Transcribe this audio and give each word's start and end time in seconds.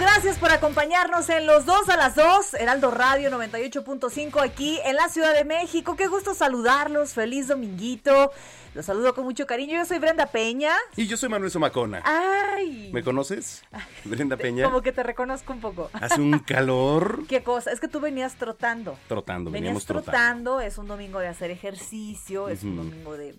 look, 0.00 0.05
gracias 0.16 0.38
por 0.38 0.50
acompañarnos 0.50 1.28
en 1.28 1.46
los 1.46 1.66
dos 1.66 1.90
a 1.90 1.96
las 1.98 2.14
dos, 2.14 2.54
Heraldo 2.54 2.90
Radio 2.90 3.30
98.5 3.30 4.42
aquí 4.42 4.80
en 4.86 4.96
la 4.96 5.10
Ciudad 5.10 5.34
de 5.34 5.44
México. 5.44 5.94
Qué 5.94 6.06
gusto 6.06 6.32
saludarlos, 6.32 7.12
feliz 7.12 7.48
dominguito. 7.48 8.32
Los 8.74 8.86
saludo 8.86 9.14
con 9.14 9.24
mucho 9.24 9.46
cariño. 9.46 9.78
Yo 9.78 9.86
soy 9.86 9.98
Brenda 9.98 10.26
Peña. 10.26 10.72
Y 10.96 11.06
yo 11.06 11.16
soy 11.16 11.30
Manuel 11.30 11.50
Zamacona. 11.50 12.02
Ay. 12.04 12.90
¿Me 12.92 13.02
conoces? 13.02 13.62
Brenda 14.04 14.36
Peña. 14.36 14.64
Como 14.64 14.82
que 14.82 14.92
te 14.92 15.02
reconozco 15.02 15.52
un 15.54 15.60
poco. 15.60 15.88
Hace 15.94 16.20
un 16.20 16.38
calor. 16.40 17.24
¿Qué 17.28 17.42
cosa? 17.42 17.70
Es 17.72 17.80
que 17.80 17.88
tú 17.88 18.00
venías 18.00 18.34
trotando. 18.34 18.98
Trotando, 19.08 19.50
Venías 19.50 19.62
veníamos 19.62 19.86
trotando. 19.86 20.12
trotando. 20.12 20.60
Es 20.60 20.76
un 20.76 20.88
domingo 20.88 21.20
de 21.20 21.28
hacer 21.28 21.50
ejercicio, 21.50 22.50
es 22.50 22.64
un 22.64 22.76
domingo 22.76 23.16
de, 23.16 23.34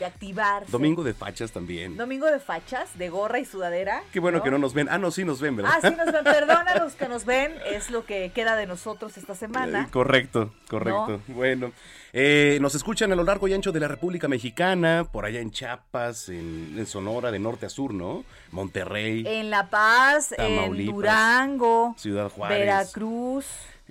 de 0.00 0.04
activarse. 0.04 0.72
Domingo 0.72 1.04
de 1.04 1.14
fachas 1.14 1.52
también. 1.52 1.96
Domingo 1.96 2.26
de 2.26 2.40
fachas, 2.40 2.98
de 2.98 3.10
gorra 3.10 3.38
y 3.38 3.44
sudadera. 3.44 4.02
Qué 4.12 4.18
bueno 4.18 4.42
que 4.42 4.50
no 4.50 4.58
nos 4.58 4.74
ven. 4.74 4.88
Ah, 4.90 4.98
no, 4.98 5.12
sí 5.12 5.24
nos 5.24 5.40
ven, 5.40 5.54
¿verdad? 5.54 5.72
Ah, 5.76 5.88
sí 5.88 5.94
nos 5.94 6.12
ven. 6.12 6.19
Perdona 6.24 6.72
a 6.72 6.78
los 6.78 6.94
que 6.94 7.08
nos 7.08 7.24
ven. 7.24 7.52
Es 7.66 7.90
lo 7.90 8.04
que 8.04 8.30
queda 8.34 8.56
de 8.56 8.66
nosotros 8.66 9.16
esta 9.16 9.32
Eh, 9.32 9.36
semana. 9.36 9.88
correcto, 9.90 10.52
correcto. 10.68 11.20
Bueno, 11.28 11.72
eh, 12.12 12.58
nos 12.60 12.74
escuchan 12.74 13.12
a 13.12 13.16
lo 13.16 13.24
largo 13.24 13.46
y 13.48 13.54
ancho 13.54 13.72
de 13.72 13.80
la 13.80 13.88
República 13.88 14.28
Mexicana, 14.28 15.06
por 15.12 15.24
allá 15.24 15.40
en 15.40 15.50
Chiapas, 15.50 16.28
en, 16.28 16.74
en 16.76 16.86
Sonora, 16.86 17.30
de 17.30 17.38
norte 17.38 17.66
a 17.66 17.68
sur, 17.68 17.94
¿no? 17.94 18.24
Monterrey, 18.50 19.24
En 19.26 19.50
La 19.50 19.68
Paz, 19.70 20.34
en 20.36 20.86
Durango, 20.86 21.94
Ciudad 21.98 22.28
Juárez, 22.30 22.58
Veracruz. 22.58 23.46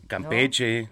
Campeche. 0.07 0.89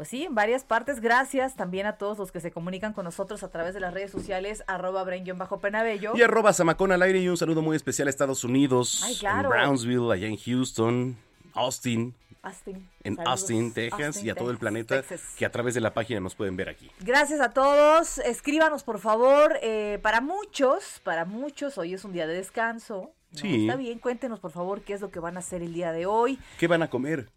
Pues 0.00 0.08
sí, 0.08 0.24
en 0.24 0.34
varias 0.34 0.64
partes. 0.64 0.98
Gracias 1.00 1.56
también 1.56 1.84
a 1.84 1.98
todos 1.98 2.16
los 2.16 2.32
que 2.32 2.40
se 2.40 2.50
comunican 2.50 2.94
con 2.94 3.04
nosotros 3.04 3.42
a 3.42 3.50
través 3.50 3.74
de 3.74 3.80
las 3.80 3.92
redes 3.92 4.10
sociales, 4.10 4.64
arroba 4.66 5.04
brain-penabello. 5.04 6.12
Y 6.16 6.22
arroba 6.22 6.54
Zamacón 6.54 6.90
al 6.90 7.02
aire 7.02 7.20
y 7.20 7.28
un 7.28 7.36
saludo 7.36 7.60
muy 7.60 7.76
especial 7.76 8.06
a 8.08 8.10
Estados 8.10 8.42
Unidos, 8.42 9.02
Ay, 9.04 9.14
claro. 9.16 9.50
en 9.52 9.60
Brownsville, 9.60 10.10
allá 10.10 10.26
en 10.26 10.38
Houston, 10.38 11.18
Austin, 11.52 12.14
Austin. 12.40 12.88
en 13.04 13.16
Saludos. 13.16 13.30
Austin, 13.42 13.74
Texas 13.74 14.06
Austin, 14.06 14.26
y 14.26 14.30
a 14.30 14.34
todo 14.36 14.50
el 14.50 14.56
planeta 14.56 15.02
Texas. 15.02 15.34
que 15.36 15.44
a 15.44 15.50
través 15.52 15.74
de 15.74 15.82
la 15.82 15.92
página 15.92 16.18
nos 16.20 16.34
pueden 16.34 16.56
ver 16.56 16.70
aquí. 16.70 16.90
Gracias 17.00 17.42
a 17.42 17.50
todos. 17.50 18.16
Escríbanos, 18.20 18.84
por 18.84 19.00
favor. 19.00 19.58
Eh, 19.60 19.98
para 20.00 20.22
muchos, 20.22 21.02
para 21.04 21.26
muchos, 21.26 21.76
hoy 21.76 21.92
es 21.92 22.06
un 22.06 22.14
día 22.14 22.26
de 22.26 22.32
descanso. 22.32 23.10
¿no? 23.32 23.38
Sí. 23.38 23.66
Está 23.66 23.76
bien, 23.76 23.98
cuéntenos, 23.98 24.40
por 24.40 24.50
favor, 24.50 24.80
qué 24.80 24.94
es 24.94 25.02
lo 25.02 25.10
que 25.10 25.20
van 25.20 25.36
a 25.36 25.40
hacer 25.40 25.60
el 25.62 25.74
día 25.74 25.92
de 25.92 26.06
hoy. 26.06 26.38
¿Qué 26.58 26.68
van 26.68 26.82
a 26.82 26.88
comer? 26.88 27.28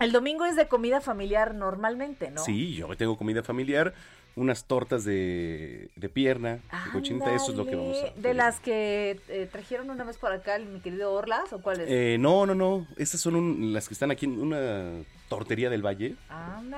El 0.00 0.12
domingo 0.12 0.44
es 0.46 0.56
de 0.56 0.66
comida 0.66 1.00
familiar 1.00 1.54
normalmente, 1.54 2.30
¿no? 2.30 2.42
Sí, 2.42 2.74
yo 2.74 2.88
tengo 2.96 3.16
comida 3.16 3.42
familiar, 3.42 3.92
unas 4.34 4.64
tortas 4.64 5.04
de, 5.04 5.90
de 5.96 6.08
pierna, 6.08 6.54
de 6.86 6.90
cochinita, 6.92 7.34
eso 7.34 7.50
es 7.52 7.56
lo 7.58 7.66
que 7.66 7.76
vamos 7.76 7.96
a 7.98 8.00
hacer. 8.06 8.14
¿De 8.14 8.32
las 8.34 8.60
que 8.60 9.20
eh, 9.28 9.48
trajeron 9.52 9.90
una 9.90 10.04
vez 10.04 10.16
por 10.16 10.32
acá 10.32 10.56
el- 10.56 10.66
mi 10.66 10.80
querido 10.80 11.12
Orlas 11.12 11.52
o 11.52 11.60
cuáles? 11.60 11.86
Eh, 11.90 12.16
no, 12.18 12.46
no, 12.46 12.54
no, 12.54 12.86
estas 12.96 13.20
son 13.20 13.36
un- 13.36 13.72
las 13.72 13.88
que 13.88 13.94
están 13.94 14.10
aquí 14.10 14.24
en 14.26 14.40
una 14.40 15.02
tortería 15.28 15.68
del 15.68 15.84
Valle, 15.84 16.14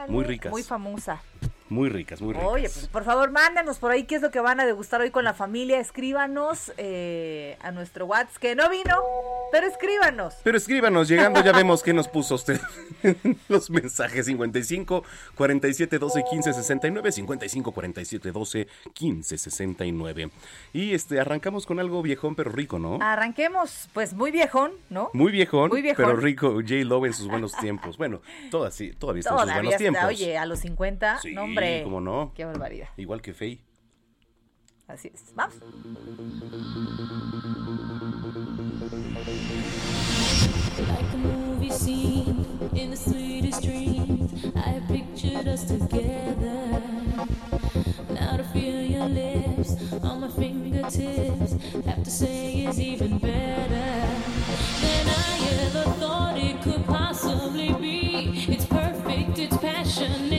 muy 0.08 0.24
ricas. 0.24 0.50
Muy 0.50 0.62
famosa. 0.62 1.22
Muy 1.72 1.88
ricas, 1.88 2.20
muy 2.20 2.34
ricas. 2.34 2.48
Oye, 2.48 2.68
pues 2.68 2.86
por 2.88 3.04
favor, 3.04 3.30
mándenos 3.30 3.78
por 3.78 3.90
ahí 3.90 4.04
qué 4.04 4.16
es 4.16 4.22
lo 4.22 4.30
que 4.30 4.40
van 4.40 4.60
a 4.60 4.66
degustar 4.66 5.00
hoy 5.00 5.10
con 5.10 5.24
la 5.24 5.34
familia. 5.34 5.80
Escríbanos 5.80 6.72
eh, 6.76 7.56
a 7.62 7.70
nuestro 7.72 8.06
WhatsApp, 8.06 8.36
que 8.40 8.54
no 8.54 8.68
vino, 8.70 8.96
pero 9.50 9.66
escríbanos. 9.66 10.34
Pero 10.44 10.56
escríbanos, 10.58 11.08
llegando 11.08 11.42
ya 11.42 11.52
vemos 11.52 11.82
qué 11.82 11.92
nos 11.92 12.08
puso 12.08 12.34
usted 12.36 12.60
los 13.48 13.70
mensajes 13.70 14.26
55 14.26 15.04
47 15.34 15.98
12 15.98 16.24
15 16.30 16.52
69 16.52 17.12
55 17.12 17.72
47 17.72 18.32
12 18.32 18.68
15 18.94 19.38
69. 19.38 20.30
Y 20.72 20.94
este 20.94 21.20
arrancamos 21.20 21.66
con 21.66 21.80
algo 21.80 22.02
viejón 22.02 22.34
pero 22.34 22.50
rico, 22.52 22.78
¿no? 22.78 22.98
Arranquemos, 23.00 23.88
pues 23.92 24.12
muy 24.12 24.30
viejón, 24.30 24.72
¿no? 24.90 25.10
Muy 25.12 25.32
viejón, 25.32 25.70
Muy 25.70 25.82
viejón. 25.82 26.04
pero 26.06 26.16
rico. 26.16 26.52
J. 26.60 26.74
Lo 26.84 27.04
en 27.06 27.14
sus 27.14 27.28
buenos 27.28 27.52
tiempos. 27.56 27.96
Bueno, 27.96 28.20
todas 28.50 28.74
sí, 28.74 28.92
todavía 28.92 29.20
está 29.20 29.30
en 29.30 29.36
sus 29.38 29.42
Todavía 29.42 29.54
buenos 29.54 29.72
está, 29.72 29.78
tiempos. 29.78 30.04
oye, 30.08 30.38
a 30.38 30.46
los 30.46 30.58
50, 30.60 31.18
Sí, 31.20 31.32
no 31.34 31.44
hombre. 31.44 31.61
Cómo 31.84 32.00
no. 32.00 32.32
Qué 32.34 32.44
barbaridad. 32.44 32.88
Igual 32.96 33.22
que 33.22 33.32
Faye. 33.32 33.62
Así 34.88 35.10
es. 35.12 35.32
Vamos. 35.34 35.56
Like 40.78 41.12
a 41.12 41.16
movie 41.16 41.70
scene 41.70 42.44
in 42.74 42.90
the 42.90 42.96
sweetest 42.96 43.62
dreams, 43.62 44.32
I 44.56 44.82
pictured 44.88 45.48
us 45.48 45.64
together. 45.64 46.82
Now 48.10 48.36
to 48.36 48.44
feel 48.52 48.80
your 48.82 49.08
lips 49.08 49.76
on 50.02 50.20
my 50.20 50.28
fingertips, 50.28 51.52
have 51.86 52.02
to 52.02 52.10
say 52.10 52.64
is 52.64 52.80
even 52.80 53.18
better 53.18 53.68
than 53.68 55.08
I 55.08 55.48
ever 55.62 55.84
thought 56.00 56.36
it 56.36 56.60
could 56.62 56.84
possibly 56.86 57.72
be. 57.74 58.44
It's 58.48 58.66
perfect, 58.66 59.38
it's 59.38 59.56
passion, 59.58 60.32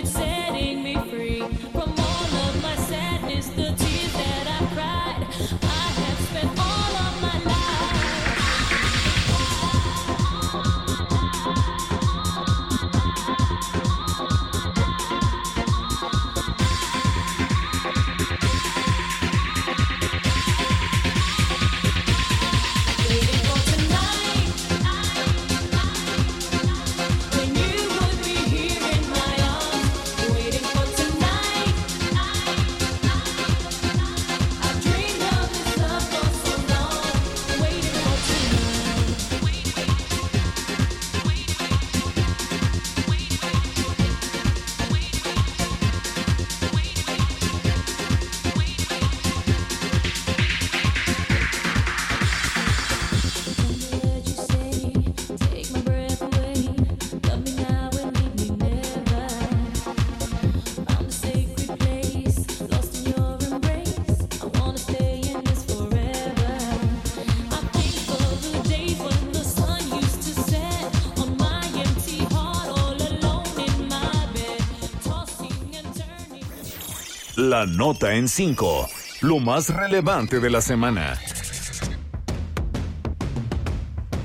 La 77.54 77.68
nota 77.68 78.16
en 78.16 78.28
5. 78.28 78.90
Lo 79.22 79.38
más 79.38 79.70
relevante 79.70 80.40
de 80.40 80.50
la 80.50 80.60
semana. 80.60 81.14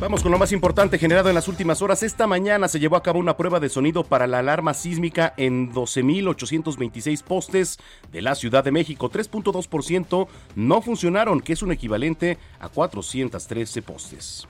Vamos 0.08 0.22
con 0.22 0.32
lo 0.32 0.38
más 0.38 0.52
importante 0.52 0.96
generado 0.96 1.28
en 1.28 1.34
las 1.34 1.48
últimas 1.48 1.82
horas. 1.82 2.02
Esta 2.02 2.26
mañana 2.26 2.66
se 2.68 2.80
llevó 2.80 2.96
a 2.96 3.02
cabo 3.02 3.18
una 3.18 3.36
prueba 3.36 3.60
de 3.60 3.68
sonido 3.68 4.04
para 4.04 4.26
la 4.26 4.38
alarma 4.38 4.72
sísmica 4.72 5.34
en 5.36 5.70
12.826 5.70 7.22
postes 7.22 7.78
de 8.10 8.22
la 8.22 8.34
Ciudad 8.34 8.64
de 8.64 8.70
México. 8.70 9.10
3.2% 9.10 10.26
no 10.56 10.80
funcionaron, 10.80 11.42
que 11.42 11.52
es 11.52 11.62
un 11.62 11.72
equivalente 11.72 12.38
a 12.58 12.70
413 12.70 13.82
postes. 13.82 14.48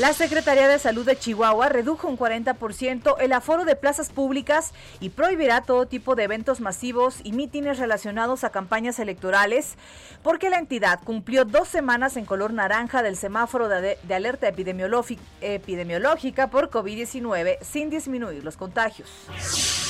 La 0.00 0.12
Secretaría 0.12 0.66
de 0.66 0.80
Salud 0.80 1.06
de 1.06 1.16
Chihuahua 1.16 1.68
redujo 1.68 2.08
un 2.08 2.18
40% 2.18 3.14
el 3.20 3.32
aforo 3.32 3.64
de 3.64 3.76
plazas 3.76 4.10
públicas 4.10 4.72
y 4.98 5.10
prohibirá 5.10 5.60
todo 5.60 5.86
tipo 5.86 6.16
de 6.16 6.24
eventos 6.24 6.60
masivos 6.60 7.20
y 7.22 7.30
mítines 7.30 7.78
relacionados 7.78 8.42
a 8.42 8.50
campañas 8.50 8.98
electorales, 8.98 9.76
porque 10.24 10.50
la 10.50 10.58
entidad 10.58 10.98
cumplió 11.04 11.44
dos 11.44 11.68
semanas 11.68 12.16
en 12.16 12.24
color 12.24 12.52
naranja 12.52 13.04
del 13.04 13.14
semáforo 13.14 13.68
de, 13.68 13.96
de 14.02 14.14
alerta 14.16 14.48
epidemiológica 14.48 14.79
epidemiológica 15.40 16.50
por 16.50 16.70
COVID-19 16.70 17.58
sin 17.62 17.90
disminuir 17.90 18.44
los 18.44 18.56
contagios. 18.56 19.08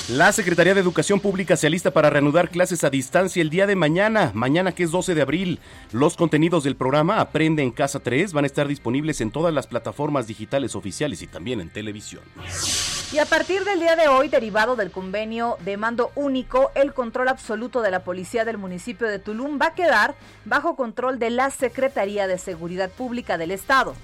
La 0.08 0.32
Secretaría 0.32 0.74
de 0.74 0.80
Educación 0.80 1.20
Pública 1.20 1.56
se 1.56 1.68
alista 1.68 1.92
para 1.92 2.10
reanudar 2.10 2.48
clases 2.48 2.82
a 2.82 2.90
distancia 2.90 3.40
el 3.40 3.50
día 3.50 3.68
de 3.68 3.76
mañana, 3.76 4.32
mañana 4.34 4.72
que 4.72 4.82
es 4.82 4.90
12 4.90 5.14
de 5.14 5.22
abril. 5.22 5.60
Los 5.92 6.16
contenidos 6.16 6.64
del 6.64 6.74
programa 6.74 7.20
Aprende 7.20 7.62
en 7.62 7.70
Casa 7.70 8.00
3 8.00 8.32
van 8.32 8.44
a 8.44 8.46
estar 8.46 8.66
disponibles 8.66 9.20
en 9.20 9.30
todas 9.30 9.54
las 9.54 9.68
plataformas 9.68 10.26
digitales 10.26 10.74
oficiales 10.74 11.22
y 11.22 11.28
también 11.28 11.60
en 11.60 11.70
televisión. 11.70 12.22
Y 13.12 13.18
a 13.18 13.26
partir 13.26 13.64
del 13.64 13.80
día 13.80 13.94
de 13.94 14.08
hoy, 14.08 14.28
derivado 14.28 14.74
del 14.76 14.90
convenio 14.90 15.58
de 15.64 15.76
mando 15.76 16.10
único, 16.14 16.70
el 16.74 16.92
control 16.92 17.28
absoluto 17.28 17.82
de 17.82 17.90
la 17.90 18.04
policía 18.04 18.44
del 18.44 18.58
municipio 18.58 19.06
de 19.06 19.18
Tulum 19.18 19.60
va 19.60 19.66
a 19.66 19.74
quedar 19.74 20.14
bajo 20.44 20.76
control 20.76 21.18
de 21.18 21.30
la 21.30 21.50
Secretaría 21.50 22.26
de 22.26 22.38
Seguridad 22.38 22.90
Pública 22.90 23.38
del 23.38 23.50
Estado. 23.50 23.94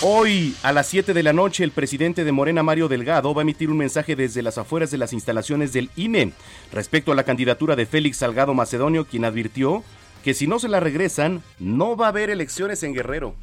Hoy, 0.00 0.54
a 0.62 0.72
las 0.72 0.86
7 0.86 1.12
de 1.12 1.22
la 1.22 1.32
noche, 1.32 1.64
el 1.64 1.72
presidente 1.72 2.24
de 2.24 2.30
Morena, 2.32 2.62
Mario 2.62 2.88
Delgado, 2.88 3.34
va 3.34 3.40
a 3.40 3.42
emitir 3.42 3.70
un 3.70 3.78
mensaje 3.78 4.14
desde 4.14 4.42
las 4.42 4.56
afueras 4.56 4.90
de 4.90 4.98
las 4.98 5.12
instalaciones 5.12 5.72
del 5.72 5.90
INE 5.96 6.32
respecto 6.72 7.10
a 7.10 7.14
la 7.16 7.24
candidatura 7.24 7.74
de 7.74 7.86
Félix 7.86 8.18
Salgado 8.18 8.54
Macedonio, 8.54 9.06
quien 9.06 9.24
advirtió 9.24 9.82
que 10.22 10.34
si 10.34 10.46
no 10.46 10.58
se 10.58 10.68
la 10.68 10.80
regresan, 10.80 11.42
no 11.58 11.96
va 11.96 12.06
a 12.06 12.08
haber 12.10 12.30
elecciones 12.30 12.82
en 12.82 12.94
Guerrero. 12.94 13.34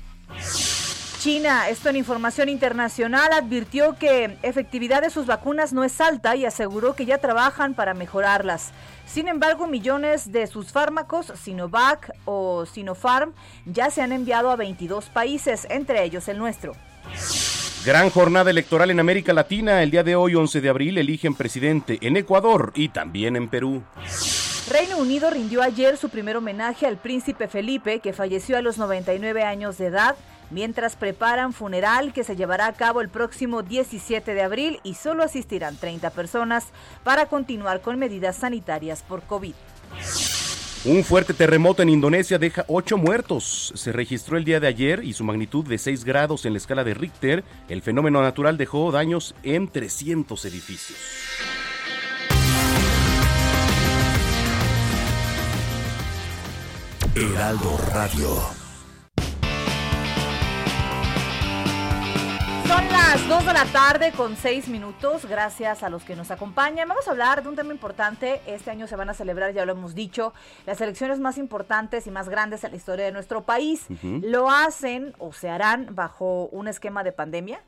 China, 1.26 1.70
esto 1.70 1.90
en 1.90 1.96
información 1.96 2.50
internacional, 2.50 3.34
advirtió 3.34 3.98
que 3.98 4.38
efectividad 4.44 5.02
de 5.02 5.10
sus 5.10 5.26
vacunas 5.26 5.74
no 5.74 5.84
es 5.84 6.00
alta 6.00 6.36
y 6.36 6.46
aseguró 6.46 6.96
que 6.96 7.08
ya 7.08 7.18
trabajan 7.18 7.74
para 7.74 7.96
mejorarlas. 7.96 8.74
Sin 9.08 9.28
embargo, 9.28 9.66
millones 9.66 10.32
de 10.32 10.46
sus 10.46 10.72
fármacos, 10.72 11.34
Sinovac 11.36 12.12
o 12.26 12.68
Sinopharm, 12.68 13.34
ya 13.66 13.90
se 13.90 14.04
han 14.04 14.12
enviado 14.12 14.52
a 14.52 14.56
22 14.56 15.06
países, 15.06 15.66
entre 15.72 16.04
ellos 16.04 16.28
el 16.28 16.38
nuestro. 16.38 16.74
Gran 17.84 18.12
jornada 18.12 18.52
electoral 18.52 18.92
en 18.92 19.00
América 19.00 19.34
Latina. 19.34 19.82
El 19.82 19.90
día 19.90 20.04
de 20.04 20.16
hoy, 20.16 20.36
11 20.36 20.62
de 20.62 20.70
abril, 20.70 21.00
eligen 21.00 21.34
presidente 21.34 21.98
en 22.02 22.18
Ecuador 22.18 22.72
y 22.76 22.90
también 22.90 23.36
en 23.36 23.50
Perú. 23.50 23.82
Reino 24.70 24.98
Unido 24.98 25.30
rindió 25.30 25.62
ayer 25.62 25.96
su 25.96 26.10
primer 26.10 26.38
homenaje 26.38 26.88
al 26.88 26.98
príncipe 26.98 27.48
Felipe, 27.48 28.00
que 28.00 28.14
falleció 28.14 28.58
a 28.58 28.62
los 28.62 28.78
99 28.80 29.44
años 29.44 29.78
de 29.78 29.88
edad, 29.88 30.16
mientras 30.52 30.96
preparan 30.96 31.54
funeral 31.54 32.14
que 32.14 32.24
se 32.24 32.36
llevará 32.36 32.68
a 32.68 32.74
cabo 32.74 33.02
el 33.02 33.10
próximo 33.10 33.64
17 33.64 34.34
de 34.34 34.42
abril 34.42 34.80
y 34.84 34.96
solo 34.96 35.24
asistirán 35.24 35.78
30 35.78 36.10
personas 36.12 36.66
para 37.04 37.28
continuar 37.28 37.82
con 37.82 38.00
medidas 38.00 38.38
sanitarias 38.38 39.04
por 39.04 39.22
COVID. 39.24 39.54
Un 40.86 41.04
fuerte 41.04 41.34
terremoto 41.34 41.82
en 41.82 41.90
Indonesia 41.90 42.38
deja 42.38 42.64
8 42.68 42.98
muertos. 42.98 43.74
Se 43.76 43.92
registró 43.92 44.38
el 44.38 44.44
día 44.44 44.60
de 44.60 44.68
ayer 44.68 45.04
y 45.04 45.14
su 45.14 45.24
magnitud 45.24 45.66
de 45.66 45.80
6 45.80 46.06
grados 46.06 46.46
en 46.46 46.54
la 46.54 46.60
escala 46.60 46.84
de 46.84 46.94
Richter. 46.94 47.44
El 47.70 47.82
fenómeno 47.82 48.22
natural 48.22 48.56
dejó 48.56 48.92
daños 48.92 49.34
en 49.42 49.68
300 49.68 50.46
edificios. 50.46 51.00
Heraldo 57.16 57.80
Radio. 57.92 58.65
Son 62.68 62.88
las 62.88 63.28
2 63.30 63.46
de 63.46 63.54
la 63.54 63.66
tarde 63.66 64.12
con 64.12 64.36
6 64.36 64.70
minutos. 64.70 65.26
Gracias 65.26 65.84
a 65.84 65.90
los 65.90 66.04
que 66.04 66.16
nos 66.16 66.32
acompañan. 66.32 66.88
Vamos 66.88 67.08
a 67.08 67.12
hablar 67.12 67.44
de 67.44 67.50
un 67.50 67.56
tema 67.56 67.72
importante. 67.72 68.42
Este 68.48 68.72
año 68.72 68.88
se 68.88 68.96
van 68.96 69.08
a 69.08 69.14
celebrar, 69.14 69.54
ya 69.54 69.66
lo 69.66 69.74
hemos 69.74 69.94
dicho, 69.94 70.34
las 70.66 70.82
elecciones 70.82 71.20
más 71.20 71.38
importantes 71.38 72.08
y 72.08 72.12
más 72.12 72.28
grandes 72.28 72.64
en 72.64 72.72
la 72.72 72.78
historia 72.78 73.06
de 73.06 73.12
nuestro 73.12 73.44
país. 73.44 73.86
Lo 74.02 74.50
hacen 74.50 75.14
o 75.20 75.32
se 75.32 75.50
harán 75.50 75.94
bajo 75.94 76.48
un 76.48 76.68
esquema 76.68 77.04
de 77.04 77.12
pandemia 77.12 77.62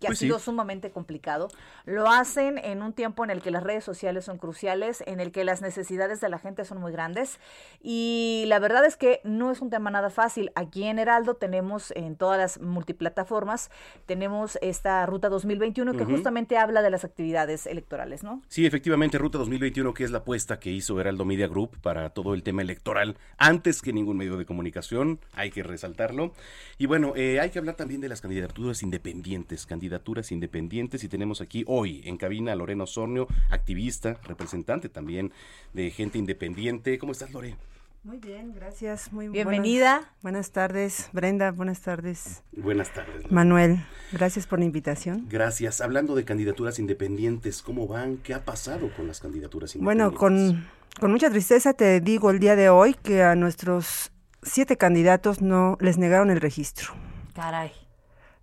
que 0.00 0.06
Pues 0.06 0.18
ha 0.18 0.20
sí. 0.20 0.26
sido 0.26 0.38
sumamente 0.38 0.90
complicado. 0.90 1.48
Lo 1.84 2.08
hacen 2.10 2.58
en 2.58 2.82
un 2.82 2.92
tiempo 2.92 3.24
en 3.24 3.30
el 3.30 3.42
que 3.42 3.50
las 3.50 3.62
redes 3.62 3.84
sociales 3.84 4.24
son 4.24 4.38
cruciales, 4.38 5.02
en 5.06 5.20
el 5.20 5.32
que 5.32 5.44
las 5.44 5.60
necesidades 5.62 6.20
de 6.20 6.28
la 6.28 6.38
gente 6.38 6.64
son 6.64 6.78
muy 6.80 6.92
grandes. 6.92 7.40
Y 7.82 8.44
la 8.46 8.58
verdad 8.58 8.84
es 8.84 8.96
que 8.96 9.20
no 9.24 9.50
es 9.50 9.60
un 9.60 9.70
tema 9.70 9.90
nada 9.90 10.10
fácil. 10.10 10.50
Aquí 10.54 10.84
en 10.84 10.98
Heraldo 10.98 11.34
tenemos 11.34 11.92
en 11.92 12.16
todas 12.16 12.38
las 12.38 12.60
multiplataformas, 12.60 13.70
tenemos 14.06 14.58
esta 14.62 15.04
Ruta 15.06 15.28
2021 15.28 15.94
que 15.96 16.04
justamente 16.04 16.56
habla 16.58 16.82
de 16.82 16.90
las 16.90 17.04
actividades 17.04 17.66
electorales, 17.66 18.22
¿no? 18.22 18.42
Sí, 18.48 18.66
efectivamente, 18.66 19.18
Ruta 19.18 19.38
2021, 19.38 19.94
que 19.94 20.04
es 20.04 20.10
la 20.10 20.18
apuesta 20.18 20.58
que 20.58 20.70
hizo 20.70 21.00
Heraldo 21.00 21.24
Media 21.24 21.48
Group 21.48 21.78
para 21.80 22.10
todo 22.10 22.34
el 22.34 22.42
tema 22.42 22.62
electoral, 22.62 23.16
antes 23.36 23.82
que 23.82 23.92
ningún 23.92 24.16
medio 24.16 24.36
de 24.36 24.46
comunicación, 24.46 25.20
hay 25.32 25.50
que 25.50 25.62
resaltarlo. 25.62 26.32
Y 26.78 26.86
bueno, 26.86 27.12
eh, 27.16 27.40
hay 27.40 27.50
que 27.50 27.58
hablar 27.58 27.76
también 27.76 28.00
de 28.00 28.08
las 28.08 28.20
candidaturas 28.20 28.82
independientes, 28.82 29.66
candidaturas 29.88 30.32
independientes, 30.32 31.02
y 31.02 31.08
tenemos 31.08 31.40
aquí 31.40 31.64
hoy 31.66 32.02
en 32.04 32.18
cabina 32.18 32.52
a 32.52 32.56
Lorena 32.56 32.84
Osornio, 32.84 33.26
activista, 33.48 34.18
representante 34.24 34.90
también 34.90 35.32
de 35.72 35.90
gente 35.90 36.18
independiente. 36.18 36.98
¿Cómo 36.98 37.12
estás, 37.12 37.32
Lore? 37.32 37.56
Muy 38.04 38.18
bien, 38.18 38.52
gracias. 38.54 39.10
Muy 39.14 39.28
Bienvenida. 39.28 39.94
Buenas, 39.96 40.22
buenas 40.22 40.50
tardes, 40.52 41.08
Brenda. 41.14 41.52
Buenas 41.52 41.80
tardes, 41.80 42.42
Buenas 42.52 42.92
tardes. 42.92 43.22
Lore. 43.22 43.34
Manuel. 43.34 43.78
Gracias 44.12 44.46
por 44.46 44.58
la 44.58 44.66
invitación. 44.66 45.26
Gracias. 45.30 45.80
Hablando 45.80 46.14
de 46.14 46.24
candidaturas 46.26 46.78
independientes, 46.78 47.62
¿cómo 47.62 47.86
van? 47.86 48.18
¿Qué 48.18 48.34
ha 48.34 48.44
pasado 48.44 48.90
con 48.94 49.06
las 49.06 49.20
candidaturas 49.20 49.74
Bueno, 49.78 50.08
independientes? 50.08 50.66
con, 50.98 51.00
con 51.00 51.10
mucha 51.12 51.30
tristeza 51.30 51.72
te 51.72 52.00
digo 52.02 52.30
el 52.30 52.40
día 52.40 52.56
de 52.56 52.68
hoy 52.68 52.92
que 52.94 53.22
a 53.22 53.34
nuestros 53.34 54.12
siete 54.42 54.76
candidatos 54.76 55.40
no 55.40 55.78
les 55.80 55.96
negaron 55.96 56.28
el 56.30 56.42
registro. 56.42 56.92
Caray. 57.34 57.72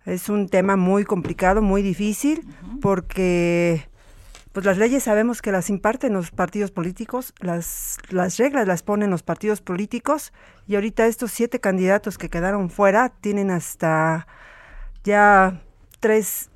Es 0.06 0.28
un 0.28 0.48
tema 0.48 0.76
muy 0.76 1.04
complicado, 1.04 1.60
muy 1.62 1.82
difícil, 1.82 2.46
porque 2.80 3.88
pues 4.52 4.64
las 4.64 4.78
leyes 4.78 5.02
sabemos 5.02 5.42
que 5.42 5.52
las 5.52 5.68
imparten 5.68 6.14
los 6.14 6.30
partidos 6.30 6.70
políticos, 6.70 7.34
las, 7.40 7.98
las 8.08 8.38
reglas 8.38 8.66
las 8.66 8.82
ponen 8.82 9.10
los 9.10 9.22
partidos 9.22 9.60
políticos, 9.60 10.32
y 10.66 10.76
ahorita 10.76 11.06
estos 11.06 11.32
siete 11.32 11.60
candidatos 11.60 12.16
que 12.16 12.30
quedaron 12.30 12.70
fuera 12.70 13.10
tienen 13.20 13.50
hasta 13.50 14.26
ya 15.04 15.60
tres, 16.00 16.50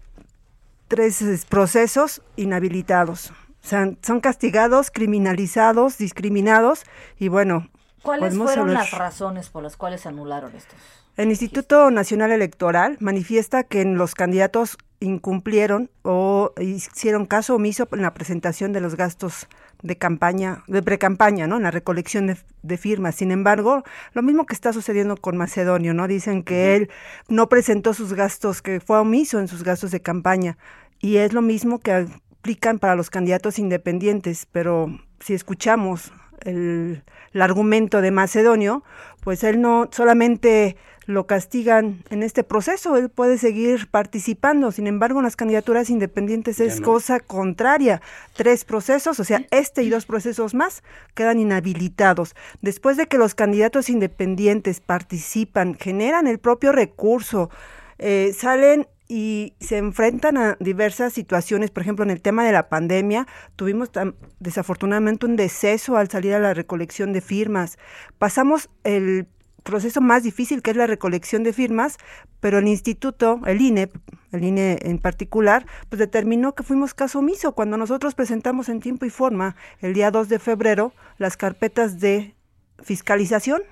tres 0.88 1.20
es, 1.20 1.44
procesos 1.44 2.22
inhabilitados. 2.36 3.32
O 3.32 3.68
sea, 3.68 3.90
son 4.00 4.20
castigados, 4.20 4.90
criminalizados, 4.90 5.98
discriminados, 5.98 6.84
y 7.18 7.28
bueno, 7.28 7.68
¿Cuáles 8.02 8.34
fueron 8.34 8.68
hablar- 8.70 8.84
las 8.84 8.92
razones 8.92 9.50
por 9.50 9.62
las 9.62 9.76
cuales 9.76 10.06
anularon 10.06 10.54
estos? 10.56 10.78
El 11.20 11.28
Instituto 11.28 11.90
Nacional 11.90 12.32
Electoral 12.32 12.96
manifiesta 12.98 13.62
que 13.64 13.84
los 13.84 14.14
candidatos 14.14 14.78
incumplieron 15.00 15.90
o 16.00 16.54
hicieron 16.58 17.26
caso 17.26 17.56
omiso 17.56 17.86
en 17.92 18.00
la 18.00 18.14
presentación 18.14 18.72
de 18.72 18.80
los 18.80 18.96
gastos 18.96 19.46
de 19.82 19.96
campaña, 19.96 20.64
de 20.66 20.82
precampaña, 20.82 21.46
¿no? 21.46 21.58
En 21.58 21.64
la 21.64 21.70
recolección 21.70 22.26
de, 22.26 22.38
de 22.62 22.76
firmas. 22.78 23.16
Sin 23.16 23.32
embargo, 23.32 23.82
lo 24.14 24.22
mismo 24.22 24.46
que 24.46 24.54
está 24.54 24.72
sucediendo 24.72 25.14
con 25.18 25.36
Macedonio, 25.36 25.92
¿no? 25.92 26.08
Dicen 26.08 26.42
que 26.42 26.74
él 26.74 26.90
no 27.28 27.50
presentó 27.50 27.92
sus 27.92 28.14
gastos, 28.14 28.62
que 28.62 28.80
fue 28.80 28.98
omiso 28.98 29.40
en 29.40 29.48
sus 29.48 29.62
gastos 29.62 29.90
de 29.90 30.00
campaña. 30.00 30.56
Y 31.00 31.16
es 31.16 31.34
lo 31.34 31.42
mismo 31.42 31.80
que 31.80 31.92
aplican 32.40 32.78
para 32.78 32.94
los 32.96 33.10
candidatos 33.10 33.58
independientes, 33.58 34.46
pero 34.50 34.98
si 35.20 35.34
escuchamos 35.34 36.12
el, 36.40 37.02
el 37.32 37.42
argumento 37.42 38.00
de 38.00 38.10
Macedonio, 38.10 38.82
pues 39.22 39.44
él 39.44 39.60
no 39.60 39.88
solamente 39.92 40.76
lo 41.06 41.26
castigan 41.26 42.04
en 42.10 42.22
este 42.22 42.44
proceso, 42.44 42.96
él 42.96 43.08
puede 43.08 43.36
seguir 43.36 43.88
participando. 43.88 44.70
Sin 44.70 44.86
embargo, 44.86 45.18
en 45.18 45.24
las 45.24 45.36
candidaturas 45.36 45.90
independientes 45.90 46.58
Ya 46.58 46.66
es 46.66 46.80
no. 46.80 46.86
cosa 46.86 47.20
contraria. 47.20 48.00
Tres 48.36 48.64
procesos, 48.64 49.18
o 49.18 49.24
sea, 49.24 49.44
este 49.50 49.82
y 49.82 49.90
dos 49.90 50.06
procesos 50.06 50.54
más 50.54 50.82
quedan 51.14 51.40
inhabilitados. 51.40 52.34
Después 52.62 52.96
de 52.96 53.06
que 53.06 53.18
los 53.18 53.34
candidatos 53.34 53.90
independientes 53.90 54.80
participan, 54.80 55.74
generan 55.74 56.26
el 56.26 56.38
propio 56.38 56.70
recurso, 56.72 57.50
eh, 57.98 58.32
salen 58.38 58.86
y 59.10 59.54
se 59.58 59.76
enfrentan 59.76 60.36
a 60.36 60.56
diversas 60.60 61.12
situaciones. 61.12 61.72
Por 61.72 61.82
ejemplo, 61.82 62.04
en 62.04 62.10
el 62.10 62.22
tema 62.22 62.44
de 62.44 62.52
la 62.52 62.68
pandemia, 62.68 63.26
tuvimos 63.56 63.90
desafortunadamente 64.38 65.26
un 65.26 65.34
deceso 65.34 65.96
al 65.96 66.08
salir 66.08 66.32
a 66.34 66.38
la 66.38 66.54
recolección 66.54 67.12
de 67.12 67.20
firmas. 67.20 67.76
Pasamos 68.18 68.70
el 68.84 69.26
proceso 69.64 70.00
más 70.00 70.22
difícil, 70.22 70.62
que 70.62 70.70
es 70.70 70.76
la 70.76 70.86
recolección 70.86 71.42
de 71.42 71.52
firmas, 71.52 71.98
pero 72.38 72.58
el 72.58 72.68
instituto, 72.68 73.40
el 73.46 73.60
INE, 73.60 73.90
el 74.30 74.44
INE 74.44 74.78
en 74.82 74.98
particular, 74.98 75.66
pues 75.88 75.98
determinó 75.98 76.54
que 76.54 76.62
fuimos 76.62 76.94
caso 76.94 77.18
omiso 77.18 77.52
cuando 77.52 77.76
nosotros 77.76 78.14
presentamos 78.14 78.68
en 78.68 78.78
tiempo 78.78 79.06
y 79.06 79.10
forma 79.10 79.56
el 79.80 79.92
día 79.92 80.12
2 80.12 80.28
de 80.28 80.38
febrero 80.38 80.92
las 81.18 81.36
carpetas 81.36 81.98
de 81.98 82.36
fiscalización 82.80 83.62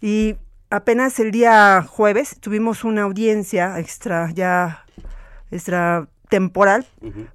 y 0.00 0.36
apenas 0.70 1.18
el 1.20 1.30
día 1.30 1.82
jueves 1.82 2.36
tuvimos 2.40 2.84
una 2.84 3.02
audiencia 3.02 3.78
extra 3.78 4.30
ya 4.32 4.84
extra 5.50 6.08
temporal 6.28 6.86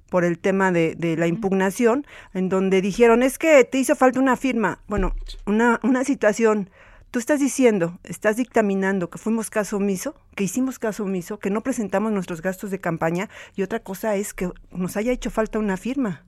por 0.08 0.24
el 0.24 0.38
tema 0.38 0.70
de, 0.70 0.94
de 0.94 1.16
la 1.16 1.26
impugnación, 1.26 2.06
en 2.32 2.48
donde 2.48 2.80
dijeron, 2.80 3.22
es 3.22 3.38
que 3.38 3.64
te 3.64 3.78
hizo 3.78 3.96
falta 3.96 4.20
una 4.20 4.36
firma. 4.36 4.78
Bueno, 4.86 5.14
una, 5.46 5.80
una 5.82 6.04
situación, 6.04 6.70
tú 7.10 7.18
estás 7.18 7.40
diciendo, 7.40 7.98
estás 8.04 8.36
dictaminando 8.36 9.10
que 9.10 9.18
fuimos 9.18 9.50
caso 9.50 9.78
omiso, 9.78 10.14
que 10.36 10.44
hicimos 10.44 10.78
caso 10.78 11.04
omiso, 11.04 11.38
que 11.38 11.50
no 11.50 11.62
presentamos 11.62 12.12
nuestros 12.12 12.40
gastos 12.40 12.70
de 12.70 12.80
campaña, 12.80 13.28
y 13.56 13.62
otra 13.62 13.80
cosa 13.80 14.14
es 14.14 14.32
que 14.32 14.50
nos 14.70 14.96
haya 14.96 15.12
hecho 15.12 15.30
falta 15.30 15.58
una 15.58 15.76
firma. 15.76 16.24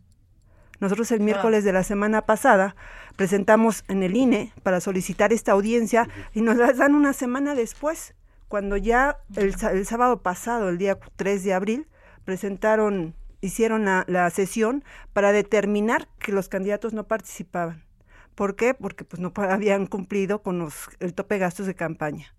Nosotros 0.80 1.11
el 1.12 1.21
miércoles 1.21 1.64
de 1.64 1.73
la 1.73 1.83
semana 1.83 2.23
pasada 2.23 2.76
presentamos 3.16 3.85
en 3.88 4.02
el 4.02 4.16
INE 4.16 4.52
para 4.62 4.80
solicitar 4.80 5.33
esta 5.33 5.52
audiencia 5.52 6.09
y 6.35 6.42
nos 6.42 6.56
las 6.56 6.76
dan 6.76 6.95
una 6.95 7.12
semana 7.12 7.54
después, 7.54 8.14
cuando 8.49 8.76
ya 8.76 9.18
el, 9.37 9.54
el 9.73 9.87
sábado 9.87 10.23
pasado, 10.23 10.68
el 10.68 10.78
día 10.78 10.99
3 11.16 11.45
de 11.45 11.54
abril, 11.54 11.87
presentaron, 12.25 13.14
hicieron 13.40 13.87
la, 13.87 14.04
la 14.06 14.28
sesión 14.30 14.85
para 15.12 15.33
determinar 15.33 16.09
que 16.18 16.33
los 16.33 16.49
candidatos 16.49 16.92
no 16.92 17.04
participaban. 17.04 17.85
¿Por 18.35 18.54
qué? 18.54 18.75
Porque 18.75 19.04
pues 19.04 19.21
no 19.21 19.33
habían 19.37 19.87
cumplido 19.87 20.42
con 20.42 20.59
los, 20.59 20.90
el 21.00 21.14
tope 21.14 21.37
de 21.37 21.38
gastos 21.40 21.66
de 21.66 21.75
campaña. 21.75 22.35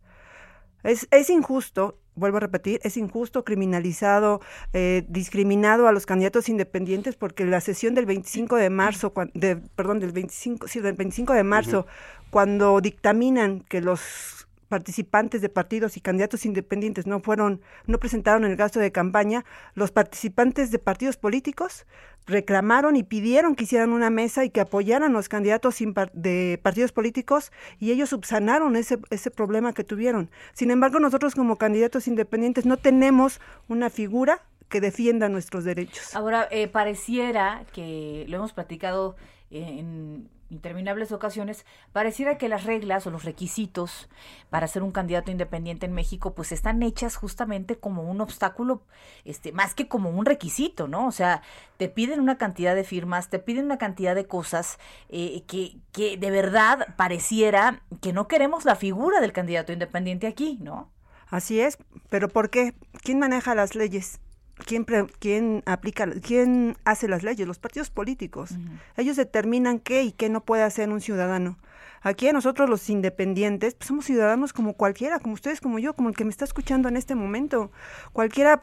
Es, 0.84 1.08
es 1.10 1.30
injusto, 1.32 2.00
vuelvo 2.18 2.38
a 2.38 2.40
repetir, 2.42 2.80
es 2.84 2.98
injusto, 2.98 3.46
criminalizado, 3.46 4.42
eh, 4.74 5.06
discriminado 5.08 5.88
a 5.88 5.92
los 5.92 6.06
candidatos 6.06 6.50
independientes 6.50 7.16
porque 7.16 7.46
la 7.46 7.62
sesión 7.62 7.96
del 7.96 8.06
25 8.06 8.56
de 8.58 8.70
marzo, 8.70 9.14
de, 9.34 9.56
perdón, 9.56 10.00
del 10.00 10.12
25, 10.12 10.68
sí, 10.68 10.80
del 10.82 10.96
25 10.96 11.34
de 11.34 11.44
marzo, 11.44 11.88
cuando 12.30 12.82
dictaminan 12.82 13.62
que 13.62 13.82
los 13.82 14.47
participantes 14.68 15.42
de 15.42 15.50
partidos 15.50 15.98
y 15.98 16.02
candidatos 16.02 16.46
independientes 16.46 17.08
no 17.08 17.20
fueron, 17.20 17.62
no 17.86 18.00
presentaron 18.00 18.46
el 18.46 18.56
gasto 18.56 18.80
de 18.80 18.92
campaña, 18.92 19.46
los 19.74 19.92
participantes 19.92 20.72
de 20.72 20.80
partidos 20.80 21.18
políticos 21.18 21.86
reclamaron 22.26 22.96
y 22.96 23.04
pidieron 23.04 23.56
que 23.56 23.64
hicieran 23.64 23.94
una 23.94 24.10
mesa 24.10 24.44
y 24.44 24.50
que 24.50 24.60
apoyaran 24.60 25.14
los 25.14 25.30
candidatos 25.30 25.78
de 26.14 26.60
partidos 26.62 26.92
políticos 26.92 27.52
y 27.80 27.92
ellos 27.92 28.10
subsanaron 28.10 28.76
ese, 28.76 29.00
ese 29.10 29.32
problema 29.32 29.74
que 29.74 29.84
tuvieron. 29.84 30.30
Sin 30.54 30.70
embargo, 30.70 31.00
nosotros 31.00 31.36
como 31.36 31.56
candidatos 31.56 32.08
independientes 32.08 32.66
no 32.66 32.78
tenemos 32.78 33.40
una 33.70 33.90
figura 33.90 34.42
que 34.68 34.82
defienda 34.82 35.30
nuestros 35.30 35.64
derechos. 35.64 36.14
Ahora, 36.14 36.48
eh, 36.52 36.68
pareciera 36.68 37.64
que 37.72 38.26
lo 38.28 38.38
hemos 38.38 38.52
platicado 38.52 39.16
en 39.50 40.30
interminables 40.50 41.12
ocasiones, 41.12 41.66
pareciera 41.94 42.38
que 42.38 42.50
las 42.50 42.64
reglas 42.64 43.06
o 43.08 43.12
los 43.12 43.24
requisitos 43.24 44.10
para 44.50 44.68
ser 44.68 44.84
un 44.84 44.92
candidato 44.92 45.32
independiente 45.32 45.86
en 45.86 45.94
México 45.94 46.34
pues 46.34 46.52
están 46.52 46.82
hechas 46.84 47.16
justamente 47.16 47.78
como 47.78 48.04
un 48.04 48.22
obstáculo, 48.22 48.82
este, 49.26 49.52
más 49.52 49.76
que 49.76 49.88
como 49.88 50.10
un 50.10 50.26
requisito, 50.26 50.88
¿no? 50.88 51.08
O 51.08 51.12
sea, 51.12 51.42
te 51.78 51.90
piden 51.90 52.20
una 52.20 52.38
cantidad 52.38 52.76
de 52.76 52.84
firmas, 52.84 53.30
te 53.30 53.40
piden 53.40 53.66
una 53.66 53.78
cantidad 53.78 54.16
de 54.16 54.28
cosas 54.28 54.80
eh, 55.10 55.44
que, 55.48 55.78
que 55.92 56.18
de 56.18 56.32
verdad 56.32 56.96
pareciera 56.96 57.82
que 58.02 58.14
no 58.14 58.28
queremos 58.28 58.66
la 58.66 58.76
figura 58.76 59.20
del 59.20 59.34
candidato 59.34 59.74
independiente 59.74 60.28
aquí, 60.28 60.58
¿no? 60.62 60.90
Así 61.30 61.60
es, 61.60 61.78
pero 62.10 62.30
¿por 62.30 62.50
qué? 62.50 62.74
¿Quién 63.04 63.20
maneja 63.20 63.54
las 63.54 63.76
leyes? 63.76 64.22
¿Quién, 64.66 64.86
pre- 64.86 65.08
quién 65.20 65.62
aplica, 65.66 66.08
quién 66.22 66.76
hace 66.84 67.08
las 67.08 67.24
leyes? 67.24 67.48
Los 67.48 67.60
partidos 67.60 67.90
políticos. 67.90 68.52
Ellos 68.96 69.16
determinan 69.16 69.80
qué 69.80 70.04
y 70.04 70.12
qué 70.12 70.30
no 70.30 70.42
puede 70.44 70.64
hacer 70.64 70.90
un 70.90 71.00
ciudadano. 71.02 71.58
Aquí 72.02 72.28
a 72.28 72.34
nosotros 72.34 72.70
los 72.70 72.90
independientes, 72.90 73.76
pues 73.76 73.88
somos 73.88 74.06
ciudadanos 74.06 74.54
como 74.54 74.74
cualquiera, 74.74 75.20
como 75.20 75.34
ustedes, 75.36 75.62
como 75.62 75.80
yo, 75.80 75.94
como 75.94 76.10
el 76.10 76.16
que 76.16 76.24
me 76.24 76.30
está 76.32 76.46
escuchando 76.46 76.90
en 76.90 76.98
este 76.98 77.16
momento. 77.16 77.72
Cualquiera 78.14 78.62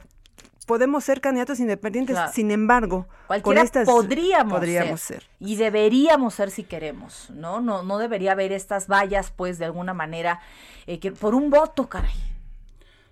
podemos 0.66 1.04
ser 1.04 1.20
candidatos 1.20 1.60
independientes, 1.60 2.14
Claro. 2.16 2.32
sin 2.32 2.50
embargo, 2.50 3.06
Cualquiera 3.26 3.42
con 3.42 3.58
estas 3.64 3.86
podríamos, 3.86 4.52
podríamos 4.52 5.00
ser, 5.00 5.20
ser. 5.20 5.30
Y 5.38 5.56
deberíamos 5.56 6.34
ser 6.34 6.50
si 6.50 6.64
queremos, 6.64 7.28
¿no? 7.30 7.60
No, 7.60 7.82
no 7.82 7.98
debería 7.98 8.32
haber 8.32 8.50
estas 8.52 8.88
vallas, 8.88 9.30
pues, 9.30 9.58
de 9.58 9.66
alguna 9.66 9.92
manera, 9.94 10.40
eh, 10.86 10.98
que 11.00 11.12
por 11.12 11.34
un 11.34 11.50
voto, 11.50 11.88
caray. 11.88 12.14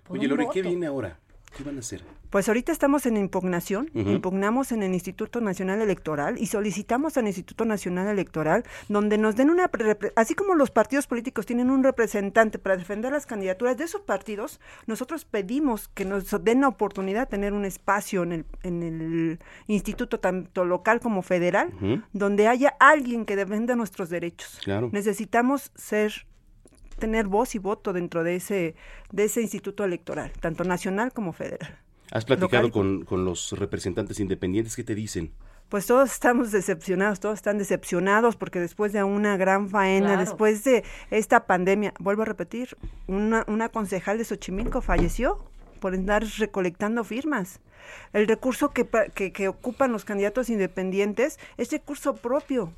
Por 0.03 0.17
Oye, 0.17 0.27
Lore, 0.27 0.47
¿qué 0.51 0.61
viene 0.63 0.87
ahora? 0.87 1.17
¿Qué 1.55 1.63
van 1.63 1.77
a 1.77 1.79
hacer? 1.81 2.01
Pues 2.33 2.47
ahorita 2.47 2.71
estamos 2.71 3.05
en 3.05 3.15
impugnación, 3.15 3.91
impugnamos 3.93 4.71
en 4.71 4.81
el 4.81 4.95
Instituto 4.95 5.39
Nacional 5.39 5.83
Electoral 5.83 6.39
y 6.39 6.47
solicitamos 6.47 7.15
al 7.15 7.27
Instituto 7.27 7.63
Nacional 7.63 8.07
Electoral 8.07 8.63
donde 8.89 9.19
nos 9.19 9.35
den 9.35 9.51
una, 9.51 9.69
así 10.15 10.33
como 10.33 10.55
los 10.55 10.71
partidos 10.71 11.05
políticos 11.05 11.45
tienen 11.45 11.69
un 11.69 11.83
representante 11.83 12.57
para 12.57 12.75
defender 12.75 13.11
las 13.11 13.27
candidaturas 13.27 13.77
de 13.77 13.83
esos 13.83 14.01
partidos, 14.01 14.59
nosotros 14.87 15.25
pedimos 15.25 15.89
que 15.89 16.05
nos 16.05 16.25
den 16.43 16.61
la 16.61 16.69
oportunidad 16.69 17.19
de 17.19 17.27
tener 17.27 17.53
un 17.53 17.65
espacio 17.65 18.23
en 18.23 18.31
el, 18.31 18.45
en 18.63 18.81
el 18.81 19.39
instituto 19.67 20.19
tanto 20.19 20.65
local 20.65 21.01
como 21.01 21.21
federal, 21.21 21.71
donde 22.13 22.47
haya 22.47 22.73
alguien 22.79 23.25
que 23.27 23.35
defenda 23.35 23.75
nuestros 23.75 24.09
derechos. 24.09 24.59
Claro. 24.63 24.89
Necesitamos 24.91 25.71
ser 25.75 26.25
tener 26.97 27.27
voz 27.27 27.53
y 27.53 27.59
voto 27.59 27.93
dentro 27.93 28.23
de 28.23 28.37
ese 28.37 28.75
de 29.11 29.25
ese 29.25 29.39
instituto 29.43 29.83
electoral, 29.83 30.31
tanto 30.39 30.63
nacional 30.63 31.13
como 31.13 31.31
federal. 31.31 31.77
¿Has 32.11 32.25
platicado 32.25 32.71
con, 32.71 33.05
con 33.05 33.25
los 33.25 33.51
representantes 33.53 34.19
independientes? 34.19 34.75
¿Qué 34.75 34.83
te 34.83 34.95
dicen? 34.95 35.31
Pues 35.69 35.87
todos 35.87 36.11
estamos 36.11 36.51
decepcionados, 36.51 37.19
todos 37.19 37.35
están 37.35 37.57
decepcionados 37.57 38.35
porque 38.35 38.59
después 38.59 38.93
de 38.93 39.03
una 39.03 39.37
gran 39.37 39.69
faena, 39.69 40.07
Claro. 40.09 40.21
después 40.21 40.63
de 40.63 40.83
esta 41.09 41.47
pandemia, 41.47 41.93
vuelvo 41.99 42.21
a 42.21 42.25
repetir, 42.25 42.77
una, 43.07 43.43
una 43.47 43.69
concejal 43.69 44.17
de 44.19 44.25
Xochimilco 44.25 44.81
falleció 44.81 45.43
por 45.79 45.93
andar 45.95 46.23
recolectando 46.37 47.03
firmas. 47.03 47.59
El 48.13 48.27
recurso 48.27 48.69
que, 48.69 48.85
pa- 48.85 49.05
que, 49.07 49.31
que 49.31 49.47
ocupan 49.47 49.91
los 49.91 50.05
candidatos 50.05 50.49
independientes 50.49 51.39
es 51.57 51.71
recurso 51.71 52.15
propio. 52.15 52.71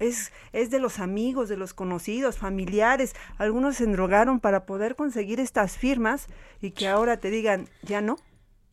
Es, 0.00 0.32
es 0.52 0.70
de 0.70 0.80
los 0.80 0.98
amigos, 0.98 1.48
de 1.48 1.56
los 1.56 1.74
conocidos, 1.74 2.38
familiares. 2.38 3.14
Algunos 3.38 3.76
se 3.76 3.84
endrogaron 3.84 4.40
para 4.40 4.64
poder 4.66 4.96
conseguir 4.96 5.38
estas 5.38 5.76
firmas 5.78 6.26
y 6.60 6.72
que 6.72 6.88
ahora 6.88 7.18
te 7.18 7.30
digan, 7.30 7.68
ya 7.82 8.00
no. 8.00 8.18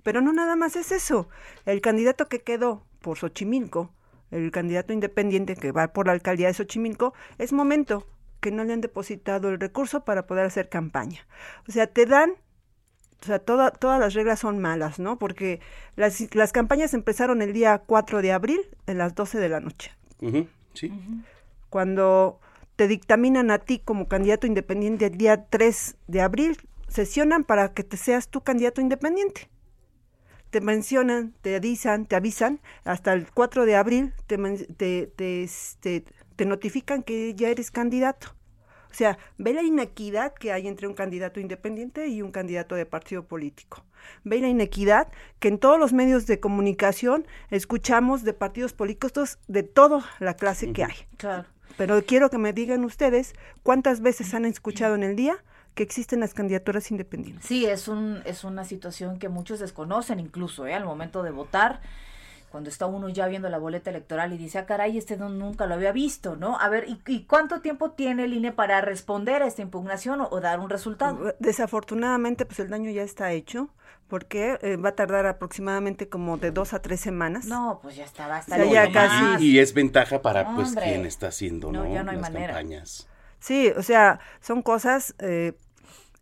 Pero 0.03 0.21
no 0.21 0.33
nada 0.33 0.55
más 0.55 0.75
es 0.75 0.91
eso. 0.91 1.27
El 1.65 1.81
candidato 1.81 2.27
que 2.27 2.39
quedó 2.39 2.83
por 3.01 3.17
Xochimilco, 3.17 3.91
el 4.31 4.51
candidato 4.51 4.93
independiente 4.93 5.55
que 5.55 5.71
va 5.71 5.89
por 5.89 6.07
la 6.07 6.13
alcaldía 6.13 6.47
de 6.47 6.53
Xochimilco, 6.53 7.13
es 7.37 7.51
momento 7.53 8.05
que 8.39 8.51
no 8.51 8.63
le 8.63 8.73
han 8.73 8.81
depositado 8.81 9.49
el 9.49 9.59
recurso 9.59 10.05
para 10.05 10.25
poder 10.25 10.45
hacer 10.45 10.69
campaña. 10.69 11.27
O 11.67 11.71
sea, 11.71 11.87
te 11.87 12.05
dan, 12.05 12.31
o 13.21 13.25
sea, 13.25 13.39
toda- 13.39 13.71
todas 13.71 13.99
las 13.99 14.13
reglas 14.13 14.39
son 14.39 14.59
malas, 14.59 14.99
¿no? 14.99 15.17
Porque 15.19 15.59
las, 15.97 16.33
las 16.33 16.51
campañas 16.53 16.93
empezaron 16.93 17.41
el 17.41 17.51
día 17.51 17.79
4 17.85 18.21
de 18.21 18.31
abril 18.31 18.61
en 18.87 18.97
las 18.97 19.13
12 19.15 19.39
de 19.39 19.49
la 19.49 19.59
noche. 19.59 19.91
Sí. 20.73 20.93
Cuando 21.69 22.39
te 22.75 22.87
dictaminan 22.87 23.51
a 23.51 23.59
ti 23.59 23.79
como 23.79 24.07
candidato 24.07 24.47
independiente 24.47 25.07
el 25.07 25.17
día 25.17 25.45
3 25.49 25.97
de 26.07 26.21
abril, 26.21 26.57
sesionan 26.87 27.43
para 27.43 27.73
que 27.73 27.83
te 27.83 27.97
seas 27.97 28.29
tu 28.29 28.41
candidato 28.41 28.79
independiente. 28.81 29.49
Te 30.49 30.61
mencionan, 30.61 31.33
te 31.41 31.55
avisan, 31.55 32.05
te 32.05 32.15
avisan, 32.15 32.59
hasta 32.83 33.13
el 33.13 33.31
4 33.31 33.65
de 33.65 33.75
abril 33.75 34.13
te, 34.27 34.37
te, 34.77 35.07
te, 35.07 35.43
este, 35.43 36.05
te 36.35 36.45
notifican 36.45 37.03
que 37.03 37.35
ya 37.35 37.49
eres 37.49 37.71
candidato. 37.71 38.35
O 38.91 38.93
sea, 38.93 39.19
ve 39.37 39.53
la 39.53 39.61
inequidad 39.61 40.33
que 40.33 40.51
hay 40.51 40.67
entre 40.67 40.87
un 40.87 40.95
candidato 40.95 41.39
independiente 41.39 42.07
y 42.07 42.21
un 42.21 42.31
candidato 42.31 42.75
de 42.75 42.85
partido 42.85 43.23
político. 43.23 43.85
Ve 44.23 44.39
la 44.39 44.47
inequidad 44.47 45.09
que 45.39 45.49
en 45.49 45.59
todos 45.59 45.79
los 45.79 45.93
medios 45.93 46.25
de 46.25 46.39
comunicación 46.39 47.27
escuchamos 47.51 48.23
de 48.23 48.33
partidos 48.33 48.73
políticos 48.73 49.37
de 49.47 49.63
toda 49.63 50.05
la 50.19 50.35
clase 50.35 50.73
que 50.73 50.83
hay. 50.83 50.95
Claro. 51.17 51.45
Pero 51.77 52.03
quiero 52.03 52.29
que 52.29 52.39
me 52.39 52.51
digan 52.51 52.83
ustedes 52.83 53.33
cuántas 53.61 54.01
veces 54.01 54.33
han 54.33 54.45
escuchado 54.45 54.95
en 54.95 55.03
el 55.03 55.15
día 55.15 55.37
que 55.75 55.83
existen 55.83 56.19
las 56.19 56.33
candidaturas 56.33 56.91
independientes. 56.91 57.45
Sí, 57.45 57.65
es, 57.65 57.87
un, 57.87 58.21
es 58.25 58.43
una 58.43 58.65
situación 58.65 59.17
que 59.19 59.29
muchos 59.29 59.59
desconocen 59.59 60.19
incluso, 60.19 60.67
¿eh? 60.67 60.73
Al 60.73 60.85
momento 60.85 61.23
de 61.23 61.31
votar, 61.31 61.79
cuando 62.49 62.69
está 62.69 62.85
uno 62.87 63.09
ya 63.09 63.27
viendo 63.27 63.47
la 63.49 63.59
boleta 63.59 63.89
electoral 63.91 64.33
y 64.33 64.37
dice, 64.37 64.57
ah, 64.57 64.65
caray, 64.65 64.97
este 64.97 65.15
no, 65.17 65.29
nunca 65.29 65.67
lo 65.67 65.75
había 65.75 65.91
visto, 65.91 66.35
¿no? 66.35 66.59
A 66.59 66.67
ver, 66.67 66.85
¿y, 66.89 66.99
y 67.05 67.23
cuánto 67.25 67.61
tiempo 67.61 67.91
tiene 67.91 68.23
el 68.25 68.33
INE 68.33 68.51
para 68.51 68.81
responder 68.81 69.43
a 69.43 69.47
esta 69.47 69.61
impugnación 69.61 70.19
o, 70.21 70.27
o 70.31 70.41
dar 70.41 70.59
un 70.59 70.69
resultado? 70.69 71.35
Desafortunadamente, 71.39 72.45
pues 72.45 72.59
el 72.59 72.69
daño 72.69 72.89
ya 72.89 73.03
está 73.03 73.31
hecho, 73.33 73.69
porque 74.07 74.57
eh, 74.63 74.77
va 74.77 74.89
a 74.89 74.95
tardar 74.95 75.27
aproximadamente 75.27 76.09
como 76.09 76.37
de 76.37 76.49
dos 76.49 76.73
a 76.73 76.81
tres 76.81 76.99
semanas. 76.99 77.45
No, 77.45 77.79
pues 77.83 77.95
ya 77.95 78.05
está, 78.05 78.27
va 78.27 78.37
a 78.37 78.39
O 78.39 78.43
sea, 78.43 78.57
estar 78.57 78.73
ya 78.73 78.91
casi-. 78.91 79.45
Y 79.45 79.59
es 79.59 79.73
ventaja 79.75 80.21
para 80.23 80.55
pues 80.55 80.69
Hombre. 80.69 80.85
quien 80.85 81.05
está 81.05 81.27
haciendo 81.27 81.71
No, 81.71 81.83
¿no? 81.83 81.93
ya 81.93 82.01
no 82.03 82.09
hay 82.11 82.17
las 82.17 82.31
manera. 82.31 82.47
campañas. 82.53 83.07
Sí, 83.39 83.71
o 83.75 83.83
sea, 83.83 84.19
son 84.41 84.61
cosas 84.61 85.15
eh, 85.19 85.53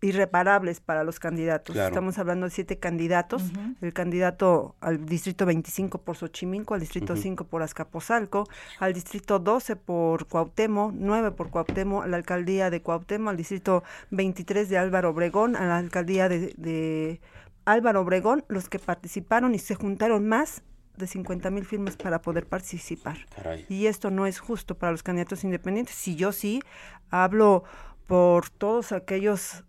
irreparables 0.01 0.79
para 0.79 1.03
los 1.03 1.19
candidatos. 1.19 1.74
Claro. 1.74 1.89
Estamos 1.89 2.17
hablando 2.17 2.45
de 2.45 2.51
siete 2.51 2.77
candidatos. 2.77 3.43
El 3.81 3.93
candidato 3.93 4.75
al 4.79 5.05
distrito 5.05 5.45
25 5.45 6.00
por 6.00 6.15
Xochimilco, 6.15 6.74
al 6.74 6.81
distrito 6.81 7.15
5 7.15 7.45
por 7.45 7.63
Azcapotzalco, 7.63 8.47
al 8.79 8.93
distrito 8.93 9.39
12 9.39 9.75
por 9.75 10.27
Cuauhtémoc, 10.27 10.93
9 10.93 11.31
por 11.31 11.50
Cuauhtémoc, 11.50 12.03
a 12.03 12.07
la 12.07 12.17
alcaldía 12.17 12.69
de 12.69 12.81
Cuauhtémoc, 12.81 13.31
al 13.31 13.38
distrito 13.38 13.83
23 14.12 14.69
de 14.69 14.77
Álvaro 14.77 15.09
Obregón, 15.09 15.55
a 15.55 15.65
la 15.65 15.77
alcaldía 15.77 16.29
de, 16.29 16.53
de 16.57 17.21
Álvaro 17.65 18.01
Obregón, 18.01 18.45
los 18.47 18.69
que 18.69 18.79
participaron 18.79 19.55
y 19.55 19.59
se 19.59 19.75
juntaron 19.75 20.27
más 20.27 20.62
de 20.98 21.08
50 21.08 21.50
mil 21.51 21.66
firmas 21.66 21.96
para 21.98 22.22
poder 22.22 22.46
participar. 22.48 23.18
Caray. 23.36 23.66
Y 23.70 23.86
esto 23.88 24.12
no 24.12 24.25
es 24.25 24.39
justo 24.39 24.75
para 24.75 24.92
los 24.92 25.04
candidatos 25.04 25.44
independientes. 25.44 25.96
Si 25.96 26.16
yo 26.16 26.32
sí 26.32 26.62
hablo 27.10 27.63
por 28.08 28.50
todos 28.50 28.92
aquellos 28.92 29.63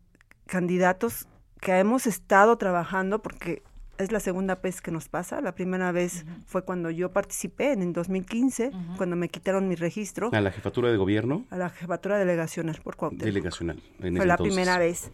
candidatos 0.47 1.27
que 1.61 1.79
hemos 1.79 2.07
estado 2.07 2.57
trabajando, 2.57 3.21
porque 3.21 3.63
es 3.99 4.13
la 4.13 4.21
segunda 4.21 4.55
vez 4.57 4.81
que 4.81 4.91
nos 4.93 5.09
pasa. 5.09 5.41
La 5.41 5.55
primera 5.57 5.91
vez 5.91 6.25
fue 6.47 6.65
cuando 6.65 6.89
yo 6.91 7.11
participé 7.11 7.73
en 7.73 7.83
el 7.83 7.93
2015, 7.93 8.71
cuando 8.97 9.17
me 9.17 9.29
quitaron 9.29 9.67
mi 9.69 9.75
registro 9.75 10.31
A 10.33 10.41
la 10.41 10.53
jefatura 10.53 10.89
de 10.91 10.97
gobierno 10.97 11.45
a 11.51 11.57
la 11.57 11.69
jefatura 11.69 12.17
delegacional 12.17 12.81
por 12.83 12.95
Cuauhtémoc. 12.97 13.25
delegacional. 13.25 13.83
en 14.01 14.17
Fue 14.17 14.25
la 14.25 14.35
entonces. 14.35 14.55
primera 14.55 14.79
vez. 14.79 15.11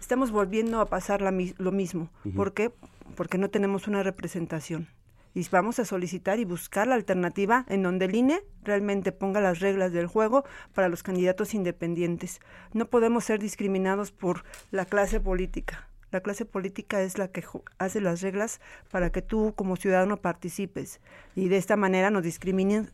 Estamos 0.00 0.32
volviendo 0.32 0.80
a 0.80 0.86
pasar 0.86 1.22
la 1.22 1.30
mis- 1.30 1.58
lo 1.58 1.70
mismo. 1.72 2.10
¿Por 2.34 2.52
qué? 2.52 2.72
Porque 3.16 3.38
no 3.38 3.48
tenemos 3.50 3.86
una 3.86 4.02
representación. 4.02 4.88
Y 5.34 5.46
vamos 5.50 5.80
a 5.80 5.84
solicitar 5.84 6.38
y 6.38 6.44
buscar 6.44 6.86
la 6.86 6.94
alternativa 6.94 7.66
en 7.68 7.82
donde 7.82 8.04
el 8.04 8.14
INE 8.14 8.40
realmente 8.62 9.10
ponga 9.10 9.40
las 9.40 9.58
reglas 9.58 9.92
del 9.92 10.06
juego 10.06 10.44
para 10.72 10.88
los 10.88 11.02
candidatos 11.02 11.54
independientes. 11.54 12.40
No 12.72 12.86
podemos 12.86 13.24
ser 13.24 13.40
discriminados 13.40 14.12
por 14.12 14.44
la 14.70 14.84
clase 14.84 15.18
política. 15.18 15.88
La 16.12 16.20
clase 16.20 16.44
política 16.44 17.02
es 17.02 17.18
la 17.18 17.26
que 17.26 17.42
hace 17.78 18.00
las 18.00 18.20
reglas 18.20 18.60
para 18.92 19.10
que 19.10 19.20
tú 19.20 19.52
como 19.56 19.74
ciudadano 19.74 20.18
participes. 20.18 21.00
Y 21.34 21.48
de 21.48 21.56
esta 21.56 21.74
manera 21.74 22.12
nos 22.12 22.22
discriminan, 22.22 22.92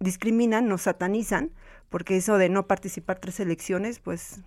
discriminan, 0.00 0.66
nos 0.66 0.82
satanizan, 0.82 1.52
porque 1.88 2.16
eso 2.16 2.36
de 2.36 2.48
no 2.48 2.66
participar 2.66 3.20
tres 3.20 3.38
elecciones, 3.38 4.00
pues 4.00 4.40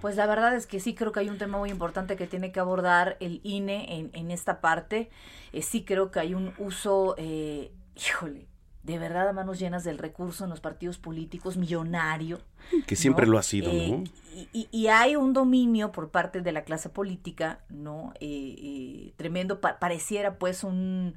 Pues 0.00 0.16
la 0.16 0.26
verdad 0.26 0.54
es 0.54 0.66
que 0.66 0.80
sí 0.80 0.94
creo 0.94 1.12
que 1.12 1.20
hay 1.20 1.28
un 1.28 1.38
tema 1.38 1.58
muy 1.58 1.70
importante 1.70 2.16
que 2.16 2.26
tiene 2.26 2.52
que 2.52 2.60
abordar 2.60 3.16
el 3.20 3.40
INE 3.44 3.98
en, 3.98 4.10
en 4.14 4.30
esta 4.30 4.60
parte. 4.60 5.10
Eh, 5.52 5.62
sí 5.62 5.84
creo 5.84 6.10
que 6.10 6.20
hay 6.20 6.34
un 6.34 6.52
uso, 6.58 7.14
eh, 7.18 7.72
híjole, 7.96 8.46
de 8.82 8.98
verdad 8.98 9.28
a 9.28 9.32
manos 9.32 9.58
llenas 9.58 9.84
del 9.84 9.98
recurso 9.98 10.44
en 10.44 10.50
los 10.50 10.60
partidos 10.60 10.98
políticos 10.98 11.56
millonario. 11.56 12.40
Que 12.86 12.96
siempre 12.96 13.26
¿no? 13.26 13.32
lo 13.32 13.38
ha 13.38 13.42
sido, 13.42 13.70
Eh, 13.70 13.90
¿no? 13.90 14.04
Y, 14.52 14.68
y- 14.70 14.86
hay 14.86 15.16
un 15.16 15.32
dominio 15.32 15.92
por 15.92 16.10
parte 16.10 16.40
de 16.40 16.52
la 16.52 16.62
clase 16.64 16.88
política, 16.88 17.60
¿no? 17.68 18.12
Eh, 18.20 18.54
eh, 18.58 19.12
tremendo, 19.16 19.60
pa- 19.60 19.78
pareciera 19.78 20.38
pues 20.38 20.64
un, 20.64 21.14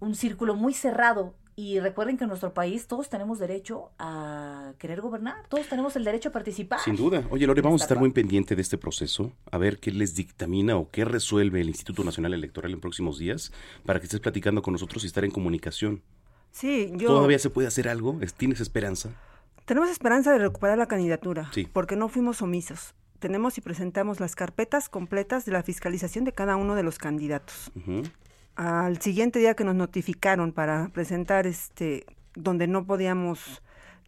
un 0.00 0.14
círculo 0.14 0.54
muy 0.54 0.74
cerrado. 0.74 1.34
Y 1.54 1.80
recuerden 1.80 2.16
que 2.16 2.24
en 2.24 2.28
nuestro 2.28 2.54
país 2.54 2.86
todos 2.86 3.10
tenemos 3.10 3.38
derecho 3.38 3.90
a 3.98 4.72
querer 4.78 5.02
gobernar, 5.02 5.46
todos 5.48 5.68
tenemos 5.68 5.94
el 5.96 6.04
derecho 6.04 6.30
a 6.30 6.32
participar. 6.32 6.80
Sin 6.80 6.96
duda. 6.96 7.24
Oye, 7.30 7.46
Lore, 7.46 7.60
vamos 7.60 7.82
a 7.82 7.84
Esta 7.84 7.94
estar 7.94 7.98
muy 8.00 8.10
pendiente 8.10 8.56
de 8.56 8.62
este 8.62 8.78
proceso, 8.78 9.32
a 9.50 9.58
ver 9.58 9.78
qué 9.78 9.90
les 9.90 10.14
dictamina 10.14 10.76
o 10.76 10.88
qué 10.90 11.04
resuelve 11.04 11.60
el 11.60 11.68
Instituto 11.68 12.04
Nacional 12.04 12.32
Electoral 12.32 12.72
en 12.72 12.80
próximos 12.80 13.18
días, 13.18 13.52
para 13.84 14.00
que 14.00 14.04
estés 14.06 14.20
platicando 14.20 14.62
con 14.62 14.72
nosotros 14.72 15.04
y 15.04 15.06
estar 15.08 15.24
en 15.26 15.30
comunicación. 15.30 16.02
sí, 16.52 16.90
yo... 16.96 17.08
¿Todavía 17.08 17.38
se 17.38 17.50
puede 17.50 17.68
hacer 17.68 17.86
algo? 17.88 18.18
¿Es- 18.22 18.32
¿Tienes 18.34 18.60
esperanza? 18.60 19.10
Tenemos 19.66 19.90
esperanza 19.90 20.32
de 20.32 20.38
recuperar 20.38 20.78
la 20.78 20.86
candidatura, 20.86 21.50
Sí. 21.52 21.68
porque 21.70 21.96
no 21.96 22.08
fuimos 22.08 22.40
omisos. 22.42 22.94
Tenemos 23.20 23.56
y 23.58 23.60
presentamos 23.60 24.20
las 24.20 24.34
carpetas 24.34 24.88
completas 24.88 25.44
de 25.44 25.52
la 25.52 25.62
fiscalización 25.62 26.24
de 26.24 26.32
cada 26.32 26.56
uno 26.56 26.74
de 26.74 26.82
los 26.82 26.98
candidatos. 26.98 27.70
Al 28.56 29.00
siguiente 29.00 29.38
día 29.38 29.54
que 29.54 29.64
nos 29.64 29.74
notificaron 29.74 30.52
para 30.52 30.88
presentar 30.92 31.46
este 31.46 32.04
donde 32.34 32.66
no 32.66 32.84
podíamos 32.86 33.62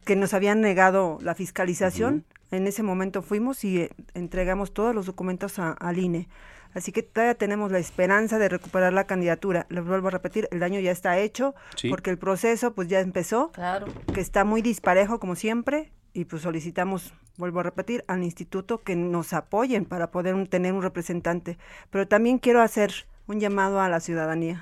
que 0.04 0.16
nos 0.16 0.34
habían 0.34 0.60
negado 0.60 1.18
la 1.22 1.34
fiscalización, 1.34 2.24
en 2.50 2.66
ese 2.66 2.82
momento 2.82 3.22
fuimos 3.22 3.64
y 3.64 3.80
eh, 3.80 3.90
entregamos 4.12 4.74
todos 4.74 4.94
los 4.94 5.06
documentos 5.06 5.58
a- 5.58 5.72
al 5.72 5.98
INE. 5.98 6.28
Así 6.74 6.92
que 6.92 7.02
todavía 7.02 7.36
tenemos 7.36 7.70
la 7.72 7.78
esperanza 7.78 8.38
de 8.38 8.48
recuperar 8.50 8.92
la 8.92 9.04
candidatura. 9.06 9.64
Les 9.70 9.82
vuelvo 9.84 10.08
a 10.08 10.10
repetir, 10.10 10.48
el 10.50 10.58
daño 10.60 10.78
ya 10.80 10.90
está 10.90 11.18
hecho, 11.18 11.54
Sí. 11.76 11.88
porque 11.88 12.10
el 12.10 12.18
proceso 12.18 12.74
pues 12.74 12.88
ya 12.88 13.00
empezó 13.00 13.50
Claro. 13.52 13.86
que 14.12 14.20
está 14.20 14.44
muy 14.44 14.60
disparejo 14.60 15.18
como 15.20 15.36
siempre 15.36 15.90
y 16.12 16.26
pues 16.26 16.42
solicitamos, 16.42 17.14
vuelvo 17.38 17.60
a 17.60 17.62
repetir, 17.62 18.04
al 18.06 18.22
instituto 18.24 18.82
que 18.82 18.96
nos 18.96 19.32
apoyen 19.32 19.84
para 19.86 20.10
poder 20.10 20.34
un- 20.34 20.46
tener 20.48 20.74
un 20.74 20.82
representante. 20.82 21.56
Pero 21.90 22.06
también 22.08 22.38
quiero 22.38 22.60
hacer 22.60 23.06
un 23.26 23.40
llamado 23.40 23.80
a 23.80 23.88
la 23.88 24.00
ciudadanía. 24.00 24.60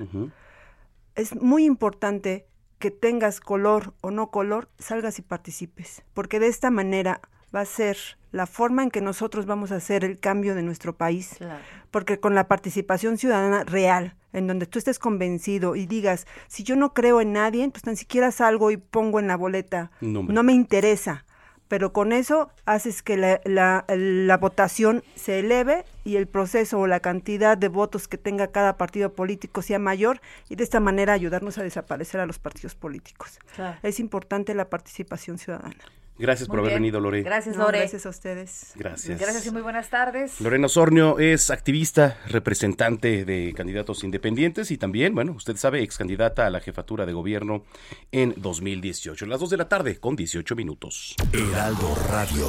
Es 1.14 1.34
muy 1.40 1.64
importante 1.64 2.46
que 2.78 2.90
tengas 2.90 3.40
color 3.40 3.94
o 4.00 4.10
no 4.10 4.30
color, 4.30 4.68
salgas 4.78 5.18
y 5.18 5.22
participes, 5.22 6.02
porque 6.14 6.40
de 6.40 6.48
esta 6.48 6.70
manera 6.70 7.20
va 7.54 7.60
a 7.60 7.64
ser 7.66 7.96
la 8.32 8.46
forma 8.46 8.82
en 8.82 8.90
que 8.90 9.00
nosotros 9.02 9.44
vamos 9.46 9.72
a 9.72 9.76
hacer 9.76 10.04
el 10.04 10.18
cambio 10.18 10.54
de 10.54 10.62
nuestro 10.62 10.96
país 10.96 11.34
Claro. 11.36 11.62
porque 11.90 12.18
con 12.18 12.34
la 12.34 12.48
participación 12.48 13.18
ciudadana 13.18 13.62
real, 13.64 14.16
en 14.32 14.46
donde 14.46 14.64
tú 14.66 14.78
estés 14.78 14.98
convencido 14.98 15.76
y 15.76 15.84
digas, 15.86 16.26
si 16.48 16.62
yo 16.62 16.74
no 16.74 16.94
creo 16.94 17.20
en 17.20 17.34
nadie, 17.34 17.68
pues 17.68 17.82
tan 17.82 17.96
siquiera 17.96 18.30
salgo 18.32 18.70
y 18.70 18.78
pongo 18.78 19.20
en 19.20 19.26
la 19.28 19.36
boleta, 19.36 19.90
no 20.00 20.42
me 20.42 20.54
interesa, 20.54 21.26
pero 21.72 21.94
con 21.94 22.12
eso 22.12 22.50
haces 22.66 23.02
que 23.02 23.16
la, 23.16 23.40
la- 23.46 23.86
la 23.88 24.36
votación 24.36 25.02
se 25.14 25.38
eleve 25.38 25.86
y 26.04 26.16
el 26.16 26.26
proceso 26.26 26.78
o 26.78 26.86
la 26.86 27.00
cantidad 27.00 27.56
de 27.56 27.68
votos 27.68 28.08
que 28.08 28.18
tenga 28.18 28.48
cada 28.48 28.76
partido 28.76 29.14
político 29.14 29.62
sea 29.62 29.78
mayor 29.78 30.20
y 30.50 30.56
de 30.56 30.64
esta 30.64 30.80
manera 30.80 31.14
ayudarnos 31.14 31.56
a 31.56 31.62
desaparecer 31.62 32.20
a 32.20 32.26
los 32.26 32.38
partidos 32.38 32.74
políticos. 32.74 33.38
Claro. 33.56 33.78
Es 33.82 34.00
importante 34.00 34.54
la 34.54 34.68
participación 34.68 35.38
ciudadana. 35.38 35.74
Gracias 36.22 36.48
por 36.48 36.60
haber 36.60 36.74
venido, 36.74 37.00
Lore. 37.00 37.22
Gracias, 37.24 37.56
No, 37.56 37.64
Lore. 37.64 37.80
gracias 37.80 38.06
a 38.06 38.08
ustedes. 38.10 38.72
Gracias. 38.76 39.18
Gracias 39.18 39.44
y 39.44 39.50
muy 39.50 39.60
buenas 39.60 39.90
tardes. 39.90 40.40
Lorena 40.40 40.66
Osornio 40.66 41.18
es 41.18 41.50
activista, 41.50 42.16
representante 42.28 43.24
de 43.24 43.52
candidatos 43.56 44.04
independientes 44.04 44.70
y 44.70 44.78
también, 44.78 45.16
bueno, 45.16 45.32
usted 45.32 45.56
sabe, 45.56 45.82
ex 45.82 45.98
candidata 45.98 46.46
a 46.46 46.50
la 46.50 46.60
jefatura 46.60 47.06
de 47.06 47.12
gobierno 47.12 47.64
en 48.12 48.34
2018. 48.36 49.26
Las 49.26 49.40
2 49.40 49.50
de 49.50 49.56
la 49.56 49.68
tarde 49.68 49.98
con 49.98 50.14
18 50.14 50.54
minutos. 50.54 51.16
Heraldo 51.32 51.92
Radio. 52.08 52.46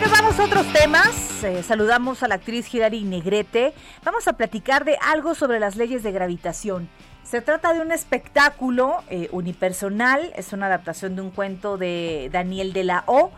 Pasamos 0.00 0.40
a 0.40 0.44
otros 0.44 0.72
temas. 0.72 1.44
Eh, 1.44 1.62
saludamos 1.62 2.24
a 2.24 2.28
la 2.28 2.34
actriz 2.34 2.74
Hilary 2.74 3.04
Negrete. 3.04 3.74
Vamos 4.04 4.26
a 4.26 4.32
platicar 4.32 4.84
de 4.84 4.96
algo 5.00 5.36
sobre 5.36 5.60
las 5.60 5.76
leyes 5.76 6.02
de 6.02 6.10
gravitación. 6.10 6.88
Se 7.22 7.40
trata 7.40 7.72
de 7.72 7.80
un 7.80 7.92
espectáculo 7.92 9.02
eh, 9.08 9.28
unipersonal. 9.32 10.32
Es 10.36 10.52
una 10.52 10.66
adaptación 10.66 11.16
de 11.16 11.22
un 11.22 11.30
cuento 11.30 11.78
de 11.78 12.28
Daniel 12.32 12.72
de 12.72 12.84
la 12.84 13.04
O 13.06 13.32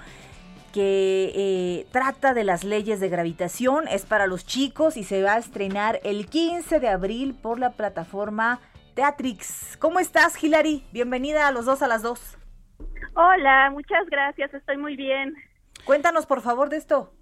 que 0.72 1.30
eh, 1.34 1.86
trata 1.92 2.34
de 2.34 2.42
las 2.42 2.64
leyes 2.64 2.98
de 2.98 3.08
gravitación. 3.08 3.86
Es 3.86 4.04
para 4.04 4.26
los 4.26 4.44
chicos 4.44 4.96
y 4.96 5.04
se 5.04 5.22
va 5.22 5.34
a 5.34 5.38
estrenar 5.38 6.00
el 6.02 6.26
15 6.26 6.80
de 6.80 6.88
abril 6.88 7.36
por 7.40 7.60
la 7.60 7.70
plataforma 7.70 8.58
Teatrix. 8.94 9.76
¿Cómo 9.78 10.00
estás, 10.00 10.42
Hilary? 10.42 10.84
Bienvenida 10.92 11.46
a 11.46 11.52
los 11.52 11.64
dos 11.64 11.82
a 11.82 11.86
las 11.86 12.02
dos. 12.02 12.36
Hola, 13.14 13.70
muchas 13.70 14.06
gracias, 14.10 14.52
estoy 14.52 14.76
muy 14.76 14.96
bien. 14.96 15.34
Cuéntanos, 15.84 16.26
por 16.26 16.40
favor, 16.40 16.68
de 16.68 16.78
esto. 16.78 17.12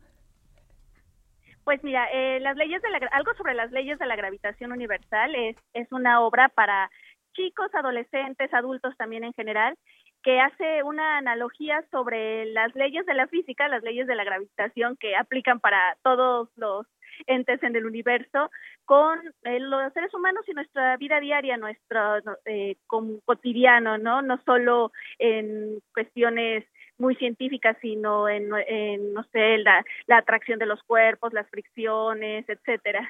Pues 1.65 1.83
mira, 1.85 2.09
eh, 2.13 2.41
las 2.41 2.57
leyes 2.57 2.83
de 2.83 2.91
la, 2.91 2.99
algo 3.13 3.35
sobre 3.35 3.55
las 3.55 3.71
leyes 3.71 3.99
de 3.99 4.07
la 4.07 4.17
gravitación 4.17 4.73
universal 4.73 5.35
es, 5.35 5.57
es 5.75 5.91
una 5.93 6.21
obra 6.21 6.49
para 6.49 6.91
chicos, 7.35 7.73
adolescentes, 7.75 8.53
adultos 8.53 8.97
también 8.97 9.25
en 9.25 9.33
general, 9.33 9.77
que 10.23 10.41
hace 10.41 10.83
una 10.83 11.19
analogía 11.19 11.85
sobre 11.91 12.47
las 12.47 12.75
leyes 12.75 13.07
de 13.07 13.15
la 13.15 13.27
física, 13.29 13.69
las 13.69 13.83
leyes 13.83 14.07
de 14.07 14.15
la 14.15 14.25
gravitación 14.25 14.97
que 14.97 15.17
aplican 15.17 15.61
para 15.61 15.97
todos 16.03 16.49
los 16.57 16.87
entes 17.27 17.63
en 17.63 17.77
el 17.77 17.87
universo, 17.87 18.51
con 18.85 19.19
eh, 19.45 19.61
los 19.61 19.93
seres 19.93 20.13
humanos 20.15 20.45
y 20.49 20.53
nuestra 20.53 20.97
vida 20.97 21.21
diaria, 21.21 21.57
nuestro 21.57 22.19
eh, 22.45 22.77
cotidiano, 23.25 23.99
¿no? 23.99 24.23
No 24.23 24.41
solo 24.45 24.93
en 25.19 25.81
cuestiones 25.95 26.65
muy 27.03 27.17
científicas, 27.17 27.77
sino 27.83 28.29
en, 28.29 28.49
en 28.69 29.13
no 29.13 29.25
sé, 29.25 29.59
la, 29.59 29.85
la 30.07 30.19
atracción 30.19 30.59
de 30.61 30.67
los 30.67 30.83
cuerpos, 30.85 31.33
las 31.33 31.49
fricciones, 31.51 32.49
etcétera. 32.49 33.07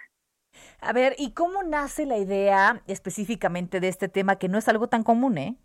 A 0.80 0.92
ver, 0.92 1.14
¿y 1.18 1.34
cómo 1.34 1.62
nace 1.62 2.06
la 2.06 2.16
idea 2.16 2.80
específicamente 2.86 3.80
de 3.80 3.88
este 3.88 4.08
tema 4.08 4.38
que 4.38 4.48
no 4.48 4.58
es 4.58 4.68
algo 4.68 4.88
tan 4.88 5.02
común, 5.02 5.36
eh? 5.38 5.56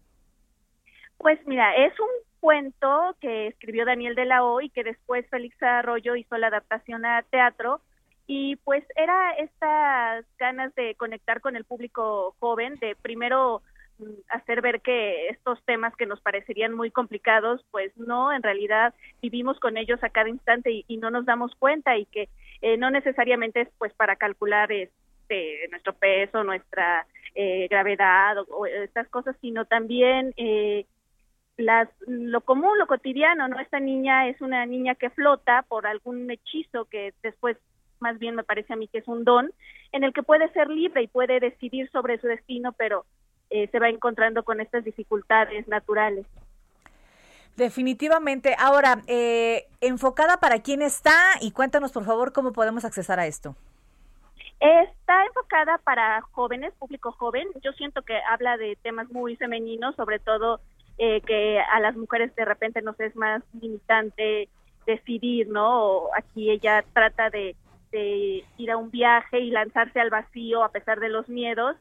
Pues 1.17 1.39
mira, 1.47 1.73
es 1.75 1.97
un 1.99 2.09
cuento 2.41 3.15
que 3.21 3.47
escribió 3.47 3.85
Daniel 3.85 4.15
de 4.15 4.25
la 4.25 4.43
O 4.43 4.61
y 4.61 4.69
que 4.69 4.83
después 4.83 5.25
Félix 5.29 5.61
Arroyo 5.63 6.15
hizo 6.15 6.37
la 6.37 6.47
adaptación 6.47 7.05
a 7.05 7.23
teatro 7.23 7.81
y 8.27 8.57
pues 8.57 8.83
era 8.95 9.31
estas 9.37 10.25
ganas 10.37 10.75
de 10.75 10.95
conectar 10.95 11.39
con 11.39 11.55
el 11.55 11.63
público 11.63 12.35
joven, 12.39 12.75
de 12.75 12.95
primero 13.01 13.61
hacer 14.29 14.61
ver 14.61 14.81
que 14.81 15.29
estos 15.29 15.63
temas 15.65 15.95
que 15.95 16.05
nos 16.05 16.21
parecerían 16.21 16.73
muy 16.73 16.91
complicados, 16.91 17.65
pues 17.71 17.95
no, 17.97 18.31
en 18.31 18.43
realidad 18.43 18.93
vivimos 19.21 19.59
con 19.59 19.77
ellos 19.77 20.03
a 20.03 20.09
cada 20.09 20.29
instante 20.29 20.83
y, 20.87 20.97
no 20.97 21.11
nos 21.11 21.25
damos 21.25 21.55
cuenta 21.55 21.97
y 21.97 22.05
que 22.05 22.29
eh, 22.61 22.77
no 22.77 22.89
necesariamente 22.89 23.61
es 23.61 23.69
pues 23.77 23.93
para 23.93 24.15
calcular 24.15 24.71
este 24.71 25.67
nuestro 25.69 25.93
peso, 25.93 26.43
nuestra 26.43 27.05
eh, 27.35 27.67
gravedad 27.69 28.37
o, 28.39 28.43
o 28.49 28.65
estas 28.65 29.07
cosas, 29.09 29.35
sino 29.41 29.65
también 29.65 30.33
eh, 30.37 30.85
las 31.57 31.89
lo 32.07 32.41
común, 32.41 32.77
lo 32.77 32.87
cotidiano, 32.87 33.47
¿no? 33.47 33.59
Esta 33.59 33.79
niña 33.79 34.27
es 34.27 34.41
una 34.41 34.65
niña 34.65 34.95
que 34.95 35.09
flota 35.09 35.63
por 35.67 35.87
algún 35.87 36.29
hechizo 36.29 36.85
que 36.85 37.13
después 37.23 37.57
más 37.99 38.19
bien 38.19 38.35
me 38.35 38.43
parece 38.43 38.73
a 38.73 38.75
mí 38.75 38.87
que 38.87 38.99
es 38.99 39.07
un 39.07 39.23
don 39.23 39.51
en 39.91 40.03
el 40.03 40.13
que 40.13 40.23
puede 40.23 40.49
ser 40.53 40.69
libre 40.69 41.01
y 41.03 41.07
puede 41.07 41.39
decidir 41.39 41.89
sobre 41.89 42.19
su 42.19 42.27
destino, 42.27 42.73
pero 42.73 43.05
eh, 43.49 43.67
se 43.71 43.79
va 43.79 43.89
encontrando 43.89 44.43
con 44.43 44.59
estas 44.59 44.83
dificultades 44.83 45.67
naturales. 45.67 46.25
Definitivamente. 47.55 48.55
Ahora, 48.59 49.01
eh, 49.07 49.65
enfocada 49.81 50.37
para 50.37 50.61
quién 50.61 50.81
está 50.81 51.15
y 51.41 51.51
cuéntanos 51.51 51.91
por 51.91 52.05
favor 52.05 52.31
cómo 52.31 52.53
podemos 52.53 52.85
accesar 52.85 53.19
a 53.19 53.25
esto. 53.25 53.55
Está 54.59 55.25
enfocada 55.25 55.77
para 55.79 56.21
jóvenes, 56.31 56.73
público 56.77 57.11
joven. 57.11 57.47
Yo 57.63 57.71
siento 57.73 58.01
que 58.03 58.19
habla 58.29 58.57
de 58.57 58.77
temas 58.81 59.09
muy 59.11 59.35
femeninos, 59.35 59.95
sobre 59.95 60.19
todo 60.19 60.59
eh, 60.97 61.21
que 61.21 61.59
a 61.59 61.79
las 61.79 61.95
mujeres 61.95 62.35
de 62.35 62.45
repente 62.45 62.81
nos 62.81 62.99
es 62.99 63.15
más 63.15 63.41
limitante 63.59 64.49
decidir, 64.85 65.47
¿no? 65.47 65.83
O 65.83 66.09
aquí 66.15 66.49
ella 66.49 66.83
trata 66.93 67.29
de, 67.29 67.55
de 67.91 68.43
ir 68.57 68.71
a 68.71 68.77
un 68.77 68.91
viaje 68.91 69.39
y 69.39 69.51
lanzarse 69.51 69.99
al 69.99 70.09
vacío 70.09 70.63
a 70.63 70.69
pesar 70.69 70.99
de 70.99 71.09
los 71.09 71.27
miedos 71.29 71.75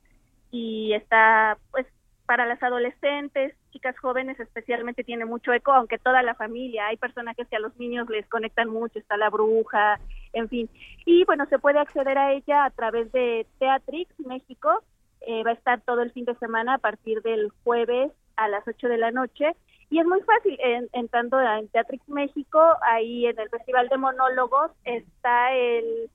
y 0.57 0.95
está 0.95 1.59
pues 1.71 1.87
para 2.27 2.45
las 2.47 2.61
adolescentes, 2.62 3.55
chicas 3.71 3.97
jóvenes 3.99 4.40
especialmente 4.40 5.05
tiene 5.05 5.25
mucho 5.25 5.53
eco, 5.53 5.73
aunque 5.73 5.99
toda 5.99 6.23
la 6.25 6.35
familia, 6.35 6.87
hay 6.88 6.97
personajes 6.97 7.47
que 7.49 7.57
a 7.57 7.61
los 7.61 7.77
niños 7.77 8.09
les 8.09 8.27
conectan 8.29 8.69
mucho, 8.69 8.99
está 8.99 9.16
la 9.16 9.31
bruja, 9.31 10.01
en 10.33 10.49
fin. 10.49 10.69
Y 11.05 11.25
bueno, 11.25 11.47
se 11.47 11.59
puede 11.61 11.79
acceder 11.79 12.19
a 12.19 12.33
ella 12.33 12.64
a 12.64 12.71
través 12.71 13.12
de 13.12 13.47
Teatrix 13.61 14.19
México, 14.21 14.83
eh, 15.21 15.45
va 15.45 15.51
a 15.51 15.55
estar 15.55 15.81
todo 15.83 16.03
el 16.03 16.11
fin 16.12 16.25
de 16.25 16.35
semana 16.37 16.75
a 16.75 16.79
partir 16.79 17.23
del 17.23 17.51
jueves 17.62 18.11
a 18.37 18.49
las 18.49 18.66
8 18.66 18.88
de 18.88 18.99
la 18.99 19.12
noche. 19.12 19.55
Y 19.88 20.01
es 20.01 20.07
muy 20.07 20.21
fácil, 20.23 20.59
en- 20.61 20.88
entrando 20.92 21.40
en 21.40 21.69
Teatrix 21.69 22.09
México, 22.09 22.61
ahí 22.83 23.27
en 23.27 23.38
el 23.38 23.49
Festival 23.51 23.88
de 23.88 23.99
Monólogos 23.99 24.73
está 24.85 25.53
el, 25.55 26.11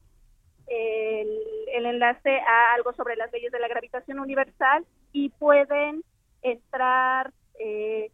el, 0.71 1.29
el 1.73 1.86
enlace 1.86 2.39
a 2.39 2.73
algo 2.75 2.93
sobre 2.93 3.15
las 3.15 3.31
leyes 3.31 3.51
de 3.51 3.60
la 3.60 3.67
gravitación 3.67 4.19
universal 4.19 4.86
y 5.12 5.29
pueden 5.29 6.03
entrar 6.41 7.31
eh, 7.60 8.12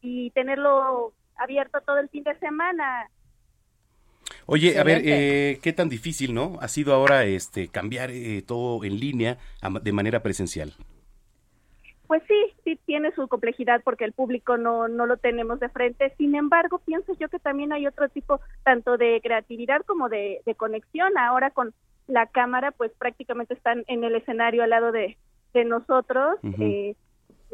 y 0.00 0.30
tenerlo 0.30 1.12
abierto 1.36 1.80
todo 1.80 1.98
el 1.98 2.08
fin 2.08 2.24
de 2.24 2.38
semana. 2.38 3.08
Oye, 4.46 4.78
a 4.78 4.82
ver, 4.82 5.02
eh, 5.04 5.58
qué 5.62 5.72
tan 5.72 5.88
difícil, 5.88 6.34
¿no? 6.34 6.58
Ha 6.60 6.68
sido 6.68 6.94
ahora 6.94 7.24
este 7.24 7.68
cambiar 7.68 8.10
eh, 8.10 8.42
todo 8.42 8.84
en 8.84 8.98
línea 8.98 9.38
de 9.82 9.92
manera 9.92 10.22
presencial. 10.22 10.74
Pues 12.08 12.22
sí, 12.26 12.34
sí 12.64 12.80
tiene 12.86 13.12
su 13.12 13.28
complejidad 13.28 13.82
porque 13.84 14.04
el 14.04 14.12
público 14.14 14.56
no, 14.56 14.88
no 14.88 15.06
lo 15.06 15.18
tenemos 15.18 15.60
de 15.60 15.68
frente. 15.68 16.12
Sin 16.18 16.34
embargo, 16.34 16.78
pienso 16.78 17.12
yo 17.20 17.28
que 17.28 17.38
también 17.38 17.72
hay 17.72 17.86
otro 17.86 18.08
tipo 18.08 18.40
tanto 18.64 18.96
de 18.96 19.20
creatividad 19.22 19.82
como 19.86 20.08
de, 20.08 20.40
de 20.46 20.54
conexión. 20.54 21.16
Ahora 21.18 21.50
con 21.50 21.74
la 22.06 22.26
cámara, 22.26 22.70
pues 22.72 22.90
prácticamente 22.98 23.52
están 23.54 23.84
en 23.86 24.02
el 24.04 24.14
escenario 24.16 24.62
al 24.64 24.70
lado 24.70 24.90
de, 24.90 25.18
de 25.52 25.64
nosotros. 25.66 26.38
Eh, 26.58 26.96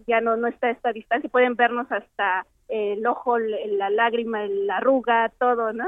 ya 0.06 0.20
no, 0.20 0.36
no 0.36 0.46
está 0.46 0.70
esta 0.70 0.92
distancia. 0.92 1.28
Pueden 1.28 1.56
vernos 1.56 1.90
hasta 1.90 2.46
el 2.68 3.04
ojo, 3.06 3.38
la 3.38 3.90
lágrima, 3.90 4.46
la 4.46 4.76
arruga, 4.78 5.32
todo, 5.38 5.72
¿no? 5.72 5.86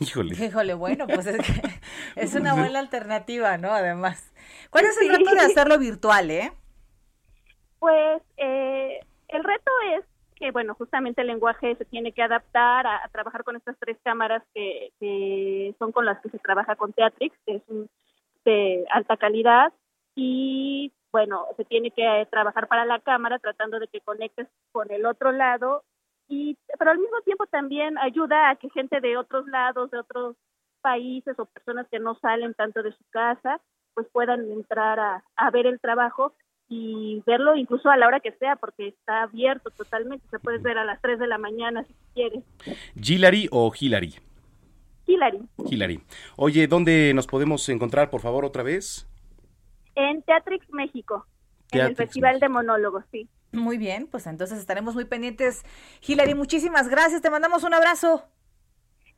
Híjole. 0.00 0.34
Híjole, 0.42 0.74
bueno, 0.74 1.06
pues 1.06 1.26
es, 1.26 1.36
que 1.36 1.62
es 2.16 2.34
una 2.34 2.54
buena 2.54 2.78
alternativa, 2.78 3.58
¿no? 3.58 3.72
Además. 3.72 4.32
¿Cuál 4.70 4.86
es 4.86 4.96
el 5.02 5.08
Sí. 5.08 5.16
reto 5.16 5.30
de 5.34 5.40
hacerlo 5.40 5.78
virtual, 5.78 6.30
eh? 6.30 6.52
Pues 7.78 8.22
eh, 8.36 9.00
el 9.28 9.44
reto 9.44 9.70
es 9.94 10.04
que, 10.36 10.50
bueno, 10.50 10.74
justamente 10.74 11.20
el 11.20 11.26
lenguaje 11.26 11.74
se 11.76 11.84
tiene 11.84 12.12
que 12.12 12.22
adaptar 12.22 12.86
a, 12.86 13.08
trabajar 13.12 13.44
con 13.44 13.56
estas 13.56 13.76
tres 13.78 13.98
cámaras 14.02 14.42
que, 14.54 14.92
que 15.00 15.74
son 15.78 15.92
con 15.92 16.04
las 16.04 16.20
que 16.20 16.30
se 16.30 16.38
trabaja 16.38 16.76
con 16.76 16.92
Teatrix, 16.92 17.36
que 17.44 17.56
es 17.56 17.62
un, 17.68 17.88
de 18.44 18.84
alta 18.90 19.16
calidad, 19.16 19.72
y 20.14 20.92
bueno, 21.12 21.46
se 21.56 21.64
tiene 21.64 21.90
que 21.90 22.02
eh, 22.04 22.26
trabajar 22.26 22.68
para 22.68 22.84
la 22.84 23.00
cámara 23.00 23.38
tratando 23.38 23.78
de 23.78 23.88
que 23.88 24.00
conectes 24.00 24.48
con 24.72 24.90
el 24.90 25.06
otro 25.06 25.32
lado, 25.32 25.84
y 26.28 26.56
pero 26.78 26.90
al 26.90 26.98
mismo 26.98 27.20
tiempo 27.22 27.46
también 27.46 27.96
ayuda 27.98 28.50
a 28.50 28.56
que 28.56 28.68
gente 28.70 29.00
de 29.00 29.16
otros 29.16 29.46
lados, 29.46 29.90
de 29.90 29.98
otros 29.98 30.36
países 30.80 31.38
o 31.38 31.46
personas 31.46 31.88
que 31.88 31.98
no 31.98 32.14
salen 32.16 32.54
tanto 32.54 32.82
de 32.82 32.92
su 32.92 33.04
casa, 33.10 33.60
pues 33.94 34.06
puedan 34.12 34.50
entrar 34.52 35.00
a, 35.00 35.24
a 35.36 35.50
ver 35.50 35.66
el 35.66 35.80
trabajo 35.80 36.34
y 36.68 37.22
verlo 37.26 37.56
incluso 37.56 37.90
a 37.90 37.96
la 37.96 38.06
hora 38.06 38.20
que 38.20 38.32
sea, 38.32 38.56
porque 38.56 38.88
está 38.88 39.22
abierto 39.22 39.70
totalmente. 39.70 40.26
Se 40.30 40.38
puede 40.38 40.58
ver 40.58 40.78
a 40.78 40.84
las 40.84 41.00
3 41.00 41.18
de 41.18 41.26
la 41.26 41.38
mañana 41.38 41.84
si 41.84 41.94
quieres. 42.14 42.44
¿Gilary 43.00 43.48
o 43.50 43.72
Hilary? 43.78 44.14
Hilary, 45.06 45.40
Hilary. 45.70 46.00
Oye, 46.36 46.66
¿dónde 46.66 47.12
nos 47.14 47.26
podemos 47.26 47.66
encontrar, 47.70 48.10
por 48.10 48.20
favor, 48.20 48.44
otra 48.44 48.62
vez? 48.62 49.08
en 49.98 50.22
Teatrix 50.22 50.64
México, 50.70 51.26
en 51.72 51.80
el 51.80 51.96
Festival 51.96 52.38
de. 52.40 52.48
Monólogos, 52.48 53.04
sí. 53.10 53.28
Muy 53.52 53.78
bien, 53.78 54.06
pues 54.06 54.26
entonces 54.26 54.58
estaremos 54.58 54.94
muy 54.94 55.04
pendientes. 55.04 55.64
Hilary, 56.06 56.34
muchísimas 56.34 56.88
gracias, 56.88 57.20
te 57.20 57.30
mandamos 57.30 57.64
un 57.64 57.74
abrazo. 57.74 58.24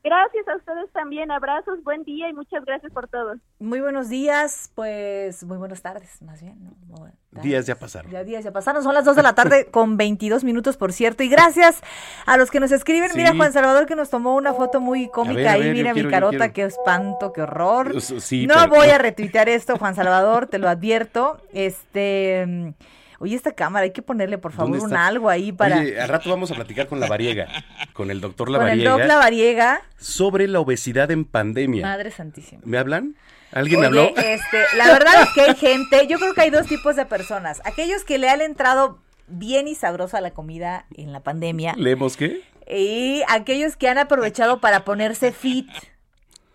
Gracias 0.03 0.47
a 0.47 0.55
ustedes 0.55 0.91
también, 0.93 1.29
abrazos, 1.29 1.83
buen 1.83 2.03
día 2.03 2.27
y 2.27 2.33
muchas 2.33 2.65
gracias 2.65 2.91
por 2.91 3.07
todo. 3.07 3.35
Muy 3.59 3.81
buenos 3.81 4.09
días, 4.09 4.71
pues 4.73 5.43
muy 5.43 5.57
buenas 5.57 5.83
tardes, 5.83 6.19
más 6.23 6.41
bien. 6.41 6.57
¿no? 6.63 6.71
Muy 6.87 6.99
buenas 7.01 7.17
tardes. 7.29 7.43
Días 7.43 7.67
ya 7.67 7.75
pasaron. 7.75 8.11
Ya 8.11 8.23
días 8.23 8.43
ya 8.43 8.51
pasaron, 8.51 8.81
son 8.81 8.95
las 8.95 9.05
2 9.05 9.15
de 9.15 9.21
la 9.21 9.35
tarde 9.35 9.67
con 9.69 9.97
22 9.97 10.43
minutos, 10.43 10.75
por 10.75 10.91
cierto. 10.91 11.21
Y 11.21 11.29
gracias 11.29 11.81
a 12.25 12.37
los 12.37 12.49
que 12.49 12.59
nos 12.59 12.71
escriben. 12.71 13.11
Sí. 13.11 13.17
Mira, 13.19 13.35
Juan 13.35 13.53
Salvador 13.53 13.85
que 13.85 13.95
nos 13.95 14.09
tomó 14.09 14.33
una 14.35 14.53
foto 14.55 14.81
muy 14.81 15.07
cómica 15.07 15.35
ver, 15.35 15.47
a 15.47 15.51
ahí. 15.51 15.61
ver, 15.65 15.73
Mira 15.73 15.89
mi 15.93 16.01
quiero, 16.01 16.09
carota, 16.09 16.51
qué 16.51 16.63
espanto, 16.63 17.31
qué 17.31 17.43
horror. 17.43 18.01
Sí, 18.01 18.47
no 18.47 18.55
pero- 18.55 18.69
voy 18.69 18.89
a 18.89 18.97
retuitear 18.97 19.49
esto, 19.49 19.77
Juan 19.77 19.93
Salvador, 19.93 20.47
te 20.47 20.57
lo 20.57 20.67
advierto. 20.67 21.37
Este. 21.53 22.73
Oye, 23.21 23.35
esta 23.35 23.51
cámara, 23.51 23.83
hay 23.83 23.91
que 23.91 24.01
ponerle, 24.01 24.39
por 24.39 24.51
favor, 24.51 24.79
¿Dónde 24.79 24.95
un 24.95 24.99
algo 24.99 25.29
ahí 25.29 25.51
para. 25.51 25.79
Oye, 25.79 26.01
al 26.01 26.09
rato 26.09 26.29
vamos 26.29 26.49
a 26.49 26.55
platicar 26.55 26.87
con 26.87 26.99
la 26.99 27.07
variega, 27.07 27.47
con 27.93 28.09
el 28.09 28.19
doctor 28.19 28.47
con 28.47 28.55
el 28.55 28.61
Lavariega, 28.63 28.91
Doc 28.91 29.05
Lavariega. 29.05 29.81
sobre 29.97 30.47
la 30.47 30.59
obesidad 30.59 31.11
en 31.11 31.25
pandemia. 31.25 31.85
Madre 31.85 32.09
santísima. 32.09 32.61
¿Me 32.65 32.79
hablan? 32.79 33.15
¿Alguien 33.51 33.79
Oye, 33.79 33.87
habló? 33.87 34.01
este, 34.17 34.57
la 34.75 34.87
verdad 34.87 35.21
es 35.21 35.29
que 35.35 35.41
hay 35.41 35.55
gente, 35.55 36.07
yo 36.07 36.17
creo 36.17 36.33
que 36.33 36.41
hay 36.41 36.49
dos 36.49 36.65
tipos 36.65 36.95
de 36.95 37.05
personas. 37.05 37.61
Aquellos 37.63 38.03
que 38.03 38.17
le 38.17 38.27
han 38.29 38.41
entrado 38.41 38.99
bien 39.27 39.67
y 39.67 39.75
sabrosa 39.75 40.19
la 40.19 40.31
comida 40.31 40.85
en 40.95 41.13
la 41.13 41.19
pandemia 41.21 41.73
¿Leemos 41.77 42.17
qué? 42.17 42.41
y 42.67 43.21
aquellos 43.27 43.75
que 43.75 43.87
han 43.87 43.97
aprovechado 43.97 44.59
para 44.61 44.83
ponerse 44.83 45.31
fit. 45.31 45.69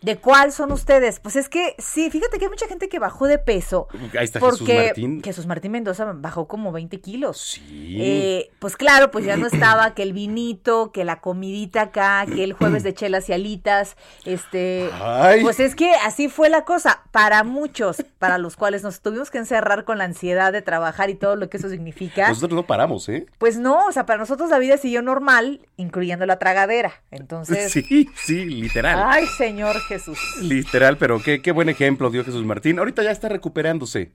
¿De 0.07 0.19
cuál 0.19 0.53
son 0.53 0.71
ustedes? 0.71 1.19
Pues 1.19 1.35
es 1.35 1.49
que 1.49 1.75
sí, 1.79 2.13
fíjate 2.13 2.39
que 2.39 2.45
hay 2.45 2.49
mucha 2.49 2.69
gente 2.69 2.89
que 2.89 3.01
bajó 3.01 3.27
de 3.27 3.39
peso. 3.39 3.89
Ahí 4.17 4.27
está 4.27 4.39
Jesús 4.39 4.59
Porque 4.61 4.85
Martín. 4.87 5.21
Jesús 5.21 5.47
Martín 5.49 5.73
Mendoza 5.73 6.13
bajó 6.15 6.47
como 6.47 6.71
20 6.71 7.01
kilos. 7.01 7.41
Sí. 7.41 7.97
Eh, 8.01 8.51
pues 8.61 8.77
claro, 8.77 9.11
pues 9.11 9.25
ya 9.25 9.37
no 9.37 9.49
estaba 9.49 9.95
que 9.95 10.05
el 10.05 10.13
vinito, 10.13 10.93
que 10.93 11.05
la 11.05 11.21
comidita 11.21 11.83
acá, 11.83 12.25
que 12.33 12.45
el 12.45 12.53
jueves 12.53 12.85
de 12.85 12.95
chelas 12.95 13.29
y 13.29 13.33
alitas, 13.33 13.97
este, 14.25 14.91
Ay. 15.03 15.43
pues 15.43 15.59
es 15.59 15.75
que 15.75 15.93
así 16.05 16.29
fue 16.29 16.51
la 16.51 16.65
cosa 16.65 17.03
para 17.11 17.43
muchos, 17.43 18.05
para 18.21 18.39
los 18.39 18.55
cuales 18.55 18.85
nos 18.85 19.01
tuvimos 19.01 19.33
que 19.33 19.39
encerrar 19.39 19.85
con 19.85 19.99
la 19.99 20.05
ansiedad 20.05 20.53
de 20.53 20.63
trabajar 20.63 21.11
y 21.11 21.17
todo 21.17 21.35
lo 21.35 21.51
que 21.51 21.57
eso 21.57 21.69
significa. 21.69 22.29
Nosotros 22.29 22.55
no 22.55 22.65
paramos, 22.65 23.09
¿eh? 23.09 23.27
Pues 23.39 23.59
no, 23.59 23.87
o 23.87 23.91
sea, 23.91 24.07
para 24.07 24.21
nosotros 24.21 24.51
la 24.51 24.61
vida 24.61 24.77
siguió 24.77 25.03
normal, 25.03 25.67
incluyendo 25.77 26.27
la 26.27 26.39
tragadera. 26.39 27.03
Entonces, 27.11 27.73
Sí, 27.77 28.09
sí, 28.15 28.45
literal. 28.45 29.03
ay, 29.05 29.27
Señor 29.37 29.75
Jesús. 29.81 29.96
Literal, 30.41 30.97
pero 30.99 31.21
qué, 31.23 31.41
qué 31.43 31.53
buen 31.53 31.69
ejemplo 31.69 32.11
dio 32.11 32.25
Jesús 32.25 32.45
Martín. 32.45 32.79
Ahorita 32.79 33.03
ya 33.03 33.11
está 33.11 33.29
recuperándose. 33.29 34.11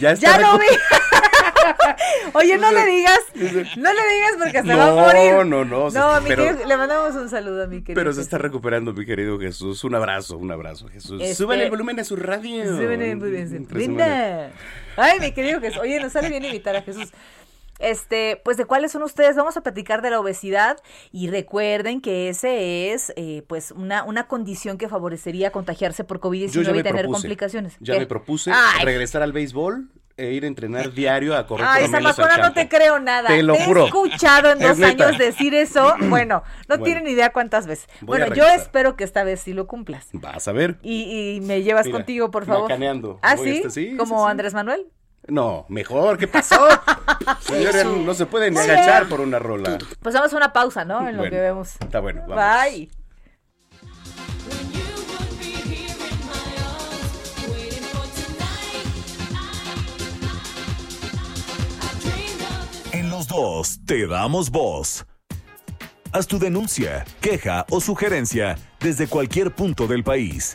Ya 0.00 0.12
está 0.12 0.38
Ya 0.38 0.52
lo 0.52 0.58
vi. 0.58 0.66
Oye, 2.34 2.58
no 2.58 2.70
le 2.72 2.84
digas, 2.86 3.18
no 3.76 3.92
le 3.92 4.00
digas 4.14 4.32
porque 4.38 4.62
se 4.62 4.74
va 4.74 4.84
a 4.86 4.90
No, 4.90 4.96
morir. 4.96 5.46
no, 5.46 5.64
no, 5.64 5.90
se- 5.90 5.98
No, 5.98 6.20
mi 6.20 6.28
pero- 6.28 6.44
querido- 6.44 6.66
le 6.66 6.76
mandamos 6.76 7.14
un 7.14 7.28
saludo 7.28 7.64
a 7.64 7.66
mi 7.66 7.80
querido. 7.82 7.94
Pero 7.94 8.12
se 8.12 8.20
está 8.20 8.38
recuperando, 8.38 8.92
mi 8.92 9.06
querido 9.06 9.38
Jesús. 9.38 9.84
Un 9.84 9.94
abrazo, 9.94 10.36
un 10.36 10.50
abrazo, 10.50 10.88
Jesús. 10.88 11.20
Este- 11.22 11.34
Súbele 11.34 11.64
el 11.64 11.70
volumen 11.70 11.98
a 12.00 12.04
su 12.04 12.16
radio. 12.16 12.64
Súbele, 12.64 13.14
muy 13.16 13.30
bien, 13.30 13.54
Entre 13.54 13.74
Brenda. 13.78 14.04
semana. 14.04 14.50
Ay, 14.96 15.20
mi 15.20 15.32
querido 15.32 15.60
Jesús. 15.60 15.78
Oye, 15.80 16.00
nos 16.00 16.12
sale 16.12 16.28
bien 16.28 16.44
invitar 16.44 16.74
a 16.76 16.82
Jesús. 16.82 17.10
Este, 17.80 18.40
pues 18.44 18.56
de 18.56 18.64
cuáles 18.66 18.92
son 18.92 19.02
ustedes, 19.02 19.34
vamos 19.36 19.56
a 19.56 19.62
platicar 19.62 20.00
de 20.00 20.10
la 20.10 20.20
obesidad 20.20 20.76
y 21.10 21.28
recuerden 21.28 22.00
que 22.00 22.28
ese 22.28 22.92
es 22.92 23.12
eh, 23.16 23.42
pues 23.48 23.72
una, 23.72 24.04
una 24.04 24.26
condición 24.28 24.78
que 24.78 24.88
favorecería 24.88 25.50
contagiarse 25.50 26.04
por 26.04 26.18
Yo 26.18 26.30
COVID-19 26.30 26.62
ya 26.64 26.72
me 26.72 26.78
y 26.78 26.82
tener 26.82 27.02
propuse. 27.02 27.22
complicaciones. 27.22 27.76
Ya 27.80 27.94
¿Qué? 27.94 28.00
me 28.00 28.06
propuse 28.06 28.52
Ay. 28.54 28.84
regresar 28.84 29.22
al 29.22 29.32
béisbol 29.32 29.88
e 30.16 30.30
ir 30.30 30.44
a 30.44 30.46
entrenar 30.46 30.92
diario 30.92 31.36
a 31.36 31.44
correr 31.44 31.66
Ay, 31.68 31.88
Zamacona, 31.88 32.36
no 32.38 32.52
te 32.52 32.68
creo 32.68 33.00
nada. 33.00 33.26
Te 33.30 33.42
lo 33.42 33.56
he 33.56 33.64
juro. 33.64 33.86
escuchado 33.86 34.52
en 34.52 34.58
Es 34.62 34.68
dos 34.68 34.78
neta. 34.78 35.06
años 35.08 35.18
decir 35.18 35.54
eso. 35.56 35.94
Bueno, 36.08 36.44
no 36.68 36.78
Bueno. 36.78 36.84
tienen 36.84 37.08
idea 37.08 37.32
cuántas 37.32 37.66
veces. 37.66 37.88
Bueno, 38.02 38.32
yo 38.32 38.46
espero 38.46 38.94
que 38.94 39.02
esta 39.02 39.24
vez 39.24 39.40
sí 39.40 39.52
lo 39.52 39.66
cumplas. 39.66 40.06
Vas 40.12 40.46
a 40.46 40.52
ver. 40.52 40.78
Y, 40.82 41.34
y 41.36 41.40
me 41.40 41.64
llevas 41.64 41.86
Mira, 41.86 41.98
contigo, 41.98 42.30
por 42.30 42.46
favor. 42.46 42.62
macaneando. 42.70 43.18
¿Ah, 43.22 43.36
sí? 43.36 43.56
este- 43.56 43.70
sí, 43.70 43.96
¿Como 43.96 44.18
sí, 44.18 44.24
sí. 44.24 44.30
Andrés 44.30 44.54
Manuel? 44.54 44.86
No, 45.26 45.64
mejor, 45.68 46.18
¿qué 46.18 46.28
pasó? 46.28 46.68
Señores, 47.40 47.86
no 47.86 48.12
se 48.14 48.26
pueden 48.26 48.54
ni 48.54 48.60
agachar 48.60 49.08
por 49.08 49.20
una 49.20 49.38
rola. 49.38 49.78
Pues 50.02 50.14
vamos 50.14 50.32
a 50.32 50.36
una 50.36 50.52
pausa, 50.52 50.84
¿no? 50.84 51.00
En 51.08 51.16
lo 51.16 51.22
Bueno, 51.22 51.30
que 51.30 51.40
vemos. 51.40 51.72
Está 51.80 52.00
bueno, 52.00 52.22
vamos. 52.28 52.44
Bye. 52.64 52.90
En 62.92 63.10
los 63.10 63.26
dos 63.26 63.80
te 63.84 64.06
damos 64.06 64.50
voz. 64.50 65.04
Haz 66.12 66.28
tu 66.28 66.38
denuncia, 66.38 67.04
queja 67.20 67.66
o 67.70 67.80
sugerencia 67.80 68.56
desde 68.78 69.08
cualquier 69.08 69.52
punto 69.52 69.88
del 69.88 70.04
país. 70.04 70.54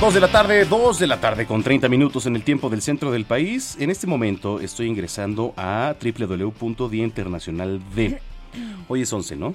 Dos 0.00 0.14
de 0.14 0.20
la 0.20 0.28
tarde, 0.30 0.64
dos 0.64 1.00
de 1.00 1.06
la 1.08 1.20
tarde 1.20 1.44
con 1.44 1.62
30 1.62 1.88
minutos 1.88 2.26
en 2.26 2.36
el 2.36 2.44
tiempo 2.44 2.70
del 2.70 2.82
centro 2.82 3.10
del 3.10 3.24
país. 3.24 3.76
En 3.80 3.90
este 3.90 4.06
momento 4.06 4.60
estoy 4.60 4.86
ingresando 4.86 5.52
a 5.56 5.96
www.día 6.00 7.04
internacional 7.04 7.80
de. 7.94 8.20
Hoy 8.86 9.02
es 9.02 9.12
11, 9.12 9.36
¿no? 9.36 9.54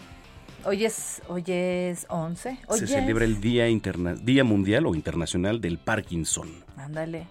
Hoy 0.65 0.83
es, 0.85 1.21
hoy 1.29 1.43
es 1.47 2.05
11. 2.09 2.57
Hoy 2.67 2.77
Se 2.79 2.85
es- 2.85 2.91
celebra 2.91 3.23
el 3.25 3.39
Día, 3.39 3.69
Interna- 3.69 4.15
Día 4.15 4.43
Mundial 4.43 4.85
o 4.85 4.95
Internacional 4.95 5.61
del 5.61 5.77
Parkinson. 5.77 6.49
Ándale. 6.77 7.25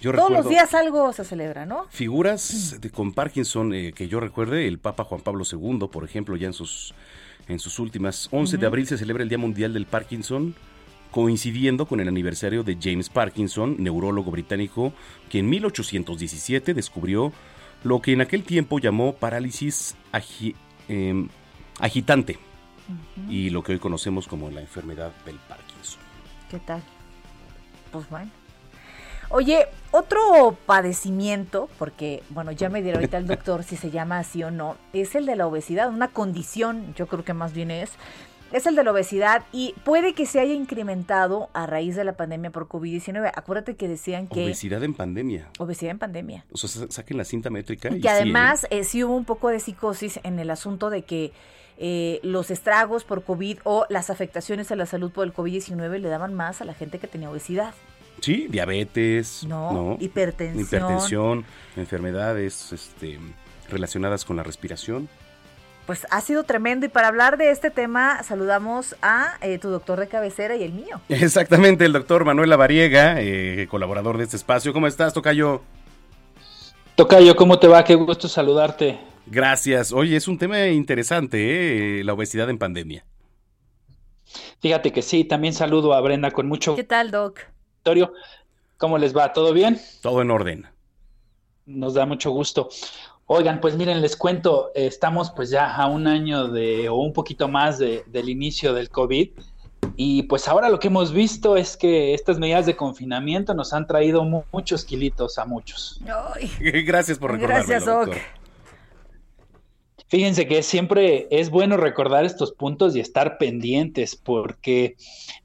Yo 0.00 0.12
Todos 0.12 0.30
los 0.30 0.48
días 0.48 0.72
algo 0.74 1.12
se 1.12 1.24
celebra, 1.24 1.64
¿no? 1.66 1.86
figuras 1.90 2.76
de, 2.80 2.90
con 2.90 3.12
Parkinson 3.12 3.72
eh, 3.74 3.92
que 3.94 4.08
yo 4.08 4.20
recuerde, 4.20 4.68
el 4.68 4.78
Papa 4.78 5.04
Juan 5.04 5.22
Pablo 5.22 5.42
II, 5.50 5.88
por 5.90 6.04
ejemplo, 6.04 6.36
ya 6.36 6.46
en 6.48 6.52
sus, 6.52 6.94
en 7.48 7.58
sus 7.58 7.78
últimas. 7.78 8.28
11 8.30 8.58
de 8.58 8.66
abril 8.66 8.86
se 8.86 8.98
celebra 8.98 9.22
el 9.22 9.30
Día 9.30 9.38
Mundial 9.38 9.72
del 9.72 9.86
Parkinson, 9.86 10.54
coincidiendo 11.20 11.86
con 11.86 12.00
el 12.00 12.08
aniversario 12.08 12.62
de 12.62 12.76
James 12.78 13.08
Parkinson, 13.08 13.76
neurólogo 13.78 14.30
británico, 14.30 14.92
que 15.30 15.38
en 15.38 15.48
1817 15.48 16.74
descubrió 16.74 17.32
lo 17.84 18.02
que 18.02 18.12
en 18.12 18.20
aquel 18.20 18.42
tiempo 18.42 18.78
llamó 18.78 19.14
parálisis 19.14 19.96
agi- 20.12 20.54
em, 20.90 21.30
agitante 21.80 22.38
y 23.30 23.48
lo 23.48 23.62
que 23.62 23.72
hoy 23.72 23.78
conocemos 23.78 24.28
como 24.28 24.50
la 24.50 24.60
enfermedad 24.60 25.10
del 25.24 25.36
Parkinson. 25.36 26.00
¿Qué 26.50 26.58
tal? 26.58 26.82
Pues 27.92 28.06
bueno. 28.10 28.30
Oye, 29.30 29.68
otro 29.92 30.58
padecimiento, 30.66 31.70
porque, 31.78 32.22
bueno, 32.28 32.52
ya 32.52 32.68
me 32.68 32.82
dirá 32.82 32.96
ahorita 32.96 33.16
el 33.16 33.26
doctor 33.26 33.64
si 33.64 33.76
se 33.78 33.90
llama 33.90 34.18
así 34.18 34.42
o 34.44 34.50
no, 34.50 34.76
es 34.92 35.14
el 35.14 35.24
de 35.24 35.34
la 35.36 35.46
obesidad, 35.46 35.88
una 35.88 36.08
condición, 36.08 36.92
yo 36.94 37.06
creo 37.06 37.24
que 37.24 37.32
más 37.32 37.54
bien 37.54 37.70
es, 37.70 37.92
es 38.56 38.66
el 38.66 38.74
de 38.76 38.84
la 38.84 38.90
obesidad 38.92 39.44
y 39.52 39.74
puede 39.84 40.14
que 40.14 40.26
se 40.26 40.40
haya 40.40 40.54
incrementado 40.54 41.48
a 41.52 41.66
raíz 41.66 41.96
de 41.96 42.04
la 42.04 42.16
pandemia 42.16 42.50
por 42.50 42.68
COVID-19. 42.68 43.30
Acuérdate 43.34 43.76
que 43.76 43.88
decían 43.88 44.26
que... 44.28 44.44
Obesidad 44.44 44.82
en 44.84 44.94
pandemia. 44.94 45.48
Obesidad 45.58 45.92
en 45.92 45.98
pandemia. 45.98 46.44
O 46.52 46.56
sea, 46.56 46.68
sa- 46.68 46.90
saquen 46.90 47.16
la 47.18 47.24
cinta 47.24 47.50
métrica. 47.50 47.88
Y 47.90 47.96
y 47.96 48.00
que 48.00 48.08
sí, 48.08 48.08
¿eh? 48.08 48.10
además 48.10 48.66
eh, 48.70 48.84
sí 48.84 49.04
hubo 49.04 49.16
un 49.16 49.24
poco 49.24 49.48
de 49.48 49.60
psicosis 49.60 50.20
en 50.22 50.38
el 50.38 50.50
asunto 50.50 50.90
de 50.90 51.02
que 51.02 51.32
eh, 51.78 52.20
los 52.22 52.50
estragos 52.50 53.04
por 53.04 53.22
COVID 53.24 53.58
o 53.64 53.84
las 53.90 54.08
afectaciones 54.10 54.70
a 54.72 54.76
la 54.76 54.86
salud 54.86 55.10
por 55.10 55.26
el 55.26 55.34
COVID-19 55.34 55.98
le 55.98 56.08
daban 56.08 56.32
más 56.34 56.60
a 56.60 56.64
la 56.64 56.72
gente 56.74 56.98
que 56.98 57.06
tenía 57.06 57.30
obesidad. 57.30 57.74
Sí, 58.22 58.46
diabetes, 58.48 59.44
No, 59.46 59.72
¿no? 59.72 59.96
hipertensión. 60.00 60.64
hipertensión, 60.64 61.44
enfermedades 61.76 62.72
este, 62.72 63.18
relacionadas 63.70 64.24
con 64.24 64.36
la 64.36 64.42
respiración. 64.42 65.08
Pues 65.86 66.04
ha 66.10 66.20
sido 66.20 66.42
tremendo 66.42 66.84
y 66.84 66.88
para 66.88 67.06
hablar 67.06 67.38
de 67.38 67.50
este 67.50 67.70
tema 67.70 68.22
saludamos 68.24 68.96
a 69.02 69.38
eh, 69.40 69.58
tu 69.58 69.70
doctor 69.70 70.00
de 70.00 70.08
cabecera 70.08 70.56
y 70.56 70.64
el 70.64 70.72
mío. 70.72 71.00
Exactamente, 71.08 71.84
el 71.84 71.92
doctor 71.92 72.24
Manuel 72.24 72.50
Lavariega, 72.50 73.20
eh, 73.20 73.68
colaborador 73.70 74.18
de 74.18 74.24
este 74.24 74.36
espacio. 74.36 74.72
¿Cómo 74.72 74.88
estás, 74.88 75.14
Tocayo? 75.14 75.62
Tocayo, 76.96 77.36
¿cómo 77.36 77.58
te 77.60 77.68
va? 77.68 77.84
Qué 77.84 77.94
gusto 77.94 78.26
saludarte. 78.26 78.98
Gracias. 79.26 79.92
Oye, 79.92 80.16
es 80.16 80.26
un 80.26 80.38
tema 80.38 80.66
interesante, 80.66 82.00
¿eh? 82.00 82.04
la 82.04 82.14
obesidad 82.14 82.50
en 82.50 82.58
pandemia. 82.58 83.04
Fíjate 84.60 84.92
que 84.92 85.02
sí, 85.02 85.24
también 85.24 85.54
saludo 85.54 85.94
a 85.94 86.00
Brenda 86.00 86.32
con 86.32 86.48
mucho 86.48 86.74
¿Qué 86.74 86.84
tal, 86.84 87.12
Doc? 87.12 87.40
¿Cómo 88.76 88.98
les 88.98 89.16
va? 89.16 89.32
¿Todo 89.32 89.52
bien? 89.52 89.80
Todo 90.02 90.20
en 90.20 90.30
orden. 90.30 90.66
Nos 91.64 91.94
da 91.94 92.06
mucho 92.06 92.30
gusto. 92.30 92.68
Oigan, 93.28 93.60
pues 93.60 93.76
miren, 93.76 94.00
les 94.00 94.16
cuento, 94.16 94.70
eh, 94.74 94.86
estamos 94.86 95.30
pues 95.32 95.50
ya 95.50 95.74
a 95.74 95.88
un 95.88 96.06
año 96.06 96.48
de, 96.48 96.88
o 96.88 96.94
un 96.96 97.12
poquito 97.12 97.48
más 97.48 97.78
de- 97.78 98.04
del 98.06 98.28
inicio 98.28 98.72
del 98.72 98.88
COVID. 98.88 99.30
Y 99.96 100.24
pues 100.24 100.46
ahora 100.46 100.68
lo 100.68 100.78
que 100.78 100.88
hemos 100.88 101.12
visto 101.12 101.56
es 101.56 101.76
que 101.76 102.14
estas 102.14 102.38
medidas 102.38 102.66
de 102.66 102.76
confinamiento 102.76 103.54
nos 103.54 103.72
han 103.72 103.86
traído 103.86 104.22
mu- 104.24 104.42
muchos 104.52 104.84
kilitos 104.84 105.38
a 105.38 105.44
muchos. 105.44 106.00
Ay, 106.34 106.50
Gracias 106.86 107.18
por 107.18 107.32
recordarme, 107.32 107.64
Gracias, 107.66 107.84
Doc. 107.84 108.06
doctor. 108.06 108.22
Fíjense 110.08 110.46
que 110.46 110.62
siempre 110.62 111.26
es 111.32 111.50
bueno 111.50 111.76
recordar 111.76 112.24
estos 112.24 112.52
puntos 112.52 112.94
y 112.94 113.00
estar 113.00 113.38
pendientes 113.38 114.14
porque, 114.14 114.94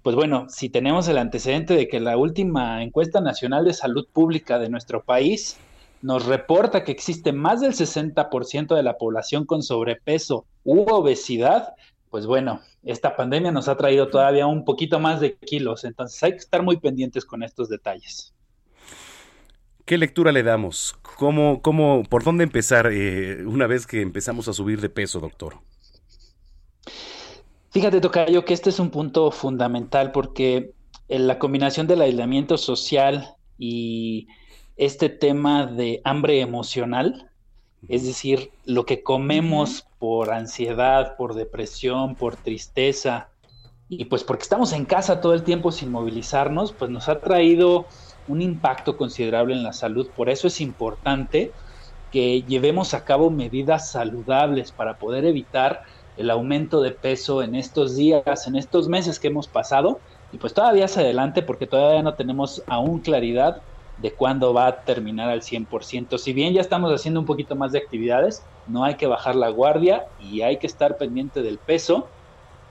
pues 0.04 0.16
bueno, 0.16 0.46
si 0.50 0.70
tenemos 0.70 1.08
el 1.08 1.18
antecedente 1.18 1.74
de 1.74 1.88
que 1.88 2.00
la 2.00 2.16
última 2.16 2.84
encuesta 2.84 3.22
nacional 3.22 3.66
de 3.66 3.74
salud 3.74 4.06
pública 4.14 4.60
de 4.60 4.70
nuestro 4.70 5.02
país 5.02 5.58
nos 6.02 6.26
reporta 6.26 6.84
que 6.84 6.92
existe 6.92 7.32
más 7.32 7.62
del 7.62 7.74
60% 7.74 8.76
de 8.76 8.84
la 8.84 8.98
población 8.98 9.46
con 9.46 9.64
sobrepeso 9.64 10.46
u 10.64 10.82
obesidad, 10.92 11.74
pues 12.10 12.26
bueno, 12.26 12.62
esta 12.84 13.16
pandemia 13.16 13.52
nos 13.52 13.68
ha 13.68 13.78
traído 13.78 14.10
todavía 14.10 14.48
un 14.48 14.66
poquito 14.66 15.00
más 15.00 15.20
de 15.22 15.36
kilos, 15.38 15.84
entonces 15.84 16.22
hay 16.24 16.32
que 16.32 16.38
estar 16.38 16.64
muy 16.64 16.78
pendientes 16.78 17.26
con 17.26 17.44
estos 17.44 17.70
detalles. 17.70 18.34
¿Qué 19.86 19.98
lectura 19.98 20.32
le 20.32 20.44
damos? 20.44 20.96
¿Cómo, 21.18 21.62
cómo, 21.62 22.04
¿Por 22.04 22.24
dónde 22.24 22.44
empezar 22.44 22.90
eh, 22.92 23.46
una 23.46 23.68
vez 23.68 23.88
que 23.88 24.02
empezamos 24.02 24.48
a 24.48 24.54
subir 24.54 24.80
de 24.80 24.90
peso, 24.90 25.20
doctor? 25.20 25.56
Fíjate, 27.72 28.02
Tocayo, 28.02 28.44
que 28.46 28.54
este 28.54 28.70
es 28.70 28.80
un 28.80 28.90
punto 28.90 29.32
fundamental 29.32 30.12
porque 30.12 30.74
en 31.08 31.28
la 31.28 31.40
combinación 31.40 31.88
del 31.88 32.02
aislamiento 32.02 32.58
social 32.58 33.36
y 33.58 34.28
este 34.82 35.10
tema 35.10 35.68
de 35.68 36.02
hambre 36.04 36.42
emocional, 36.42 37.30
es 37.88 38.04
decir, 38.04 38.50
lo 38.66 38.88
que 38.88 39.04
comemos 39.04 39.86
por 40.00 40.34
ansiedad, 40.34 41.16
por 41.18 41.36
depresión, 41.36 42.16
por 42.16 42.36
tristeza, 42.36 43.30
y 43.90 44.06
pues 44.06 44.24
porque 44.24 44.42
estamos 44.42 44.74
en 44.74 44.86
casa 44.86 45.22
todo 45.22 45.36
el 45.36 45.44
tiempo 45.44 45.72
sin 45.72 45.92
movilizarnos, 45.92 46.72
pues 46.72 46.90
nos 46.90 47.10
ha 47.10 47.20
traído 47.20 47.86
un 48.28 48.42
impacto 48.42 48.98
considerable 48.98 49.54
en 49.54 49.62
la 49.62 49.74
salud. 49.74 50.10
Por 50.16 50.30
eso 50.30 50.48
es 50.48 50.60
importante 50.60 51.52
que 52.12 52.42
llevemos 52.42 52.96
a 52.96 53.06
cabo 53.06 53.30
medidas 53.30 53.92
saludables 53.92 54.72
para 54.72 54.98
poder 54.98 55.26
evitar 55.26 55.84
el 56.18 56.32
aumento 56.32 56.82
de 56.82 56.90
peso 56.90 57.44
en 57.44 57.54
estos 57.54 57.96
días, 57.96 58.48
en 58.48 58.56
estos 58.56 58.88
meses 58.88 59.20
que 59.20 59.28
hemos 59.28 59.48
pasado, 59.48 60.00
y 60.34 60.38
pues 60.38 60.56
todavía 60.56 60.86
hacia 60.86 61.04
adelante 61.04 61.44
porque 61.44 61.68
todavía 61.68 62.02
no 62.02 62.16
tenemos 62.16 62.64
aún 62.66 63.00
claridad 63.02 63.62
de 64.02 64.12
cuándo 64.12 64.54
va 64.54 64.68
a 64.68 64.82
terminar 64.82 65.30
al 65.30 65.42
100%. 65.42 66.18
Si 66.18 66.34
bien 66.34 66.54
ya 66.54 66.62
estamos 66.62 66.92
haciendo 66.92 67.20
un 67.20 67.26
poquito 67.26 67.56
más 67.56 67.72
de 67.72 67.80
actividades, 67.80 68.44
no 68.68 68.84
hay 68.84 68.96
que 68.96 69.08
bajar 69.08 69.36
la 69.36 69.50
guardia 69.50 70.08
y 70.20 70.42
hay 70.42 70.58
que 70.58 70.68
estar 70.68 70.98
pendiente 70.98 71.42
del 71.42 71.58
peso 71.58 72.08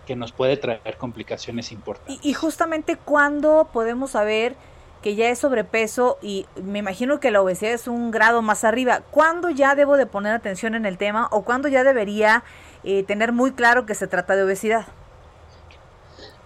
que 0.07 0.17
nos 0.17 0.33
puede 0.33 0.57
traer 0.57 0.97
complicaciones 0.99 1.71
importantes. 1.73 2.25
Y, 2.25 2.33
justamente 2.33 2.97
cuándo 2.97 3.69
podemos 3.73 4.13
saber 4.13 4.57
que 5.03 5.15
ya 5.15 5.29
es 5.31 5.39
sobrepeso 5.39 6.19
y 6.21 6.47
me 6.63 6.81
imagino 6.81 7.21
que 7.21 7.31
la 7.31 7.41
obesidad 7.41 7.73
es 7.73 7.87
un 7.87 8.11
grado 8.11 8.43
más 8.43 8.65
arriba. 8.65 9.03
¿Cuándo 9.11 9.51
ya 9.51 9.75
debo 9.75 9.97
de 9.97 10.07
poner 10.07 10.35
atención 10.35 10.75
en 10.75 10.85
el 10.85 10.99
tema 10.99 11.29
o 11.31 11.43
cuándo 11.43 11.69
ya 11.69 11.85
debería 11.85 12.45
eh, 12.83 13.03
tener 13.05 13.33
muy 13.33 13.53
claro 13.53 13.87
que 13.87 13.95
se 13.95 14.09
trata 14.09 14.37
de 14.37 14.43
obesidad? 14.43 14.87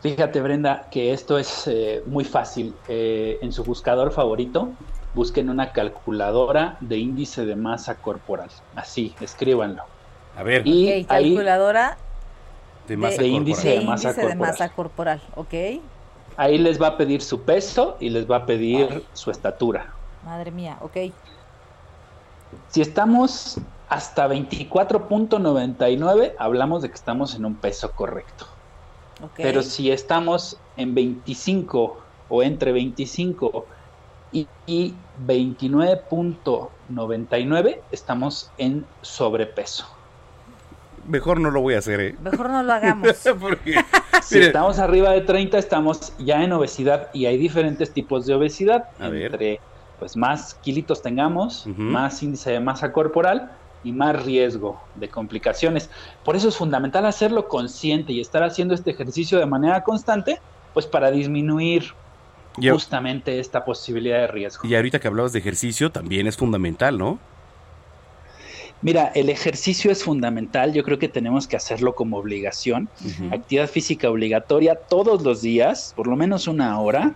Fíjate, 0.04 0.40
Brenda, 0.42 0.86
que 0.90 1.14
esto 1.14 1.38
es 1.38 1.66
eh, 1.66 2.02
muy 2.04 2.24
fácil. 2.24 2.74
Eh, 2.88 3.38
en 3.40 3.52
su 3.52 3.64
buscador 3.64 4.12
favorito, 4.12 4.74
busquen 5.14 5.48
una 5.48 5.72
calculadora 5.72 6.76
de 6.82 6.98
índice 6.98 7.46
de 7.46 7.56
masa 7.56 7.94
corporal. 8.02 8.50
Así, 8.76 9.14
escríbanlo. 9.18 9.82
A 10.36 10.42
ver, 10.42 10.66
Y 10.66 10.90
ahí, 10.90 11.06
calculadora 11.06 11.96
de 12.86 12.98
masa 12.98 13.22
de 13.22 13.30
corporal. 13.30 13.36
índice 13.38 13.68
de 13.70 13.78
de 13.78 13.84
masa 13.86 14.08
índice 14.08 14.20
de 14.20 14.26
corporal. 14.26 14.52
masa 14.52 14.68
corporal, 14.74 15.22
¿ok? 15.36 15.54
ahí 16.36 16.58
les 16.58 16.82
va 16.82 16.88
a 16.88 16.98
pedir 16.98 17.22
su 17.22 17.42
peso 17.42 17.96
y 17.98 18.10
les 18.10 18.30
va 18.30 18.36
a 18.36 18.44
pedir 18.44 19.06
su 19.14 19.30
estatura. 19.30 19.94
Madre 20.20 20.50
mía, 20.50 20.76
ok. 20.82 20.98
Si 22.68 22.82
estamos 22.82 23.58
hasta 23.88 24.28
24.99, 24.28 26.34
hablamos 26.38 26.82
de 26.82 26.90
que 26.90 26.94
estamos 26.94 27.34
en 27.36 27.46
un 27.46 27.56
peso 27.56 27.90
correcto. 27.92 28.53
Pero 29.36 29.62
si 29.62 29.90
estamos 29.90 30.58
en 30.76 30.94
25 30.94 31.98
o 32.28 32.42
entre 32.42 32.72
25 32.72 33.66
y, 34.32 34.46
y 34.66 34.94
29.99, 35.26 37.78
estamos 37.92 38.50
en 38.58 38.84
sobrepeso. 39.02 39.86
Mejor 41.06 41.38
no 41.40 41.50
lo 41.50 41.60
voy 41.60 41.74
a 41.74 41.78
hacer, 41.78 42.00
¿eh? 42.00 42.16
Mejor 42.22 42.50
no 42.50 42.62
lo 42.62 42.72
hagamos. 42.72 43.12
Porque, 43.40 43.74
Si 44.22 44.36
mire, 44.36 44.46
estamos 44.46 44.78
arriba 44.78 45.10
de 45.10 45.20
30, 45.20 45.58
estamos 45.58 46.14
ya 46.18 46.42
en 46.42 46.52
obesidad 46.52 47.10
y 47.12 47.26
hay 47.26 47.36
diferentes 47.36 47.92
tipos 47.92 48.24
de 48.26 48.34
obesidad. 48.34 48.88
A 48.98 49.08
ver. 49.08 49.26
entre 49.26 49.60
pues 49.98 50.16
más 50.16 50.54
kilitos 50.54 51.02
tengamos, 51.02 51.66
más 51.66 52.22
índice 52.22 52.50
de 52.50 52.60
masa 52.60 52.92
corporal 52.92 53.52
y 53.84 53.92
más 53.92 54.24
riesgo 54.24 54.80
de 54.94 55.08
complicaciones. 55.08 55.90
Por 56.24 56.36
eso 56.36 56.48
es 56.48 56.56
fundamental 56.56 57.06
hacerlo 57.06 57.48
consciente 57.48 58.12
y 58.12 58.20
estar 58.20 58.42
haciendo 58.42 58.74
este 58.74 58.90
ejercicio 58.90 59.38
de 59.38 59.46
manera 59.46 59.84
constante, 59.84 60.40
pues 60.72 60.86
para 60.86 61.10
disminuir 61.10 61.92
y, 62.58 62.68
justamente 62.68 63.38
esta 63.38 63.64
posibilidad 63.64 64.18
de 64.18 64.26
riesgo. 64.28 64.66
y 64.66 64.74
ahorita 64.74 64.98
que 64.98 65.08
hablabas 65.08 65.32
de 65.32 65.38
ejercicio, 65.38 65.90
también 65.90 66.26
es 66.26 66.36
fundamental, 66.36 66.98
¿no? 66.98 67.18
Mira, 68.84 69.12
el 69.14 69.30
ejercicio 69.30 69.90
es 69.90 70.04
fundamental, 70.04 70.74
yo 70.74 70.82
creo 70.82 70.98
que 70.98 71.08
tenemos 71.08 71.48
que 71.48 71.56
hacerlo 71.56 71.94
como 71.94 72.18
obligación. 72.18 72.90
Actividad 73.30 73.66
física 73.66 74.10
obligatoria 74.10 74.74
todos 74.74 75.22
los 75.22 75.40
días, 75.40 75.94
por 75.96 76.06
lo 76.06 76.16
menos 76.16 76.46
una 76.48 76.78
hora. 76.78 77.14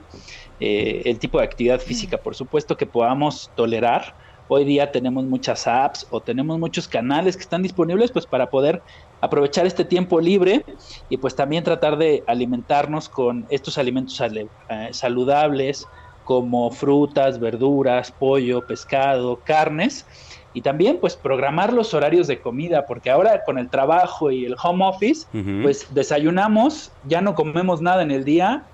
Eh, 0.61 1.03
el 1.05 1.19
tipo 1.19 1.39
de 1.39 1.45
actividad 1.45 1.79
física, 1.79 2.17
por 2.17 2.35
supuesto, 2.35 2.77
que 2.79 2.87
podamos 2.87 3.51
tolerar. 3.55 4.15
Hoy 4.51 4.65
día 4.65 4.91
tenemos 4.91 5.27
muchas 5.27 5.67
apps 5.67 6.07
o 6.11 6.23
tenemos 6.23 6.59
muchos 6.59 6.89
canales 6.89 7.37
que 7.37 7.43
están 7.43 7.63
disponibles 7.63 8.11
pues 8.13 8.27
para 8.27 8.49
poder 8.49 8.83
aprovechar 9.21 9.67
este 9.67 9.85
tiempo 9.85 10.21
libre 10.21 10.65
y 11.09 11.19
pues 11.19 11.37
también 11.37 11.65
tratar 11.65 11.99
de 11.99 12.25
alimentarnos 12.27 13.09
con 13.11 13.45
estos 13.51 13.77
alimentos 13.77 14.19
eh, 14.21 14.89
saludables 14.93 15.85
como 16.23 16.71
frutas, 16.71 17.39
verduras, 17.41 18.11
pollo, 18.19 18.65
pescado, 18.67 19.43
carnes 19.45 20.07
y 20.53 20.63
también 20.63 20.99
pues 21.01 21.17
programar 21.17 21.73
los 21.75 21.93
horarios 21.93 22.27
de 22.27 22.41
comida 22.41 22.87
porque 22.87 23.11
ahora 23.11 23.43
con 23.45 23.59
el 23.59 23.69
trabajo 23.71 24.31
y 24.31 24.45
el 24.47 24.55
home 24.63 24.87
office 24.87 25.27
pues 25.63 25.93
desayunamos, 25.93 26.97
ya 27.03 27.21
no 27.21 27.35
comemos 27.35 27.83
nada 27.83 28.03
en 28.03 28.11
el 28.11 28.25
día, 28.25 28.71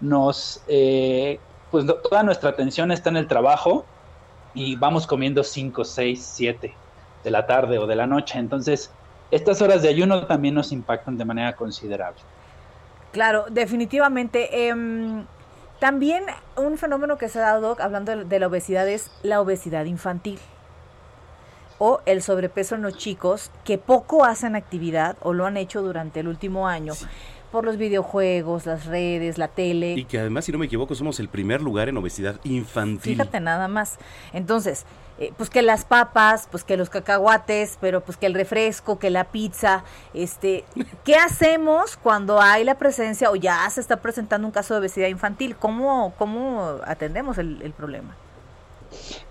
nos, 0.00 0.62
eh, 0.68 1.42
pues 1.68 1.84
no- 1.84 1.96
toda 2.00 2.22
nuestra 2.22 2.50
atención 2.50 2.92
está 2.92 3.10
en 3.10 3.16
el 3.18 3.26
trabajo 3.28 3.90
y 4.54 4.76
vamos 4.76 5.06
comiendo 5.06 5.44
5, 5.44 5.84
6, 5.84 6.32
7 6.34 6.74
de 7.24 7.30
la 7.30 7.46
tarde 7.46 7.78
o 7.78 7.86
de 7.86 7.96
la 7.96 8.06
noche. 8.06 8.38
Entonces, 8.38 8.90
estas 9.30 9.60
horas 9.62 9.82
de 9.82 9.88
ayuno 9.88 10.26
también 10.26 10.54
nos 10.54 10.72
impactan 10.72 11.18
de 11.18 11.24
manera 11.24 11.54
considerable. 11.54 12.20
Claro, 13.12 13.46
definitivamente. 13.50 14.68
em, 14.68 15.24
también 15.80 16.24
un 16.56 16.76
fenómeno 16.76 17.18
que 17.18 17.28
se 17.28 17.38
ha 17.38 17.42
dado, 17.42 17.76
hablando 17.80 18.16
de, 18.16 18.24
de 18.24 18.38
la 18.40 18.48
obesidad, 18.48 18.88
es 18.88 19.12
la 19.22 19.40
obesidad 19.40 19.84
infantil. 19.84 20.40
O 21.78 22.00
el 22.06 22.22
sobrepeso 22.22 22.74
en 22.74 22.82
los 22.82 22.96
chicos 22.96 23.52
que 23.64 23.78
poco 23.78 24.24
hacen 24.24 24.56
actividad 24.56 25.16
o 25.22 25.32
lo 25.32 25.46
han 25.46 25.56
hecho 25.56 25.80
durante 25.80 26.20
el 26.20 26.28
último 26.28 26.66
año. 26.66 26.94
Por 27.50 27.64
los 27.64 27.76
videojuegos, 27.78 28.66
las 28.66 28.86
redes, 28.86 29.38
la 29.38 29.48
tele. 29.48 29.94
Y 29.94 30.04
que 30.04 30.18
además, 30.18 30.44
si 30.44 30.52
no 30.52 30.58
me 30.58 30.66
equivoco, 30.66 30.94
somos 30.94 31.18
el 31.18 31.28
primer 31.28 31.62
lugar 31.62 31.88
en 31.88 31.96
obesidad 31.96 32.38
infantil. 32.44 33.14
Fíjate 33.14 33.40
nada 33.40 33.68
más. 33.68 33.98
Entonces, 34.32 34.84
eh, 35.18 35.32
pues 35.36 35.50
que 35.50 35.62
las 35.62 35.84
papas, 35.84 36.46
pues 36.50 36.62
que 36.62 36.76
los 36.76 36.90
cacahuates, 36.90 37.78
pero 37.80 38.02
pues 38.02 38.16
que 38.16 38.26
el 38.26 38.34
refresco, 38.34 38.98
que 38.98 39.10
la 39.10 39.24
pizza, 39.24 39.82
este, 40.14 40.64
¿qué 41.04 41.16
hacemos 41.16 41.96
cuando 41.96 42.40
hay 42.40 42.64
la 42.64 42.76
presencia 42.76 43.30
o 43.30 43.36
ya 43.36 43.68
se 43.70 43.80
está 43.80 43.96
presentando 43.96 44.46
un 44.46 44.52
caso 44.52 44.74
de 44.74 44.80
obesidad 44.80 45.08
infantil? 45.08 45.56
¿Cómo, 45.56 46.14
cómo 46.18 46.78
atendemos 46.84 47.38
el, 47.38 47.62
el 47.62 47.72
problema? 47.72 48.14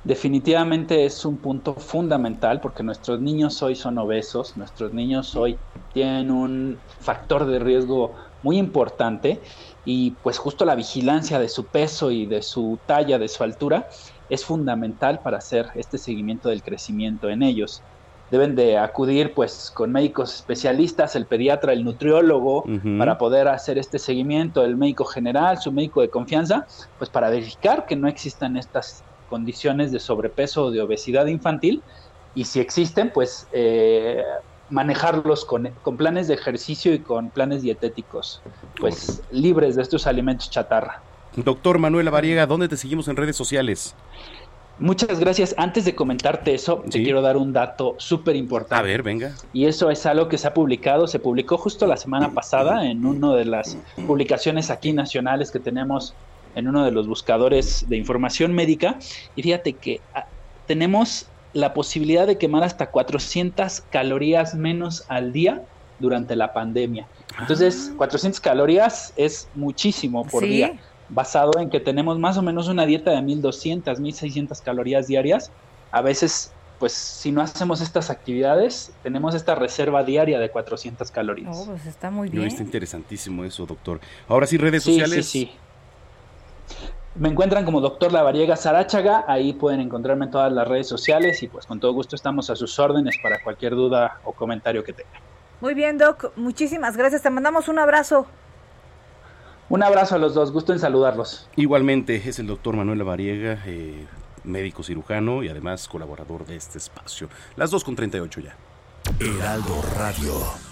Definitivamente 0.03 1.05
es 1.05 1.25
un 1.25 1.37
punto 1.37 1.73
fundamental 1.73 2.61
porque 2.61 2.83
nuestros 2.83 3.19
niños 3.19 3.61
hoy 3.61 3.75
son 3.75 3.97
obesos, 3.97 4.55
nuestros 4.55 4.93
niños 4.93 5.35
hoy 5.35 5.57
tienen 5.93 6.31
un 6.31 6.77
factor 6.99 7.45
de 7.45 7.59
riesgo 7.59 8.13
muy 8.43 8.57
importante 8.57 9.41
y 9.83 10.11
pues 10.11 10.37
justo 10.37 10.63
la 10.63 10.75
vigilancia 10.75 11.39
de 11.39 11.49
su 11.49 11.65
peso 11.65 12.11
y 12.11 12.25
de 12.25 12.41
su 12.41 12.79
talla, 12.85 13.19
de 13.19 13.27
su 13.27 13.43
altura, 13.43 13.87
es 14.29 14.45
fundamental 14.45 15.19
para 15.19 15.37
hacer 15.37 15.67
este 15.75 15.97
seguimiento 15.97 16.49
del 16.49 16.63
crecimiento 16.63 17.29
en 17.29 17.43
ellos. 17.43 17.81
Deben 18.29 18.55
de 18.55 18.77
acudir 18.77 19.33
pues 19.33 19.71
con 19.73 19.91
médicos 19.91 20.35
especialistas, 20.35 21.15
el 21.15 21.25
pediatra, 21.25 21.71
el 21.71 21.85
nutriólogo, 21.85 22.65
para 22.97 23.17
poder 23.17 23.47
hacer 23.47 23.77
este 23.77 23.99
seguimiento, 23.99 24.65
el 24.65 24.75
médico 24.75 25.05
general, 25.05 25.59
su 25.59 25.71
médico 25.71 26.01
de 26.01 26.09
confianza, 26.09 26.65
pues 26.97 27.09
para 27.09 27.29
verificar 27.29 27.85
que 27.85 27.95
no 27.95 28.09
existan 28.09 28.57
estas 28.57 29.05
condiciones 29.29 29.91
de 29.91 29.99
sobrepeso 29.99 30.65
o 30.65 30.71
de 30.71 30.81
obesidad 30.81 31.27
infantil 31.27 31.81
y 32.35 32.45
si 32.45 32.59
existen, 32.59 33.11
pues 33.13 33.47
eh, 33.51 34.21
manejarlos 34.69 35.45
con, 35.45 35.69
con 35.81 35.97
planes 35.97 36.27
de 36.27 36.33
ejercicio 36.35 36.93
y 36.93 36.99
con 36.99 37.29
planes 37.29 37.61
dietéticos, 37.61 38.41
pues 38.79 39.21
libres 39.31 39.75
de 39.75 39.81
estos 39.81 40.07
alimentos 40.07 40.49
chatarra. 40.49 41.01
Doctor 41.35 41.79
Manuel 41.79 42.09
Variega, 42.09 42.45
¿dónde 42.45 42.67
te 42.67 42.77
seguimos 42.77 43.07
en 43.07 43.15
redes 43.15 43.35
sociales? 43.35 43.95
Muchas 44.79 45.19
gracias. 45.19 45.55
Antes 45.57 45.85
de 45.85 45.95
comentarte 45.95 46.53
eso, 46.53 46.83
Sí. 46.85 46.91
te 46.91 47.03
quiero 47.03 47.21
dar 47.23 47.35
un 47.35 47.51
dato 47.51 47.95
súper 47.97 48.35
importante. 48.35 48.75
A 48.75 48.81
ver, 48.83 49.01
venga. 49.01 49.33
Y 49.51 49.65
eso 49.65 49.89
es 49.89 50.05
algo 50.05 50.27
que 50.27 50.37
se 50.37 50.47
ha 50.47 50.53
publicado, 50.53 51.07
se 51.07 51.17
publicó 51.17 51.57
justo 51.57 51.87
la 51.87 51.97
semana 51.97 52.31
pasada 52.31 52.85
en 52.85 53.03
una 53.05 53.33
de 53.33 53.45
las 53.45 53.75
publicaciones 54.05 54.69
aquí 54.69 54.93
nacionales 54.93 55.49
que 55.49 55.59
tenemos 55.59 56.13
en 56.57 56.67
uno 56.67 56.83
de 56.83 56.91
los 56.91 57.07
buscadores 57.07 57.85
de 57.87 57.97
información 57.97 58.53
médica. 58.53 58.97
Y 59.35 59.43
fíjate 59.43 59.77
que 59.77 60.01
ah, 60.13 60.25
tenemos 60.65 61.31
la 61.53 61.73
posibilidad 61.73 62.27
de 62.27 62.37
quemar 62.37 62.63
hasta 62.63 62.89
400 62.91 63.81
calorías 63.89 64.55
menos 64.55 65.03
al 65.07 65.31
día 65.31 65.61
durante 65.99 66.35
la 66.35 66.53
pandemia. 66.53 67.07
Entonces, 67.39 67.91
400 67.97 68.39
calorías 68.41 69.13
es 69.15 69.49
muchísimo 69.53 70.23
por 70.25 70.43
Sí. 70.43 70.49
día, 70.49 70.73
basado 71.09 71.51
en 71.59 71.69
que 71.69 71.79
tenemos 71.79 72.19
más 72.19 72.37
o 72.37 72.41
menos 72.41 72.67
una 72.67 72.85
dieta 72.85 73.11
de 73.11 73.21
1200, 73.21 73.99
1600 73.99 74.61
calorías 74.61 75.07
diarias. 75.07 75.51
A 75.91 76.01
veces, 76.01 76.51
pues 76.79 76.91
si 76.93 77.31
no 77.31 77.41
hacemos 77.41 77.81
estas 77.81 78.09
actividades, 78.11 78.91
tenemos 79.01 79.33
esta 79.33 79.55
reserva 79.55 80.03
diaria 80.03 80.37
de 80.39 80.49
400 80.51 81.09
calorías. 81.11 81.55
Oh, 81.59 81.65
pues 81.67 81.85
está 81.87 82.11
muy 82.11 82.29
No, 82.29 82.35
bien. 82.41 82.47
está 82.47 82.61
interesantísimo 82.61 83.45
eso, 83.45 83.65
doctor. 83.65 83.99
Ahora 84.27 84.45
sí, 84.47 84.57
redes 84.57 84.83
Sí, 84.83 84.91
sociales. 84.99 85.25
sí, 85.27 85.45
sí. 85.45 85.51
Me 87.19 87.29
encuentran 87.29 87.65
como 87.65 87.81
doctor 87.81 88.11
Lavariega 88.11 88.55
Sarachaga, 88.55 89.25
ahí 89.27 89.53
pueden 89.53 89.79
encontrarme 89.79 90.25
en 90.25 90.31
todas 90.31 90.51
las 90.53 90.67
redes 90.67 90.87
sociales 90.87 91.41
y 91.41 91.47
pues 91.47 91.65
con 91.65 91.79
todo 91.79 91.91
gusto 91.91 92.15
estamos 92.15 92.51
a 92.51 92.55
sus 92.55 92.77
órdenes 92.77 93.15
para 93.23 93.41
cualquier 93.43 93.73
duda 93.73 94.19
o 94.23 94.33
comentario 94.33 94.83
que 94.83 94.93
tengan. 94.93 95.19
Muy 95.59 95.73
bien, 95.73 95.97
Doc. 95.97 96.31
Muchísimas 96.35 96.95
gracias. 96.95 97.23
Te 97.23 97.31
mandamos 97.31 97.69
un 97.69 97.79
abrazo. 97.79 98.27
Un 99.69 99.81
abrazo 99.81 100.15
a 100.15 100.17
los 100.19 100.35
dos, 100.35 100.51
gusto 100.51 100.73
en 100.73 100.79
saludarlos. 100.79 101.49
Igualmente, 101.55 102.21
es 102.23 102.37
el 102.37 102.45
doctor 102.45 102.75
Manuel 102.75 103.03
Variega, 103.03 103.63
eh, 103.65 104.05
médico 104.43 104.83
cirujano 104.83 105.41
y 105.41 105.49
además 105.49 105.87
colaborador 105.87 106.45
de 106.45 106.55
este 106.55 106.77
espacio. 106.77 107.29
Las 107.55 107.71
2 107.71 107.83
con 107.83 107.95
38 107.95 108.41
ya. 108.41 108.55
Heraldo 109.19 109.81
Radio. 109.97 110.66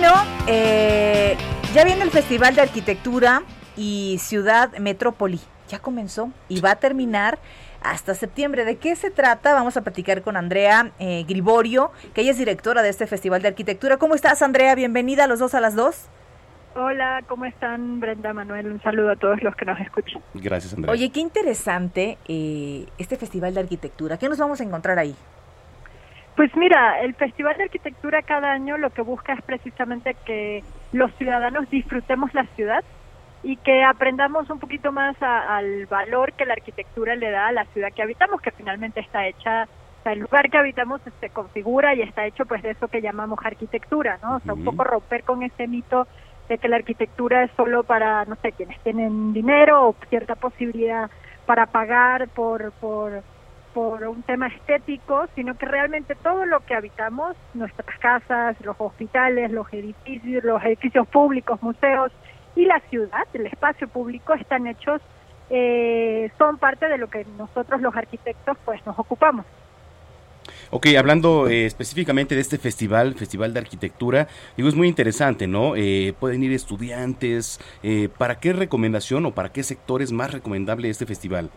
Bueno, 0.00 0.14
eh, 0.46 1.36
ya 1.74 1.82
viene 1.82 2.04
el 2.04 2.12
Festival 2.12 2.54
de 2.54 2.60
Arquitectura 2.60 3.42
y 3.76 4.18
Ciudad 4.20 4.70
Metrópoli. 4.78 5.40
Ya 5.68 5.80
comenzó 5.80 6.30
y 6.48 6.60
va 6.60 6.70
a 6.70 6.76
terminar 6.76 7.40
hasta 7.82 8.14
septiembre. 8.14 8.64
¿De 8.64 8.76
qué 8.76 8.94
se 8.94 9.10
trata? 9.10 9.54
Vamos 9.54 9.76
a 9.76 9.82
platicar 9.82 10.22
con 10.22 10.36
Andrea 10.36 10.92
eh, 11.00 11.24
Griborio, 11.26 11.90
que 12.14 12.20
ella 12.20 12.30
es 12.30 12.38
directora 12.38 12.82
de 12.82 12.90
este 12.90 13.08
Festival 13.08 13.42
de 13.42 13.48
Arquitectura. 13.48 13.96
¿Cómo 13.96 14.14
estás, 14.14 14.40
Andrea? 14.40 14.76
Bienvenida 14.76 15.24
a 15.24 15.26
los 15.26 15.40
dos 15.40 15.54
a 15.54 15.60
las 15.60 15.74
dos. 15.74 16.06
Hola, 16.76 17.24
¿cómo 17.26 17.46
están 17.46 17.98
Brenda, 17.98 18.32
Manuel? 18.32 18.70
Un 18.70 18.80
saludo 18.82 19.10
a 19.10 19.16
todos 19.16 19.42
los 19.42 19.56
que 19.56 19.64
nos 19.64 19.80
escuchan. 19.80 20.22
Gracias, 20.32 20.74
Andrea. 20.74 20.92
Oye, 20.92 21.10
qué 21.10 21.18
interesante 21.18 22.18
eh, 22.28 22.86
este 22.98 23.16
Festival 23.16 23.52
de 23.52 23.60
Arquitectura. 23.62 24.16
¿Qué 24.16 24.28
nos 24.28 24.38
vamos 24.38 24.60
a 24.60 24.62
encontrar 24.62 25.00
ahí? 25.00 25.16
Pues 26.38 26.54
mira, 26.54 27.00
el 27.00 27.16
Festival 27.16 27.56
de 27.56 27.64
Arquitectura 27.64 28.22
cada 28.22 28.52
año 28.52 28.78
lo 28.78 28.90
que 28.92 29.02
busca 29.02 29.32
es 29.32 29.42
precisamente 29.42 30.16
que 30.24 30.62
los 30.92 31.12
ciudadanos 31.16 31.68
disfrutemos 31.68 32.32
la 32.32 32.46
ciudad 32.54 32.84
y 33.42 33.56
que 33.56 33.82
aprendamos 33.82 34.48
un 34.48 34.60
poquito 34.60 34.92
más 34.92 35.20
a- 35.20 35.56
al 35.56 35.86
valor 35.86 36.32
que 36.34 36.44
la 36.44 36.52
arquitectura 36.52 37.16
le 37.16 37.32
da 37.32 37.48
a 37.48 37.52
la 37.52 37.64
ciudad 37.72 37.88
que 37.92 38.02
habitamos, 38.02 38.40
que 38.40 38.52
finalmente 38.52 39.00
está 39.00 39.26
hecha, 39.26 39.64
o 39.64 40.02
sea, 40.04 40.12
el 40.12 40.20
lugar 40.20 40.48
que 40.48 40.58
habitamos 40.58 41.00
se 41.18 41.30
configura 41.30 41.96
y 41.96 42.02
está 42.02 42.24
hecho 42.24 42.46
pues 42.46 42.62
de 42.62 42.70
eso 42.70 42.86
que 42.86 43.02
llamamos 43.02 43.40
arquitectura, 43.42 44.20
¿no? 44.22 44.36
O 44.36 44.40
sea, 44.40 44.54
un 44.54 44.62
poco 44.64 44.84
romper 44.84 45.24
con 45.24 45.42
ese 45.42 45.66
mito 45.66 46.06
de 46.48 46.58
que 46.58 46.68
la 46.68 46.76
arquitectura 46.76 47.42
es 47.42 47.50
solo 47.56 47.82
para, 47.82 48.24
no 48.26 48.36
sé, 48.42 48.52
quienes 48.52 48.80
tienen 48.84 49.32
dinero 49.32 49.88
o 49.88 49.96
cierta 50.08 50.36
posibilidad 50.36 51.10
para 51.46 51.66
pagar 51.66 52.28
por, 52.30 52.72
por, 52.78 53.24
por 53.78 54.02
un 54.08 54.24
tema 54.24 54.48
estético, 54.48 55.28
sino 55.36 55.56
que 55.56 55.64
realmente 55.64 56.16
todo 56.16 56.44
lo 56.46 56.58
que 56.66 56.74
habitamos, 56.74 57.36
nuestras 57.54 57.96
casas, 58.00 58.56
los 58.64 58.74
hospitales, 58.76 59.52
los 59.52 59.72
edificios, 59.72 60.42
los 60.42 60.60
edificios 60.64 61.06
públicos, 61.06 61.62
museos 61.62 62.10
y 62.56 62.64
la 62.64 62.80
ciudad, 62.90 63.22
el 63.34 63.46
espacio 63.46 63.86
público, 63.86 64.34
están 64.34 64.66
hechos, 64.66 65.00
eh, 65.48 66.28
son 66.38 66.58
parte 66.58 66.88
de 66.88 66.98
lo 66.98 67.08
que 67.08 67.24
nosotros 67.38 67.80
los 67.80 67.94
arquitectos 67.94 68.56
pues 68.64 68.84
nos 68.84 68.98
ocupamos. 68.98 69.46
Ok, 70.70 70.88
hablando 70.98 71.46
eh, 71.46 71.64
específicamente 71.64 72.34
de 72.34 72.40
este 72.40 72.58
festival, 72.58 73.14
Festival 73.14 73.54
de 73.54 73.60
Arquitectura, 73.60 74.26
digo, 74.56 74.68
es 74.68 74.74
muy 74.74 74.88
interesante, 74.88 75.46
¿no? 75.46 75.76
Eh, 75.76 76.14
pueden 76.18 76.42
ir 76.42 76.50
estudiantes. 76.52 77.60
eh, 77.84 78.08
¿Para 78.18 78.40
qué 78.40 78.52
recomendación 78.52 79.24
o 79.24 79.34
para 79.34 79.52
qué 79.52 79.62
sector 79.62 80.02
es 80.02 80.10
más 80.10 80.32
recomendable 80.32 80.90
este 80.90 81.06
festival? 81.06 81.50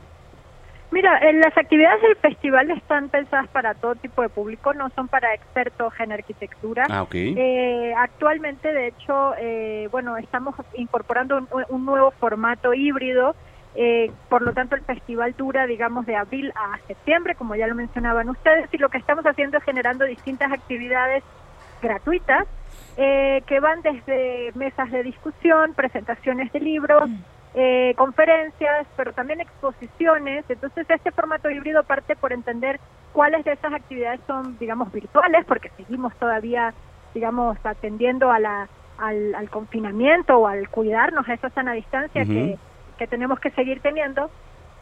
Mira, 0.91 1.17
eh, 1.19 1.31
las 1.33 1.57
actividades 1.57 2.01
del 2.01 2.15
festival 2.17 2.69
están 2.71 3.07
pensadas 3.09 3.47
para 3.49 3.73
todo 3.75 3.95
tipo 3.95 4.21
de 4.21 4.29
público, 4.29 4.73
no 4.73 4.89
son 4.89 5.07
para 5.07 5.33
expertos 5.33 5.93
en 5.99 6.11
arquitectura. 6.11 6.85
Ah, 6.89 7.03
ok. 7.03 7.15
Eh, 7.15 7.93
actualmente, 7.97 8.73
de 8.73 8.87
hecho, 8.87 9.33
eh, 9.39 9.87
bueno, 9.89 10.17
estamos 10.17 10.53
incorporando 10.75 11.37
un, 11.37 11.47
un 11.69 11.85
nuevo 11.85 12.11
formato 12.11 12.73
híbrido. 12.73 13.35
eh, 13.75 14.11
por 14.27 14.41
lo 14.41 14.51
tanto, 14.53 14.75
el 14.75 14.81
festival 14.81 15.33
dura, 15.37 15.65
digamos, 15.65 16.05
de 16.05 16.15
abril 16.15 16.51
a 16.55 16.77
septiembre, 16.87 17.35
como 17.35 17.55
ya 17.55 17.67
lo 17.67 17.75
mencionaban 17.75 18.27
ustedes, 18.29 18.67
y 18.73 18.77
lo 18.77 18.89
que 18.89 18.97
estamos 18.97 19.25
haciendo 19.25 19.57
es 19.57 19.63
generando 19.63 20.05
distintas 20.05 20.51
actividades 20.51 21.23
gratuitas 21.81 22.47
eh, 22.97 23.41
que 23.47 23.59
van 23.59 23.81
desde 23.81 24.51
mesas 24.55 24.91
de 24.91 25.03
discusión, 25.03 25.73
presentaciones 25.73 26.51
de 26.51 26.59
libros, 26.59 27.09
eh, 27.53 27.93
conferencias, 27.97 28.87
pero 28.95 29.13
también 29.13 29.41
exposiciones. 29.41 30.45
Entonces, 30.49 30.89
este 30.89 31.11
formato 31.11 31.49
híbrido 31.49 31.83
parte 31.83 32.15
por 32.15 32.31
entender 32.31 32.79
cuáles 33.13 33.43
de 33.43 33.53
esas 33.53 33.73
actividades 33.73 34.21
son, 34.27 34.57
digamos, 34.57 34.91
virtuales, 34.91 35.45
porque 35.45 35.69
seguimos 35.77 36.15
todavía, 36.15 36.73
digamos, 37.13 37.57
atendiendo 37.63 38.31
a 38.31 38.39
la, 38.39 38.69
al, 38.97 39.35
al 39.35 39.49
confinamiento 39.49 40.37
o 40.37 40.47
al 40.47 40.69
cuidarnos 40.69 41.27
a 41.27 41.33
esa 41.33 41.49
sana 41.49 41.73
distancia 41.73 42.25
que, 42.25 42.57
que 42.97 43.07
tenemos 43.07 43.39
que 43.39 43.51
seguir 43.51 43.81
teniendo. 43.81 44.29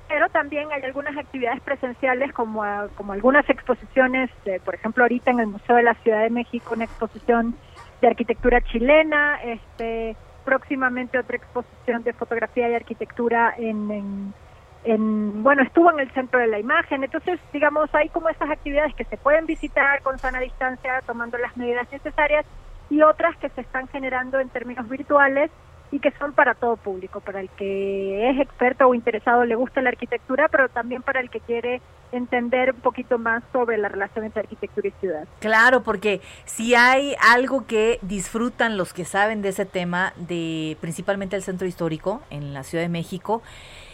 Pero 0.07 0.27
también 0.29 0.71
hay 0.71 0.81
algunas 0.83 1.15
actividades 1.17 1.61
presenciales 1.61 2.33
como, 2.33 2.63
ah, 2.63 2.87
como 2.95 3.13
algunas 3.13 3.47
exposiciones, 3.47 4.31
eh, 4.45 4.59
por 4.63 4.73
ejemplo, 4.73 5.03
ahorita 5.03 5.29
en 5.29 5.39
el 5.39 5.47
Museo 5.47 5.75
de 5.75 5.83
la 5.83 5.93
Ciudad 5.95 6.23
de 6.23 6.31
México, 6.31 6.73
una 6.73 6.85
exposición 6.85 7.55
de 8.01 8.07
arquitectura 8.07 8.61
chilena, 8.61 9.39
este 9.43 10.15
próximamente 10.49 11.19
otra 11.19 11.37
exposición 11.37 12.01
de 12.03 12.13
fotografía 12.13 12.67
y 12.69 12.73
arquitectura 12.75 13.53
en, 13.57 13.91
en, 13.91 14.35
en- 14.83 15.43
bueno, 15.43 15.61
estuvo 15.63 15.91
en 15.91 15.99
el 15.99 16.11
centro 16.13 16.39
de 16.39 16.47
la 16.47 16.59
imagen, 16.59 17.03
entonces, 17.03 17.39
digamos, 17.53 17.87
hay 17.93 18.09
como 18.09 18.29
esas 18.29 18.49
actividades 18.49 18.95
que 18.95 19.05
se 19.05 19.17
pueden 19.17 19.45
visitar 19.45 20.01
con 20.01 20.19
sana 20.19 20.39
distancia, 20.39 21.03
tomando 21.05 21.37
las 21.37 21.55
medidas 21.55 21.87
necesarias, 21.91 22.45
y 22.89 23.03
otras 23.03 23.37
que 23.37 23.49
se 23.51 23.61
están 23.61 23.87
generando 23.89 24.39
en 24.39 24.49
términos 24.49 24.87
virtuales 24.89 25.51
y 25.91 25.99
que 25.99 26.11
son 26.19 26.33
para 26.33 26.53
todo 26.53 26.77
público, 26.77 27.19
para 27.19 27.41
el 27.41 27.49
que 27.49 28.29
es 28.29 28.39
experto 28.39 28.87
o 28.87 28.93
interesado, 28.93 29.45
le 29.45 29.55
gusta 29.55 29.81
la 29.81 29.89
arquitectura, 29.89 30.47
pero 30.49 30.69
también 30.69 31.01
para 31.01 31.19
el 31.19 31.29
que 31.29 31.39
quiere 31.39 31.81
entender 32.11 32.73
un 32.73 32.81
poquito 32.81 33.17
más 33.17 33.43
sobre 33.51 33.77
la 33.77 33.89
relación 33.89 34.25
entre 34.25 34.41
arquitectura 34.41 34.87
y 34.87 34.91
ciudad. 34.99 35.27
Claro, 35.39 35.83
porque 35.83 36.21
si 36.45 36.75
hay 36.75 37.15
algo 37.21 37.65
que 37.67 37.99
disfrutan 38.01 38.77
los 38.77 38.93
que 38.93 39.05
saben 39.05 39.41
de 39.41 39.49
ese 39.49 39.65
tema, 39.65 40.13
de 40.15 40.77
principalmente 40.81 41.35
el 41.35 41.43
centro 41.43 41.67
histórico 41.67 42.21
en 42.29 42.53
la 42.53 42.63
Ciudad 42.63 42.83
de 42.83 42.89
México, 42.89 43.41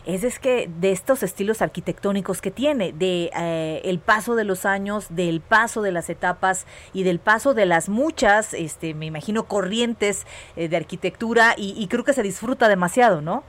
es, 0.05 0.23
es 0.23 0.39
que 0.39 0.69
de 0.79 0.91
estos 0.91 1.23
estilos 1.23 1.61
arquitectónicos 1.61 2.41
que 2.41 2.51
tiene, 2.51 2.93
de 2.93 3.31
eh, 3.35 3.81
el 3.85 3.99
paso 3.99 4.35
de 4.35 4.43
los 4.43 4.65
años, 4.65 5.15
del 5.15 5.41
paso 5.41 5.81
de 5.81 5.91
las 5.91 6.09
etapas 6.09 6.67
y 6.93 7.03
del 7.03 7.19
paso 7.19 7.53
de 7.53 7.65
las 7.65 7.89
muchas, 7.89 8.53
este, 8.53 8.93
me 8.93 9.05
imagino, 9.07 9.43
corrientes 9.43 10.27
eh, 10.55 10.67
de 10.67 10.77
arquitectura 10.77 11.55
y, 11.57 11.87
creo 11.87 12.03
que 12.03 12.13
se 12.13 12.23
disfruta 12.23 12.67
demasiado, 12.67 13.21
¿no? 13.21 13.43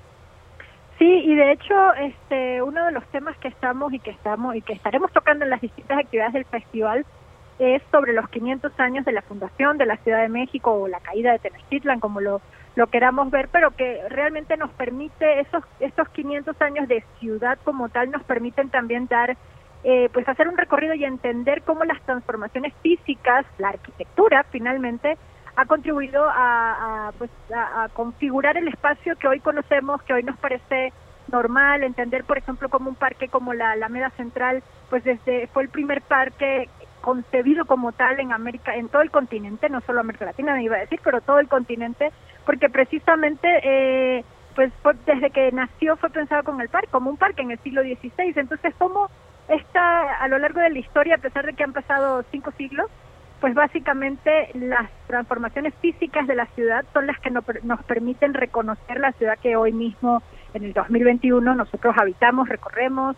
Sí, 0.98 1.04
y 1.04 1.34
de 1.34 1.52
hecho, 1.52 1.94
este, 1.94 2.62
uno 2.62 2.86
de 2.86 2.92
los 2.92 3.04
temas 3.09 3.36
que 3.38 3.48
estamos 3.48 3.92
y 3.92 3.98
que 3.98 4.11
estamos 4.11 4.54
y 4.57 4.62
que 4.62 4.72
estaremos 4.72 5.12
tocando 5.12 5.44
en 5.44 5.50
las 5.50 5.61
distintas 5.61 5.98
actividades 5.98 6.32
del 6.32 6.44
festival 6.46 7.04
es 7.59 7.82
sobre 7.90 8.12
los 8.12 8.28
500 8.28 8.78
años 8.80 9.04
de 9.04 9.12
la 9.12 9.22
fundación 9.22 9.78
de 9.78 9.86
la 9.86 9.96
Ciudad 9.98 10.22
de 10.22 10.28
México 10.28 10.72
o 10.72 10.88
la 10.88 11.00
caída 11.00 11.32
de 11.32 11.38
Tenochtitlan, 11.38 12.00
como 12.00 12.20
lo, 12.20 12.40
lo 12.77 12.87
queramos 12.89 13.31
ver, 13.31 13.49
pero 13.51 13.72
que 13.72 14.01
realmente 14.09 14.57
nos 14.57 14.70
permite 14.72 15.41
esos 15.41 15.64
estos 15.81 16.09
500 16.11 16.61
años 16.61 16.87
de 16.87 17.03
ciudad 17.18 17.59
como 17.64 17.89
tal 17.89 18.11
nos 18.11 18.22
permiten 18.22 18.68
también 18.68 19.07
dar 19.07 19.37
eh, 19.83 20.09
pues 20.12 20.29
hacer 20.29 20.47
un 20.47 20.57
recorrido 20.57 20.95
y 20.95 21.05
entender 21.05 21.62
cómo 21.62 21.85
las 21.85 22.01
transformaciones 22.03 22.74
físicas, 22.83 23.47
la 23.59 23.70
arquitectura 23.70 24.45
finalmente 24.51 25.16
ha 25.57 25.64
contribuido 25.64 26.27
a, 26.29 27.12
pues, 27.16 27.31
a, 27.55 27.85
a 27.85 27.89
configurar 27.89 28.59
el 28.59 28.68
espacio 28.68 29.16
que 29.16 29.27
hoy 29.27 29.41
conocemos, 29.41 30.03
que 30.03 30.12
hoy 30.12 30.22
nos 30.22 30.37
parece 30.39 30.93
normal, 31.33 31.83
entender 31.83 32.24
por 32.24 32.39
ejemplo 32.39 32.68
como 32.68 32.91
un 32.91 32.95
parque 32.95 33.29
como 33.29 33.55
la 33.55 33.72
Alameda 33.72 34.11
Central, 34.11 34.62
pues 34.91 35.03
desde 35.05 35.47
fue 35.49 35.62
el 35.62 35.68
primer 35.70 36.03
parque 36.03 36.68
concebido 37.01 37.66
como 37.66 37.93
tal 37.93 38.18
en 38.18 38.33
América, 38.33 38.74
en 38.74 38.89
todo 38.89 39.03
el 39.03 39.12
continente, 39.12 39.68
no 39.68 39.81
solo 39.83 40.01
América 40.01 40.24
Latina, 40.24 40.55
me 40.55 40.64
iba 40.64 40.77
a 40.77 40.81
decir, 40.81 41.01
pero 41.05 41.20
todo 41.20 41.39
el 41.39 41.49
continente, 41.49 42.11
porque 42.47 42.70
precisamente 42.70 43.47
eh, 43.62 44.24
pues 44.55 44.72
desde 45.05 45.30
que 45.30 45.53
nació 45.53 45.97
fue 45.99 46.09
pensado 46.09 46.42
como 46.44 46.62
el 46.62 46.70
parque, 46.70 46.88
como 46.90 47.11
un 47.11 47.18
parque 47.18 47.42
en 47.42 47.51
el 47.51 47.59
siglo 47.59 47.82
XVI, 47.82 48.32
entonces 48.36 48.74
como 48.78 49.11
está 49.49 50.14
a 50.14 50.28
lo 50.28 50.38
largo 50.38 50.61
de 50.61 50.70
la 50.70 50.78
historia, 50.78 51.16
a 51.16 51.18
pesar 51.18 51.44
de 51.44 51.53
que 51.53 51.64
han 51.64 51.72
pasado 51.74 52.24
cinco 52.30 52.53
siglos, 52.53 52.90
pues 53.40 53.55
básicamente 53.55 54.49
las 54.55 54.90
transformaciones 55.07 55.74
físicas 55.82 56.26
de 56.26 56.34
la 56.36 56.47
ciudad 56.47 56.84
son 56.94 57.07
las 57.07 57.18
que 57.20 57.30
no- 57.30 57.44
nos 57.64 57.82
permiten 57.84 58.32
reconocer 58.32 58.99
la 58.99 59.12
ciudad 59.12 59.38
que 59.42 59.57
hoy 59.57 59.72
mismo, 59.72 60.22
en 60.55 60.64
el 60.64 60.72
2021, 60.72 61.55
nosotros 61.55 61.94
habitamos, 61.99 62.49
recorremos, 62.49 63.16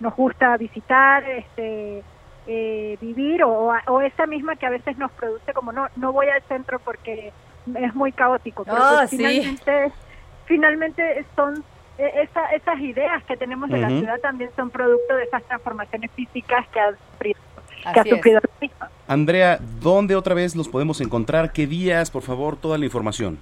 nos 0.00 0.14
gusta 0.16 0.56
visitar, 0.56 1.22
este, 1.28 2.02
eh, 2.46 2.98
vivir, 3.00 3.44
o, 3.44 3.72
o 3.86 4.00
esa 4.00 4.26
misma 4.26 4.56
que 4.56 4.66
a 4.66 4.70
veces 4.70 4.98
nos 4.98 5.12
produce 5.12 5.52
como 5.52 5.70
no, 5.72 5.86
no 5.96 6.12
voy 6.12 6.26
al 6.28 6.42
centro 6.42 6.80
porque 6.80 7.32
es 7.76 7.94
muy 7.94 8.12
caótico. 8.12 8.64
Pero 8.64 8.76
Ah, 8.78 8.94
pues 8.98 9.10
sí. 9.10 9.16
finalmente, 9.18 9.92
finalmente 10.46 11.24
son 11.36 11.64
eh, 11.98 12.22
esa- 12.22 12.46
esas 12.52 12.78
ideas 12.80 13.22
que 13.24 13.36
tenemos 13.36 13.68
de 13.68 13.78
la 13.78 13.88
ciudad 13.88 14.18
también 14.20 14.50
son 14.56 14.70
producto 14.70 15.16
de 15.16 15.24
esas 15.24 15.42
transformaciones 15.44 16.10
físicas 16.12 16.66
que 16.68 16.80
ha 16.80 16.90
sufrido, 17.12 17.40
que 17.92 18.00
ha 18.00 18.04
sufrido. 18.04 18.40
Andrea, 19.06 19.58
¿dónde 19.82 20.16
otra 20.16 20.34
vez 20.34 20.56
los 20.56 20.66
podemos 20.68 21.00
encontrar? 21.02 21.52
¿Qué 21.52 21.66
días? 21.66 22.10
Por 22.10 22.22
favor, 22.22 22.56
toda 22.56 22.78
la 22.78 22.86
información. 22.86 23.38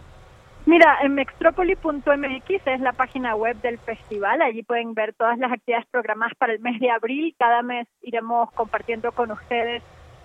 Mira, 0.66 0.98
en 1.02 1.14
mextropoli.mx 1.14 2.66
es 2.66 2.80
la 2.80 2.92
página 2.92 3.34
web 3.36 3.56
del 3.62 3.78
festival. 3.78 4.42
Allí 4.42 4.62
pueden 4.62 4.92
ver 4.92 5.14
todas 5.14 5.38
las 5.38 5.52
actividades 5.52 5.86
programadas 5.90 6.34
para 6.36 6.52
el 6.52 6.60
mes 6.60 6.78
de 6.80 6.90
abril. 6.90 7.34
Cada 7.38 7.62
mes 7.62 7.86
iremos 8.02 8.50
compartiendo 8.52 9.12
con 9.12 9.30
ustedes 9.30 9.82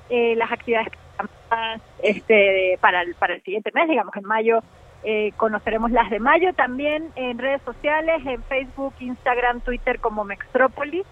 eh, 0.09 0.35
las 0.37 0.51
actividades 0.51 0.89
programadas 1.17 1.81
este, 2.01 2.77
para, 2.81 3.01
el, 3.01 3.15
para 3.15 3.35
el 3.35 3.43
siguiente 3.43 3.71
mes, 3.73 3.89
digamos 3.89 4.15
en 4.15 4.25
mayo. 4.25 4.59
eh, 5.03 5.33
conoceremos 5.37 5.91
las 5.91 6.09
de 6.09 6.19
mayo 6.19 6.53
también 6.53 7.09
en 7.15 7.37
redes 7.37 7.61
sociales, 7.63 8.25
en 8.25 8.41
Facebook, 8.43 8.93
Instagram, 8.99 9.61
Twitter 9.61 9.99
como 9.99 10.23
Mextrópoli. 10.23 11.03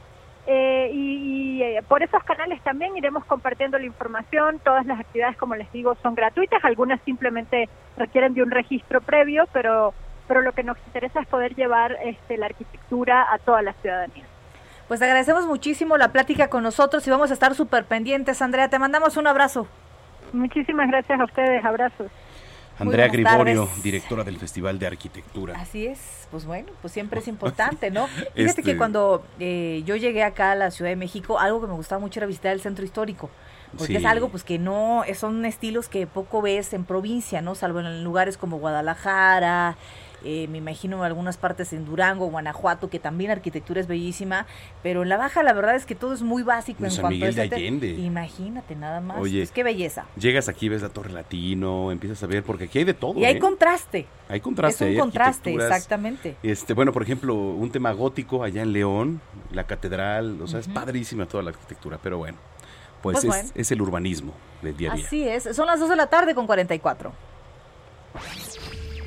Eh, 0.48 0.90
y, 0.94 1.60
y, 1.60 1.64
eh, 1.64 1.84
por 1.88 2.02
esos 2.02 2.24
canales 2.24 2.62
también 2.62 2.96
iremos 2.98 3.24
compartiendo 3.26 3.78
la 3.78 3.86
información. 3.86 4.60
Todas 4.60 4.86
las 4.86 5.00
actividades, 5.00 5.38
como 5.38 5.56
les 5.56 5.72
digo, 5.72 5.96
son 6.02 6.16
gratuitas. 6.16 6.64
Algunas 6.64 7.00
simplemente 7.02 7.70
requieren 7.98 8.34
de 8.34 8.42
un 8.44 8.52
registro 8.52 9.02
previo, 9.02 9.48
pero, 9.54 9.94
pero 10.28 10.42
lo 10.42 10.54
que 10.54 10.64
nos 10.64 10.78
interesa 10.88 11.20
es 11.22 11.28
poder 11.28 11.54
llevar 11.56 11.98
este, 12.04 12.38
la 12.38 12.48
arquitectura 12.48 13.28
a 13.32 13.38
toda 13.40 13.62
la 13.62 13.74
ciudadanía. 13.74 14.24
Pues 14.88 15.02
agradecemos 15.02 15.46
muchísimo 15.46 15.96
la 15.98 16.12
plática 16.12 16.50
con 16.50 16.64
nosotros 16.64 17.06
y 17.08 17.12
vamos 17.12 17.30
a 17.30 17.34
estar 17.34 17.54
súper 17.56 17.86
pendientes. 17.86 18.42
Andrea, 18.42 18.70
te 18.70 18.80
mandamos 18.80 19.18
un 19.18 19.28
abrazo. 19.28 19.68
Muchísimas 20.34 20.88
gracias 20.90 21.20
a 21.20 21.24
ustedes. 21.26 21.64
Abrazos. 21.64 22.08
Andrea 22.80 23.08
Griborio, 23.10 23.66
tardes. 23.66 23.84
directora 23.84 24.24
del 24.24 24.38
Festival 24.38 24.80
de 24.80 24.88
Arquitectura. 24.88 25.56
Así 25.60 25.86
es, 25.86 26.28
pues 26.32 26.46
bueno, 26.46 26.72
pues 26.82 26.92
siempre 26.94 27.20
es 27.20 27.28
importante, 27.28 27.92
¿no? 27.92 28.08
Fíjate 28.08 28.32
Este- 28.44 28.64
que 28.64 28.78
cuando 28.78 29.24
eh, 29.40 29.84
yo 29.86 29.96
llegué 29.98 30.24
acá 30.24 30.52
a 30.54 30.56
la 30.56 30.72
Ciudad 30.72 30.90
de 30.90 30.96
México, 30.96 31.38
algo 31.38 31.62
que 31.62 31.68
me 31.68 31.74
gustaba 31.74 32.00
mucho 32.00 32.20
era 32.20 32.26
visitar 32.28 32.54
el 32.54 32.62
centro 32.62 32.84
histórico. 32.84 33.30
Porque 33.72 33.86
Sí. 33.94 33.96
es 33.98 34.06
algo 34.06 34.30
pues 34.30 34.44
que 34.44 34.58
no, 34.60 35.04
son 35.14 35.46
estilos 35.46 35.88
que 35.90 36.06
poco 36.08 36.42
ves 36.42 36.74
en 36.74 36.84
provincia, 36.84 37.42
¿no? 37.42 37.56
Salvo 37.56 37.80
en 37.82 38.04
lugares 38.04 38.38
como 38.38 38.58
Guadalajara, 38.58 39.78
eh, 40.24 40.48
me 40.50 40.60
imagino 40.60 41.04
algunas 41.04 41.38
partes 41.38 41.74
en 41.74 41.86
Durango, 41.86 42.28
Guanajuato, 42.28 42.90
que 42.90 43.00
también 43.00 43.30
la 43.30 43.34
arquitectura 43.36 43.82
es 43.82 43.88
bellísima, 43.88 44.46
pero 44.84 45.04
en 45.04 45.10
la 45.10 45.18
baja 45.18 45.44
la 45.44 45.54
verdad 45.54 45.76
es 45.76 45.86
que 45.86 45.96
todo 45.96 46.14
es 46.14 46.22
muy 46.22 46.44
básico 46.44 46.80
En 46.80 46.86
en 46.86 46.92
San 46.92 47.02
cuanto 47.02 47.16
Miguel 47.16 47.30
a 47.32 47.36
de 47.36 47.42
ese 47.42 47.50
te- 47.50 47.56
Allende. 47.56 47.90
Imagínate 47.92 48.76
nada 48.76 49.02
más. 49.02 49.18
Oye. 49.20 49.40
Pues 49.40 49.52
qué 49.52 49.64
belleza. 49.64 50.06
Llegas 50.16 50.48
aquí, 50.50 50.70
ves 50.70 50.82
la 50.82 50.90
Torre 50.90 51.12
Latino, 51.12 51.92
empiezas 51.92 52.22
a 52.24 52.28
ver, 52.28 52.44
porque 52.44 52.66
aquí 52.66 52.80
hay 52.80 52.84
de 52.86 52.94
todo. 52.94 53.20
Y 53.20 53.26
hay 53.26 53.36
¿eh? 53.38 53.40
contraste. 53.40 54.06
Hay 54.30 54.40
contraste, 54.40 54.86
es 54.86 54.90
un 54.90 54.94
hay 54.96 54.98
contraste, 55.00 55.54
exactamente. 55.54 56.38
Este, 56.44 56.74
bueno, 56.74 56.94
por 56.94 57.04
ejemplo, 57.04 57.36
un 57.36 57.70
tema 57.72 57.92
gótico 57.92 58.44
allá 58.44 58.62
en 58.62 58.72
León, 58.74 59.22
la 59.52 59.66
catedral, 59.66 60.42
o 60.42 60.48
sea, 60.48 60.60
es 60.60 60.68
padrísima 60.68 61.26
toda 61.26 61.44
la 61.44 61.50
arquitectura, 61.50 62.00
pero 62.02 62.18
bueno, 62.20 62.38
pues, 63.02 63.16
Pues 63.16 63.24
es, 63.26 63.28
bueno. 63.30 63.50
es 63.56 63.72
el 63.72 63.82
urbanismo 63.82 64.34
del 64.62 64.78
día 64.78 64.94
a 64.94 64.96
día. 64.96 65.06
Así 65.06 65.28
es, 65.28 65.44
son 65.56 65.66
las 65.68 65.80
2 65.80 65.90
de 65.90 65.96
la 65.98 66.08
tarde 66.08 66.34
con 66.36 66.46
44. 66.48 67.12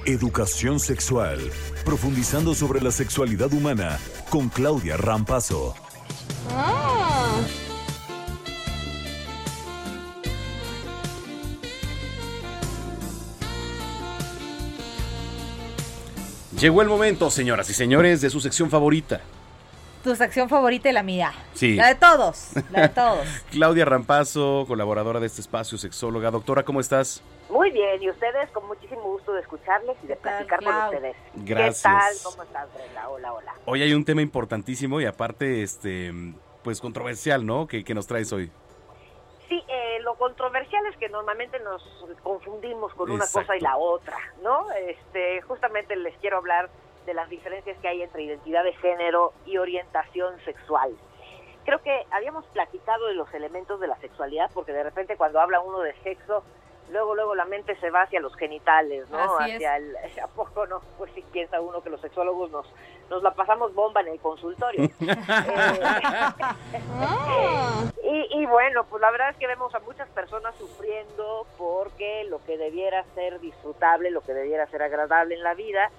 Educación 0.07 0.81
sexual. 0.81 1.41
Profundizando 1.83 2.55
sobre 2.55 2.83
la 2.83 2.91
sexualidad 2.91 3.51
humana 3.55 3.99
con 4.29 4.51
Claudia 4.51 4.99
Rampazo. 4.99 5.75
Llegó 16.61 16.83
el 16.83 16.89
momento, 16.89 17.31
señoras 17.31 17.71
y 17.71 17.75
señores, 17.75 18.21
de 18.21 18.29
su 18.29 18.41
sección 18.41 18.69
favorita. 18.69 19.23
Tu 20.05 20.15
sección 20.15 20.51
favorita 20.51 20.91
y 20.91 20.93
la 20.93 21.03
mía. 21.03 21.33
Sí. 21.55 21.77
La 21.77 21.89
de 21.89 21.95
todos, 21.95 22.51
la 22.71 22.83
de 22.83 22.89
todos. 22.91 23.27
Claudia 23.51 23.87
Rampazo, 23.87 24.67
colaboradora 24.69 25.19
de 25.19 25.27
este 25.27 25.41
espacio, 25.41 25.79
sexóloga. 25.79 26.31
Doctora, 26.31 26.63
¿cómo 26.63 26.81
estás? 26.81 27.23
Muy 27.49 27.71
bien, 27.71 28.03
y 28.03 28.11
ustedes 28.11 28.51
con 28.51 28.67
muchísimo 28.67 29.01
gusto 29.01 29.33
de 29.33 29.41
escucharles 29.41 29.97
y 30.03 30.09
de 30.09 30.17
¿Qué 30.17 30.21
tal, 30.21 30.45
platicar 30.47 30.59
con 30.59 30.69
Clau? 30.69 30.91
ustedes. 30.91 31.17
Gracias. 31.37 31.83
¿Qué 31.83 31.89
tal? 31.89 32.15
¿Cómo 32.23 32.43
estás, 32.43 32.75
Brenda? 32.75 33.09
Hola, 33.09 33.33
hola. 33.33 33.55
Hoy 33.65 33.83
hay 33.83 33.95
un 33.95 34.05
tema 34.05 34.21
importantísimo 34.21 35.01
y 35.01 35.07
aparte, 35.07 35.63
este, 35.63 36.13
pues 36.63 36.83
controversial, 36.83 37.47
¿no? 37.47 37.67
Que, 37.67 37.83
que 37.83 37.95
nos 37.95 38.07
traes 38.07 38.31
hoy. 38.35 38.53
Sí, 39.49 39.63
eh, 39.69 40.01
lo 40.03 40.17
controversial 40.17 40.85
es 40.87 40.99
que 40.99 41.09
normalmente 41.09 41.59
nos 41.61 41.83
confundimos 42.23 42.93
con 42.93 43.11
una 43.11 43.27
cosa 43.27 43.57
y 43.57 43.61
la 43.61 43.79
otra, 43.79 44.19
¿no? 44.43 44.71
Este, 44.73 45.41
justamente 45.43 45.97
les 45.97 46.15
quiero 46.19 46.37
hablar 46.37 46.69
de 47.07 47.15
las 47.15 47.29
diferencias 47.29 47.77
que 47.79 47.89
hay 47.89 48.03
entre 48.03 48.23
identidad 48.23 48.65
de 48.65 48.73
género 48.75 49.33
y 49.47 49.59
orientación 49.59 50.39
sexual. 50.45 50.95
Creo 51.65 51.83
que 51.83 52.07
habíamos 52.11 52.45
platicado 52.47 53.07
de 53.07 53.15
los 53.15 53.33
elementos 53.33 53.81
de 53.81 53.87
la 53.87 53.97
sexualidad 53.97 54.51
porque 54.53 54.73
de 54.73 54.83
repente 54.83 55.17
cuando 55.17 55.41
habla 55.41 55.61
uno 55.61 55.81
de 55.81 55.95
sexo, 56.03 56.45
luego 56.91 57.15
luego 57.15 57.35
la 57.35 57.45
mente 57.47 57.77
se 57.81 57.91
va 57.91 58.03
hacia 58.03 58.21
los 58.21 58.35
genitales, 58.37 59.09
¿no? 59.11 59.19
Así 59.19 59.51
es. 59.51 59.57
hacia 59.57 59.77
el 59.77 59.97
a 60.23 60.27
poco 60.29 60.67
no, 60.67 60.81
pues 60.99 61.11
sí 61.15 61.25
piensa 61.33 61.61
uno 61.61 61.83
que 61.83 61.91
los 61.91 62.01
sexólogos 62.01 62.51
nos 62.51 62.67
nos 63.11 63.23
la 63.23 63.33
pasamos 63.33 63.75
bomba 63.75 64.01
en 64.01 64.09
el 64.09 64.21
consultorio. 64.21 64.91
Eh, 67.27 68.01
y, 68.05 68.43
y 68.43 68.47
bueno, 68.47 68.85
pues 68.85 69.01
la 69.01 69.11
verdad 69.11 69.31
es 69.31 69.37
que 69.37 69.47
vemos 69.47 69.75
a 69.75 69.81
muchas 69.81 70.09
personas 70.11 70.55
sufriendo 70.57 71.47
porque 71.57 72.25
lo 72.25 72.43
que 72.45 72.59
debiera 72.59 73.05
ser 73.15 73.41
disfrutable, 73.41 74.11
lo 74.11 74.21
que 74.21 74.35
debiera 74.35 74.67
ser 74.67 74.83
agradable 74.83 75.35
en 75.35 75.43
la 75.43 75.55
vida, 75.55 75.91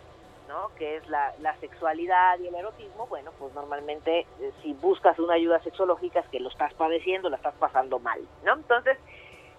¿no? 0.48 0.70
Que 0.76 0.98
es 0.98 1.08
la, 1.08 1.34
sexualidad 1.60 2.38
y 2.40 2.48
el 2.48 2.56
erotismo, 2.56 3.08
bueno, 3.08 3.32
pues 3.40 3.54
normalmente 3.54 4.28
eh, 4.40 4.52
si 4.62 4.74
buscas 4.74 5.18
una 5.20 5.36
ayuda 5.36 5.60
sexológica 5.64 6.20
es 6.20 6.28
que 6.30 6.40
lo 6.40 6.50
estás 6.50 6.74
padeciendo, 6.74 7.30
la 7.30 7.38
estás 7.38 7.56
pasando 7.56 8.00
mal, 8.00 8.20
¿no? 8.44 8.54
Entonces, 8.54 8.98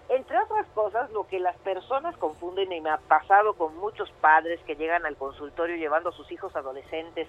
entre 0.09 0.39
otras 0.39 0.65
cosas, 0.67 1.11
lo 1.11 1.27
que 1.27 1.39
las 1.39 1.57
personas 1.57 2.15
confunden, 2.17 2.71
y 2.71 2.79
me 2.79 2.89
ha 2.89 2.97
pasado 2.97 3.55
con 3.55 3.75
muchos 3.77 4.09
padres 4.21 4.59
que 4.65 4.75
llegan 4.75 5.05
al 5.05 5.17
consultorio 5.17 5.75
llevando 5.75 6.09
a 6.09 6.13
sus 6.13 6.31
hijos 6.31 6.55
adolescentes 6.55 7.27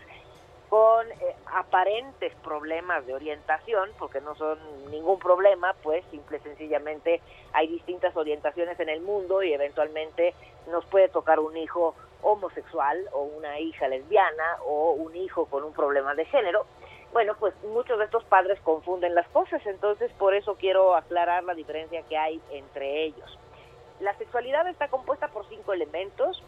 con 0.69 1.11
eh, 1.11 1.37
aparentes 1.47 2.35
problemas 2.45 3.07
de 3.07 3.15
orientación, 3.15 3.91
porque 3.99 4.21
no 4.21 4.35
son 4.37 4.59
ningún 4.91 5.19
problema, 5.19 5.75
pues 5.83 6.05
simple 6.11 6.39
y 6.39 6.41
sencillamente 6.41 7.21
hay 7.53 7.69
distintas 7.69 8.15
orientaciones 8.17 8.79
en 8.79 8.91
el 8.91 9.01
mundo 9.01 9.43
y 9.43 9.53
eventualmente 9.53 10.35
nos 10.71 10.85
puede 10.87 11.09
tocar 11.09 11.41
un 11.41 11.57
hijo 11.57 11.95
homosexual 12.23 12.99
o 13.13 13.23
una 13.23 13.59
hija 13.61 13.89
lesbiana 13.89 14.59
o 14.67 14.93
un 14.93 15.15
hijo 15.17 15.47
con 15.47 15.65
un 15.65 15.73
problema 15.73 16.15
de 16.15 16.25
género. 16.27 16.67
Bueno, 17.13 17.35
pues 17.39 17.55
muchos 17.65 17.99
de 17.99 18.05
estos 18.05 18.25
padres 18.25 18.61
confunden 18.61 19.15
las 19.15 19.29
cosas, 19.29 19.65
entonces 19.67 20.13
por 20.19 20.35
eso 20.35 20.57
quiero 20.57 20.95
aclarar 20.95 21.45
la 21.45 21.55
diferencia 21.55 22.03
que 22.03 22.17
hay 22.17 22.41
entre 22.51 23.05
ellos. 23.05 23.39
La 24.01 24.15
sexualidad 24.19 24.69
está 24.69 24.89
compuesta 24.89 25.29
por 25.29 25.49
cinco 25.49 25.73
elementos, 25.73 26.43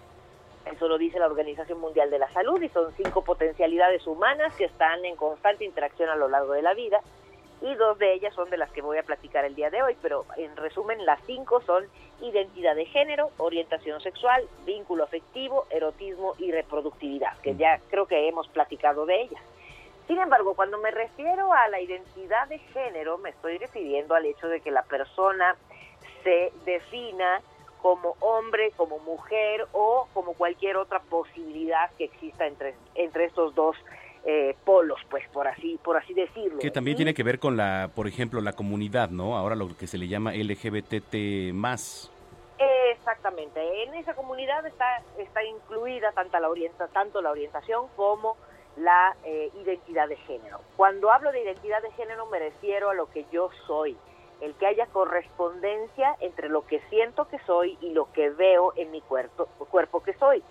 eso 0.67 0.89
lo 0.89 0.99
dice 0.99 1.19
la 1.19 1.27
Organización 1.27 1.81
Mundial 1.81 2.11
de 2.11 2.19
la 2.19 2.31
Salud 2.33 2.61
y 2.61 2.69
son 2.69 2.93
cinco 2.95 3.23
potencialidades 3.23 4.07
humanas 4.07 4.55
que 4.57 4.67
están 4.67 5.05
en 5.05 5.17
constante 5.17 5.65
interacción 5.65 6.11
a 6.11 6.17
lo 6.17 6.29
largo 6.29 6.53
de 6.53 6.63
la 6.63 6.75
vida 6.75 7.01
y 7.63 7.75
dos 7.75 7.99
de 7.99 8.15
ellas 8.15 8.35
son 8.35 8.49
de 8.51 8.57
las 8.57 8.71
que 8.71 8.83
voy 8.83 8.99
a 8.99 9.03
platicar 9.03 9.45
el 9.45 9.55
día 9.55 9.71
de 9.71 9.83
hoy, 9.83 9.97
pero 10.01 10.25
en 10.37 10.57
resumen 10.57 11.05
las 11.05 11.21
cinco 11.27 11.61
son 11.63 11.85
identidad 12.21 12.75
de 12.75 12.87
género, 12.87 13.31
orientación 13.39 14.01
sexual, 14.01 14.47
vínculo 14.65 15.05
afectivo, 15.05 15.67
erotismo 15.71 16.35
y 16.39 16.53
reproductividad, 16.53 17.37
que 17.43 17.57
ya 17.57 17.81
creo 17.91 18.07
que 18.07 18.29
hemos 18.29 18.49
platicado 18.49 19.07
de 19.07 19.23
ellas. 19.23 19.43
Sin 20.07 20.19
embargo, 20.19 20.55
cuando 20.55 20.79
me 20.79 20.91
refiero 20.91 21.53
a 21.53 21.69
la 21.69 21.81
identidad 21.81 22.49
de 22.49 22.59
género, 22.59 23.19
me 23.19 23.31
estoy 23.31 23.59
refiriendo 23.59 24.15
al 24.15 24.27
hecho 24.27 24.49
de 24.49 24.61
que 24.61 24.71
la 24.71 24.83
persona 24.83 25.57
se 26.25 26.53
defina 26.65 27.43
como 27.81 28.17
hombre, 28.21 28.73
como 28.77 28.99
mujer 28.99 29.67
o 29.73 30.09
como 30.13 30.35
cualquier 30.35 30.77
otra 30.77 31.01
posibilidad 31.01 31.91
que 31.97 32.05
exista 32.05 32.47
entre, 32.47 32.75
entre 32.95 33.27
estos 33.27 33.55
dos 33.55 33.77
eh, 34.25 34.55
polos, 34.65 35.01
pues 35.09 35.27
por 35.29 35.49
así, 35.49 35.79
por 35.83 35.97
así 35.97 36.13
decirlo. 36.13 36.59
Que 36.59 36.71
también 36.71 36.97
tiene 36.97 37.15
que 37.15 37.23
ver 37.23 37.39
con 37.39 37.57
la, 37.57 37.91
por 37.95 38.07
ejemplo, 38.07 38.41
la 38.41 38.53
comunidad, 38.53 39.11
¿no? 39.11 39.37
Ahora 39.37 39.55
lo 39.55 39.69
que 39.77 39.87
se 39.87 39.99
le 39.99 40.09
llama 40.09 40.33
LGBTT 40.33 41.55
más. 41.55 42.13
Exactamente. 42.93 43.85
En 43.85 43.95
esa 43.95 44.15
comunidad 44.15 44.67
está, 44.67 45.03
está 45.19 45.43
incluida 45.43 46.13
tanto 46.13 46.39
la, 46.39 46.51
orienta, 46.51 46.89
tanto 46.89 47.23
la 47.23 47.31
orientación 47.31 47.87
como 47.97 48.37
la 48.77 49.17
eh, 49.25 49.51
identidad 49.63 50.09
de 50.09 50.17
género. 50.17 50.61
Cuando 50.77 51.11
hablo 51.11 51.33
de 51.33 51.43
identidad 51.43 51.83
de 51.83 51.91
género 51.93 52.27
me 52.27 52.39
refiero 52.39 52.91
a 52.91 52.95
lo 52.95 53.11
que 53.11 53.25
yo 53.33 53.51
soy, 53.67 53.97
el 54.41 54.55
que 54.55 54.67
haya 54.67 54.87
correspondencia 54.87 56.17
entre 56.21 56.49
lo 56.49 56.67
que 56.67 56.81
siento 56.89 57.29
que 57.29 57.39
soy 57.41 57.77
y 57.81 57.91
lo 57.91 58.13
que 58.13 58.31
veo 58.31 58.73
en 58.77 58.91
mi 58.91 59.01
cuerpo, 59.01 59.47
cuerpo 59.71 60.03
que 60.03 60.15
soy. 60.15 60.43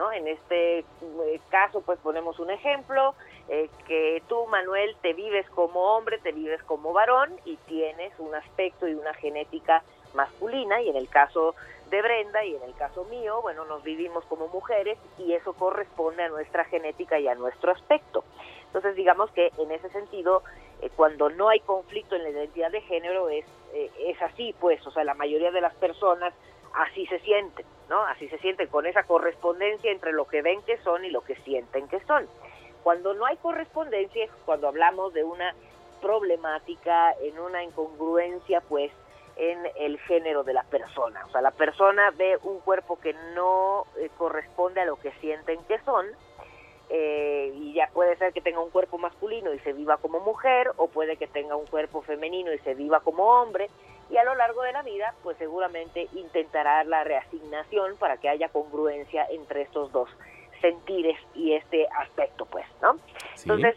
¿No? 0.00 0.10
En 0.12 0.26
este 0.28 0.78
eh, 0.78 1.40
caso, 1.50 1.82
pues 1.82 1.98
ponemos 1.98 2.38
un 2.38 2.50
ejemplo, 2.50 3.14
eh, 3.50 3.68
que 3.86 4.22
tú, 4.28 4.46
Manuel, 4.46 4.96
te 5.02 5.12
vives 5.12 5.46
como 5.50 5.94
hombre, 5.94 6.16
te 6.18 6.32
vives 6.32 6.62
como 6.62 6.94
varón 6.94 7.38
y 7.44 7.56
tienes 7.68 8.18
un 8.18 8.34
aspecto 8.34 8.88
y 8.88 8.94
una 8.94 9.12
genética 9.12 9.82
masculina, 10.14 10.80
y 10.80 10.88
en 10.88 10.96
el 10.96 11.10
caso 11.10 11.54
de 11.90 12.00
Brenda 12.00 12.42
y 12.44 12.56
en 12.56 12.62
el 12.62 12.74
caso 12.76 13.04
mío, 13.04 13.42
bueno, 13.42 13.66
nos 13.66 13.82
vivimos 13.82 14.24
como 14.24 14.48
mujeres 14.48 14.96
y 15.18 15.34
eso 15.34 15.52
corresponde 15.52 16.22
a 16.22 16.28
nuestra 16.30 16.64
genética 16.64 17.18
y 17.18 17.28
a 17.28 17.34
nuestro 17.34 17.72
aspecto. 17.72 18.24
Entonces, 18.68 18.96
digamos 18.96 19.30
que 19.32 19.50
en 19.58 19.70
ese 19.70 19.90
sentido, 19.90 20.42
eh, 20.80 20.88
cuando 20.96 21.28
no 21.28 21.50
hay 21.50 21.60
conflicto 21.60 22.16
en 22.16 22.22
la 22.22 22.30
identidad 22.30 22.70
de 22.70 22.80
género, 22.80 23.28
es, 23.28 23.44
eh, 23.74 23.90
es 24.06 24.22
así, 24.22 24.54
pues, 24.60 24.84
o 24.86 24.92
sea, 24.92 25.04
la 25.04 25.14
mayoría 25.14 25.50
de 25.50 25.60
las 25.60 25.74
personas 25.74 26.32
así 26.74 27.06
se 27.06 27.18
sienten, 27.20 27.66
¿no? 27.88 28.02
Así 28.04 28.28
se 28.28 28.38
sienten 28.38 28.68
con 28.68 28.86
esa 28.86 29.02
correspondencia 29.04 29.90
entre 29.90 30.12
lo 30.12 30.26
que 30.26 30.42
ven 30.42 30.62
que 30.62 30.78
son 30.78 31.04
y 31.04 31.10
lo 31.10 31.22
que 31.22 31.36
sienten 31.36 31.88
que 31.88 32.00
son. 32.00 32.26
Cuando 32.82 33.14
no 33.14 33.26
hay 33.26 33.36
correspondencia 33.36 34.24
es 34.24 34.30
cuando 34.44 34.68
hablamos 34.68 35.12
de 35.12 35.24
una 35.24 35.54
problemática, 36.00 37.12
en 37.20 37.38
una 37.38 37.62
incongruencia, 37.62 38.62
pues, 38.62 38.90
en 39.36 39.58
el 39.76 39.98
género 40.00 40.44
de 40.44 40.54
la 40.54 40.64
persona. 40.64 41.24
O 41.26 41.30
sea, 41.30 41.40
la 41.40 41.50
persona 41.50 42.10
ve 42.10 42.38
un 42.42 42.60
cuerpo 42.60 42.98
que 43.00 43.14
no 43.34 43.86
eh, 43.98 44.10
corresponde 44.16 44.80
a 44.80 44.84
lo 44.84 44.96
que 44.96 45.12
sienten 45.20 45.62
que 45.64 45.78
son 45.80 46.06
eh, 46.90 47.52
y 47.54 47.72
ya 47.72 47.88
puede 47.92 48.16
ser 48.16 48.32
que 48.32 48.40
tenga 48.40 48.60
un 48.60 48.70
cuerpo 48.70 48.98
masculino 48.98 49.54
y 49.54 49.60
se 49.60 49.72
viva 49.72 49.96
como 49.98 50.18
mujer, 50.20 50.72
o 50.76 50.88
puede 50.88 51.16
que 51.16 51.28
tenga 51.28 51.54
un 51.54 51.66
cuerpo 51.66 52.02
femenino 52.02 52.52
y 52.52 52.58
se 52.58 52.74
viva 52.74 53.00
como 53.00 53.24
hombre, 53.24 53.70
y 54.10 54.16
a 54.16 54.24
lo 54.24 54.34
largo 54.34 54.62
de 54.62 54.72
la 54.72 54.82
vida, 54.82 55.14
pues 55.22 55.36
seguramente 55.38 56.08
intentará 56.14 56.82
la 56.84 57.04
reasignación 57.04 57.96
para 57.96 58.16
que 58.16 58.28
haya 58.28 58.48
congruencia 58.48 59.26
entre 59.30 59.62
estos 59.62 59.92
dos 59.92 60.08
sentires 60.60 61.18
y 61.34 61.52
este 61.54 61.86
aspecto, 61.88 62.44
pues, 62.46 62.66
¿no? 62.82 62.96
Sí. 63.34 63.48
Entonces, 63.48 63.76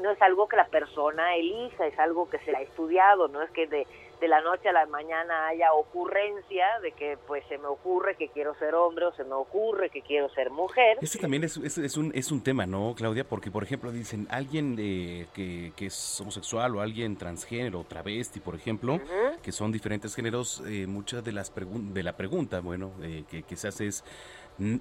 no 0.00 0.10
es 0.10 0.22
algo 0.22 0.48
que 0.48 0.56
la 0.56 0.66
persona 0.66 1.36
elija, 1.36 1.86
es 1.86 1.98
algo 1.98 2.30
que 2.30 2.38
se 2.38 2.54
ha 2.56 2.60
estudiado, 2.60 3.28
no 3.28 3.42
es 3.42 3.50
que 3.50 3.66
de, 3.66 3.86
de 4.20 4.28
la 4.28 4.40
noche 4.42 4.68
a 4.68 4.72
la 4.72 4.86
mañana 4.86 5.48
haya 5.48 5.72
ocurrencia 5.72 6.66
de 6.82 6.92
que 6.92 7.16
pues 7.26 7.42
se 7.48 7.56
me 7.58 7.66
ocurre 7.66 8.16
que 8.16 8.28
quiero 8.28 8.54
ser 8.56 8.74
hombre 8.74 9.06
o 9.06 9.12
se 9.14 9.24
me 9.24 9.32
ocurre 9.32 9.88
que 9.90 10.02
quiero 10.02 10.28
ser 10.30 10.50
mujer. 10.50 10.98
Este 11.00 11.18
también 11.18 11.44
es, 11.44 11.56
es, 11.56 11.78
es 11.78 11.96
un, 11.96 12.12
es 12.14 12.30
un 12.30 12.42
tema, 12.42 12.66
¿no, 12.66 12.94
Claudia? 12.94 13.24
Porque, 13.24 13.50
por 13.50 13.62
ejemplo, 13.62 13.90
dicen 13.90 14.26
alguien 14.30 14.76
eh, 14.78 15.26
que, 15.32 15.72
que 15.74 15.86
es 15.86 16.20
homosexual 16.20 16.76
o 16.76 16.80
alguien 16.80 17.16
transgénero, 17.16 17.84
travesti, 17.84 18.40
por 18.40 18.54
ejemplo, 18.54 19.00
que 19.42 19.52
son 19.52 19.72
diferentes 19.72 20.14
géneros, 20.14 20.62
eh, 20.66 20.86
muchas 20.86 21.24
de 21.24 21.32
las 21.32 21.54
pregun- 21.54 21.92
de 21.92 22.02
la 22.02 22.16
pregunta, 22.16 22.60
bueno, 22.60 22.92
eh, 23.02 23.24
que, 23.30 23.42
que 23.42 23.56
se 23.56 23.68
hace 23.68 23.86
es, 23.86 24.04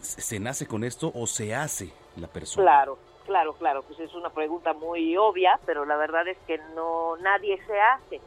¿se 0.02 0.40
nace 0.40 0.68
con 0.68 0.84
esto 0.84 1.12
o 1.16 1.26
se 1.28 1.56
hace 1.56 1.94
la 2.18 2.28
persona? 2.28 2.66
Claro, 2.66 2.98
claro, 3.26 3.54
claro, 3.54 3.84
pues 3.84 4.00
es 4.02 4.14
una 4.16 4.30
pregunta 4.32 4.74
muy 4.74 5.16
obvia, 5.16 5.60
pero 5.66 5.86
la 5.86 5.96
verdad 5.96 6.28
es 6.28 6.38
que 6.46 6.58
no 6.76 7.16
nadie 7.18 7.58
se 7.66 7.80
hace. 7.80 8.20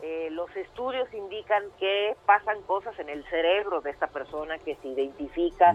Eh, 0.00 0.28
los 0.30 0.54
estudios 0.56 1.12
indican 1.12 1.64
que 1.80 2.16
pasan 2.24 2.62
cosas 2.62 2.96
en 3.00 3.08
el 3.08 3.24
cerebro 3.24 3.80
de 3.80 3.90
esta 3.90 4.06
persona 4.06 4.58
que 4.58 4.76
se 4.76 4.88
identifica 4.88 5.74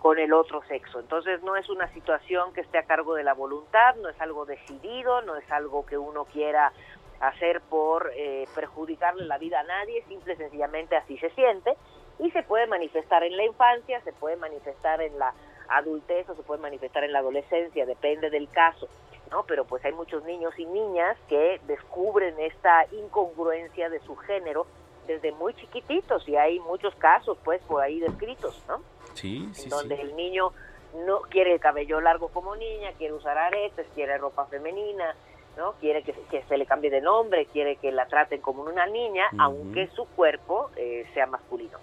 con 0.00 0.18
el 0.18 0.32
otro 0.34 0.62
sexo. 0.64 1.00
Entonces 1.00 1.42
no 1.42 1.56
es 1.56 1.70
una 1.70 1.90
situación 1.94 2.52
que 2.52 2.60
esté 2.60 2.78
a 2.78 2.82
cargo 2.82 3.14
de 3.14 3.24
la 3.24 3.32
voluntad, 3.32 3.96
no 3.96 4.10
es 4.10 4.20
algo 4.20 4.44
decidido, 4.44 5.22
no 5.22 5.36
es 5.36 5.50
algo 5.50 5.86
que 5.86 5.96
uno 5.96 6.26
quiera 6.26 6.72
hacer 7.20 7.62
por 7.62 8.12
eh, 8.14 8.46
perjudicarle 8.54 9.24
la 9.24 9.38
vida 9.38 9.60
a 9.60 9.64
nadie, 9.64 10.04
simple 10.08 10.34
y 10.34 10.36
sencillamente 10.36 10.96
así 10.96 11.16
se 11.18 11.30
siente 11.30 11.74
y 12.18 12.30
se 12.32 12.42
puede 12.42 12.66
manifestar 12.66 13.24
en 13.24 13.36
la 13.36 13.44
infancia, 13.44 14.00
se 14.02 14.12
puede 14.12 14.36
manifestar 14.36 15.00
en 15.00 15.18
la 15.18 15.32
adultez 15.68 16.28
o 16.28 16.34
se 16.34 16.42
puede 16.42 16.60
manifestar 16.60 17.04
en 17.04 17.12
la 17.12 17.20
adolescencia, 17.20 17.86
depende 17.86 18.30
del 18.30 18.48
caso. 18.48 18.88
¿no? 19.30 19.44
Pero 19.44 19.64
pues 19.64 19.84
hay 19.84 19.92
muchos 19.92 20.24
niños 20.24 20.52
y 20.58 20.66
niñas 20.66 21.16
que 21.28 21.60
descubren 21.66 22.38
esta 22.38 22.86
incongruencia 22.92 23.88
de 23.88 24.00
su 24.00 24.16
género 24.16 24.66
desde 25.06 25.32
muy 25.32 25.54
chiquititos 25.54 26.28
y 26.28 26.36
hay 26.36 26.60
muchos 26.60 26.94
casos 26.96 27.38
pues 27.44 27.60
por 27.62 27.82
ahí 27.82 28.00
descritos, 28.00 28.62
¿no? 28.68 28.82
Sí, 29.14 29.48
sí, 29.52 29.64
en 29.64 29.68
donde 29.70 29.96
sí. 29.96 30.02
el 30.02 30.16
niño 30.16 30.52
no 31.06 31.20
quiere 31.22 31.54
el 31.54 31.60
cabello 31.60 32.00
largo 32.00 32.28
como 32.28 32.56
niña, 32.56 32.92
quiere 32.96 33.14
usar 33.14 33.36
aretes, 33.36 33.86
quiere 33.94 34.16
ropa 34.18 34.46
femenina, 34.46 35.14
¿no? 35.56 35.72
Quiere 35.74 36.02
que, 36.02 36.12
que 36.30 36.42
se 36.44 36.56
le 36.56 36.66
cambie 36.66 36.90
de 36.90 37.00
nombre, 37.00 37.46
quiere 37.46 37.76
que 37.76 37.92
la 37.92 38.06
traten 38.06 38.40
como 38.40 38.62
una 38.62 38.86
niña, 38.86 39.26
aunque 39.38 39.88
su 39.88 40.06
cuerpo 40.06 40.70
eh, 40.76 41.06
sea 41.14 41.26
masculino. 41.26 41.78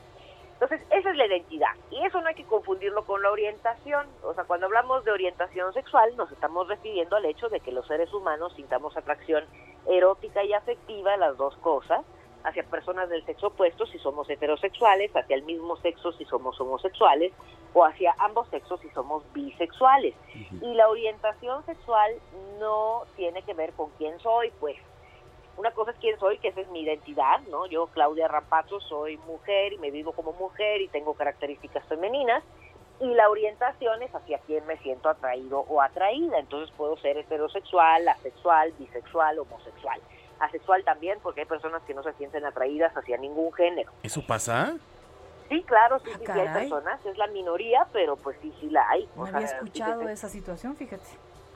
Entonces, 0.61 0.87
esa 0.91 1.09
es 1.09 1.17
la 1.17 1.25
identidad. 1.25 1.71
Y 1.89 2.05
eso 2.05 2.21
no 2.21 2.27
hay 2.27 2.35
que 2.35 2.45
confundirlo 2.45 3.03
con 3.03 3.19
la 3.23 3.31
orientación. 3.31 4.05
O 4.21 4.35
sea, 4.35 4.43
cuando 4.43 4.67
hablamos 4.67 5.03
de 5.03 5.11
orientación 5.11 5.73
sexual, 5.73 6.15
nos 6.15 6.31
estamos 6.31 6.67
refiriendo 6.67 7.15
al 7.15 7.25
hecho 7.25 7.49
de 7.49 7.59
que 7.61 7.71
los 7.71 7.87
seres 7.87 8.13
humanos 8.13 8.53
sintamos 8.55 8.95
atracción 8.95 9.43
erótica 9.87 10.43
y 10.43 10.53
afectiva, 10.53 11.17
las 11.17 11.35
dos 11.35 11.57
cosas, 11.57 12.05
hacia 12.43 12.61
personas 12.63 13.09
del 13.09 13.25
sexo 13.25 13.47
opuesto 13.47 13.87
si 13.87 13.97
somos 13.97 14.29
heterosexuales, 14.29 15.11
hacia 15.15 15.35
el 15.35 15.41
mismo 15.43 15.77
sexo 15.77 16.11
si 16.11 16.25
somos 16.25 16.61
homosexuales, 16.61 17.33
o 17.73 17.83
hacia 17.83 18.13
ambos 18.19 18.47
sexos 18.49 18.79
si 18.81 18.89
somos 18.91 19.23
bisexuales. 19.33 20.13
Y 20.61 20.75
la 20.75 20.89
orientación 20.89 21.65
sexual 21.65 22.11
no 22.59 23.05
tiene 23.15 23.41
que 23.41 23.55
ver 23.55 23.73
con 23.73 23.89
quién 23.97 24.19
soy, 24.19 24.51
pues 24.59 24.77
una 25.61 25.71
cosa 25.71 25.91
es 25.91 25.97
quién 25.97 26.17
soy, 26.17 26.39
que 26.39 26.47
esa 26.47 26.61
es 26.61 26.67
mi 26.69 26.81
identidad, 26.81 27.39
¿no? 27.51 27.67
Yo, 27.67 27.85
Claudia 27.93 28.27
Rampazo, 28.27 28.79
soy 28.79 29.17
mujer 29.17 29.73
y 29.73 29.77
me 29.77 29.91
vivo 29.91 30.11
como 30.11 30.33
mujer 30.33 30.81
y 30.81 30.87
tengo 30.87 31.13
características 31.13 31.85
femeninas. 31.85 32.43
Y 32.99 33.13
la 33.13 33.29
orientación 33.29 34.01
es 34.01 34.13
hacia 34.13 34.39
quién 34.39 34.65
me 34.65 34.77
siento 34.77 35.07
atraído 35.07 35.59
o 35.59 35.79
atraída. 35.79 36.39
Entonces 36.39 36.73
puedo 36.75 36.97
ser 36.97 37.15
heterosexual, 37.19 38.07
asexual, 38.07 38.73
bisexual, 38.79 39.37
homosexual. 39.37 40.01
Asexual 40.39 40.83
también, 40.83 41.19
porque 41.21 41.41
hay 41.41 41.45
personas 41.45 41.83
que 41.83 41.93
no 41.93 42.01
se 42.01 42.13
sienten 42.13 42.43
atraídas 42.43 42.97
hacia 42.97 43.17
ningún 43.17 43.53
género. 43.53 43.91
¿Eso 44.01 44.25
pasa? 44.25 44.73
Sí, 45.47 45.61
claro, 45.61 45.99
sí, 45.99 46.09
Ah, 46.11 46.17
sí, 46.17 46.25
sí 46.25 46.31
hay 46.39 46.47
personas, 46.47 47.05
es 47.05 47.17
la 47.19 47.27
minoría, 47.27 47.85
pero 47.93 48.15
pues 48.15 48.35
sí, 48.41 48.51
sí 48.59 48.67
la 48.71 48.89
hay. 48.89 49.07
No 49.15 49.23
O 49.23 49.25
había 49.27 49.47
sea, 49.47 49.57
escuchado 49.57 50.09
esa 50.09 50.27
situación, 50.27 50.75
fíjate. 50.75 51.05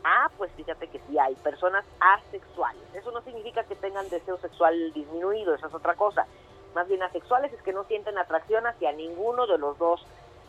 Ah, 0.07 0.29
pues 0.37 0.51
fíjate 0.51 0.87
que 0.87 0.99
sí 1.07 1.17
hay 1.17 1.33
personas 1.33 1.83
asexuales. 1.99 2.83
Eso 2.93 3.09
no 3.09 3.21
significa 3.23 3.63
que 3.63 3.73
tengan 3.73 4.07
deseo 4.07 4.37
sexual 4.37 4.93
disminuido, 4.93 5.55
esa 5.55 5.65
es 5.65 5.73
otra 5.73 5.95
cosa. 5.95 6.27
Más 6.75 6.87
bien 6.87 7.01
asexuales 7.01 7.51
es 7.51 7.61
que 7.63 7.73
no 7.73 7.85
sienten 7.85 8.15
atracción 8.19 8.67
hacia 8.67 8.91
ninguno 8.91 9.47
de 9.47 9.57
los 9.57 9.79
dos 9.79 10.05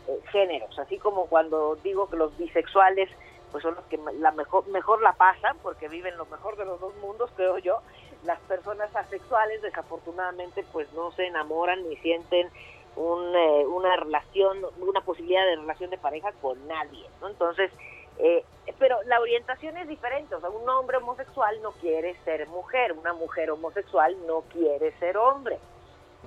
eh, 0.09 0.21
géneros. 0.31 0.79
Así 0.79 0.99
como 0.99 1.25
cuando 1.25 1.77
digo 1.77 2.11
que 2.11 2.19
los 2.19 2.37
bisexuales 2.37 3.09
pues 3.51 3.63
son 3.63 3.77
los 3.77 3.85
que 3.87 3.99
la 4.19 4.31
mejor, 4.33 4.69
mejor 4.69 5.01
la 5.01 5.15
pasan 5.15 5.57
porque 5.63 5.89
viven 5.89 6.19
lo 6.19 6.27
mejor 6.27 6.59
de 6.59 6.67
los 6.67 6.79
dos 6.79 6.95
mundos, 6.97 7.31
creo 7.35 7.57
yo. 7.57 7.79
Las 8.25 8.39
personas 8.41 8.95
asexuales 8.95 9.63
desafortunadamente 9.63 10.67
pues 10.71 10.93
no 10.93 11.13
se 11.13 11.29
enamoran 11.29 11.89
ni 11.89 11.97
sienten 11.97 12.51
un, 12.97 13.35
eh, 13.35 13.65
una 13.67 13.97
relación, 13.97 14.59
una 14.79 15.01
posibilidad 15.01 15.47
de 15.47 15.57
relación 15.57 15.89
de 15.89 15.97
pareja 15.97 16.33
con 16.43 16.69
nadie, 16.69 17.07
¿no? 17.23 17.29
Entonces, 17.29 17.71
eh, 18.19 18.45
pero 18.79 19.03
la 19.05 19.21
orientación 19.21 19.77
es 19.77 19.89
diferente, 19.89 20.35
o 20.35 20.41
sea, 20.41 20.51
un 20.51 20.69
hombre 20.69 20.99
homosexual 20.99 21.61
no 21.63 21.73
quiere 21.73 22.17
ser 22.25 22.47
mujer, 22.49 22.93
una 22.93 23.13
mujer 23.13 23.51
homosexual 23.51 24.17
no 24.27 24.43
quiere 24.53 24.93
ser 24.99 25.17
hombre. 25.17 25.59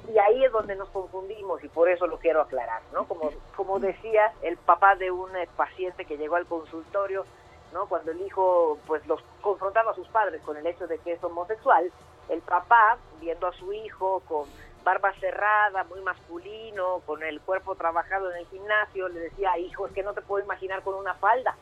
Y 0.08 0.18
ahí 0.18 0.46
es 0.46 0.52
donde 0.52 0.76
nos 0.76 0.90
confundimos 0.90 1.64
y 1.64 1.68
por 1.68 1.90
eso 1.90 2.08
lo 2.08 2.20
quiero 2.20 2.42
aclarar, 2.42 2.82
¿no? 2.94 3.08
Como, 3.08 3.32
como 3.56 3.80
decía 3.80 4.32
el 4.42 4.58
papá 4.58 4.96
de 4.96 5.12
un 5.12 5.36
eh, 5.36 5.48
paciente 5.58 6.06
que 6.06 6.18
llegó 6.18 6.36
al 6.36 6.46
consultorio, 6.46 7.26
¿no? 7.74 7.88
Cuando 7.88 8.12
el 8.12 8.22
hijo, 8.22 8.80
pues, 8.88 9.06
los 9.08 9.22
confrontaba 9.42 9.92
a 9.92 9.96
sus 9.96 10.08
padres 10.08 10.42
con 10.42 10.58
el 10.58 10.66
hecho 10.66 10.88
de 10.88 11.00
que 11.00 11.14
es 11.14 11.24
homosexual, 11.24 11.92
el 12.30 12.42
papá, 12.42 12.98
viendo 13.20 13.48
a 13.48 13.54
su 13.54 13.74
hijo 13.74 14.22
con 14.28 14.48
barba 14.84 15.14
cerrada, 15.20 15.84
muy 15.84 16.02
masculino, 16.02 17.02
con 17.06 17.22
el 17.24 17.42
cuerpo 17.42 17.76
trabajado 17.76 18.32
en 18.32 18.38
el 18.38 18.48
gimnasio, 18.48 19.10
le 19.10 19.20
decía, 19.20 19.58
hijo, 19.58 19.88
es 19.88 19.94
que 19.94 20.04
no 20.04 20.14
te 20.14 20.22
puedo 20.22 20.44
imaginar 20.44 20.82
con 20.84 20.96
una 20.96 21.14
falda. 21.16 21.56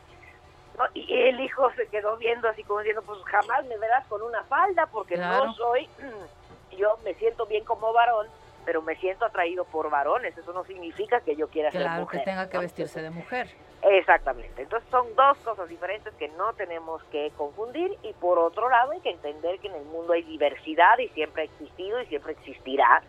¿No? 0.78 0.84
Y 0.94 1.12
el 1.12 1.40
hijo 1.40 1.70
se 1.74 1.86
quedó 1.88 2.16
viendo 2.16 2.48
así 2.48 2.62
como 2.64 2.80
diciendo, 2.80 3.02
pues 3.02 3.18
jamás 3.24 3.64
me 3.66 3.76
verás 3.78 4.06
con 4.06 4.22
una 4.22 4.42
falda 4.44 4.86
porque 4.86 5.14
Claro. 5.16 5.46
no 5.46 5.54
soy, 5.54 5.88
yo 6.78 6.96
me 7.04 7.14
siento 7.14 7.46
bien 7.46 7.64
como 7.64 7.92
varón, 7.92 8.26
pero 8.64 8.82
me 8.82 8.96
siento 8.96 9.24
atraído 9.24 9.64
por 9.64 9.90
varones, 9.90 10.36
eso 10.36 10.52
no 10.52 10.64
significa 10.64 11.20
que 11.20 11.34
yo 11.36 11.48
quiera 11.48 11.70
ser 11.70 11.82
Claro, 11.82 12.02
mujer. 12.02 12.20
que 12.20 12.24
tenga 12.24 12.48
que 12.48 12.56
¿no? 12.56 12.62
vestirse 12.62 13.02
de 13.02 13.10
mujer. 13.10 13.48
Exactamente. 13.82 14.62
Entonces 14.62 14.88
son 14.90 15.06
dos 15.14 15.38
cosas 15.38 15.68
diferentes 15.68 16.12
que 16.14 16.28
no 16.30 16.52
tenemos 16.54 17.02
que 17.04 17.30
confundir 17.36 17.96
y 18.02 18.12
por 18.14 18.38
otro 18.38 18.68
lado 18.68 18.90
hay 18.92 19.00
que 19.00 19.10
entender 19.10 19.58
que 19.60 19.68
en 19.68 19.76
el 19.76 19.84
mundo 19.84 20.12
hay 20.12 20.22
diversidad 20.24 20.98
y 20.98 21.08
siempre 21.10 21.42
ha 21.42 21.44
existido 21.44 22.00
y 22.02 22.06
siempre 22.06 22.32
existirá. 22.32 23.02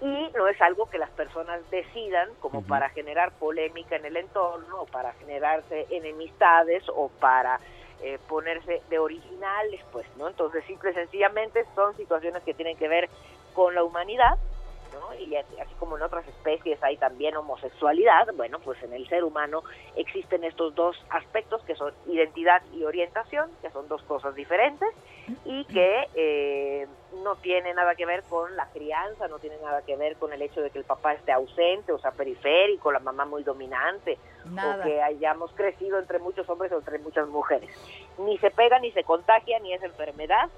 Y 0.00 0.30
no 0.36 0.46
es 0.46 0.60
algo 0.62 0.88
que 0.88 0.98
las 0.98 1.10
personas 1.10 1.60
decidan 1.70 2.28
como 2.40 2.62
para 2.62 2.88
generar 2.90 3.32
polémica 3.32 3.96
en 3.96 4.04
el 4.04 4.16
entorno 4.16 4.82
o 4.82 4.86
para 4.86 5.12
generarse 5.14 5.86
enemistades 5.90 6.84
o 6.88 7.08
para 7.08 7.58
eh, 8.00 8.18
ponerse 8.28 8.80
de 8.90 8.98
originales, 9.00 9.80
pues, 9.90 10.06
¿no? 10.16 10.28
Entonces 10.28 10.64
simple 10.66 10.92
y 10.92 10.94
sencillamente 10.94 11.64
son 11.74 11.96
situaciones 11.96 12.44
que 12.44 12.54
tienen 12.54 12.76
que 12.76 12.86
ver 12.86 13.08
con 13.54 13.74
la 13.74 13.82
humanidad 13.82 14.38
¿no? 14.98 15.14
Y 15.14 15.34
así, 15.36 15.58
así 15.60 15.74
como 15.78 15.96
en 15.96 16.02
otras 16.02 16.26
especies 16.28 16.82
hay 16.82 16.96
también 16.96 17.36
homosexualidad, 17.36 18.28
bueno, 18.36 18.58
pues 18.60 18.82
en 18.82 18.92
el 18.92 19.08
ser 19.08 19.24
humano 19.24 19.62
existen 19.96 20.44
estos 20.44 20.74
dos 20.74 20.96
aspectos 21.10 21.62
que 21.64 21.74
son 21.74 21.92
identidad 22.06 22.62
y 22.72 22.84
orientación, 22.84 23.50
que 23.62 23.70
son 23.70 23.88
dos 23.88 24.02
cosas 24.02 24.34
diferentes 24.34 24.88
y 25.44 25.64
que 25.66 26.08
eh, 26.14 26.86
no 27.22 27.36
tiene 27.36 27.74
nada 27.74 27.94
que 27.94 28.06
ver 28.06 28.22
con 28.24 28.56
la 28.56 28.66
crianza, 28.70 29.28
no 29.28 29.38
tiene 29.38 29.56
nada 29.58 29.82
que 29.82 29.96
ver 29.96 30.16
con 30.16 30.32
el 30.32 30.40
hecho 30.42 30.60
de 30.60 30.70
que 30.70 30.78
el 30.78 30.84
papá 30.84 31.14
esté 31.14 31.32
ausente, 31.32 31.92
o 31.92 31.98
sea, 31.98 32.12
periférico, 32.12 32.92
la 32.92 33.00
mamá 33.00 33.24
muy 33.24 33.42
dominante, 33.42 34.18
Nada. 34.46 34.80
o 34.80 34.86
que 34.86 35.02
hayamos 35.02 35.52
crecido 35.52 35.98
entre 35.98 36.18
muchos 36.18 36.48
hombres 36.48 36.72
o 36.72 36.78
entre 36.78 36.98
muchas 36.98 37.28
mujeres. 37.28 37.70
Ni 38.18 38.38
se 38.38 38.50
pega, 38.50 38.78
ni 38.78 38.90
se 38.92 39.04
contagia, 39.04 39.58
ni 39.60 39.72
es 39.72 39.82
enfermedad, 39.82 40.48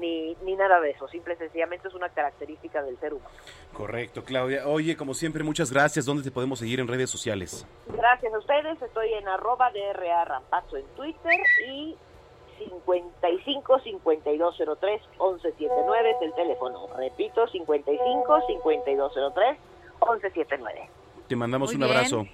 ni, 0.00 0.34
ni 0.42 0.56
nada 0.56 0.80
de 0.80 0.90
eso. 0.90 1.08
Simple 1.08 1.34
y 1.34 1.36
sencillamente 1.36 1.88
es 1.88 1.94
una 1.94 2.08
característica 2.08 2.82
del 2.82 2.98
ser 2.98 3.14
humano. 3.14 3.30
Correcto, 3.72 4.24
Claudia. 4.24 4.66
Oye, 4.66 4.96
como 4.96 5.14
siempre, 5.14 5.42
muchas 5.44 5.72
gracias. 5.72 6.04
¿Dónde 6.06 6.22
te 6.22 6.30
podemos 6.30 6.58
seguir 6.58 6.80
en 6.80 6.88
redes 6.88 7.10
sociales? 7.10 7.66
Gracias 7.88 8.32
a 8.32 8.38
ustedes. 8.38 8.80
Estoy 8.82 9.12
en 9.14 9.28
arroba 9.28 9.70
DRA 9.70 10.24
Rampazo 10.24 10.76
en 10.76 10.86
Twitter 10.96 11.40
y 11.68 11.96
55 12.58 13.78
5203 13.80 15.00
1179 15.18 16.10
es 16.10 16.22
el 16.22 16.34
teléfono. 16.34 16.86
Repito, 16.96 17.46
55 17.48 18.40
5203 18.46 19.58
1179. 20.00 20.90
Te 21.28 21.36
mandamos 21.36 21.70
Muy 21.70 21.74
un 21.76 21.80
bien. 21.80 21.96
abrazo. 21.96 22.26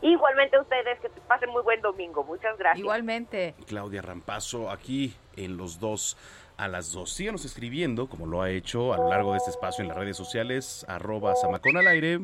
Igualmente 0.00 0.56
a 0.56 0.60
ustedes, 0.60 1.00
que 1.00 1.08
pasen 1.26 1.50
muy 1.50 1.62
buen 1.62 1.80
domingo. 1.80 2.22
Muchas 2.22 2.56
gracias. 2.56 2.78
Igualmente. 2.78 3.54
Claudia 3.66 4.00
Rampazo, 4.00 4.70
aquí 4.70 5.14
en 5.36 5.56
los 5.56 5.80
dos 5.80 6.16
a 6.58 6.68
las 6.68 6.92
dos. 6.92 7.10
Síganos 7.12 7.44
escribiendo, 7.44 8.08
como 8.08 8.26
lo 8.26 8.42
ha 8.42 8.50
hecho 8.50 8.92
a 8.92 8.98
lo 8.98 9.08
largo 9.08 9.32
de 9.32 9.38
este 9.38 9.50
espacio 9.50 9.82
en 9.82 9.88
las 9.88 9.96
redes 9.96 10.16
sociales, 10.16 10.84
arroba 10.88 11.34
Samacón 11.36 11.76
al 11.78 11.86
aire. 11.88 12.20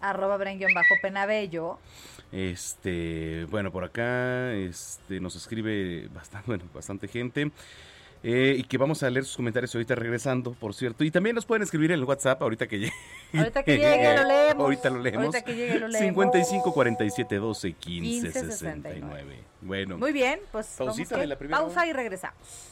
Arroba 0.00 0.36
bajo 0.36 0.94
Penabello. 1.02 1.78
Este, 2.32 3.44
bueno, 3.50 3.70
por 3.70 3.84
acá 3.84 4.52
este, 4.54 5.20
nos 5.20 5.36
escribe 5.36 6.08
bastante, 6.14 6.46
bueno, 6.48 6.64
bastante 6.74 7.06
gente. 7.08 7.50
eh, 8.24 8.54
y 8.56 8.62
que 8.64 8.78
vamos 8.78 9.02
a 9.02 9.10
leer 9.10 9.24
sus 9.24 9.36
comentarios 9.36 9.74
ahorita 9.74 9.94
regresando, 9.94 10.52
por 10.52 10.74
cierto. 10.74 11.04
Y 11.04 11.10
también 11.10 11.34
nos 11.36 11.44
pueden 11.44 11.62
escribir 11.62 11.90
en 11.92 11.98
el 12.00 12.04
WhatsApp 12.04 12.40
ahorita 12.42 12.66
que 12.68 12.78
llegue. 12.78 12.92
Ahorita 13.34 13.62
que 13.62 13.76
llegue 13.78 14.16
lo 14.16 14.24
leemos. 14.24 14.64
Ahorita 14.64 14.90
lo 14.90 14.98
leemos. 15.00 15.24
Ahorita 15.26 15.42
que 15.44 15.54
llegue 15.54 15.78
lo 15.80 15.88
leemos. 15.88 16.08
55 16.08 16.72
47 16.72 17.36
12 17.36 17.72
15, 17.72 18.32
15, 18.32 18.40
69. 18.52 19.38
Bueno. 19.60 19.98
Muy 19.98 20.12
bien, 20.12 20.40
pues 20.52 20.66
Pausita 20.78 21.10
vamos 21.16 21.18
de 21.20 21.24
a- 21.24 21.26
la 21.26 21.38
primera 21.38 21.58
pausa 21.60 21.86
y 21.86 21.92
regresamos. 21.92 22.71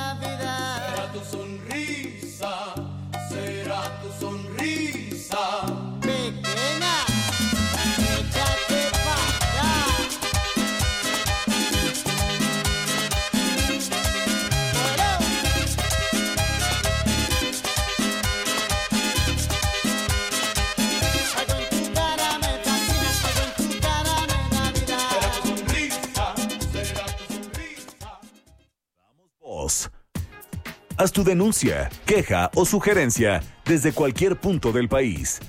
Haz 31.01 31.11
tu 31.11 31.23
denuncia, 31.23 31.89
queja 32.05 32.51
o 32.53 32.63
sugerencia 32.63 33.41
desde 33.65 33.91
cualquier 33.91 34.39
punto 34.39 34.71
del 34.71 34.87
país. 34.87 35.39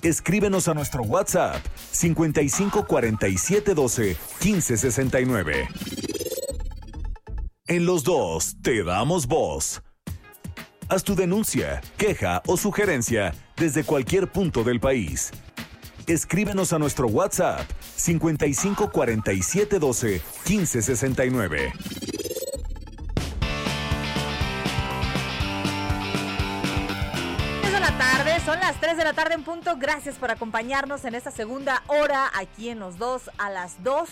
Escríbenos 0.00 0.66
a 0.66 0.72
nuestro 0.72 1.02
WhatsApp 1.02 1.62
55 1.90 2.86
47 2.86 3.74
12 3.74 4.16
15 4.40 4.76
69. 4.78 5.68
En 7.66 7.84
los 7.84 8.02
dos 8.02 8.56
te 8.62 8.82
damos 8.82 9.26
voz. 9.26 9.82
Haz 10.88 11.04
tu 11.04 11.14
denuncia, 11.14 11.82
queja 11.98 12.40
o 12.46 12.56
sugerencia 12.56 13.34
desde 13.58 13.84
cualquier 13.84 14.32
punto 14.32 14.64
del 14.64 14.80
país. 14.80 15.32
Escríbenos 16.06 16.72
a 16.72 16.78
nuestro 16.78 17.08
WhatsApp 17.08 17.68
55 17.96 18.90
47 18.90 19.78
12 19.80 20.22
15 20.46 20.80
69. 20.80 21.72
La 27.90 27.98
tarde, 27.98 28.40
son 28.44 28.58
las 28.60 28.78
3 28.80 28.96
de 28.96 29.04
la 29.04 29.12
tarde 29.12 29.34
en 29.34 29.42
punto. 29.42 29.76
Gracias 29.78 30.16
por 30.16 30.30
acompañarnos 30.30 31.04
en 31.04 31.14
esta 31.14 31.30
segunda 31.30 31.82
hora 31.86 32.30
aquí 32.34 32.68
en 32.68 32.78
los 32.78 32.98
dos 32.98 33.30
a 33.38 33.50
las 33.50 33.82
2. 33.82 34.08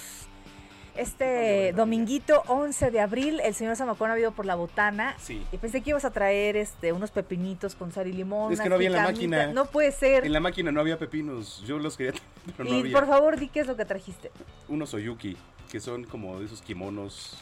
Este 0.97 1.75
dominguito 1.75 2.43
11 2.47 2.91
de 2.91 3.01
abril, 3.01 3.41
el 3.45 3.55
señor 3.55 3.77
Zamacón 3.77 4.11
ha 4.11 4.19
ido 4.19 4.33
por 4.33 4.47
la 4.47 4.55
botana 4.55 5.15
Sí. 5.19 5.45
y 5.53 5.59
pensé 5.59 5.83
que 5.83 5.91
ibas 5.91 6.07
a 6.07 6.11
traer 6.11 6.57
este 6.57 6.93
unos 6.95 7.11
pepinitos 7.11 7.75
con 7.75 7.93
sal 7.93 8.07
y 8.07 8.13
limón. 8.15 8.51
Es 8.51 8.61
que 8.63 8.69
no 8.71 8.77
había 8.77 8.87
en 8.87 8.93
la 8.95 9.03
máquina. 9.03 9.47
No 9.49 9.67
puede 9.67 9.93
ser. 9.93 10.25
En 10.25 10.33
la 10.33 10.41
máquina 10.41 10.73
no 10.73 10.81
había 10.81 10.99
pepinos. 10.99 11.63
Yo 11.67 11.79
los 11.79 11.99
quería, 11.99 12.19
pero 12.57 12.71
no 12.71 12.77
y 12.77 12.81
había. 12.81 12.93
por 12.99 13.07
favor, 13.07 13.39
di 13.39 13.49
qué 13.49 13.61
es 13.61 13.67
lo 13.67 13.77
que 13.77 13.85
trajiste. 13.85 14.31
Unos 14.69 14.95
oyuki, 14.95 15.37
que 15.71 15.81
son 15.81 16.05
como 16.05 16.39
de 16.41 16.47
esos 16.47 16.63
kimonos. 16.63 17.37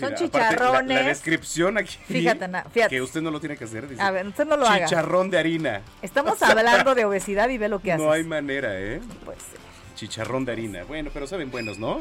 Son 0.00 0.12
aparte, 0.14 0.38
la- 0.38 0.40
La, 0.40 0.50
chicharrones. 0.50 1.06
descripción 1.06 1.78
aquí. 1.78 1.96
Fíjate, 2.06 2.48
na- 2.48 2.64
fíjate. 2.64 2.94
Que 2.96 3.02
usted 3.02 3.20
no 3.22 3.30
lo 3.30 3.38
tiene 3.40 3.56
que 3.56 3.64
hacer. 3.64 3.88
dice, 3.88 4.00
A 4.02 4.10
ver, 4.10 4.26
usted 4.26 4.46
no 4.46 4.56
lo 4.56 4.66
haga. 4.66 4.86
Chicharrón 4.86 5.30
de 5.30 5.38
harina. 5.38 5.82
Estamos 6.02 6.42
hablando 6.42 6.94
de 6.94 7.04
obesidad 7.04 7.48
y 7.48 7.58
ve 7.58 7.68
lo 7.68 7.80
que 7.80 7.92
haces. 7.92 8.04
No 8.04 8.12
hay 8.12 8.24
manera, 8.24 8.78
¿eh? 8.80 9.00
Pues, 9.24 9.38
Chicharrón 9.94 10.44
de 10.44 10.52
harina. 10.52 10.84
Bueno, 10.84 11.10
pero 11.12 11.26
saben 11.26 11.50
buenos, 11.50 11.78
¿no? 11.78 11.98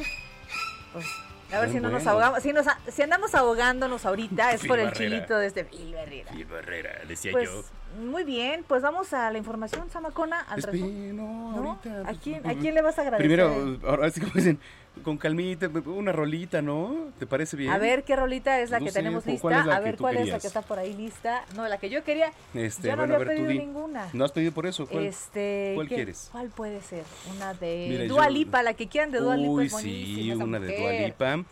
pues, 0.93 1.06
a 1.52 1.60
ver 1.62 1.72
si 1.72 1.80
no 1.80 1.89
nos 1.89 2.06
ahogamos. 2.08 2.41
Si, 2.43 2.54
nos, 2.54 2.66
si 2.91 3.02
andamos 3.02 3.34
ahogándonos 3.36 4.06
ahorita 4.06 4.54
es 4.54 4.62
Phil 4.62 4.68
por 4.68 4.80
el 4.80 4.86
Barrera. 4.89 5.16
chilito 5.16 5.38
de 5.38 5.47
este 5.47 5.66
Phil 5.66 5.93
Barrera. 5.95 6.32
Y 6.36 6.43
Barrera, 6.43 6.91
decía 7.08 7.32
Pues 7.32 7.50
yo. 7.50 7.64
Muy 7.98 8.24
bien, 8.24 8.64
pues 8.68 8.82
vamos 8.82 9.14
a 9.14 9.32
la 9.32 9.38
información, 9.38 9.90
Samacona. 9.90 10.40
Al 10.42 10.60
Espe- 10.62 10.72
resumen. 10.72 11.16
no, 11.18 11.52
ahorita. 11.56 12.10
¿A 12.10 12.14
quién, 12.14 12.48
¿A 12.48 12.54
quién 12.56 12.76
le 12.76 12.82
vas 12.82 12.98
a 12.98 13.02
agradecer? 13.02 13.26
Primero, 13.28 13.80
ahora 13.88 14.10
sí 14.12 14.20
como 14.22 14.34
dicen, 14.34 14.60
con 15.04 15.18
calmita, 15.18 15.70
una 15.86 16.12
rolita, 16.12 16.62
¿no? 16.62 16.96
¿Te 17.20 17.26
parece 17.26 17.56
bien? 17.58 17.72
A 17.72 17.78
ver 17.78 18.04
qué 18.04 18.16
rolita 18.16 18.60
es 18.60 18.70
la 18.70 18.80
No 18.80 18.86
que 18.86 18.92
sé, 18.92 19.00
tenemos 19.00 19.24
¿cu- 19.24 19.32
lista. 19.32 19.76
a 19.76 19.80
ver 19.80 19.98
cuál 19.98 20.18
es 20.18 20.28
la 20.30 20.40
que 20.40 20.48
está 20.48 20.62
por 20.62 20.80
ahí 20.80 20.94
lista. 20.94 21.44
No, 21.56 21.68
la 21.68 21.78
que 21.78 21.90
yo 21.90 22.04
quería. 22.04 22.32
Este, 22.54 22.88
yo 22.90 22.96
no 22.96 22.98
bueno, 22.98 23.14
a 23.14 23.18
había 23.18 23.28
ver, 23.28 23.38
pedido 23.38 23.50
di. 23.50 23.60
ninguna. 23.60 24.10
¿No 24.14 24.26
has 24.26 24.32
pedido 24.32 24.52
por 24.52 24.66
eso? 24.68 24.88
¿Cuál, 24.88 25.06
Este, 25.06 25.72
¿cuál 25.76 25.88
¿qué- 25.88 25.96
quieres? 25.96 26.30
¿Cuál 26.32 26.50
puede 26.50 26.82
ser? 26.82 27.04
Una 27.36 27.54
de 27.54 27.88
Mira, 27.90 28.06
Dua 28.06 28.26
yo- 28.26 28.34
Lipa, 28.34 28.64
la 28.64 28.74
que 28.74 28.88
quieran 28.88 29.12
de 29.12 29.20
Dua 29.20 29.36
Lipa 29.38 29.52
Uy, 29.52 29.66
es 29.68 29.74
sí, 29.76 30.32
una 30.34 30.60
de 30.60 30.68
mujer. 30.72 30.80
Dua 30.80 30.92
Lipa. 31.34 31.46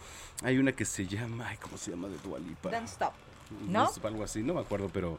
Hay 0.44 0.58
una 0.60 0.72
que 0.72 0.86
se 0.86 1.08
llama, 1.08 1.48
ay, 1.50 1.58
¿cómo 1.58 1.78
se 1.78 1.92
llama 1.92 2.08
de 2.10 2.18
Dua 2.24 2.38
Lipa? 2.40 2.70
Don't 2.70 2.88
Stop. 2.88 3.14
¿No? 3.68 3.90
Algo 4.04 4.24
así, 4.24 4.44
no 4.44 4.54
me 4.56 4.60
acuerdo, 4.62 4.90
pero... 4.94 5.18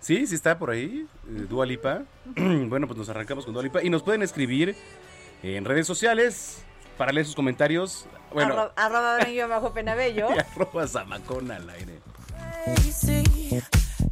Sí, 0.00 0.26
sí 0.26 0.34
está 0.34 0.58
por 0.58 0.70
ahí, 0.70 1.06
eh, 1.28 1.46
Dua 1.48 1.66
Lipa. 1.66 2.02
bueno, 2.36 2.86
pues 2.86 2.98
nos 2.98 3.08
arrancamos 3.08 3.44
con 3.44 3.52
Dua 3.54 3.62
Lipa. 3.62 3.82
Y 3.82 3.90
nos 3.90 4.02
pueden 4.02 4.22
escribir 4.22 4.74
en 5.42 5.64
redes 5.64 5.86
sociales 5.86 6.62
para 6.96 7.12
leer 7.12 7.26
sus 7.26 7.34
comentarios. 7.34 8.06
Bueno, 8.32 8.54
Arro- 8.54 8.72
arroba 8.76 9.16
Brenguio 9.16 9.48
bajo 9.48 9.72
Penabello. 9.72 10.28
y 10.34 10.38
arroba 10.56 10.86
Zamacón 10.86 11.50
al 11.50 11.68
aire. 11.70 11.98
crazy. 12.64 13.22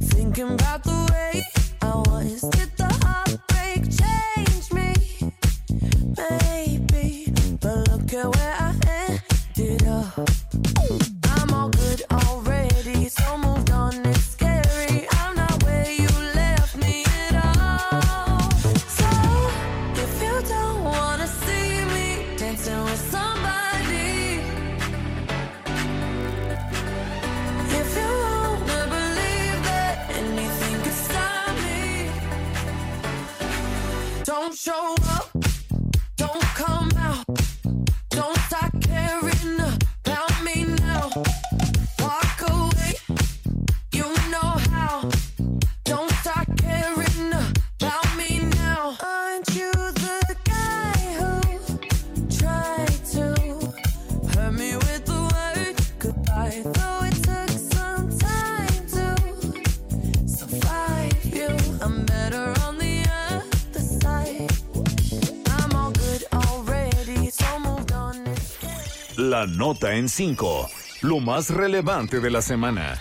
Thinking 0.09 0.49
about 0.59 0.83
the 0.83 1.07
way 1.11 1.43
I 1.81 2.09
was. 2.09 2.41
Did 2.51 2.69
the 2.77 2.85
heartbreak 3.05 3.83
change 3.89 4.48
show 34.69 34.95
up, 35.09 35.18
La 69.39 69.47
nota 69.47 69.93
en 69.95 70.09
5. 70.09 70.69
Lo 71.03 71.21
más 71.21 71.49
relevante 71.49 72.19
de 72.19 72.29
la 72.29 72.41
semana. 72.41 72.99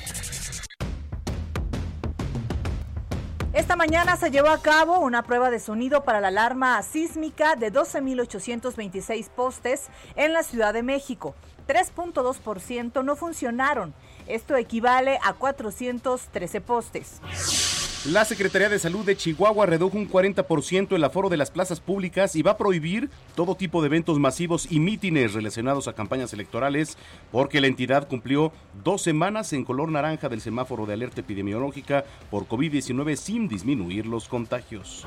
Esta 3.52 3.74
mañana 3.74 4.16
se 4.16 4.30
llevó 4.30 4.50
a 4.50 4.62
cabo 4.62 5.00
una 5.00 5.24
prueba 5.24 5.50
de 5.50 5.58
sonido 5.58 6.04
para 6.04 6.20
la 6.20 6.28
alarma 6.28 6.80
sísmica 6.84 7.56
de 7.56 7.72
12.826 7.72 9.30
postes 9.30 9.88
en 10.14 10.32
la 10.32 10.44
Ciudad 10.44 10.72
de 10.72 10.84
México. 10.84 11.34
3.2% 11.66 13.02
no 13.02 13.16
funcionaron. 13.16 13.92
Esto 14.28 14.54
equivale 14.54 15.18
a 15.24 15.32
413 15.32 16.60
postes. 16.60 17.20
La 18.08 18.24
Secretaría 18.24 18.70
de 18.70 18.78
Salud 18.78 19.04
de 19.04 19.18
Chihuahua 19.18 19.66
redujo 19.66 19.98
un 19.98 20.08
40% 20.08 20.96
el 20.96 21.04
aforo 21.04 21.28
de 21.28 21.36
las 21.36 21.50
plazas 21.50 21.80
públicas 21.80 22.36
y 22.36 22.42
va 22.42 22.52
a 22.52 22.56
prohibir 22.56 23.10
todo 23.34 23.54
tipo 23.54 23.82
de 23.82 23.88
eventos 23.88 24.18
masivos 24.18 24.66
y 24.70 24.80
mítines 24.80 25.34
relacionados 25.34 25.88
a 25.88 25.92
campañas 25.92 26.32
electorales 26.32 26.96
porque 27.30 27.60
la 27.60 27.66
entidad 27.66 28.08
cumplió 28.08 28.50
dos 28.82 29.02
semanas 29.02 29.52
en 29.52 29.62
color 29.62 29.90
naranja 29.90 30.30
del 30.30 30.40
semáforo 30.40 30.86
de 30.86 30.94
alerta 30.94 31.20
epidemiológica 31.20 32.06
por 32.30 32.48
COVID-19 32.48 33.14
sin 33.14 33.46
disminuir 33.46 34.06
los 34.06 34.26
contagios. 34.26 35.04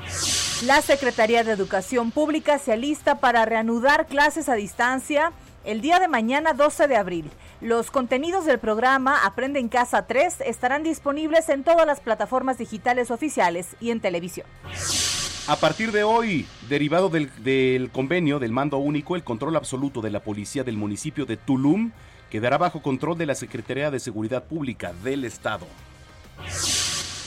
La 0.64 0.80
Secretaría 0.80 1.42
de 1.42 1.50
Educación 1.50 2.12
Pública 2.12 2.60
se 2.60 2.72
alista 2.72 3.18
para 3.18 3.44
reanudar 3.44 4.06
clases 4.06 4.48
a 4.48 4.54
distancia 4.54 5.32
el 5.64 5.80
día 5.80 5.98
de 5.98 6.08
mañana 6.08 6.52
12 6.52 6.88
de 6.88 6.96
abril. 6.96 7.30
Los 7.60 7.90
contenidos 7.90 8.44
del 8.44 8.58
programa 8.58 9.24
Aprende 9.24 9.60
en 9.60 9.68
Casa 9.68 10.06
3 10.06 10.42
estarán 10.46 10.82
disponibles 10.82 11.48
en 11.48 11.64
todas 11.64 11.86
las 11.86 12.00
plataformas 12.00 12.58
digitales 12.58 13.10
oficiales 13.10 13.76
y 13.80 13.90
en 13.90 14.00
televisión. 14.00 14.46
A 15.48 15.56
partir 15.56 15.90
de 15.92 16.04
hoy, 16.04 16.46
derivado 16.68 17.08
del, 17.08 17.30
del 17.42 17.90
convenio 17.90 18.38
del 18.38 18.52
mando 18.52 18.78
único, 18.78 19.16
el 19.16 19.24
control 19.24 19.56
absoluto 19.56 20.00
de 20.00 20.10
la 20.10 20.20
policía 20.20 20.64
del 20.64 20.76
municipio 20.76 21.26
de 21.26 21.36
Tulum 21.36 21.90
quedará 22.30 22.58
bajo 22.58 22.80
control 22.80 23.18
de 23.18 23.26
la 23.26 23.34
Secretaría 23.34 23.90
de 23.90 24.00
Seguridad 24.00 24.44
Pública 24.44 24.92
del 25.02 25.24
Estado. 25.24 25.66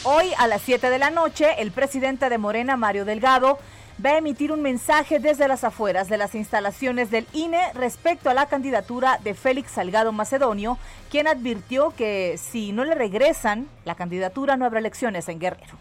Hoy 0.03 0.31
a 0.37 0.47
las 0.47 0.61
7 0.61 0.89
de 0.89 0.99
la 0.99 1.09
noche, 1.09 1.61
el 1.61 1.71
presidente 1.71 2.29
de 2.29 2.37
Morena, 2.37 2.77
Mario 2.77 3.05
Delgado, 3.05 3.57
va 4.03 4.11
a 4.11 4.17
emitir 4.17 4.51
un 4.51 4.61
mensaje 4.61 5.19
desde 5.19 5.47
las 5.47 5.63
afueras 5.63 6.09
de 6.09 6.17
las 6.17 6.35
instalaciones 6.35 7.11
del 7.11 7.25
INE 7.33 7.71
respecto 7.73 8.29
a 8.29 8.33
la 8.33 8.47
candidatura 8.47 9.19
de 9.23 9.33
Félix 9.33 9.71
Salgado 9.71 10.11
Macedonio, 10.11 10.77
quien 11.09 11.27
advirtió 11.27 11.93
que 11.95 12.37
si 12.37 12.71
no 12.71 12.83
le 12.83 12.95
regresan 12.95 13.67
la 13.85 13.95
candidatura 13.95 14.57
no 14.57 14.65
habrá 14.65 14.79
elecciones 14.79 15.29
en 15.29 15.39
Guerrero. 15.39 15.77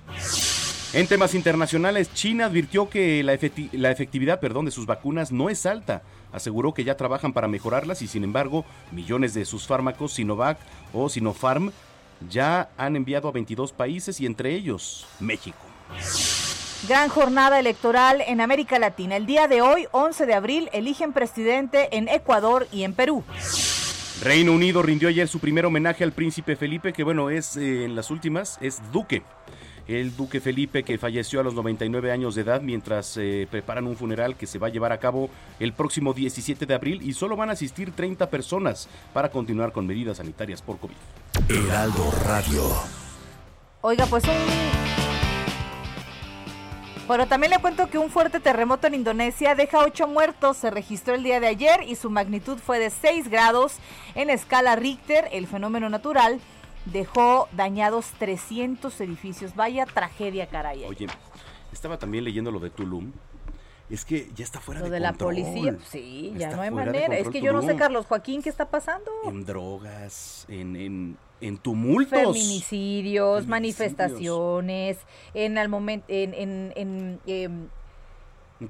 En 0.93 1.09
temas 1.09 1.35
internacionales, 1.35 2.13
China 2.15 2.47
advirtió 2.47 2.89
que 2.89 3.25
la, 3.25 3.35
efecti- 3.35 3.69
la 3.73 3.91
efectividad 3.91 4.39
perdón, 4.39 4.67
de 4.67 4.71
sus 4.71 4.87
vacunas 4.87 5.33
no 5.33 5.51
es 5.51 5.67
alta. 5.67 6.03
Aseguró 6.33 6.73
que 6.73 6.85
ya 6.85 6.97
trabajan 6.97 7.33
para 7.33 7.49
mejorarlas 7.49 8.01
y 8.03 8.07
sin 8.07 8.23
embargo, 8.23 8.65
millones 8.93 9.35
de 9.35 9.45
sus 9.45 9.67
fármacos 9.67 10.15
Sinovac 10.15 10.57
o 10.93 11.09
Sinopharm 11.09 11.73
ya 12.31 12.69
han 12.77 12.95
enviado 12.95 13.27
a 13.29 13.33
22 13.33 13.73
países 13.73 14.21
y 14.21 14.27
entre 14.27 14.55
ellos 14.55 15.05
México. 15.19 15.59
Gran 16.89 17.09
jornada 17.09 17.59
electoral 17.59 18.21
en 18.27 18.43
América 18.43 18.79
Latina. 18.79 19.17
El 19.17 19.25
día 19.25 19.49
de 19.49 19.63
hoy, 19.63 19.87
11 19.93 20.27
de 20.27 20.35
abril, 20.35 20.69
eligen 20.75 21.15
presidente 21.15 21.97
en 21.97 22.09
Ecuador 22.09 22.69
y 22.71 22.83
en 22.83 22.93
Perú. 22.93 23.25
Reino 24.23 24.53
Unido 24.53 24.83
rindió 24.83 25.09
ayer 25.09 25.27
su 25.27 25.39
primer 25.39 25.65
homenaje 25.65 26.05
al 26.05 26.13
príncipe 26.13 26.57
Felipe, 26.57 26.93
que 26.93 27.03
bueno, 27.03 27.31
es 27.31 27.57
eh, 27.57 27.85
en 27.85 27.97
las 27.97 28.11
últimas, 28.11 28.59
es 28.61 28.83
duque. 28.93 29.23
El 29.89 30.15
duque 30.15 30.41
Felipe 30.41 30.83
que 30.83 30.99
falleció 30.99 31.41
a 31.41 31.43
los 31.43 31.55
99 31.55 32.13
años 32.13 32.35
de 32.35 32.43
edad 32.43 32.61
mientras 32.61 33.17
eh, 33.17 33.49
preparan 33.51 33.87
un 33.87 33.97
funeral 33.97 34.37
que 34.37 34.47
se 34.47 34.59
va 34.59 34.67
a 34.67 34.71
llevar 34.71 34.93
a 34.93 34.99
cabo 34.99 35.31
el 35.61 35.73
próximo 35.73 36.13
17 36.13 36.67
de 36.67 36.75
abril 36.75 37.01
y 37.03 37.15
solo 37.15 37.37
van 37.37 37.49
a 37.49 37.53
asistir 37.53 37.93
30 37.93 38.29
personas 38.29 38.89
para 39.15 39.31
continuar 39.31 39.73
con 39.73 39.87
medidas 39.87 40.19
sanitarias 40.19 40.61
por 40.61 40.79
COVID. 40.79 40.95
Heraldo 41.49 42.13
Radio. 42.27 42.63
Oiga, 43.81 44.07
pues 44.07 44.25
un... 44.25 45.14
Bueno, 47.07 47.29
también 47.29 47.51
le 47.51 47.59
cuento 47.59 47.91
que 47.91 47.99
un 47.99 48.09
fuerte 48.09 48.41
terremoto 48.41 48.87
en 48.87 48.95
Indonesia 48.95 49.55
deja 49.55 49.85
ocho 49.85 50.09
muertos. 50.09 50.57
Se 50.57 50.71
registró 50.71 51.15
el 51.15 51.23
día 51.23 51.39
de 51.39 51.49
ayer 51.49 51.83
y 51.87 51.97
su 51.97 52.09
magnitud 52.09 52.57
fue 52.57 52.79
de 52.79 52.89
6 52.89 53.29
grados 53.29 53.75
en 54.15 54.31
escala 54.31 54.75
Richter. 54.75 55.29
El 55.31 55.47
fenómeno 55.47 55.91
natural 55.91 56.41
dejó 56.87 57.47
dañados 57.53 58.07
300 58.19 58.99
edificios. 59.03 59.55
Vaya 59.55 59.85
tragedia, 59.85 60.47
caray. 60.47 60.85
Oye, 60.85 61.07
estaba 61.71 61.99
también 61.99 62.25
leyendo 62.25 62.51
lo 62.51 62.59
de 62.59 62.71
Tulum. 62.71 63.13
Es 63.95 64.05
que 64.05 64.29
ya 64.35 64.45
está 64.45 64.59
fuera 64.61 64.81
Lo 64.81 64.87
de, 64.87 64.93
de 64.93 65.01
la 65.01 65.11
control. 65.11 65.35
policía, 65.37 65.73
pues 65.75 65.89
sí, 65.89 66.33
ya 66.37 66.47
Está 66.47 66.57
no 66.57 66.63
hay 66.63 66.71
manera. 66.73 67.17
Es 67.17 67.29
que 67.29 67.41
yo 67.41 67.53
no 67.53 67.63
sé. 67.63 67.77
Carlos 67.77 68.07
Joaquín, 68.07 68.43
¿qué 68.43 68.49
está 68.49 68.69
pasando? 68.69 69.11
En 69.25 69.45
drogas, 69.45 70.47
en, 70.49 70.75
en, 70.75 71.17
en 71.41 71.59
tumultos. 71.59 72.11
Feminicidios, 72.37 73.47
manifestaciones, 73.47 74.99
en 75.35 75.59
al 75.59 75.69
momento, 75.69 76.07
en, 76.09 76.35
en, 76.35 76.73
en, 76.75 77.21
em, 77.27 77.69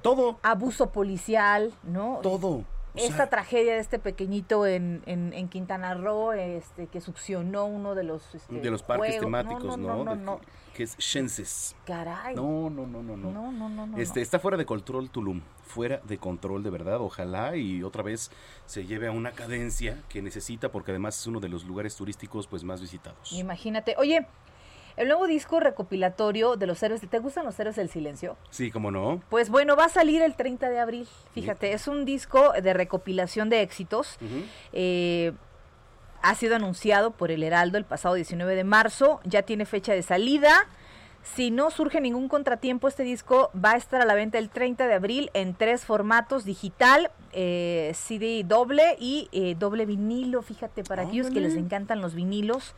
Todo. 0.03 0.39
abuso 0.43 0.91
policial, 0.91 1.73
¿no? 1.85 2.19
Todo. 2.23 2.65
O 2.95 2.99
Esta 2.99 3.17
sea, 3.17 3.29
tragedia 3.31 3.75
de 3.75 3.81
este 3.81 3.99
pequeñito 3.99 4.67
en, 4.67 5.03
en, 5.07 5.33
en 5.33 5.49
Quintana 5.49 5.95
Roo, 5.95 6.33
este, 6.33 6.87
que 6.87 7.01
succionó 7.01 7.65
uno 7.67 7.97
de 7.97 8.05
los 8.05 8.35
este, 8.35 8.55
de 8.61 8.71
los 8.71 8.85
parques 8.85 9.19
juegos. 9.19 9.25
temáticos, 9.27 9.79
¿no? 9.79 9.97
No, 9.97 10.05
no, 10.05 10.15
De- 10.15 10.23
no. 10.23 10.41
Que 10.75 10.85
es 10.85 10.97
Shenses. 10.99 11.75
Caray. 11.87 12.35
No, 12.37 12.71
no, 12.71 12.87
no, 12.87 13.03
no, 13.03 13.17
no. 13.17 13.31
No, 13.33 13.53
no, 13.53 13.69
no, 13.69 13.87
no, 13.87 13.99
Este, 13.99 14.21
está 14.21 14.39
fuera 14.39 14.57
de 14.57 14.65
control 14.67 15.11
Tulum, 15.11 15.41
fuera 15.65 16.01
de 16.05 16.19
control 16.19 16.63
de 16.63 16.71
verdad. 16.71 17.01
Ojalá 17.01 17.57
y 17.57 17.83
otra 17.83 18.03
vez 18.05 18.31
se 18.67 18.85
lleve 18.87 19.09
a 19.09 19.13
una 19.13 19.33
cadencia 19.33 20.01
que 20.09 20.23
necesita, 20.23 20.71
porque 20.71 20.93
además 20.93 21.19
es 21.19 21.27
uno 21.27 21.41
de 21.41 21.49
los 21.49 21.65
lugares 21.65 21.97
turísticos 21.97 22.47
pues 22.47 22.63
más 22.65 22.81
visitados. 22.81 23.33
Imagínate. 23.33 23.95
Oye, 23.99 24.27
el 24.97 25.09
nuevo 25.09 25.27
disco 25.27 25.61
recopilatorio 25.61 26.57
de 26.57 26.67
los 26.67 26.83
héroes, 26.83 27.01
¿te 27.01 27.19
gustan 27.19 27.45
los 27.45 27.59
héroes 27.59 27.77
del 27.77 27.89
silencio? 27.89 28.37
Sí, 28.51 28.71
cómo 28.71 28.91
no. 28.91 29.23
Pues 29.29 29.51
bueno, 29.51 29.77
va 29.77 29.87
a 29.87 29.89
salir 29.89 30.23
el 30.23 30.35
30 30.37 30.71
de 30.71 30.79
abril. 30.79 31.09
Fíjate, 31.33 31.73
es 31.73 31.89
un 31.89 32.05
disco 32.05 32.53
de 32.53 32.73
recopilación 32.73 33.51
de 33.51 33.63
éxitos. 33.63 34.17
Eh, 34.73 35.33
ha 36.23 36.35
sido 36.35 36.57
anunciado 36.57 37.11
por 37.11 37.31
el 37.31 37.43
Heraldo 37.43 37.77
el 37.77 37.85
pasado 37.85 38.15
19 38.15 38.55
de 38.55 38.65
marzo. 38.65 39.21
Ya 39.25 39.43
tiene 39.43 39.67
fecha 39.67 39.93
de 39.93 40.03
salida. 40.03 40.69
Si 41.23 41.51
no 41.51 41.71
surge 41.71 42.01
ningún 42.01 42.29
contratiempo, 42.29 42.87
este 42.87 43.03
disco 43.03 43.51
va 43.53 43.73
a 43.73 43.77
estar 43.77 44.01
a 44.01 44.05
la 44.05 44.15
venta 44.15 44.39
el 44.39 44.51
30 44.51 44.87
de 44.87 44.95
abril 44.95 45.31
en 45.33 45.55
tres 45.55 45.87
formatos, 45.87 46.45
digital, 46.45 47.11
eh, 47.33 47.93
CD 47.95 48.45
doble 48.45 48.97
y 49.01 49.29
eh, 49.33 49.57
doble 49.59 49.87
vinilo, 49.87 50.43
fíjate, 50.43 50.85
para 50.85 51.05
aquellos 51.05 51.31
que 51.31 51.41
les 51.41 51.57
encantan 51.57 52.03
los 52.03 52.15
vinilos. 52.15 52.75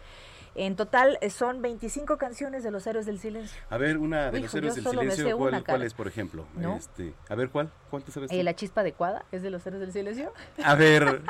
En 0.56 0.74
total 0.74 1.18
eh, 1.20 1.30
son 1.30 1.60
25 1.60 2.16
canciones 2.16 2.62
de 2.64 2.70
los 2.70 2.86
Héroes 2.86 3.04
del 3.04 3.18
Silencio. 3.18 3.60
A 3.68 3.76
ver, 3.76 3.98
una 3.98 4.30
de 4.30 4.38
Hijo, 4.38 4.46
los 4.46 4.54
héroes 4.54 4.74
del 4.76 4.84
silencio, 4.84 5.36
¿cuál, 5.36 5.82
es, 5.82 5.92
por 5.92 6.08
ejemplo? 6.08 6.46
¿No? 6.54 6.76
Este, 6.76 7.12
a 7.28 7.34
ver, 7.34 7.50
¿cuál? 7.50 7.70
¿Cuál 7.90 8.02
te 8.02 8.12
sabes? 8.12 8.30
Eh, 8.32 8.42
la 8.42 8.54
chispa 8.54 8.80
adecuada 8.80 9.24
es 9.32 9.42
de 9.42 9.50
los 9.50 9.66
Héroes 9.66 9.80
del 9.80 9.92
Silencio. 9.92 10.32
A 10.64 10.74
ver. 10.74 11.22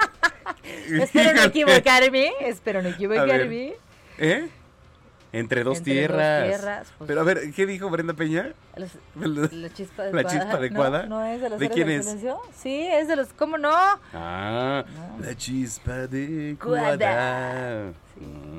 espero 1.01 1.35
no 1.35 1.43
equivocarme, 1.45 2.33
espero 2.41 2.83
no 2.83 2.89
equivocarme. 2.91 3.75
¿Eh? 4.19 4.49
Entre 5.33 5.65
dos 5.65 5.79
Entre 5.79 6.07
dos 6.07 6.17
tierras. 6.19 6.93
pues. 6.99 7.09
Pero 7.09 7.21
a 7.21 7.25
ver, 7.25 7.53
¿qué 7.55 7.67
dijo 7.67 7.91
Brenda 7.91 8.15
Peña? 8.15 8.53
Los- 8.77 8.91
La, 9.17 9.49
La 9.53 9.73
chispa 9.73 10.05
la 10.05 10.09
adecuada. 10.11 10.29
chispa 10.31 10.53
No, 10.53 10.57
adecuada. 10.59 11.07
No, 11.07 11.25
es 11.25 11.41
de 11.41 11.51
los 11.51 11.59
¿De 11.59 11.69
quién 11.71 11.91
es? 11.91 12.05
Silencio. 12.05 12.39
Sí, 12.57 12.87
es 12.87 13.09
de 13.09 13.17
los. 13.17 13.29
¿Cómo 13.35 13.59
no? 13.59 13.73
Ah, 14.15 14.85
la 15.21 15.35
chispa 15.37 15.93
adecuada. 15.93 16.97
Cuada. 16.97 17.89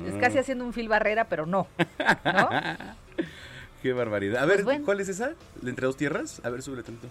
Es 0.06 0.14
Mm. 0.14 0.20
casi 0.20 0.38
haciendo 0.38 0.64
un 0.64 0.72
fil 0.72 0.88
barrera, 0.88 1.24
pero 1.24 1.46
no. 1.46 1.66
¿No? 2.24 2.48
Qué 3.82 3.92
barbaridad. 3.92 4.42
A 4.42 4.46
ver, 4.46 4.56
Pues 4.56 4.64
bueno. 4.64 4.84
¿cuál 4.84 5.00
es 5.00 5.08
esa? 5.08 5.30
¿La 5.62 5.70
entre 5.70 5.86
dos 5.86 5.96
tierras? 5.96 6.40
A 6.44 6.50
ver, 6.50 6.62
súbele 6.62 6.82
tanto. 6.84 7.08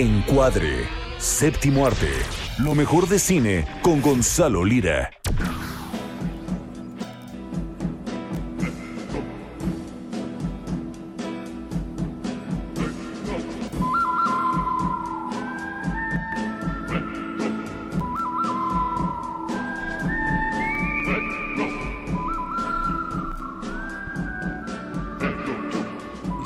Encuadre. 0.00 0.86
Séptimo 1.18 1.84
arte. 1.84 2.06
Lo 2.60 2.76
mejor 2.76 3.08
de 3.08 3.18
cine 3.18 3.66
con 3.82 4.00
Gonzalo 4.00 4.64
Lira. 4.64 5.10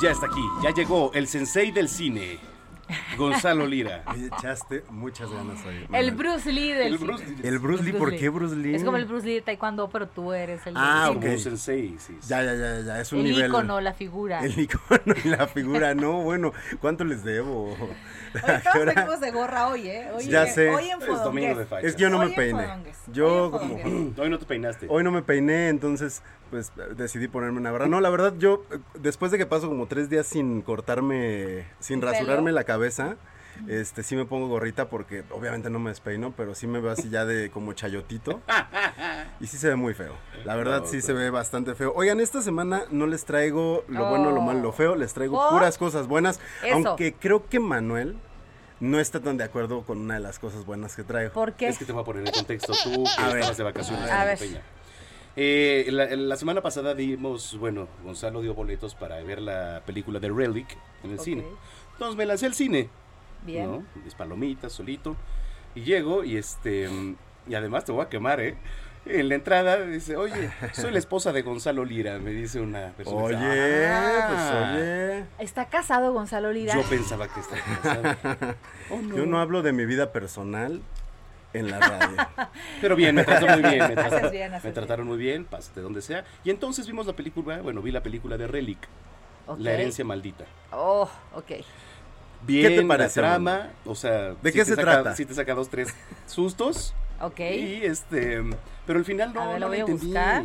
Ya 0.01 0.09
está 0.09 0.25
aquí, 0.25 0.41
ya 0.63 0.73
llegó 0.73 1.11
el 1.13 1.27
sensei 1.27 1.71
del 1.71 1.87
cine, 1.87 2.39
Gonzalo 3.17 3.65
Lira. 3.67 4.03
Me 4.15 4.27
echaste 4.27 4.83
muchas 4.89 5.29
ganas 5.31 5.63
hoy. 5.65 5.87
El. 5.93 6.11
Bruce 6.11 6.51
Lee 6.51 6.71
del 6.73 6.93
El 6.93 6.97
Bruce 6.97 7.25
cine. 7.25 7.37
Lee. 7.41 7.47
El 7.47 7.59
Bruce 7.59 7.83
Lee, 7.83 7.93
¿por 7.93 8.15
qué 8.15 8.29
Bruce 8.29 8.55
Lee? 8.55 8.75
Es 8.75 8.83
como 8.83 8.97
el 8.97 9.05
Bruce 9.05 9.25
Lee 9.25 9.35
de 9.35 9.41
Taekwondo, 9.41 9.89
pero 9.89 10.07
tú 10.07 10.33
eres 10.33 10.65
el 10.67 10.73
Ah, 10.77 11.09
ok. 11.11 11.21
Como 11.21 11.37
sensei, 11.37 11.89
sí. 11.99 12.17
sí. 12.21 12.27
Ya, 12.27 12.43
ya, 12.43 12.55
ya, 12.55 12.79
ya, 12.81 12.99
es 13.01 13.11
un 13.11 13.19
el 13.19 13.25
nivel. 13.25 13.47
ícono, 13.47 13.81
la 13.81 13.93
figura. 13.93 14.43
El 14.43 14.57
icono 14.59 15.15
y 15.23 15.27
la 15.29 15.47
figura, 15.47 15.95
no, 15.95 16.21
bueno, 16.21 16.53
¿cuánto 16.79 17.03
les 17.03 17.23
debo? 17.23 17.69
Hoy 17.71 17.77
¿A 18.47 18.61
qué 18.61 18.69
todos 18.73 18.85
venimos 18.85 19.19
de 19.19 19.31
gorra 19.31 19.67
hoy, 19.67 19.87
¿eh? 19.87 20.07
Hoy, 20.13 20.27
Ya 20.27 20.47
sé. 20.47 20.69
Hoy 20.69 20.89
en 20.89 21.01
Es 21.01 21.07
domingo 21.23 21.55
de 21.59 21.65
facha. 21.65 21.87
Es 21.87 21.95
que 21.95 22.01
yo 22.01 22.09
no 22.09 22.19
Hoy 22.19 22.29
me 22.29 22.35
peiné. 22.35 22.67
Yo 23.11 23.45
Hoy 23.45 23.51
como. 23.51 23.75
Hoy 24.17 24.29
no 24.29 24.39
te 24.39 24.45
peinaste. 24.45 24.87
hoy 24.89 25.03
no 25.03 25.11
me 25.11 25.21
peiné, 25.21 25.69
entonces 25.69 26.21
pues 26.53 26.71
decidí 26.95 27.27
ponerme 27.27 27.57
una 27.59 27.71
barra. 27.71 27.87
No, 27.87 27.99
la 27.99 28.11
verdad 28.11 28.35
yo 28.37 28.63
después 28.93 29.31
de 29.31 29.39
que 29.39 29.47
paso 29.47 29.67
como 29.67 29.87
tres 29.87 30.07
días 30.07 30.27
sin 30.27 30.61
cortarme, 30.61 31.65
sin 31.79 31.99
rasurarme 31.99 32.51
la 32.51 32.63
cabeza, 32.63 33.15
este 33.67 34.03
sí 34.03 34.15
me 34.15 34.25
pongo 34.25 34.47
gorrita 34.47 34.87
porque 34.87 35.23
obviamente 35.31 35.71
no 35.71 35.79
me 35.79 35.89
despeino, 35.89 36.31
pero 36.37 36.53
sí 36.53 36.67
me 36.67 36.79
veo 36.79 36.91
así 36.91 37.09
ya 37.09 37.25
de 37.25 37.49
como 37.49 37.73
chayotito. 37.73 38.39
Y 39.39 39.47
sí 39.47 39.57
se 39.57 39.67
ve 39.67 39.75
muy 39.75 39.95
feo. 39.95 40.13
La 40.45 40.55
verdad 40.55 40.81
No, 40.81 40.85
sí 40.85 41.01
se 41.01 41.11
ve 41.11 41.29
bastante 41.31 41.73
feo. 41.73 41.91
Oigan, 41.95 42.19
esta 42.19 42.41
semana 42.43 42.83
no 42.91 43.07
les 43.07 43.25
traigo 43.25 43.83
lo 43.87 44.07
bueno, 44.09 44.29
lo 44.31 44.41
malo, 44.41 44.61
lo 44.61 44.71
feo, 44.71 44.95
les 44.95 45.11
traigo 45.13 45.49
puras 45.49 45.77
cosas 45.79 46.07
buenas, 46.07 46.39
Eso. 46.63 46.75
aunque 46.87 47.13
creo 47.15 47.49
que 47.49 47.59
Manuel 47.59 48.15
no 48.79 48.99
está 48.99 49.19
tan 49.21 49.37
de 49.37 49.43
acuerdo 49.43 49.81
con 49.81 49.97
una 49.97 50.13
de 50.13 50.19
las 50.19 50.37
cosas 50.39 50.65
buenas 50.65 50.95
que 50.95 51.03
traigo. 51.03 51.33
¿Por 51.33 51.53
qué? 51.53 51.67
Es 51.67 51.79
que 51.79 51.85
te 51.85 51.91
voy 51.91 52.03
a 52.03 52.05
poner 52.05 52.27
en 52.27 52.31
contexto 52.33 52.73
tú 52.83 53.03
que 53.17 53.21
A 53.23 53.27
ver. 53.27 53.37
estabas 53.39 53.57
de 53.57 53.63
vacaciones 53.63 54.11
A 54.11 54.21
en 54.21 54.27
ver. 54.27 54.37
Peña. 54.37 54.61
Eh, 55.35 55.87
la, 55.89 56.05
la 56.15 56.35
semana 56.35 56.61
pasada 56.61 56.93
dimos, 56.93 57.57
bueno, 57.59 57.87
Gonzalo 58.03 58.41
dio 58.41 58.53
boletos 58.53 58.93
para 58.93 59.21
ver 59.23 59.41
la 59.41 59.81
película 59.85 60.19
de 60.19 60.29
Relic 60.29 60.77
en 61.03 61.11
el 61.11 61.17
Ok. 61.19 61.23
cine. 61.25 61.43
Entonces 61.93 62.15
me 62.15 62.25
lancé 62.25 62.45
al 62.45 62.53
cine, 62.53 62.89
Bien. 63.45 63.65
¿no? 63.71 63.83
Mis 64.03 64.13
palomitas, 64.15 64.71
solito. 64.73 65.15
Y 65.75 65.81
llego 65.81 66.23
y 66.23 66.37
este, 66.37 66.87
mm, 66.87 67.15
y 67.47 67.55
además 67.55 67.83
te 67.85 67.91
voy 67.91 68.03
a 68.05 68.09
quemar, 68.09 68.39
¿eh? 68.41 68.55
En 69.05 69.27
la 69.27 69.35
entrada 69.35 69.81
dice, 69.81 70.15
oye, 70.15 70.49
soy 70.71 70.91
la 70.91 70.99
esposa 70.99 71.33
de 71.33 71.41
Gonzalo 71.41 71.83
Lira, 71.83 72.19
me 72.19 72.31
dice 72.31 72.61
una 72.61 72.91
persona. 72.95 73.17
Oye, 73.25 73.87
Ah. 73.87 74.27
pues 74.29 74.77
oye. 74.79 75.25
¿Está 75.39 75.65
casado 75.65 76.13
Gonzalo 76.13 76.53
Lira? 76.53 76.73
Yo 76.75 76.83
pensaba 76.83 77.27
que 77.27 77.39
estaba 77.39 77.61
casado. 78.15 78.55
Oh, 78.91 79.01
no. 79.01 79.15
Yo 79.17 79.25
no 79.25 79.39
hablo 79.41 79.61
de 79.61 79.73
mi 79.73 79.85
vida 79.85 80.11
personal 80.13 80.81
en 81.53 81.71
la 81.71 81.79
radio. 81.79 82.17
Pero 82.81 82.95
bien, 82.95 83.15
me 83.15 83.23
trató 83.23 83.47
muy 83.47 83.61
bien. 83.61 83.79
Me, 83.87 83.95
trataron, 83.95 84.31
bien, 84.31 84.53
haces 84.53 84.63
me 84.65 84.71
trataron 84.71 85.07
muy 85.07 85.17
bien, 85.17 85.45
pásate 85.45 85.81
donde 85.81 86.01
sea. 86.01 86.25
Y 86.43 86.49
entonces 86.49 86.85
vimos 86.87 87.05
la 87.05 87.13
película, 87.13 87.61
bueno, 87.61 87.81
vi 87.81 87.91
la 87.91 88.03
película 88.03 88.37
de 88.37 88.47
Relic. 88.47 88.79
La 89.57 89.73
herencia 89.73 90.05
maldita. 90.05 90.45
Oh, 90.71 91.09
ok. 91.35 91.51
Bien, 92.45 92.69
¿Qué 92.69 92.81
te 92.81 92.85
parece, 92.87 93.21
la 93.21 93.27
trama, 93.29 93.69
o 93.85 93.95
sea... 93.95 94.33
¿De 94.41 94.51
sí 94.51 94.57
qué 94.57 94.59
te 94.59 94.65
se 94.65 94.75
saca- 94.75 94.81
trata? 94.83 95.15
Sí 95.15 95.25
te 95.25 95.33
saca 95.33 95.53
dos, 95.53 95.69
tres 95.69 95.93
sustos. 96.25 96.93
Ok. 97.21 97.39
Y 97.39 97.83
este... 97.83 98.41
Pero 98.85 98.99
al 98.99 99.05
final 99.05 99.33
no, 99.33 99.39
ver, 99.41 99.47
no 99.47 99.53
lo 99.53 99.59
la 99.59 99.67
voy 99.67 99.77
a 99.77 99.79
entendí. 99.81 100.05
buscar. 100.07 100.43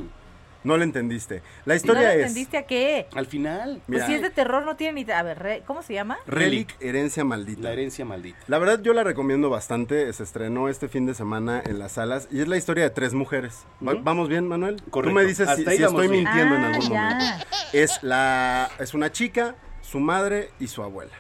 No 0.65 0.77
lo 0.77 0.83
entendiste. 0.83 1.43
La 1.65 1.75
¿No 1.75 1.77
historia 1.77 2.03
le 2.09 2.15
es 2.15 2.21
entendiste 2.21 2.57
a 2.59 2.67
qué? 2.67 3.07
Al 3.15 3.27
final, 3.27 3.81
Pues 3.87 3.99
Mira. 3.99 4.07
si 4.07 4.15
es 4.15 4.23
de 4.23 4.31
terror 4.31 4.65
no 4.65 4.75
tiene 4.77 5.05
ni... 5.05 5.11
A 5.11 5.23
ver, 5.23 5.39
re- 5.39 5.63
¿cómo 5.67 5.83
se 5.83 5.95
llama? 5.95 6.19
Relic, 6.27 6.75
herencia 6.81 7.25
maldita. 7.25 7.63
la 7.63 7.73
herencia 7.73 8.05
maldita. 8.05 8.39
La 8.49 8.59
verdad 8.59 8.81
yo 8.83 8.93
la 8.93 9.05
recomiendo 9.05 9.51
bastante, 9.51 10.13
se 10.13 10.23
estrenó 10.23 10.69
este 10.69 10.89
fin 10.89 11.07
de 11.07 11.15
semana 11.15 11.63
en 11.65 11.79
las 11.79 11.93
salas 11.93 12.27
y 12.33 12.41
es 12.41 12.49
la 12.49 12.57
historia 12.57 12.83
de 12.85 12.91
tres 12.91 13.15
mujeres. 13.15 13.65
Va-. 13.87 13.95
¿Vamos 14.03 14.29
bien, 14.29 14.49
Manuel? 14.49 14.83
Correcto. 14.91 15.11
Tú 15.11 15.15
me 15.15 15.25
dices 15.25 15.49
si, 15.55 15.63
estoy 15.63 16.09
bien. 16.09 16.25
mintiendo 16.25 16.57
en 16.57 16.65
Ah, 16.65 16.69
algún 16.75 16.91
ya. 16.91 17.03
momento. 17.11 17.47
Es, 17.73 18.03
la, 18.03 18.69
es 18.81 18.95
una 18.95 19.13
chica, 19.13 19.55
su 19.83 20.01
madre 20.01 20.51
y 20.59 20.67
su 20.67 20.83
abuela. 20.83 21.13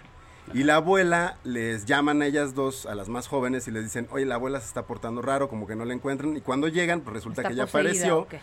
Y 0.55 0.64
la 0.64 0.76
abuela 0.76 1.36
les 1.45 1.84
llaman 1.84 2.22
a 2.22 2.26
ellas 2.26 2.55
dos, 2.55 2.86
a 2.86 2.95
las 2.95 3.09
más 3.11 3.28
jóvenes, 3.28 3.68
y 3.68 3.70
les 3.70 3.84
dicen, 3.84 4.09
oye, 4.11 4.24
la 4.24 4.36
abuela 4.36 4.59
se 4.61 4.66
está 4.66 4.82
portando 4.86 5.20
raro, 5.20 5.49
como 5.51 5.66
que 5.66 5.76
no 5.76 5.84
la 5.84 5.93
encuentran. 5.93 6.36
Y 6.39 6.41
cuando 6.41 6.68
llegan, 6.68 7.03
pues 7.03 7.12
resulta 7.14 7.43
Está 7.43 7.51
que 7.51 7.55
ya 7.55 7.64
apareció. 7.64 8.20
¿o 8.20 8.28
qué? 8.28 8.41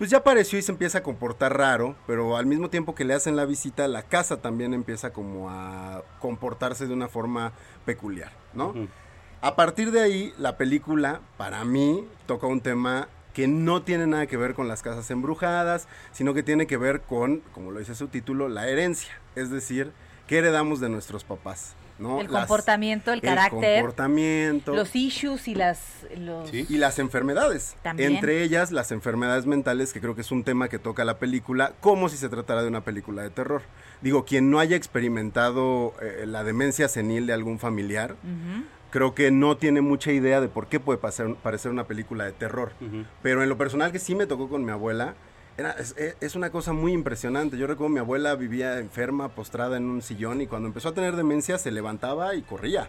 Pues 0.00 0.08
ya 0.08 0.16
apareció 0.16 0.58
y 0.58 0.62
se 0.62 0.72
empieza 0.72 0.96
a 0.96 1.02
comportar 1.02 1.58
raro, 1.58 1.94
pero 2.06 2.38
al 2.38 2.46
mismo 2.46 2.70
tiempo 2.70 2.94
que 2.94 3.04
le 3.04 3.12
hacen 3.12 3.36
la 3.36 3.44
visita, 3.44 3.86
la 3.86 4.02
casa 4.02 4.40
también 4.40 4.72
empieza 4.72 5.12
como 5.12 5.50
a 5.50 6.02
comportarse 6.20 6.86
de 6.86 6.94
una 6.94 7.08
forma 7.08 7.52
peculiar, 7.84 8.32
¿no? 8.54 8.72
A 9.42 9.56
partir 9.56 9.90
de 9.90 10.00
ahí, 10.00 10.32
la 10.38 10.56
película, 10.56 11.20
para 11.36 11.66
mí, 11.66 12.08
toca 12.24 12.46
un 12.46 12.62
tema 12.62 13.08
que 13.34 13.46
no 13.46 13.82
tiene 13.82 14.06
nada 14.06 14.26
que 14.26 14.38
ver 14.38 14.54
con 14.54 14.68
las 14.68 14.80
casas 14.80 15.10
embrujadas, 15.10 15.86
sino 16.12 16.32
que 16.32 16.42
tiene 16.42 16.66
que 16.66 16.78
ver 16.78 17.02
con, 17.02 17.42
como 17.52 17.70
lo 17.70 17.78
dice 17.78 17.94
su 17.94 18.08
título, 18.08 18.48
la 18.48 18.68
herencia. 18.68 19.12
Es 19.36 19.50
decir, 19.50 19.92
¿qué 20.26 20.38
heredamos 20.38 20.80
de 20.80 20.88
nuestros 20.88 21.24
papás? 21.24 21.74
¿No? 22.00 22.20
El 22.20 22.26
Las- 22.30 22.40
comportamiento, 22.46 23.12
el 23.12 23.18
el 23.18 23.22
carácter, 23.22 23.80
comportamiento. 23.82 24.74
los 24.74 24.96
issues 24.96 25.46
y 25.48 25.54
las... 25.54 25.80
Los... 26.16 26.50
Sí. 26.50 26.66
Y 26.68 26.78
las 26.78 26.98
enfermedades. 26.98 27.76
También. 27.82 28.14
Entre 28.16 28.42
ellas, 28.42 28.72
las 28.72 28.90
enfermedades 28.90 29.46
mentales, 29.46 29.92
que 29.92 30.00
creo 30.00 30.14
que 30.14 30.22
es 30.22 30.32
un 30.32 30.42
tema 30.42 30.68
que 30.68 30.78
toca 30.78 31.04
la 31.04 31.18
película, 31.18 31.72
como 31.80 32.08
si 32.08 32.16
se 32.16 32.28
tratara 32.28 32.62
de 32.62 32.68
una 32.68 32.80
película 32.80 33.22
de 33.22 33.30
terror. 33.30 33.62
Digo, 34.00 34.24
quien 34.24 34.50
no 34.50 34.58
haya 34.58 34.76
experimentado 34.76 35.94
eh, 36.00 36.24
la 36.26 36.42
demencia 36.44 36.88
senil 36.88 37.26
de 37.26 37.32
algún 37.34 37.58
familiar, 37.58 38.16
creo 38.90 39.14
que 39.14 39.30
no 39.30 39.56
tiene 39.56 39.80
mucha 39.82 40.10
idea 40.12 40.40
de 40.40 40.48
por 40.48 40.66
qué 40.68 40.80
puede 40.80 40.98
pasar- 40.98 41.36
parecer 41.36 41.70
una 41.70 41.84
película 41.84 42.24
de 42.24 42.32
terror. 42.32 42.72
Pero 43.22 43.42
en 43.42 43.48
lo 43.48 43.58
personal 43.58 43.92
que 43.92 43.98
sí 43.98 44.14
me 44.14 44.26
tocó 44.26 44.48
con 44.48 44.64
mi 44.64 44.70
abuela, 44.72 45.14
era- 45.60 45.76
es, 46.20 46.34
una 46.34 46.50
cosa 46.50 46.72
muy 46.72 46.92
impresionante. 46.92 47.56
Yo 47.56 47.66
recuerdo 47.66 47.92
mi 47.92 48.00
abuela 48.00 48.34
vivía 48.34 48.78
enferma, 48.78 49.28
postrada 49.30 49.76
en 49.76 49.84
un 49.84 50.02
sillón 50.02 50.40
y 50.40 50.46
cuando 50.46 50.68
empezó 50.68 50.88
a 50.90 50.94
tener 50.94 51.16
demencia 51.16 51.58
se 51.58 51.70
levantaba 51.70 52.34
y 52.34 52.42
corría. 52.42 52.88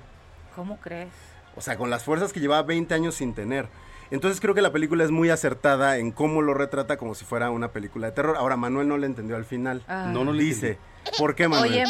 ¿Cómo 0.56 0.78
crees? 0.80 1.10
O 1.56 1.62
sea, 1.62 1.78
con 1.78 1.90
las 1.90 2.04
fuerzas 2.04 2.34
que 2.34 2.40
llevaba 2.40 2.64
20 2.64 2.94
años 2.94 3.16
sin 3.16 3.34
tener. 3.34 3.68
Entonces 4.10 4.42
creo 4.42 4.54
que 4.54 4.62
la 4.62 4.72
película 4.74 5.04
es 5.06 5.12
muy 5.12 5.30
acertada 5.30 5.98
en 5.98 6.12
cómo 6.12 6.42
lo 6.42 6.54
retrata 6.54 6.98
como 6.98 7.16
si 7.16 7.24
fuera 7.24 7.50
una 7.50 7.72
película 7.72 8.08
de 8.08 8.14
terror. 8.14 8.36
Ahora 8.38 8.58
Manuel 8.58 8.88
no 8.88 8.98
le 8.98 9.06
entendió 9.08 9.36
al 9.38 9.46
final. 9.46 9.84
Ah. 9.88 10.10
No, 10.12 10.26
no 10.26 10.34
le 10.34 10.44
Dice, 10.44 10.78
¿por 11.18 11.34
qué 11.36 11.48
Manuel? 11.48 11.72
Oye, 11.72 11.84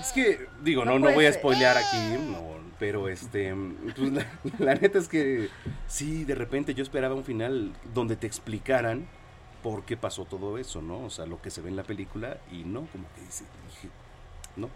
Es 0.00 0.12
que, 0.12 0.46
digo, 0.62 0.84
No 0.84 0.98
no, 0.98 1.12
voy 1.12 1.26
a 1.26 1.32
spoilear 1.32 1.76
aquí, 1.76 1.96
no, 2.32 2.56
pero 2.78 3.08
este, 3.08 3.54
pues 3.96 4.12
la, 4.12 4.26
la 4.58 4.74
neta 4.74 4.98
es 4.98 5.08
que 5.08 5.48
sí, 5.86 6.24
de 6.24 6.34
repente 6.34 6.74
yo 6.74 6.82
esperaba 6.82 7.14
un 7.14 7.24
final 7.24 7.72
donde 7.94 8.16
te 8.16 8.26
explicaran 8.26 9.06
por 9.62 9.84
qué 9.84 9.96
pasó 9.96 10.24
todo 10.24 10.58
eso, 10.58 10.82
¿no? 10.82 11.04
O 11.04 11.10
sea, 11.10 11.26
lo 11.26 11.40
que 11.40 11.50
se 11.50 11.60
ve 11.60 11.68
en 11.68 11.76
la 11.76 11.82
película 11.82 12.38
y 12.50 12.64
no, 12.64 12.86
como 12.92 13.04
que 13.14 13.20
dice, 13.22 13.44
dije, 13.68 13.88
no. 14.56 14.70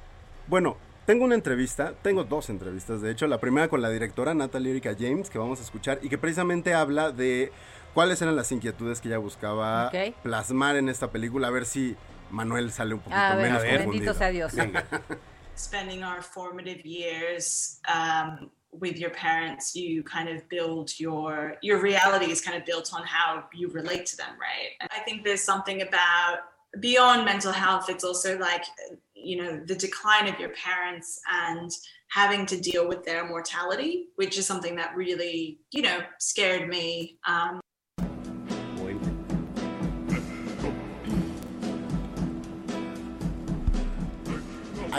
Bueno, 0.46 0.76
tengo 1.06 1.24
una 1.24 1.34
entrevista, 1.34 1.94
tengo 2.02 2.24
dos 2.24 2.50
entrevistas, 2.50 3.00
de 3.00 3.10
hecho, 3.10 3.26
la 3.26 3.38
primera 3.38 3.68
con 3.68 3.82
la 3.82 3.90
directora 3.90 4.34
Natalie 4.34 4.72
Erika 4.72 4.94
James, 4.98 5.30
que 5.30 5.38
vamos 5.38 5.60
a 5.60 5.62
escuchar, 5.62 5.98
y 6.02 6.08
que 6.08 6.18
precisamente 6.18 6.74
habla 6.74 7.10
de 7.10 7.52
cuáles 7.94 8.20
eran 8.22 8.36
las 8.36 8.50
inquietudes 8.52 9.00
que 9.00 9.08
ella 9.08 9.18
buscaba 9.18 9.90
plasmar 10.22 10.76
en 10.76 10.88
esta 10.88 11.10
película, 11.10 11.48
a 11.48 11.50
ver 11.50 11.66
si 11.66 11.96
Manuel 12.30 12.72
sale 12.72 12.94
un 12.94 13.00
poquito 13.00 13.16
a 13.20 13.34
ver, 13.34 13.44
menos 13.46 13.62
bendito 13.62 13.84
confundido. 13.84 14.14
sea 14.14 14.30
Dios. 14.30 14.54
Venga. 14.54 14.86
spending 15.54 16.02
our 16.02 16.22
formative 16.22 16.84
years 16.84 17.78
um, 17.86 18.50
with 18.72 18.98
your 18.98 19.10
parents, 19.10 19.76
you 19.76 20.02
kind 20.02 20.28
of 20.28 20.48
build 20.48 20.98
your 20.98 21.56
your 21.62 21.80
reality 21.80 22.30
is 22.30 22.40
kind 22.40 22.56
of 22.56 22.64
built 22.64 22.92
on 22.94 23.02
how 23.04 23.44
you 23.52 23.68
relate 23.68 24.06
to 24.06 24.16
them, 24.16 24.30
right? 24.40 24.70
And 24.80 24.88
I 24.92 25.00
think 25.00 25.24
there's 25.24 25.42
something 25.42 25.82
about 25.82 26.38
beyond 26.80 27.24
mental 27.24 27.52
health. 27.52 27.90
It's 27.90 28.04
also 28.04 28.38
like 28.38 28.64
you 29.14 29.36
know 29.36 29.60
the 29.64 29.74
decline 29.74 30.26
of 30.26 30.40
your 30.40 30.50
parents 30.50 31.20
and 31.30 31.70
having 32.08 32.44
to 32.46 32.60
deal 32.60 32.88
with 32.88 33.04
their 33.04 33.26
mortality, 33.26 34.08
which 34.16 34.38
is 34.38 34.46
something 34.46 34.76
that 34.76 34.96
really 34.96 35.58
you 35.70 35.82
know 35.82 36.00
scared 36.18 36.68
me. 36.68 37.18
Um, 37.26 37.61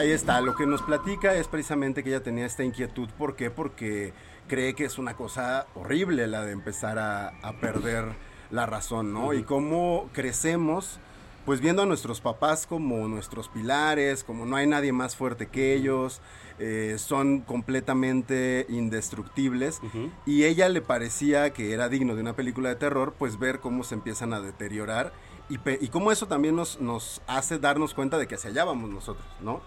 Ahí 0.04 0.12
está, 0.12 0.42
lo 0.42 0.54
que 0.58 0.66
nos 0.66 0.82
platica 0.82 1.34
es 1.34 1.48
precisamente 1.48 2.04
que 2.04 2.10
ella 2.10 2.22
tenía 2.22 2.46
esta 2.46 2.62
inquietud. 2.62 3.08
¿Por 3.18 3.38
qué? 3.38 3.50
Porque 3.50 4.12
cree 4.50 4.76
que 4.76 4.84
es 4.84 4.98
una 4.98 5.14
cosa 5.14 5.66
horrible 5.76 6.28
la 6.28 6.44
de 6.44 6.52
empezar 6.52 7.00
a, 7.00 7.30
a 7.42 7.54
perder 7.62 8.08
la 8.52 8.66
razón, 8.66 9.14
¿no? 9.14 9.34
Y 9.34 9.44
cómo 9.44 10.10
crecemos 10.12 11.00
pues 11.46 11.62
viendo 11.62 11.84
a 11.84 11.86
nuestros 11.86 12.20
papás 12.20 12.68
como 12.68 13.08
nuestros 13.08 13.48
pilares, 13.48 14.26
como 14.26 14.46
no 14.46 14.58
hay 14.58 14.68
nadie 14.68 14.92
más 14.92 15.16
fuerte 15.16 15.48
que 15.48 15.74
ellos, 15.74 16.20
eh, 16.60 16.96
son 16.98 17.40
completamente 17.40 18.66
indestructibles 18.68 19.80
y 20.26 20.44
ella 20.44 20.68
le 20.68 20.82
parecía 20.82 21.54
que 21.54 21.72
era 21.72 21.88
digno 21.88 22.16
de 22.16 22.22
una 22.22 22.36
película 22.36 22.68
de 22.68 22.76
terror, 22.76 23.14
pues 23.18 23.40
ver 23.40 23.62
cómo 23.62 23.86
se 23.86 23.96
empiezan 23.96 24.34
a 24.34 24.42
deteriorar 24.42 25.14
y, 25.50 25.60
y 25.80 25.88
cómo 25.88 26.12
eso 26.12 26.28
también 26.28 26.58
nos, 26.58 26.82
nos 26.82 27.22
hace 27.26 27.58
darnos 27.58 27.94
cuenta 27.94 28.18
de 28.18 28.28
que 28.28 28.36
hacia 28.36 28.50
allá 28.50 28.66
vamos 28.66 28.90
nosotros, 28.90 29.26
¿no? 29.40 29.62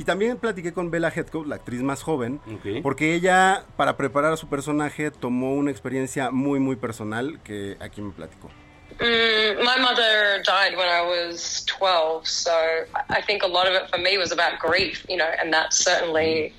Y 0.00 0.04
también 0.04 0.38
platiqué 0.38 0.72
con 0.72 0.90
Bella 0.90 1.12
Headcoat, 1.14 1.46
la 1.46 1.56
actriz 1.56 1.82
más 1.82 2.02
joven, 2.02 2.40
porque 2.82 3.14
ella, 3.14 3.64
para 3.76 3.98
preparar 3.98 4.32
a 4.32 4.38
su 4.38 4.48
personaje, 4.48 5.10
tomó 5.10 5.52
una 5.52 5.70
experiencia 5.70 6.30
muy, 6.30 6.58
muy 6.58 6.76
personal 6.76 7.38
que 7.44 7.76
aquí 7.80 8.00
me 8.00 8.10
platicó. 8.10 8.48
Mm, 8.98 9.62
my 9.62 9.76
mother 9.78 10.42
died 10.42 10.74
when 10.74 10.88
I 10.88 11.02
was 11.02 11.66
12, 11.66 12.26
so 12.26 12.50
I 12.50 13.18
I 13.18 13.20
think 13.20 13.42
a 13.42 13.46
lot 13.46 13.66
of 13.66 13.74
it 13.74 13.90
for 13.90 13.98
me 13.98 14.16
was 14.16 14.32
about 14.32 14.58
grief, 14.58 15.04
you 15.06 15.18
know, 15.18 15.28
and 15.38 15.52
that's 15.52 15.76
certainly 15.76 16.54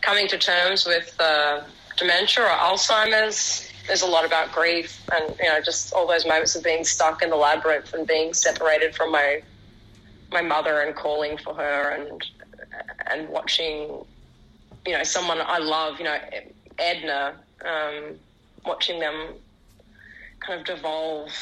coming 0.00 0.26
to 0.28 0.38
terms 0.38 0.86
with 0.86 1.14
uh, 1.20 1.60
dementia 1.98 2.44
or 2.44 2.48
Alzheimer's. 2.48 3.68
There's 3.86 4.02
a 4.02 4.10
lot 4.10 4.24
about 4.24 4.52
grief 4.52 5.02
and, 5.12 5.36
you 5.38 5.50
know, 5.50 5.60
just 5.62 5.92
all 5.92 6.06
those 6.06 6.24
moments 6.24 6.56
of 6.56 6.64
being 6.64 6.84
stuck 6.84 7.22
in 7.22 7.28
the 7.28 7.36
labyrinth 7.36 7.92
and 7.92 8.06
being 8.06 8.32
separated 8.32 8.94
from 8.94 9.12
my 9.12 9.42
my 10.32 10.40
mother 10.40 10.80
and 10.80 10.96
calling 10.96 11.36
for 11.36 11.54
her 11.54 11.90
and 11.90 12.24
and 13.10 13.28
watching, 13.28 14.04
you 14.86 14.92
know, 14.92 15.02
someone 15.02 15.38
I 15.40 15.58
love, 15.58 15.98
you 15.98 16.04
know, 16.04 16.16
Edna, 16.78 17.34
um, 17.64 18.14
watching 18.64 18.98
them 18.98 19.34
kind 20.40 20.60
of 20.60 20.66
devolve 20.66 21.32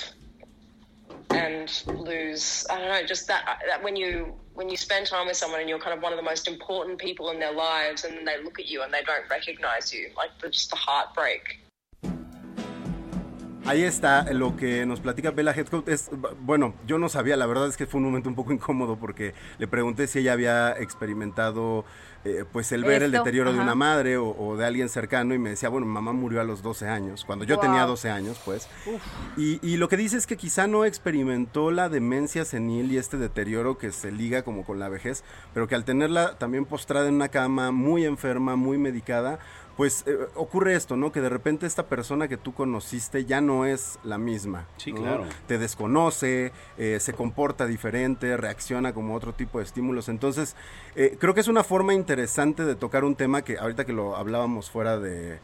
and 1.31 1.83
lose 1.87 2.67
i 2.71 2.79
don't 2.79 2.89
know 2.89 3.07
just 3.07 3.27
that 3.29 3.59
that 3.69 3.83
when 3.83 3.97
you 3.97 4.35
when 4.55 4.69
you 4.69 4.77
spend 4.77 5.07
time 5.07 5.27
with 5.27 5.37
someone 5.37 5.61
and 5.61 5.69
you're 5.69 5.79
kind 5.79 5.97
of 5.97 6.03
one 6.03 6.13
of 6.13 6.17
the 6.17 6.23
most 6.23 6.49
important 6.49 6.99
people 6.99 7.31
in 7.31 7.39
their 7.39 7.53
lives 7.53 8.05
and 8.05 8.27
they 8.27 8.43
look 8.43 8.59
at 8.59 8.67
you 8.67 8.83
and 8.83 8.93
they 8.93 9.03
don't 9.03 9.29
recognize 9.31 9.93
you 9.93 10.09
like 10.17 10.31
the, 10.41 10.49
just 10.49 10.71
the 10.71 10.77
heartbreak 10.77 11.61
Ahí 13.69 13.83
está 13.83 14.33
lo 14.33 14.57
que 14.57 14.87
nos 14.87 15.01
platica 15.01 15.31
Bella 15.31 15.53
Headcoat. 15.53 15.89
Es, 15.89 16.11
bueno, 16.41 16.75
yo 16.87 16.99
no 16.99 17.09
sabía, 17.09 17.37
la 17.37 17.47
verdad 17.47 17.69
es 17.69 17.77
que 17.77 17.87
fue 17.87 17.99
un 17.99 18.07
momento 18.07 18.29
un 18.29 18.35
poco 18.35 18.53
incómodo 18.53 18.97
porque 18.97 19.35
le 19.59 19.67
pregunté 19.69 20.07
si 20.07 20.21
ella 20.21 20.33
había 20.33 20.73
experimentado 20.79 21.85
eh, 22.25 22.45
pues 22.53 22.73
el 22.73 22.83
ver 22.85 23.03
el 23.03 23.13
deterioro 23.13 23.53
de 23.53 23.61
una 23.61 23.75
madre 23.75 24.17
o, 24.17 24.29
o 24.37 24.57
de 24.57 24.67
alguien 24.67 24.89
cercano 24.89 25.35
y 25.35 25.39
me 25.39 25.51
decía, 25.51 25.69
bueno, 25.69 25.87
mi 25.87 25.93
mamá 25.93 26.13
murió 26.13 26.41
a 26.41 26.45
los 26.45 26.63
12 26.63 26.89
años, 26.89 27.25
cuando 27.25 27.45
yo 27.45 27.57
Wow. 27.57 27.65
tenía 27.65 27.85
12 27.87 28.11
años, 28.11 28.41
pues. 28.45 28.69
Y, 29.37 29.59
y 29.67 29.77
lo 29.77 29.89
que 29.89 29.97
dice 29.97 30.17
es 30.17 30.27
que 30.27 30.37
quizá 30.37 30.67
no 30.67 30.85
experimentó 30.85 31.71
la 31.71 31.89
demencia 31.89 32.45
senil 32.45 32.91
y 32.93 32.97
este 32.99 33.19
deterioro 33.19 33.79
que 33.79 33.93
se 33.93 34.11
liga 34.13 34.43
como 34.43 34.65
con 34.65 34.79
la 34.79 34.89
vejez, 34.89 35.23
pero 35.55 35.69
que 35.69 35.75
al 35.75 35.85
tenerla 35.85 36.39
también 36.39 36.65
postrada 36.65 37.09
en 37.09 37.15
una 37.15 37.29
cama, 37.29 37.71
muy 37.71 38.05
enferma, 38.05 38.57
muy 38.57 38.79
medicada, 38.79 39.39
pues 39.79 40.03
eh, 40.09 40.19
ocurre 40.35 40.75
esto, 40.75 40.97
¿no? 40.97 41.13
Que 41.13 41.21
de 41.21 41.29
repente 41.29 41.65
esta 41.65 41.87
persona 41.87 42.27
que 42.27 42.37
tú 42.37 42.53
conociste 42.53 43.25
ya 43.27 43.41
no 43.41 43.65
es 43.65 44.01
la 44.03 44.19
misma. 44.19 44.67
Sí, 44.77 44.93
¿no? 44.93 45.03
claro. 45.03 45.25
Te 45.47 45.57
desconoce, 45.57 46.51
eh, 46.79 46.99
se 46.99 47.13
comporta 47.13 47.65
diferente, 47.65 48.37
reacciona 48.37 48.93
como 48.93 49.15
otro 49.15 49.35
tipo 49.35 49.59
de 49.59 49.65
estímulos. 49.65 50.09
Entonces, 50.09 50.57
eh, 50.97 51.17
creo 51.21 51.33
que 51.33 51.43
es 51.43 51.47
una 51.47 51.63
forma 51.63 51.95
interesante 51.95 52.65
de 52.65 52.75
tocar 52.75 53.05
un 53.05 53.15
tema 53.15 53.43
que 53.43 53.57
ahorita 53.57 53.85
que 53.85 53.93
lo 53.93 54.17
hablábamos 54.17 54.69
fuera 54.69 54.99
de... 54.99 55.39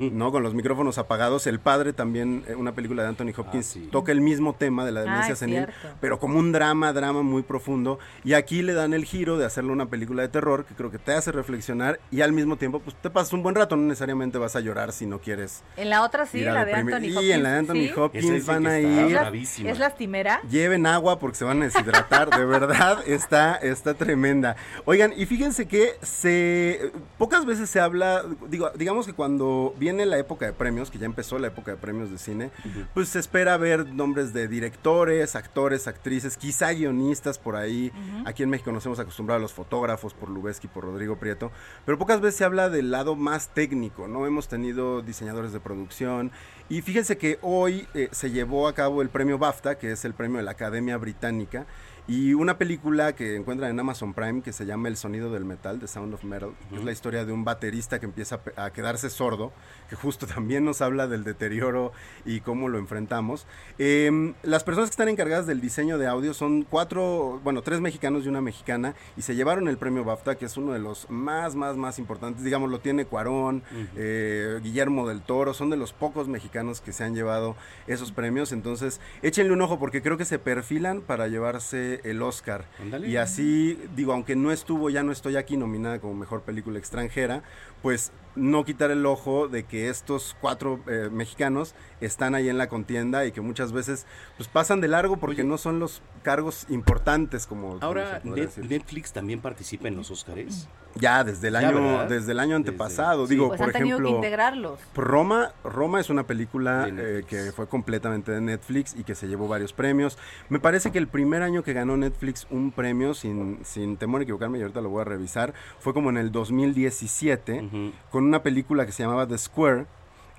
¿no? 0.00 0.32
Con 0.32 0.42
los 0.42 0.54
micrófonos 0.54 0.98
apagados. 0.98 1.46
El 1.46 1.60
padre 1.60 1.92
también, 1.92 2.44
eh, 2.48 2.54
una 2.54 2.72
película 2.72 3.02
de 3.02 3.08
Anthony 3.08 3.32
Hopkins, 3.36 3.78
toca 3.90 4.12
el 4.12 4.20
mismo 4.20 4.54
tema 4.54 4.84
de 4.84 4.92
la 4.92 5.00
demencia 5.02 5.30
Ah, 5.30 5.32
es 5.32 5.38
senil, 5.38 5.56
cierto. 5.56 5.88
pero 6.00 6.18
como 6.18 6.38
un 6.38 6.52
drama, 6.52 6.92
drama 6.92 7.22
muy 7.22 7.42
profundo. 7.42 7.98
Y 8.24 8.34
aquí 8.34 8.62
le 8.62 8.72
dan 8.74 8.94
el 8.94 9.04
giro 9.04 9.38
de 9.38 9.44
hacerlo 9.44 9.72
una 9.72 9.86
película 9.86 10.22
de 10.22 10.28
terror 10.28 10.64
que 10.64 10.74
creo 10.74 10.90
que 10.90 10.98
te 10.98 11.12
hace 11.12 11.32
reflexionar 11.32 12.00
y 12.10 12.20
al 12.22 12.32
mismo 12.32 12.56
tiempo 12.56 12.80
pues 12.80 12.96
te 13.00 13.10
pasas 13.10 13.32
un 13.32 13.42
buen 13.42 13.54
rato. 13.54 13.76
No 13.76 13.82
necesariamente 13.82 14.38
vas 14.38 14.56
a 14.56 14.60
llorar 14.60 14.92
si 14.92 15.06
no 15.06 15.18
quieres. 15.20 15.62
En 15.76 15.90
la 15.90 16.02
otra 16.02 16.26
sí, 16.26 16.40
la 16.40 16.64
de. 16.64 16.74
Anthony 16.74 17.04
Y 17.06 17.12
Hopkins. 17.16 17.30
en 17.34 17.42
la 17.42 17.50
de 17.52 17.58
Anthony 17.58 17.74
¿sí? 17.74 17.92
Hopkins 17.96 18.46
van 18.46 18.66
a 18.66 18.78
ir. 18.80 19.10
bravísima. 19.12 19.70
¿Es 19.70 19.78
lastimera? 19.78 20.40
Lleven 20.50 20.86
agua 20.86 21.18
porque 21.18 21.36
se 21.36 21.44
van 21.44 21.62
a 21.62 21.64
deshidratar, 21.66 22.30
de 22.30 22.44
verdad 22.44 22.98
está, 23.06 23.54
está 23.56 23.94
tremenda. 23.94 24.56
Oigan, 24.84 25.12
y 25.16 25.26
fíjense 25.26 25.66
que 25.66 25.92
se 26.02 26.92
pocas 27.18 27.44
veces 27.46 27.68
se 27.70 27.80
habla, 27.80 28.22
digo, 28.48 28.70
digamos 28.76 29.06
que 29.06 29.12
cuando 29.12 29.74
viene 29.78 30.06
la 30.06 30.18
época 30.18 30.46
de 30.46 30.52
premios, 30.52 30.90
que 30.90 30.98
ya 30.98 31.06
empezó 31.06 31.38
la 31.38 31.48
época 31.48 31.72
de 31.72 31.76
premios 31.76 32.10
de 32.10 32.18
cine, 32.18 32.50
pues 32.94 33.08
se 33.08 33.18
espera 33.18 33.56
ver 33.56 33.86
nombres 33.86 34.32
de 34.32 34.48
directores, 34.48 35.36
actores, 35.36 35.86
actrices, 35.86 36.36
quizá 36.36 36.72
guionistas 36.72 37.38
por 37.38 37.56
ahí. 37.56 37.92
Ujú. 37.94 38.28
Aquí 38.28 38.42
en 38.42 38.50
México 38.50 38.72
nos 38.72 38.84
hemos 38.86 38.98
acostumbrado 38.98 39.38
a 39.38 39.42
los 39.42 39.52
fotógrafos 39.52 40.14
por 40.14 40.30
Lubeski, 40.30 40.68
por 40.68 40.84
Rodrigo 40.84 41.16
Prieto, 41.16 41.50
pero 41.84 41.98
pocas 41.98 42.20
veces 42.20 42.36
se 42.36 42.44
habla 42.44 42.68
del 42.68 42.90
lado 42.90 43.16
más 43.16 43.48
técnico, 43.48 44.08
¿no? 44.08 44.26
Hemos 44.26 44.48
tenido 44.48 45.02
diseñadores 45.02 45.52
de 45.52 45.60
producción 45.60 46.32
y 46.68 46.82
fíjense 46.82 47.16
que 47.16 47.38
hoy 47.42 47.86
eh, 47.94 48.08
se 48.10 48.30
llevó 48.30 48.66
a 48.66 48.74
cabo 48.74 49.02
el 49.02 49.08
premio 49.08 49.38
BAFTA, 49.38 49.78
que 49.78 49.92
es 49.92 50.04
el 50.04 50.14
premio 50.14 50.38
de 50.38 50.42
la 50.42 50.50
Academia 50.52 50.96
Británica, 50.96 51.66
y 52.08 52.34
una 52.34 52.56
película 52.56 53.14
que 53.14 53.34
encuentran 53.34 53.70
en 53.70 53.80
Amazon 53.80 54.14
Prime 54.14 54.42
que 54.42 54.52
se 54.52 54.64
llama 54.64 54.88
El 54.88 54.96
sonido 54.96 55.32
del 55.32 55.44
metal, 55.44 55.80
The 55.80 55.88
Sound 55.88 56.14
of 56.14 56.22
Metal, 56.22 56.50
que 56.70 56.76
es 56.76 56.84
la 56.84 56.92
historia 56.92 57.24
de 57.24 57.32
un 57.32 57.44
baterista 57.44 57.98
que 57.98 58.06
empieza 58.06 58.40
a 58.56 58.70
quedarse 58.70 59.10
sordo, 59.10 59.52
que 59.88 59.96
justo 59.96 60.26
también 60.34 60.64
nos 60.64 60.80
habla 60.82 61.08
del 61.08 61.24
deterioro 61.24 61.92
y 62.24 62.40
cómo 62.40 62.68
lo 62.68 62.78
enfrentamos. 62.78 63.46
Eh, 63.78 64.34
las 64.44 64.62
personas 64.62 64.90
que 64.90 64.92
están 64.92 65.08
encargadas 65.08 65.46
del 65.46 65.60
diseño 65.60 65.98
de 65.98 66.06
audio 66.06 66.32
son 66.32 66.62
cuatro, 66.62 67.40
bueno, 67.42 67.62
tres 67.62 67.80
mexicanos 67.80 68.24
y 68.24 68.28
una 68.28 68.40
mexicana, 68.40 68.94
y 69.16 69.22
se 69.22 69.34
llevaron 69.34 69.66
el 69.66 69.76
premio 69.76 70.04
BAFTA, 70.04 70.36
que 70.36 70.44
es 70.44 70.56
uno 70.56 70.72
de 70.72 70.78
los 70.78 71.10
más, 71.10 71.56
más, 71.56 71.76
más 71.76 71.98
importantes. 71.98 72.44
Digamos, 72.44 72.70
lo 72.70 72.78
tiene 72.78 73.06
Cuarón, 73.06 73.64
eh, 73.96 74.60
Guillermo 74.62 75.08
del 75.08 75.22
Toro, 75.22 75.54
son 75.54 75.70
de 75.70 75.76
los 75.76 75.92
pocos 75.92 76.28
mexicanos 76.28 76.80
que 76.80 76.92
se 76.92 77.02
han 77.02 77.14
llevado 77.14 77.56
esos 77.88 78.12
premios. 78.12 78.52
Entonces, 78.52 79.00
échenle 79.22 79.52
un 79.52 79.62
ojo 79.62 79.78
porque 79.78 80.02
creo 80.02 80.16
que 80.16 80.24
se 80.24 80.38
perfilan 80.38 81.00
para 81.00 81.26
llevarse 81.26 81.95
el 82.04 82.22
Oscar. 82.22 82.64
Y 83.06 83.16
así, 83.16 83.78
digo, 83.94 84.12
aunque 84.12 84.36
no 84.36 84.52
estuvo, 84.52 84.90
ya 84.90 85.02
no 85.02 85.12
estoy 85.12 85.36
aquí 85.36 85.56
nominada 85.56 85.98
como 86.00 86.14
mejor 86.14 86.42
película 86.42 86.78
extranjera, 86.78 87.42
pues 87.82 88.12
no 88.34 88.64
quitar 88.66 88.90
el 88.90 89.06
ojo 89.06 89.48
de 89.48 89.64
que 89.64 89.88
estos 89.88 90.36
cuatro 90.42 90.80
eh, 90.88 91.08
mexicanos 91.10 91.74
están 92.02 92.34
ahí 92.34 92.50
en 92.50 92.58
la 92.58 92.68
contienda 92.68 93.24
y 93.24 93.32
que 93.32 93.40
muchas 93.40 93.72
veces 93.72 94.04
pues 94.36 94.46
pasan 94.48 94.82
de 94.82 94.88
largo 94.88 95.16
porque 95.16 95.42
no 95.42 95.56
son 95.56 95.78
los 95.80 96.02
cargos 96.22 96.66
importantes 96.68 97.46
como 97.46 97.56
como 97.70 97.78
Ahora, 97.82 98.20
Net- 98.24 98.34
decir. 98.34 98.68
Netflix 98.68 99.12
también 99.12 99.40
participa 99.40 99.88
en 99.88 99.96
los 99.96 100.10
Oscars. 100.10 100.68
ya 100.96 101.24
desde 101.24 101.48
el 101.48 101.54
Ya, 101.54 101.60
año 101.68 101.82
¿verdad? 101.82 102.08
desde 102.08 102.32
el 102.32 102.40
año 102.40 102.58
Desde- 102.58 102.68
antepasado 102.70 103.26
sí. 103.26 103.32
digo 103.34 103.48
Pues 103.48 103.58
por 103.58 103.68
han 103.68 103.72
tenido 103.72 103.96
que 103.98 104.02
ejemplo 104.04 104.16
integrarlos. 104.18 104.80
Roma, 104.94 105.52
Roma 105.64 106.00
es 106.00 106.10
una 106.10 106.26
película 106.26 106.86
eh, 106.90 107.22
que 107.26 107.52
fue 107.52 107.66
completamente 107.68 108.32
de 108.32 108.40
Netflix 108.42 108.94
y 108.98 109.04
que 109.04 109.14
se 109.14 109.28
llevó 109.28 109.48
varios 109.48 109.72
premios. 109.72 110.18
Me 110.50 110.58
parece 110.58 110.92
que 110.92 110.98
el 110.98 111.08
primer 111.08 111.42
año 111.42 111.62
que 111.62 111.72
ganó 111.72 111.85
Netflix 111.94 112.46
un 112.48 112.72
premio, 112.72 113.12
sin, 113.12 113.58
sin 113.64 113.98
temor 113.98 114.22
a 114.22 114.24
equivocarme, 114.24 114.58
y 114.58 114.62
ahorita 114.62 114.80
lo 114.80 114.88
voy 114.88 115.02
a 115.02 115.04
revisar, 115.04 115.52
fue 115.78 115.92
como 115.92 116.08
en 116.08 116.16
el 116.16 116.32
2017, 116.32 117.92
con 118.10 118.24
una 118.24 118.42
película 118.42 118.86
que 118.86 118.92
se 118.92 119.02
llamaba 119.02 119.26
The 119.26 119.36
Square, 119.36 119.84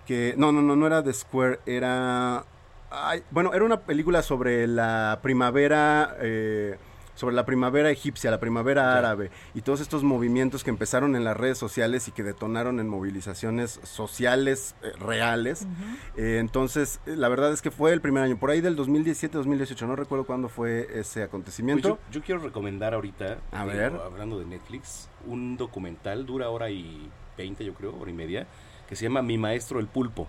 que 0.07 0.33
no, 0.35 0.51
no, 0.51 0.63
no, 0.63 0.75
no 0.75 0.87
era 0.87 1.03
The 1.03 1.13
Square, 1.13 1.59
era... 1.67 2.43
ay, 2.89 3.21
bueno, 3.29 3.53
era 3.53 3.63
una 3.63 3.81
película 3.81 4.23
sobre 4.23 4.65
la 4.65 5.19
primavera... 5.21 6.17
eh, 6.21 6.77
sobre 7.17 7.35
la 7.35 7.45
primavera 7.45 7.89
egipcia, 7.89 8.29
la 8.29 8.39
primavera 8.39 8.95
árabe 8.95 9.31
y 9.55 9.61
todos 9.63 9.81
estos 9.81 10.03
movimientos 10.03 10.63
que 10.63 10.69
empezaron 10.69 11.15
en 11.15 11.23
las 11.23 11.35
redes 11.35 11.57
sociales 11.57 12.07
y 12.07 12.11
que 12.11 12.21
detonaron 12.21 12.79
en 12.79 12.87
movilizaciones 12.87 13.79
sociales 13.83 14.75
eh, 14.83 14.91
reales. 14.99 15.67
Eh, 16.15 16.37
entonces, 16.39 16.99
eh, 17.07 17.15
la 17.15 17.27
verdad 17.27 17.51
es 17.51 17.61
que 17.63 17.71
fue 17.71 17.91
el 17.91 18.01
primer 18.01 18.21
año, 18.23 18.37
por 18.37 18.51
ahí 18.51 18.61
del 18.61 18.77
2017-2018, 18.77 19.87
no 19.87 19.95
recuerdo 19.95 20.25
cuándo 20.25 20.47
fue 20.47 20.81
ese 20.93 21.17
Pues 21.17 21.17
acontecimiento. 21.27 21.89
yo, 21.89 21.99
yo 22.11 22.21
quiero 22.21 22.39
recomendar 22.41 22.93
ahorita, 22.93 23.39
A 23.51 23.63
digo, 23.65 23.75
ver. 23.77 23.93
hablando 23.95 24.37
de 24.39 24.45
Netflix, 24.45 25.09
un 25.25 25.57
documental, 25.57 26.25
dura 26.27 26.49
hora 26.49 26.69
y 26.69 27.09
20 27.35 27.65
yo 27.65 27.73
creo, 27.73 27.97
hora 27.99 28.11
y 28.11 28.13
media, 28.13 28.47
que 28.87 28.95
se 28.95 29.03
llama 29.05 29.23
Mi 29.23 29.37
Maestro 29.39 29.79
el 29.79 29.87
Pulpo. 29.87 30.27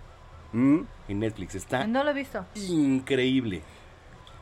Mm. 0.53 0.79
En 1.09 1.19
Netflix, 1.19 1.55
está 1.57 1.87
No 1.87 2.03
lo 2.03 2.11
he 2.11 2.15
visto. 2.15 2.47
increíble. 2.55 3.63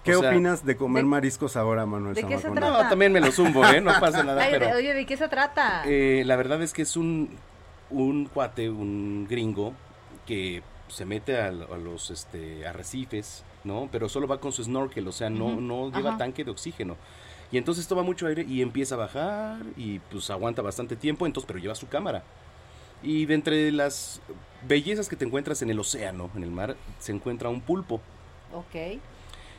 ¿Qué 0.07 0.17
O 0.17 0.21
sea, 0.21 0.31
opinas 0.31 0.65
de 0.65 0.77
comer 0.77 1.03
de- 1.03 1.09
mariscos 1.09 1.57
ahora, 1.57 1.85
Manuel 1.85 2.15
¿De 2.15 2.23
qué 2.23 2.37
se 2.37 2.43
Zamacona? 2.45 2.67
trata? 2.69 2.83
No, 2.85 2.89
también 2.89 3.13
me 3.13 3.21
lo 3.21 3.31
zumbo, 3.33 3.65
¿eh? 3.67 3.81
No 3.81 3.93
pasa 4.01 4.23
nada, 4.23 4.43
Ay, 4.43 4.49
pero... 4.53 4.67
de- 4.69 4.75
Oye, 4.75 4.95
¿de 4.95 5.05
qué 5.07 5.17
se 5.17 5.29
trata? 5.29 5.83
Eh, 5.85 6.23
la 6.25 6.37
verdad 6.37 6.63
es 6.63 6.73
que 6.73 6.83
es 6.83 6.97
un, 6.97 7.31
un 7.91 8.27
cuate, 8.27 8.71
un 8.71 9.27
gringo, 9.29 9.75
que 10.27 10.63
se 10.89 11.05
mete 11.05 11.37
a, 11.41 11.49
a 11.49 11.51
los 11.51 12.11
este, 12.11 12.67
arrecifes, 12.67 13.45
¿no? 13.65 13.89
Pero 13.93 14.09
solo 14.09 14.27
va 14.29 14.39
con 14.41 14.53
su 14.53 14.63
snorkel, 14.65 15.07
o 15.09 15.13
sea, 15.13 15.29
no, 15.31 15.61
no 15.61 15.91
lleva 15.91 16.11
ajá. 16.11 16.19
tanque 16.19 16.45
de 16.45 16.51
oxígeno. 16.53 16.97
Y 17.53 17.59
entonces 17.59 17.87
toma 17.87 18.03
mucho 18.03 18.27
aire 18.27 18.45
y 18.49 18.61
empieza 18.63 18.95
a 18.97 18.99
bajar 18.99 19.59
y 19.77 19.99
pues 19.99 20.31
aguanta 20.31 20.63
bastante 20.63 20.97
tiempo, 20.97 21.27
entonces, 21.27 21.47
pero 21.47 21.59
lleva 21.61 21.75
su 21.77 21.89
cámara. 21.89 22.23
Y 23.03 23.27
de 23.27 23.35
entre 23.35 23.71
las 23.73 24.21
bellezas 24.67 25.09
que 25.09 25.15
te 25.17 25.25
encuentras 25.25 25.63
en 25.63 25.71
el 25.71 25.79
océano, 25.79 26.31
en 26.35 26.43
el 26.43 26.51
mar, 26.51 26.77
se 26.99 27.13
encuentra 27.13 27.49
un 27.49 27.61
pulpo. 27.61 28.01
Ok. 28.53 29.01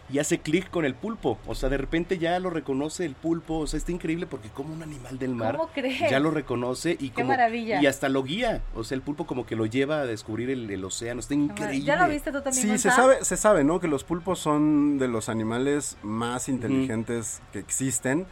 Y 0.09 0.19
hace 0.19 0.39
clic 0.39 0.69
con 0.69 0.85
el 0.85 0.95
pulpo. 0.95 1.37
O 1.47 1.55
sea, 1.55 1.69
de 1.69 1.77
repente 1.77 2.17
ya 2.17 2.39
lo 2.39 2.49
reconoce 2.49 3.05
el 3.05 3.13
pulpo. 3.15 3.59
O 3.59 3.67
sea, 3.67 3.77
está 3.77 3.91
increíble 3.91 4.25
porque 4.27 4.49
como 4.49 4.73
un 4.73 4.81
animal 4.83 5.19
del 5.19 5.35
mar 5.35 5.57
¿Cómo 5.57 5.69
crees? 5.73 6.09
ya 6.09 6.19
lo 6.19 6.31
reconoce 6.31 6.91
y 6.99 7.09
Qué 7.09 7.15
como 7.15 7.27
maravilla. 7.29 7.81
y 7.81 7.85
hasta 7.87 8.09
lo 8.09 8.23
guía. 8.23 8.61
O 8.75 8.83
sea, 8.83 8.95
el 8.95 9.01
pulpo 9.01 9.25
como 9.27 9.45
que 9.45 9.55
lo 9.55 9.65
lleva 9.65 10.01
a 10.01 10.05
descubrir 10.05 10.49
el, 10.49 10.69
el 10.69 10.83
océano. 10.85 11.19
Está 11.19 11.33
increíble. 11.33 11.85
¿Ya 11.85 11.95
lo 11.97 12.07
viste 12.11 12.31
tú 12.31 12.41
también, 12.41 12.53
Sí, 12.67 12.77
se 12.77 12.89
sabe, 12.91 13.23
se 13.23 13.37
sabe, 13.37 13.63
¿no? 13.63 13.79
Que 13.79 13.87
los 13.87 14.03
pulpos 14.03 14.39
son 14.39 14.97
de 14.99 15.07
los 15.07 15.29
animales 15.29 15.97
más 16.03 16.47
inteligentes 16.49 17.41
que 17.51 17.59
existen. 17.59 18.25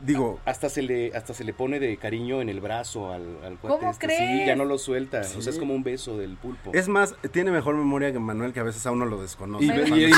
Digo, 0.00 0.38
hasta 0.44 0.68
se 0.68 0.82
le 0.82 1.14
hasta 1.14 1.34
se 1.34 1.44
le 1.44 1.52
pone 1.52 1.80
de 1.80 1.96
cariño 1.96 2.40
en 2.40 2.48
el 2.48 2.60
brazo 2.60 3.12
al, 3.12 3.22
al 3.44 3.58
cuate 3.58 3.78
¿Cómo 3.78 3.90
este. 3.90 4.06
crees? 4.06 4.40
Sí, 4.42 4.46
ya 4.46 4.56
no 4.56 4.64
lo 4.64 4.78
suelta. 4.78 5.20
O 5.36 5.40
sea, 5.42 5.52
es 5.52 5.58
como 5.58 5.74
un 5.74 5.82
beso 5.82 6.16
del 6.16 6.36
pulpo. 6.36 6.70
Es 6.74 6.88
más, 6.88 7.14
tiene 7.32 7.50
mejor 7.50 7.74
memoria 7.74 8.12
que 8.12 8.18
Manuel, 8.18 8.52
que 8.52 8.60
a 8.60 8.64
veces 8.64 8.86
a 8.86 8.90
uno 8.90 9.06
lo 9.06 9.20
desconoce. 9.20 9.64
Y- 9.64 10.04
y- 10.04 10.10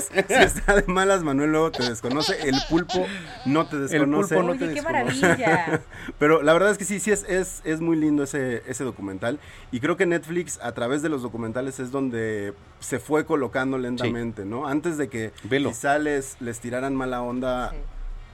si 0.00 0.18
está 0.18 0.22
de 0.22 0.34
malas, 0.34 0.52
si 0.52 0.58
está 0.58 0.74
de 0.76 0.84
malas, 0.86 1.22
Manuel 1.22 1.50
luego 1.52 1.70
te 1.72 1.82
desconoce. 1.88 2.48
El 2.48 2.56
pulpo 2.68 3.06
no 3.44 3.66
te 3.66 3.78
desconoce. 3.78 4.34
pulpo 4.34 4.52
no 4.52 4.58
te 4.58 4.66
qué 4.68 4.74
desconoce. 4.82 5.20
maravilla. 5.20 5.80
Pero 6.18 6.42
la 6.42 6.52
verdad 6.52 6.70
es 6.70 6.78
que 6.78 6.84
sí, 6.84 7.00
sí 7.00 7.10
es, 7.10 7.24
es, 7.28 7.60
es 7.64 7.80
muy 7.80 7.96
lindo 7.96 8.22
ese, 8.22 8.62
ese 8.66 8.84
documental. 8.84 9.38
Y 9.72 9.80
creo 9.80 9.96
que 9.96 10.06
Netflix, 10.06 10.58
a 10.62 10.72
través 10.72 11.02
de 11.02 11.08
los 11.08 11.22
documentales, 11.22 11.80
es 11.80 11.90
donde 11.90 12.54
se 12.80 12.98
fue 12.98 13.24
colocando 13.26 13.78
lentamente, 13.78 14.44
¿no? 14.44 14.66
Antes 14.66 14.98
de 14.98 15.08
que 15.08 15.32
Velo. 15.44 15.68
quizá 15.70 15.98
les, 15.98 16.36
les 16.40 16.60
tiraran 16.60 16.94
mala 16.94 17.22
onda 17.22 17.72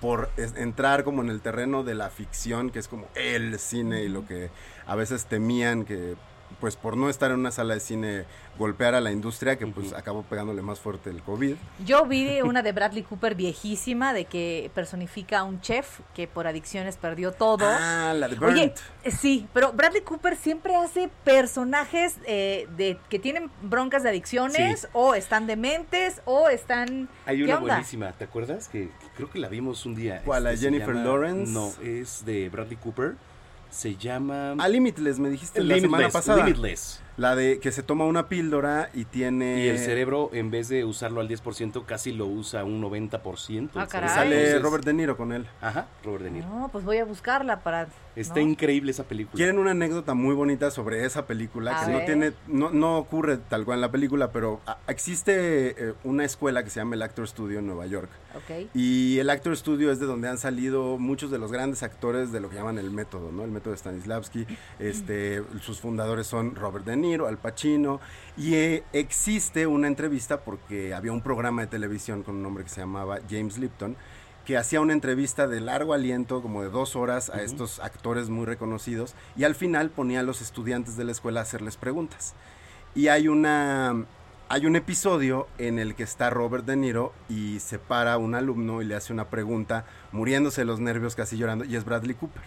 por 0.00 0.30
es- 0.36 0.54
entrar 0.56 1.04
como 1.04 1.22
en 1.22 1.28
el 1.28 1.40
terreno 1.40 1.84
de 1.84 1.94
la 1.94 2.10
ficción, 2.10 2.70
que 2.70 2.80
es 2.80 2.88
como 2.88 3.06
el 3.14 3.58
cine 3.60 4.02
y 4.02 4.08
lo 4.08 4.26
que 4.26 4.50
a 4.86 4.96
veces 4.96 5.26
temían 5.26 5.84
que 5.84 6.16
pues 6.60 6.76
por 6.76 6.96
no 6.96 7.08
estar 7.08 7.30
en 7.30 7.38
una 7.40 7.50
sala 7.50 7.74
de 7.74 7.80
cine 7.80 8.24
golpear 8.58 8.94
a 8.94 9.00
la 9.00 9.10
industria 9.12 9.56
que 9.56 9.66
pues 9.66 9.92
acabó 9.94 10.22
pegándole 10.22 10.60
más 10.62 10.78
fuerte 10.78 11.10
el 11.10 11.22
COVID. 11.22 11.54
Yo 11.84 12.04
vi 12.06 12.40
una 12.44 12.62
de 12.62 12.72
Bradley 12.72 13.02
Cooper 13.02 13.34
viejísima, 13.34 14.12
de 14.12 14.26
que 14.26 14.70
personifica 14.74 15.38
a 15.40 15.44
un 15.44 15.60
chef 15.60 16.00
que 16.14 16.26
por 16.28 16.46
adicciones 16.46 16.96
perdió 16.96 17.32
todo. 17.32 17.64
Ah, 17.66 18.12
la 18.16 18.28
de 18.28 18.36
Oye, 18.44 18.66
Burnt. 18.68 18.78
eh, 19.04 19.10
sí, 19.10 19.46
pero 19.54 19.72
Bradley 19.72 20.02
Cooper 20.02 20.36
siempre 20.36 20.76
hace 20.76 21.08
personajes 21.24 22.16
eh, 22.26 22.68
de 22.76 22.98
que 23.08 23.18
tienen 23.18 23.50
broncas 23.62 24.02
de 24.02 24.10
adicciones 24.10 24.82
Sí. 24.82 24.86
o 24.92 25.14
están 25.14 25.46
dementes 25.46 26.20
o 26.24 26.48
están... 26.48 27.08
Hay 27.26 27.38
¿Qué 27.38 27.44
una 27.44 27.56
onda? 27.58 27.74
buenísima, 27.74 28.12
¿te 28.12 28.24
acuerdas? 28.24 28.68
Que 28.68 28.82
que 28.82 29.08
creo 29.16 29.30
que 29.30 29.38
la 29.38 29.48
vimos 29.48 29.86
un 29.86 29.94
día. 29.94 30.22
¿Cuál, 30.24 30.46
Este, 30.46 30.66
Jennifer 30.66 30.94
llama- 30.94 31.04
Lawrence? 31.04 31.52
No, 31.52 31.72
es 31.82 32.24
de 32.24 32.48
Bradley 32.48 32.76
Cooper. 32.76 33.14
Se 33.72 33.96
llama... 33.96 34.52
A 34.52 34.68
Limitless, 34.68 35.18
me 35.18 35.30
dijiste 35.30 35.64
la 35.64 35.74
semana 35.74 35.86
Limitless, 35.86 36.12
pasada. 36.12 36.44
Limitless. 36.44 37.01
La 37.16 37.36
de 37.36 37.58
que 37.60 37.72
se 37.72 37.82
toma 37.82 38.04
una 38.06 38.28
píldora 38.28 38.88
y 38.94 39.04
tiene... 39.04 39.64
Y 39.64 39.68
el 39.68 39.78
cerebro, 39.78 40.30
en 40.32 40.50
vez 40.50 40.68
de 40.68 40.84
usarlo 40.84 41.20
al 41.20 41.28
10%, 41.28 41.84
casi 41.84 42.12
lo 42.12 42.26
usa 42.26 42.64
un 42.64 42.82
90%. 42.82 43.70
Ah, 43.74 43.86
caray. 43.86 44.08
Sale 44.08 44.36
Entonces- 44.38 44.62
Robert 44.62 44.84
De 44.84 44.92
Niro 44.94 45.16
con 45.16 45.32
él. 45.32 45.46
Ajá, 45.60 45.88
Robert 46.04 46.24
De 46.24 46.30
Niro. 46.30 46.48
No, 46.48 46.68
pues 46.70 46.84
voy 46.84 46.98
a 46.98 47.04
buscarla 47.04 47.60
para... 47.60 47.88
Está 48.14 48.36
¿no? 48.36 48.40
increíble 48.42 48.90
esa 48.90 49.04
película. 49.04 49.36
Quieren 49.36 49.58
una 49.58 49.70
anécdota 49.70 50.12
muy 50.14 50.34
bonita 50.34 50.70
sobre 50.70 51.04
esa 51.06 51.26
película 51.26 51.80
A 51.80 51.84
que 51.86 51.92
no 51.92 51.96
ver. 51.98 52.06
tiene, 52.06 52.32
no, 52.46 52.70
no 52.70 52.98
ocurre 52.98 53.38
tal 53.38 53.64
cual 53.64 53.78
en 53.78 53.80
la 53.82 53.90
película, 53.90 54.32
pero 54.32 54.60
ah, 54.66 54.78
existe 54.86 55.70
eh, 55.90 55.94
una 56.04 56.24
escuela 56.24 56.62
que 56.62 56.68
se 56.70 56.80
llama 56.80 56.94
el 56.94 57.02
Actor 57.02 57.26
Studio 57.26 57.60
en 57.60 57.66
Nueva 57.66 57.86
York. 57.86 58.10
Ok. 58.34 58.68
Y 58.74 59.18
el 59.18 59.30
Actor 59.30 59.56
Studio 59.56 59.90
es 59.90 59.98
de 59.98 60.04
donde 60.06 60.28
han 60.28 60.36
salido 60.38 60.98
muchos 60.98 61.30
de 61.30 61.38
los 61.38 61.52
grandes 61.52 61.82
actores 61.82 62.32
de 62.32 62.40
lo 62.40 62.50
que 62.50 62.56
llaman 62.56 62.78
el 62.78 62.90
método, 62.90 63.32
¿no? 63.32 63.44
El 63.44 63.50
método 63.50 63.70
de 63.72 63.78
Stanislavski. 63.78 64.46
Este, 64.78 65.42
sus 65.62 65.80
fundadores 65.80 66.26
son 66.26 66.54
Robert 66.54 66.84
De 66.84 66.96
Niro, 66.96 67.01
Al 67.04 67.38
Pacino. 67.38 68.00
Y 68.36 68.54
eh, 68.54 68.84
existe 68.92 69.66
una 69.66 69.88
entrevista 69.88 70.40
porque 70.40 70.94
había 70.94 71.12
un 71.12 71.20
programa 71.20 71.62
de 71.62 71.68
televisión 71.68 72.22
con 72.22 72.36
un 72.36 72.46
hombre 72.46 72.64
que 72.64 72.70
se 72.70 72.80
llamaba 72.80 73.18
James 73.28 73.58
Lipton 73.58 73.96
que 74.44 74.56
hacía 74.56 74.80
una 74.80 74.92
entrevista 74.92 75.46
de 75.46 75.60
largo 75.60 75.94
aliento, 75.94 76.42
como 76.42 76.62
de 76.62 76.68
dos 76.68 76.96
horas, 76.96 77.30
a 77.30 77.42
estos 77.42 77.78
actores 77.78 78.28
muy 78.28 78.44
reconocidos, 78.44 79.14
y 79.36 79.44
al 79.44 79.54
final 79.54 79.90
ponía 79.90 80.20
a 80.20 80.22
los 80.24 80.42
estudiantes 80.42 80.96
de 80.96 81.04
la 81.04 81.12
escuela 81.12 81.40
a 81.40 81.42
hacerles 81.44 81.76
preguntas. 81.76 82.34
Y 82.94 83.08
hay 83.08 83.28
una 83.28 84.04
hay 84.48 84.66
un 84.66 84.76
episodio 84.76 85.48
en 85.56 85.78
el 85.78 85.94
que 85.94 86.02
está 86.02 86.28
Robert 86.28 86.66
De 86.66 86.76
Niro 86.76 87.14
y 87.30 87.58
se 87.60 87.78
para 87.78 88.18
un 88.18 88.34
alumno 88.34 88.82
y 88.82 88.84
le 88.84 88.94
hace 88.94 89.10
una 89.10 89.30
pregunta, 89.30 89.86
muriéndose 90.10 90.60
de 90.60 90.64
los 90.66 90.78
nervios, 90.78 91.14
casi 91.14 91.38
llorando, 91.38 91.64
y 91.64 91.74
es 91.74 91.86
Bradley 91.86 92.14
Cooper. 92.14 92.42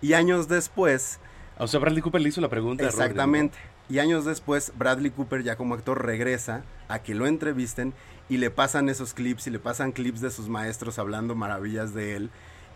Y 0.00 0.12
años 0.12 0.46
después, 0.46 1.18
O 1.58 1.66
sea, 1.66 1.80
Bradley 1.80 2.02
Cooper 2.02 2.20
le 2.20 2.28
hizo 2.28 2.40
la 2.40 2.48
pregunta. 2.48 2.86
a 2.86 2.90
Robert 2.90 3.16
De 3.16 3.26
Niro. 3.26 3.50
Y 3.88 3.98
años 3.98 4.24
después 4.24 4.72
Bradley 4.76 5.10
Cooper 5.10 5.42
ya 5.42 5.56
como 5.56 5.74
actor 5.74 6.04
regresa 6.04 6.62
a 6.88 7.00
que 7.00 7.14
lo 7.14 7.26
entrevisten 7.26 7.92
y 8.28 8.38
le 8.38 8.50
pasan 8.50 8.88
esos 8.88 9.12
clips 9.14 9.46
y 9.46 9.50
le 9.50 9.58
pasan 9.58 9.92
clips 9.92 10.20
de 10.20 10.30
sus 10.30 10.48
maestros 10.48 10.98
hablando 10.98 11.34
maravillas 11.34 11.92
de 11.94 12.16
él. 12.16 12.30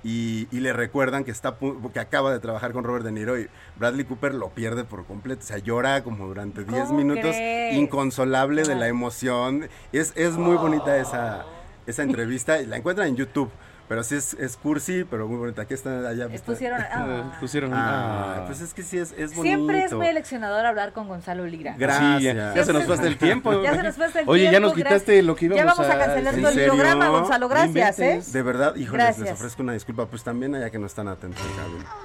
Y, 0.04 0.46
y 0.52 0.60
le 0.60 0.72
recuerdan 0.72 1.24
que 1.24 1.32
está 1.32 1.58
que 1.92 1.98
acaba 1.98 2.32
de 2.32 2.38
trabajar 2.38 2.72
con 2.72 2.84
Robert 2.84 3.04
De 3.04 3.10
Niro 3.10 3.36
y 3.36 3.48
Bradley 3.76 4.04
Cooper 4.04 4.32
lo 4.32 4.50
pierde 4.50 4.84
por 4.84 5.04
completo, 5.06 5.40
o 5.42 5.46
sea, 5.46 5.58
llora 5.58 6.04
como 6.04 6.28
durante 6.28 6.62
10 6.62 6.84
¿Cómo 6.84 6.98
minutos, 6.98 7.34
crees? 7.34 7.74
inconsolable 7.74 8.62
de 8.62 8.76
la 8.76 8.86
emoción. 8.86 9.68
Es, 9.92 10.12
es 10.14 10.36
muy 10.36 10.56
bonita 10.56 10.96
esa, 10.98 11.46
esa 11.86 12.04
entrevista 12.04 12.60
y 12.62 12.66
la 12.66 12.76
encuentran 12.76 13.08
en 13.08 13.16
YouTube, 13.16 13.50
pero 13.88 14.04
sí 14.04 14.16
es, 14.16 14.34
es 14.34 14.56
cursi, 14.56 15.04
pero 15.04 15.26
muy 15.26 15.38
bonita. 15.38 15.62
Aquí 15.62 15.74
está 15.74 16.08
allá. 16.08 16.26
está. 16.26 16.46
Pusieron... 16.52 16.80
ah. 16.80 17.36
Pusieron 17.40 17.74
Ah, 17.74 18.36
ah. 18.38 18.46
pues 18.46 18.60
es 18.60 18.74
que 18.74 18.82
sí 18.82 18.98
es, 18.98 19.12
es 19.12 19.34
bonito. 19.34 19.42
Siempre 19.42 19.84
es 19.84 19.92
muy 19.92 20.06
eleccionador 20.06 20.66
hablar 20.66 20.92
con 20.92 21.08
Gonzalo 21.08 21.46
Lira. 21.46 21.74
Gracias. 21.78 22.18
Sí, 22.18 22.24
ya, 22.24 22.54
ya 22.54 22.64
se 22.64 22.72
nos 22.72 22.84
pasa 22.84 23.06
el 23.06 23.16
tiempo. 23.16 23.62
Ya 23.62 23.74
se 23.74 23.82
nos 23.82 23.96
pasa 23.96 24.20
el 24.20 24.28
Oye, 24.28 24.44
ya 24.44 24.50
tiempo, 24.50 24.68
nos 24.68 24.76
quitaste 24.76 25.22
lo 25.22 25.34
que 25.36 25.46
íbamos 25.46 25.64
Ya 25.64 25.70
vamos 25.70 25.86
a, 25.86 25.94
a 25.94 25.98
cancelar 25.98 26.34
todo 26.36 26.48
el 26.48 26.64
programa, 26.66 27.08
Gonzalo. 27.08 27.48
Gracias, 27.48 27.98
¿eh? 28.00 28.20
De 28.32 28.42
verdad, 28.42 28.74
híjoles, 28.76 29.04
Gracias. 29.04 29.26
les 29.26 29.32
ofrezco 29.32 29.62
una 29.62 29.72
disculpa, 29.72 30.06
pues 30.06 30.22
también 30.22 30.54
allá 30.54 30.70
que 30.70 30.78
no 30.78 30.86
están 30.86 31.08
atentos. 31.08 31.42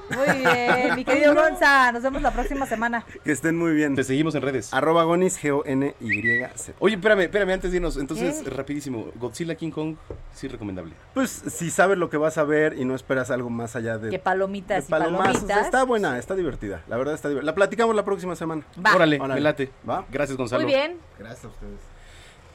Muy 0.09 0.37
bien, 0.39 0.95
mi 0.95 1.03
querido 1.05 1.33
Gonza. 1.33 1.91
Nos 1.91 2.03
vemos 2.03 2.21
la 2.21 2.31
próxima 2.31 2.65
semana. 2.65 3.05
Que 3.23 3.31
estén 3.31 3.57
muy 3.57 3.73
bien. 3.73 3.95
Te 3.95 4.03
seguimos 4.03 4.35
en 4.35 4.41
redes. 4.41 4.73
Arroba 4.73 5.03
Gonis, 5.03 5.37
G-O-N-Y-Z. 5.41 6.73
Oye, 6.79 6.95
espérame, 6.95 7.21
espérame, 7.21 7.51
antes 7.51 7.71
de 7.71 7.77
irnos. 7.77 7.97
Entonces, 7.97 8.41
¿Qué? 8.43 8.49
rapidísimo. 8.49 9.07
Godzilla 9.15 9.55
King 9.55 9.71
Kong, 9.71 9.95
sí 10.33 10.47
recomendable. 10.47 10.93
Pues 11.13 11.29
si 11.47 11.69
sabes 11.73 11.97
lo 11.97 12.09
que 12.09 12.15
vas 12.17 12.37
a 12.37 12.43
ver 12.45 12.77
y 12.79 12.85
no 12.85 12.95
esperas 12.95 13.29
algo 13.31 13.49
más 13.49 13.75
allá 13.75 13.97
de, 13.97 14.09
Que 14.09 14.19
palomitas 14.19 14.87
de 14.87 14.87
y 14.87 14.89
palomitas. 14.89 15.65
está 15.65 15.83
buena, 15.83 16.17
está 16.17 16.35
divertida. 16.35 16.81
La 16.87 16.95
verdad 16.97 17.13
está 17.13 17.27
divertida. 17.27 17.51
La 17.51 17.55
platicamos 17.55 17.95
la 17.95 18.05
próxima 18.05 18.35
semana. 18.37 18.63
Va. 18.83 18.95
Órale, 18.95 19.17
Órale. 19.19 19.33
me 19.35 19.41
late. 19.41 19.71
¿Va? 19.87 20.05
Gracias, 20.09 20.37
Gonzalo. 20.37 20.63
Muy 20.63 20.73
bien. 20.73 20.97
Gracias 21.19 21.45
a 21.45 21.47
ustedes. 21.49 21.79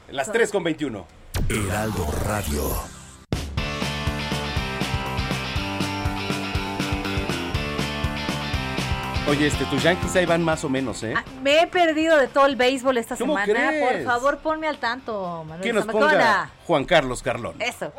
Las 0.09 0.31
3 0.31 0.51
con 0.51 0.63
21. 0.63 1.05
Heraldo 1.49 2.07
Radio. 2.25 2.98
Oye, 9.29 9.45
este, 9.45 9.63
tus 9.65 9.83
Yankees 9.83 10.15
ahí 10.15 10.25
van 10.25 10.43
más 10.43 10.63
o 10.63 10.69
menos, 10.69 11.03
¿eh? 11.03 11.13
Ah, 11.15 11.23
me 11.43 11.61
he 11.61 11.67
perdido 11.67 12.17
de 12.17 12.27
todo 12.27 12.47
el 12.47 12.55
béisbol 12.55 12.97
esta 12.97 13.15
¿Cómo 13.15 13.37
semana. 13.37 13.69
crees? 13.69 13.85
Por 13.97 14.03
favor, 14.03 14.37
ponme 14.39 14.67
al 14.67 14.79
tanto, 14.79 15.43
Manuel 15.43 15.61
¿Quién 15.61 15.75
nos 15.75 15.85
Zamacona. 15.85 16.09
ponga? 16.11 16.51
Juan 16.65 16.85
Carlos 16.85 17.21
Carlón. 17.21 17.55
Eso. 17.59 17.93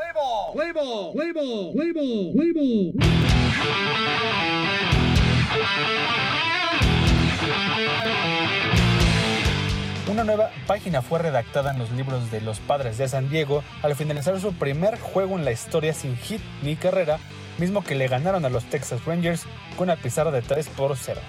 Una 10.09 10.25
nueva 10.25 10.51
página 10.67 11.03
fue 11.03 11.21
redactada 11.21 11.71
en 11.73 11.79
los 11.79 11.91
libros 11.93 12.31
de 12.33 12.41
los 12.41 12.59
padres 12.59 12.99
de 12.99 13.09
San 13.09 13.29
Diego 13.29 13.63
al 13.83 13.95
finalizar 13.95 14.39
su 14.41 14.53
primer 14.55 14.99
juego 14.99 15.39
en 15.39 15.45
la 15.45 15.53
historia 15.53 15.93
sin 15.93 16.17
hit 16.17 16.41
ni 16.63 16.75
carrera, 16.75 17.19
mismo 17.59 17.83
que 17.85 17.95
le 17.95 18.09
ganaron 18.09 18.45
a 18.45 18.49
los 18.49 18.65
Texas 18.65 19.05
Rangers 19.05 19.45
con 19.77 19.89
una 19.89 19.97
pizarra 19.97 20.31
de 20.31 20.43
3 20.43 20.69
por 20.69 20.97
0. 20.97 21.21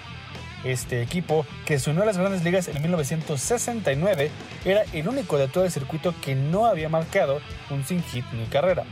Este 0.64 1.02
equipo, 1.02 1.44
que 1.66 1.78
se 1.78 1.90
unió 1.90 2.02
a 2.02 2.06
las 2.06 2.18
grandes 2.18 2.44
ligas 2.44 2.68
en 2.68 2.80
1969, 2.80 4.30
era 4.64 4.82
el 4.92 5.08
único 5.08 5.36
de 5.36 5.48
todo 5.48 5.64
el 5.64 5.72
circuito 5.72 6.14
que 6.20 6.34
no 6.34 6.66
había 6.66 6.88
marcado 6.88 7.40
un 7.70 7.84
sin 7.84 8.02
hit 8.04 8.24
ni 8.32 8.46
carrera. 8.46 8.84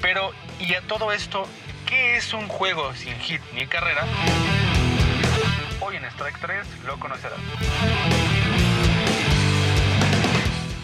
Pero, 0.00 0.32
¿y 0.58 0.74
a 0.74 0.80
todo 0.82 1.12
esto, 1.12 1.46
qué 1.86 2.16
es 2.16 2.34
un 2.34 2.48
juego 2.48 2.92
sin 2.94 3.14
hit 3.20 3.40
ni 3.54 3.66
carrera? 3.66 4.04
Hoy 5.80 5.96
en 5.96 6.04
Strike 6.06 6.40
3 6.40 6.66
lo 6.86 6.98
conocerás. 6.98 7.38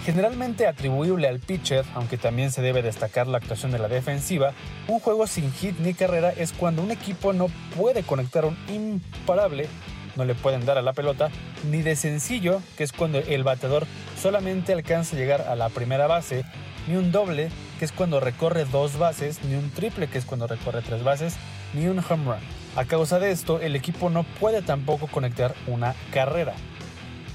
Generalmente 0.05 0.67
atribuible 0.67 1.29
al 1.29 1.39
pitcher, 1.39 1.85
aunque 1.95 2.17
también 2.17 2.51
se 2.51 2.63
debe 2.63 2.83
destacar 2.83 3.27
la 3.27 3.39
actuación 3.39 3.73
de 3.73 3.79
la 3.79 3.89
defensiva, 3.89 4.53
un 4.87 5.01
juego 5.01 5.27
sin 5.27 5.53
hit 5.53 5.79
ni 5.81 5.93
carrera 5.93 6.31
es 6.31 6.53
cuando 6.53 6.83
un 6.83 6.91
equipo 6.91 7.33
no 7.33 7.49
puede 7.77 8.03
conectar 8.03 8.47
un 8.47 8.57
imparable, 8.69 9.69
no 10.17 10.25
le 10.25 10.35
pueden 10.35 10.65
dar 10.65 10.79
a 10.79 10.83
la 10.83 10.95
pelota, 10.95 11.31
ni 11.71 11.83
de 11.83 11.95
sencillo, 11.95 12.63
que 12.77 12.85
es 12.85 12.93
cuando 12.93 13.19
el 13.19 13.45
bateador 13.45 13.87
solamente 14.21 14.73
alcanza 14.73 15.15
a 15.15 15.19
llegar 15.19 15.43
a 15.43 15.55
la 15.57 15.69
primera 15.69 16.07
base, 16.07 16.45
ni 16.89 16.97
un 16.97 17.13
doble, 17.13 17.51
que 17.79 17.85
es 17.85 17.93
cuando 17.93 18.19
recorre 18.19 18.65
dos 18.65 18.99
bases, 18.99 19.45
ni 19.45 19.55
un 19.55 19.71
triple, 19.71 20.09
que 20.09 20.19
es 20.19 20.25
cuando 20.25 20.47
recorre 20.47 20.81
tres 20.81 21.05
bases, 21.05 21.37
ni 21.75 21.87
un 21.87 21.99
home 21.99 22.25
run. 22.25 22.41
A 22.77 22.85
causa 22.87 23.19
de 23.19 23.31
esto, 23.31 23.61
el 23.61 23.77
equipo 23.77 24.09
no 24.09 24.25
puede 24.25 24.63
tampoco 24.63 25.07
conectar 25.07 25.55
una 25.67 25.95
carrera. 26.13 26.55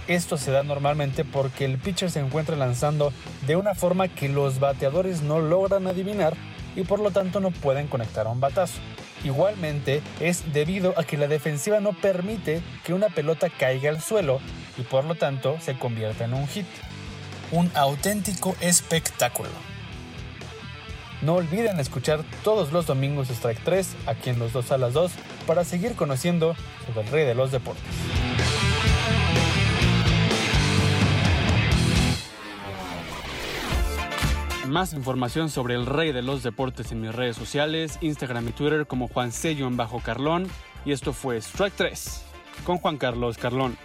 Esto 0.08 0.38
se 0.38 0.52
da 0.52 0.64
normalmente 0.64 1.24
porque 1.24 1.64
el 1.64 1.78
pitcher 1.78 2.12
se 2.12 2.20
encuentra 2.20 2.58
lanzando 2.58 3.14
de 3.48 3.56
una 3.56 3.74
forma 3.74 4.10
que 4.10 4.28
los 4.28 4.60
bateadores 4.60 5.22
no 5.22 5.40
logran 5.40 5.88
adivinar 5.88 6.36
y 6.76 6.84
por 6.84 7.00
lo 7.00 7.12
tanto 7.12 7.40
no 7.40 7.52
pueden 7.52 7.88
conectar 7.88 8.28
a 8.28 8.30
un 8.30 8.42
batazo. 8.42 8.80
Igualmente 9.24 10.02
es 10.20 10.52
debido 10.52 10.94
a 10.98 11.06
que 11.06 11.18
la 11.18 11.28
defensiva 11.28 11.80
no 11.80 11.94
permite 11.94 12.62
que 12.84 12.94
una 12.94 13.08
pelota 13.08 13.50
caiga 13.50 13.90
al 13.90 14.02
suelo 14.02 14.40
y 14.78 14.82
por 14.82 15.06
lo 15.06 15.16
tanto 15.16 15.58
se 15.62 15.78
convierta 15.78 16.26
en 16.26 16.34
un 16.34 16.48
hit. 16.48 16.66
Un 17.52 17.72
auténtico 17.74 18.58
espectáculo. 18.60 19.50
No 21.22 21.36
olviden 21.36 21.80
escuchar 21.80 22.26
todos 22.44 22.74
los 22.74 22.86
domingos 22.86 23.30
Strike 23.30 23.64
3 23.64 23.96
aquí 24.08 24.32
en 24.32 24.40
los 24.40 24.52
2 24.52 24.72
a 24.74 24.78
las 24.78 24.92
2 24.92 25.12
para 25.48 25.64
seguir 25.64 25.96
conociendo 25.96 26.56
sobre 26.86 27.08
el 27.08 27.14
rey 27.14 27.26
de 27.26 27.36
los 27.36 27.52
deportes. 27.54 27.84
Más 34.74 34.94
información 34.94 35.52
sobre 35.52 35.76
el 35.76 35.86
rey 35.86 36.12
de 36.12 36.24
los 36.24 36.42
deportes 36.42 36.92
en 36.92 37.00
mis 37.00 37.14
redes 37.14 37.36
sociales, 37.36 38.00
Instagram 38.02 38.50
y 38.50 38.54
Twitter 38.54 38.88
como 38.88 39.08
Juan 39.08 39.32
Sello 39.32 39.68
en 39.68 39.78
bajo 39.78 40.00
Carlón. 40.00 40.48
Y 40.84 40.94
esto 40.94 41.14
fue 41.14 41.38
Strike 41.38 41.76
3 41.76 42.26
con 42.64 42.80
Juan 42.80 42.98
Carlos 42.98 43.38
Carlón. 43.38 43.78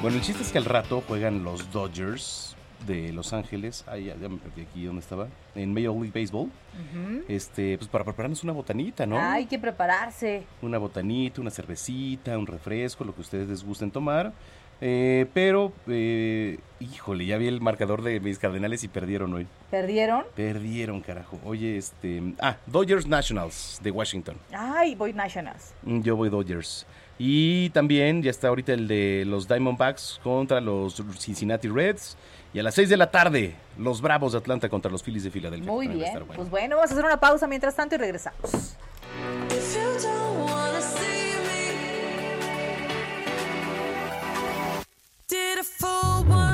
Bueno, 0.00 0.16
el 0.16 0.22
chiste 0.22 0.42
es 0.42 0.50
que 0.50 0.56
al 0.56 0.64
rato 0.64 1.02
juegan 1.06 1.44
los 1.44 1.70
Dodgers 1.70 2.53
de 2.86 3.12
Los 3.12 3.32
Ángeles. 3.32 3.84
Ay, 3.86 4.04
ya, 4.04 4.16
ya 4.16 4.28
me 4.28 4.36
perdí 4.38 4.62
aquí 4.62 4.84
donde 4.84 5.00
estaba. 5.00 5.28
En 5.54 5.72
Major 5.72 5.94
League 5.94 6.12
Baseball. 6.14 6.46
Ujú. 6.46 7.22
Este, 7.28 7.78
pues 7.78 7.88
para 7.88 8.04
prepararnos 8.04 8.42
una 8.44 8.52
botanita, 8.52 9.06
¿no? 9.06 9.18
Hay 9.20 9.46
que 9.46 9.58
prepararse. 9.58 10.44
Una 10.62 10.78
botanita, 10.78 11.40
una 11.40 11.50
cervecita, 11.50 12.36
un 12.38 12.46
refresco, 12.46 13.04
lo 13.04 13.14
que 13.14 13.20
ustedes 13.20 13.48
les 13.48 13.64
gusten 13.64 13.90
tomar. 13.90 14.32
Eh, 14.80 15.26
pero, 15.32 15.72
eh, 15.86 16.58
híjole, 16.80 17.24
ya 17.24 17.38
vi 17.38 17.46
el 17.46 17.60
marcador 17.60 18.02
de 18.02 18.18
mis 18.20 18.38
cardenales 18.38 18.82
y 18.84 18.88
perdieron 18.88 19.32
hoy. 19.32 19.46
¿Perdieron? 19.70 20.24
Perdieron, 20.34 21.00
carajo. 21.00 21.38
Oye, 21.44 21.76
este. 21.78 22.22
Ah, 22.40 22.56
Dodgers 22.66 23.06
Nationals 23.06 23.78
de 23.82 23.90
Washington. 23.90 24.36
Ay, 24.52 24.94
voy 24.94 25.12
Nationals. 25.12 25.72
Mm, 25.84 26.00
Yo 26.02 26.16
voy 26.16 26.28
Dodgers. 26.28 26.86
Y 27.18 27.70
también 27.70 28.22
ya 28.22 28.30
está 28.30 28.48
ahorita 28.48 28.72
el 28.72 28.88
de 28.88 29.22
los 29.24 29.46
Diamondbacks 29.46 30.20
contra 30.24 30.60
los 30.60 31.00
Cincinnati 31.18 31.68
Reds. 31.68 32.16
Y 32.54 32.60
a 32.60 32.62
las 32.62 32.76
6 32.76 32.88
de 32.88 32.96
la 32.96 33.10
tarde, 33.10 33.56
los 33.76 34.00
Bravos 34.00 34.30
de 34.30 34.38
Atlanta 34.38 34.68
contra 34.68 34.88
los 34.88 35.02
Phillies 35.02 35.24
de 35.24 35.30
Filadelfia. 35.32 35.70
Muy 35.70 35.88
bien. 35.88 36.12
bueno. 36.12 36.34
Pues 36.36 36.48
bueno, 36.48 36.76
vamos 36.76 36.88
a 36.92 36.94
hacer 36.94 37.04
una 37.04 37.18
pausa 37.18 37.48
mientras 37.48 37.74
tanto 37.74 37.96
y 37.96 37.98
regresamos. 37.98 38.76
If 39.50 39.74
you 39.74 39.82
don't 40.00 40.48
wanna 40.48 40.80
see 40.80 41.34
me, 41.42 41.72
did 45.26 45.58
a 45.58 45.64
full 45.64 46.22
180, 46.28 46.53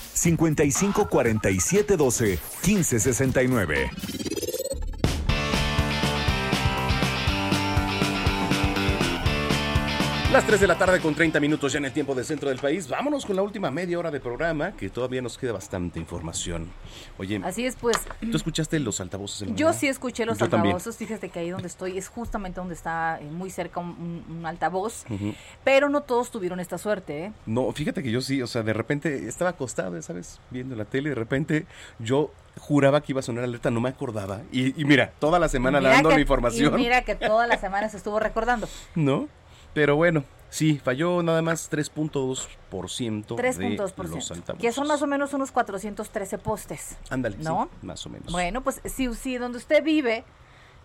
55 0.13 1.05
47 1.09 1.97
12 1.97 2.37
15 2.61 2.99
69. 2.99 4.30
Las 10.31 10.45
3 10.47 10.61
de 10.61 10.67
la 10.67 10.77
tarde 10.77 11.01
con 11.01 11.13
30 11.13 11.41
minutos 11.41 11.73
ya 11.73 11.79
en 11.79 11.85
el 11.85 11.91
tiempo 11.91 12.15
del 12.15 12.23
centro 12.23 12.47
del 12.47 12.57
país. 12.57 12.87
Vámonos 12.87 13.25
con 13.25 13.35
la 13.35 13.41
última 13.41 13.69
media 13.69 13.99
hora 13.99 14.09
de 14.11 14.21
programa, 14.21 14.71
que 14.71 14.89
todavía 14.89 15.21
nos 15.21 15.37
queda 15.37 15.51
bastante 15.51 15.99
información. 15.99 16.71
Oye, 17.17 17.41
Así 17.43 17.65
es, 17.65 17.75
pues. 17.75 17.97
¿tú 18.21 18.37
escuchaste 18.37 18.79
los 18.79 19.01
altavoces? 19.01 19.41
en 19.41 19.57
Yo 19.57 19.65
mañana? 19.65 19.73
sí 19.73 19.87
escuché 19.89 20.25
los 20.25 20.37
Yo 20.37 20.47
también. 20.47 20.75
altavoces. 20.75 20.95
Fíjate 20.95 21.27
que 21.27 21.39
ahí 21.39 21.49
donde 21.49 21.67
estoy 21.67 21.97
es 21.97 22.07
justamente 22.07 22.61
donde 22.61 22.75
está 22.75 23.19
eh, 23.19 23.25
muy 23.25 23.49
cerca 23.49 23.81
un, 23.81 24.41
altavoz. 24.45 25.03
Pero 25.65 25.89
no 25.89 26.03
todos 26.03 26.31
tuvieron 26.31 26.61
esta 26.61 26.77
suerte, 26.77 27.25
¿eh? 27.25 27.31
No, 27.45 27.69
fíjate 27.73 28.01
que 28.01 28.09
yo 28.09 28.21
sí, 28.21 28.41
o 28.41 28.47
sea, 28.47 28.63
de 28.63 28.71
repente 28.71 29.27
estaba 29.27 29.49
acostado, 29.49 30.01
¿sabes? 30.01 30.39
Viendo 30.49 30.77
la 30.77 30.85
tele, 30.85 31.07
y 31.07 31.09
de 31.09 31.15
repente 31.15 31.65
yo 31.99 32.31
juraba 32.57 33.01
que 33.01 33.11
iba 33.11 33.19
a 33.19 33.23
sonar 33.23 33.43
alerta, 33.43 33.69
no 33.69 33.81
me 33.81 33.89
acordaba. 33.89 34.43
Y, 34.53 34.79
y 34.81 34.85
mira, 34.85 35.11
toda 35.19 35.39
la 35.39 35.49
semana 35.49 35.81
dando 35.81 36.09
la 36.09 36.21
información. 36.21 36.79
Y 36.79 36.83
mira 36.83 37.01
que 37.01 37.15
toda 37.15 37.47
la 37.47 37.57
semana 37.59 37.89
se 37.89 37.97
estuvo 37.97 38.17
recordando. 38.17 38.69
¿No? 38.95 39.27
Pero 39.73 39.95
bueno, 39.95 40.23
sí, 40.49 40.79
falló 40.83 41.23
nada 41.23 41.41
más 41.41 41.71
3.2% 41.71 43.35
de 43.35 43.43
3.2%. 43.43 43.77
los 44.07 44.31
altavoces. 44.31 44.61
Que 44.61 44.71
son 44.71 44.87
más 44.87 45.01
o 45.01 45.07
menos 45.07 45.33
unos 45.33 45.51
413 45.51 46.37
postes. 46.37 46.97
Ándale, 47.09 47.37
¿no? 47.39 47.69
sí, 47.71 47.87
más 47.87 48.05
o 48.05 48.09
menos. 48.09 48.31
Bueno, 48.31 48.61
pues 48.61 48.81
si, 48.85 49.13
si 49.13 49.37
donde 49.37 49.57
usted 49.57 49.83
vive 49.83 50.23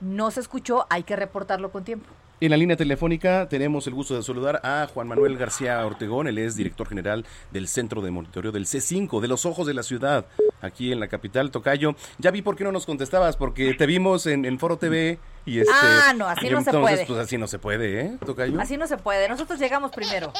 no 0.00 0.30
se 0.30 0.40
escuchó, 0.40 0.86
hay 0.90 1.02
que 1.02 1.16
reportarlo 1.16 1.70
con 1.70 1.84
tiempo. 1.84 2.08
En 2.38 2.50
la 2.50 2.58
línea 2.58 2.76
telefónica 2.76 3.48
tenemos 3.48 3.86
el 3.86 3.94
gusto 3.94 4.14
de 4.14 4.22
saludar 4.22 4.60
a 4.62 4.86
Juan 4.92 5.08
Manuel 5.08 5.38
García 5.38 5.84
Ortegón, 5.86 6.26
él 6.26 6.36
es 6.36 6.54
director 6.54 6.86
general 6.86 7.24
del 7.50 7.66
Centro 7.66 8.02
de 8.02 8.10
Monitoreo 8.10 8.52
del 8.52 8.66
C5, 8.66 9.22
de 9.22 9.28
los 9.28 9.46
Ojos 9.46 9.66
de 9.66 9.72
la 9.72 9.82
Ciudad, 9.82 10.26
aquí 10.60 10.92
en 10.92 11.00
la 11.00 11.08
capital, 11.08 11.50
Tocayo. 11.50 11.96
Ya 12.18 12.30
vi 12.30 12.42
por 12.42 12.54
qué 12.54 12.64
no 12.64 12.72
nos 12.72 12.84
contestabas, 12.84 13.38
porque 13.38 13.72
te 13.72 13.86
vimos 13.86 14.26
en, 14.26 14.44
en 14.44 14.58
Foro 14.58 14.76
TV 14.76 15.18
y 15.46 15.60
este... 15.60 15.72
Ah, 15.74 16.12
no, 16.16 16.26
así 16.26 16.46
y 16.48 16.50
no 16.50 16.60
se 16.60 16.70
puede. 16.72 17.06
pues 17.06 17.18
así 17.18 17.38
no 17.38 17.46
se 17.46 17.58
puede, 17.58 18.00
¿eh, 18.00 18.10
Tocayo? 18.26 18.60
Así 18.60 18.76
no 18.76 18.86
se 18.86 18.98
puede. 18.98 19.28
Nosotros 19.28 19.58
llegamos 19.58 19.90
primero. 19.92 20.32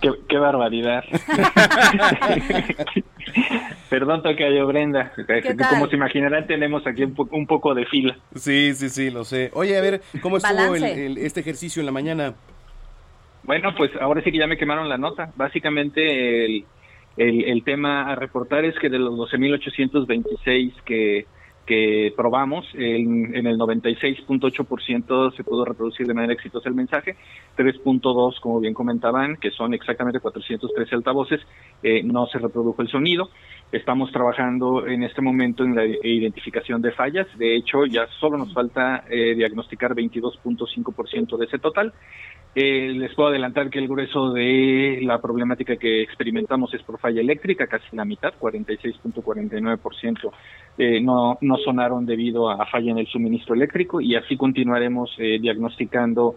Qué, 0.00 0.10
qué 0.28 0.38
barbaridad. 0.38 1.04
Perdón, 3.88 4.22
Tocayo 4.22 4.66
Brenda. 4.66 5.12
tal? 5.26 5.68
Como 5.70 5.86
se 5.88 5.96
imaginarán, 5.96 6.46
tenemos 6.46 6.86
aquí 6.86 7.04
un, 7.04 7.14
po- 7.14 7.28
un 7.32 7.46
poco 7.46 7.74
de 7.74 7.86
fila. 7.86 8.16
Sí, 8.34 8.72
sí, 8.74 8.88
sí, 8.88 9.10
lo 9.10 9.24
sé. 9.24 9.50
Oye, 9.54 9.76
a 9.76 9.80
ver, 9.80 10.00
¿cómo 10.22 10.36
estuvo 10.38 10.74
el- 10.74 11.18
este 11.18 11.40
ejercicio 11.40 11.80
en 11.80 11.86
la 11.86 11.92
mañana? 11.92 12.34
Bueno, 13.42 13.70
pues 13.76 13.90
ahora 14.00 14.22
sí 14.22 14.30
que 14.30 14.38
ya 14.38 14.46
me 14.46 14.56
quemaron 14.56 14.88
la 14.88 14.98
nota. 14.98 15.32
Básicamente 15.36 16.44
el, 16.44 16.64
el, 17.16 17.44
el 17.44 17.64
tema 17.64 18.10
a 18.10 18.14
reportar 18.14 18.64
es 18.64 18.78
que 18.78 18.88
de 18.88 18.98
los 18.98 19.14
12.826 19.14 20.72
que, 20.84 21.26
que 21.70 22.12
probamos, 22.16 22.66
en, 22.74 23.32
en 23.32 23.46
el 23.46 23.56
96.8% 23.56 25.36
se 25.36 25.44
pudo 25.44 25.64
reproducir 25.64 26.04
de 26.04 26.14
manera 26.14 26.32
exitosa 26.32 26.68
el 26.68 26.74
mensaje, 26.74 27.14
3.2, 27.56 28.40
como 28.40 28.58
bien 28.58 28.74
comentaban, 28.74 29.36
que 29.36 29.52
son 29.52 29.72
exactamente 29.72 30.18
413 30.18 30.96
altavoces, 30.96 31.40
eh, 31.84 32.02
no 32.02 32.26
se 32.26 32.40
reprodujo 32.40 32.82
el 32.82 32.88
sonido. 32.88 33.30
Estamos 33.70 34.10
trabajando 34.10 34.84
en 34.84 35.04
este 35.04 35.22
momento 35.22 35.62
en 35.62 35.76
la 35.76 35.86
identificación 35.86 36.82
de 36.82 36.90
fallas. 36.90 37.28
De 37.38 37.54
hecho, 37.54 37.86
ya 37.86 38.08
solo 38.18 38.36
nos 38.36 38.52
falta 38.52 39.04
eh, 39.08 39.36
diagnosticar 39.36 39.94
22.5% 39.94 41.36
de 41.36 41.44
ese 41.44 41.60
total. 41.60 41.94
Eh, 42.52 42.92
les 42.96 43.14
puedo 43.14 43.28
adelantar 43.28 43.70
que 43.70 43.78
el 43.78 43.86
grueso 43.86 44.32
de 44.32 44.98
la 45.02 45.20
problemática 45.20 45.76
que 45.76 46.02
experimentamos 46.02 46.74
es 46.74 46.82
por 46.82 46.98
falla 46.98 47.20
eléctrica, 47.20 47.68
casi 47.68 47.94
la 47.94 48.04
mitad, 48.04 48.34
46.49% 48.40 50.32
eh, 50.78 51.00
no, 51.00 51.38
no 51.40 51.56
sonaron 51.58 52.06
debido 52.06 52.50
a 52.50 52.66
falla 52.66 52.90
en 52.90 52.98
el 52.98 53.06
suministro 53.06 53.54
eléctrico 53.54 54.00
y 54.00 54.16
así 54.16 54.36
continuaremos 54.36 55.14
eh, 55.18 55.38
diagnosticando 55.40 56.34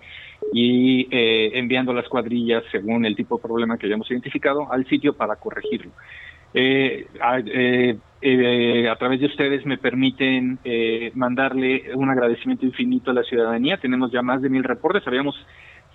y 0.54 1.08
eh, 1.10 1.52
enviando 1.56 1.94
las 1.94 2.08
cuadrillas 2.08 2.64
según 2.72 3.06
el 3.06 3.16
tipo 3.16 3.38
de 3.38 3.42
problema 3.42 3.78
que 3.80 3.88
hayamos 3.88 4.10
identificado 4.12 4.72
al 4.72 4.86
sitio 4.86 5.14
para 5.14 5.38
corregirlo. 5.38 5.92
Eh, 6.54 7.08
a, 7.20 7.40
eh, 7.40 7.98
eh, 8.22 8.88
a 8.88 8.96
través 8.96 9.20
de 9.20 9.26
ustedes 9.26 9.66
me 9.66 9.78
permiten 9.78 10.60
eh, 10.64 11.12
mandarle 11.16 11.96
un 11.96 12.10
agradecimiento 12.10 12.66
infinito 12.66 13.12
a 13.12 13.14
la 13.14 13.24
ciudadanía. 13.24 13.78
Tenemos 13.78 14.12
ya 14.12 14.22
más 14.22 14.42
de 14.42 14.50
mil 14.50 14.64
reportes. 14.64 15.06
Habíamos 15.08 15.36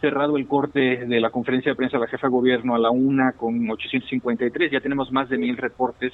cerrado 0.01 0.37
el 0.37 0.47
corte 0.47 1.07
de 1.07 1.21
la 1.21 1.31
conferencia 1.31 1.73
de 1.73 1.77
prensa 1.77 1.97
de 1.97 2.05
la 2.05 2.11
jefa 2.11 2.29
de 2.29 2.33
gobierno 2.33 2.75
a 2.75 2.79
la 2.79 2.91
una 2.91 3.33
con 3.33 3.69
853, 3.69 4.71
ya 4.71 4.81
tenemos 4.81 5.11
más 5.11 5.29
de 5.29 5.39
mil 5.39 5.57
reportes 5.57 6.13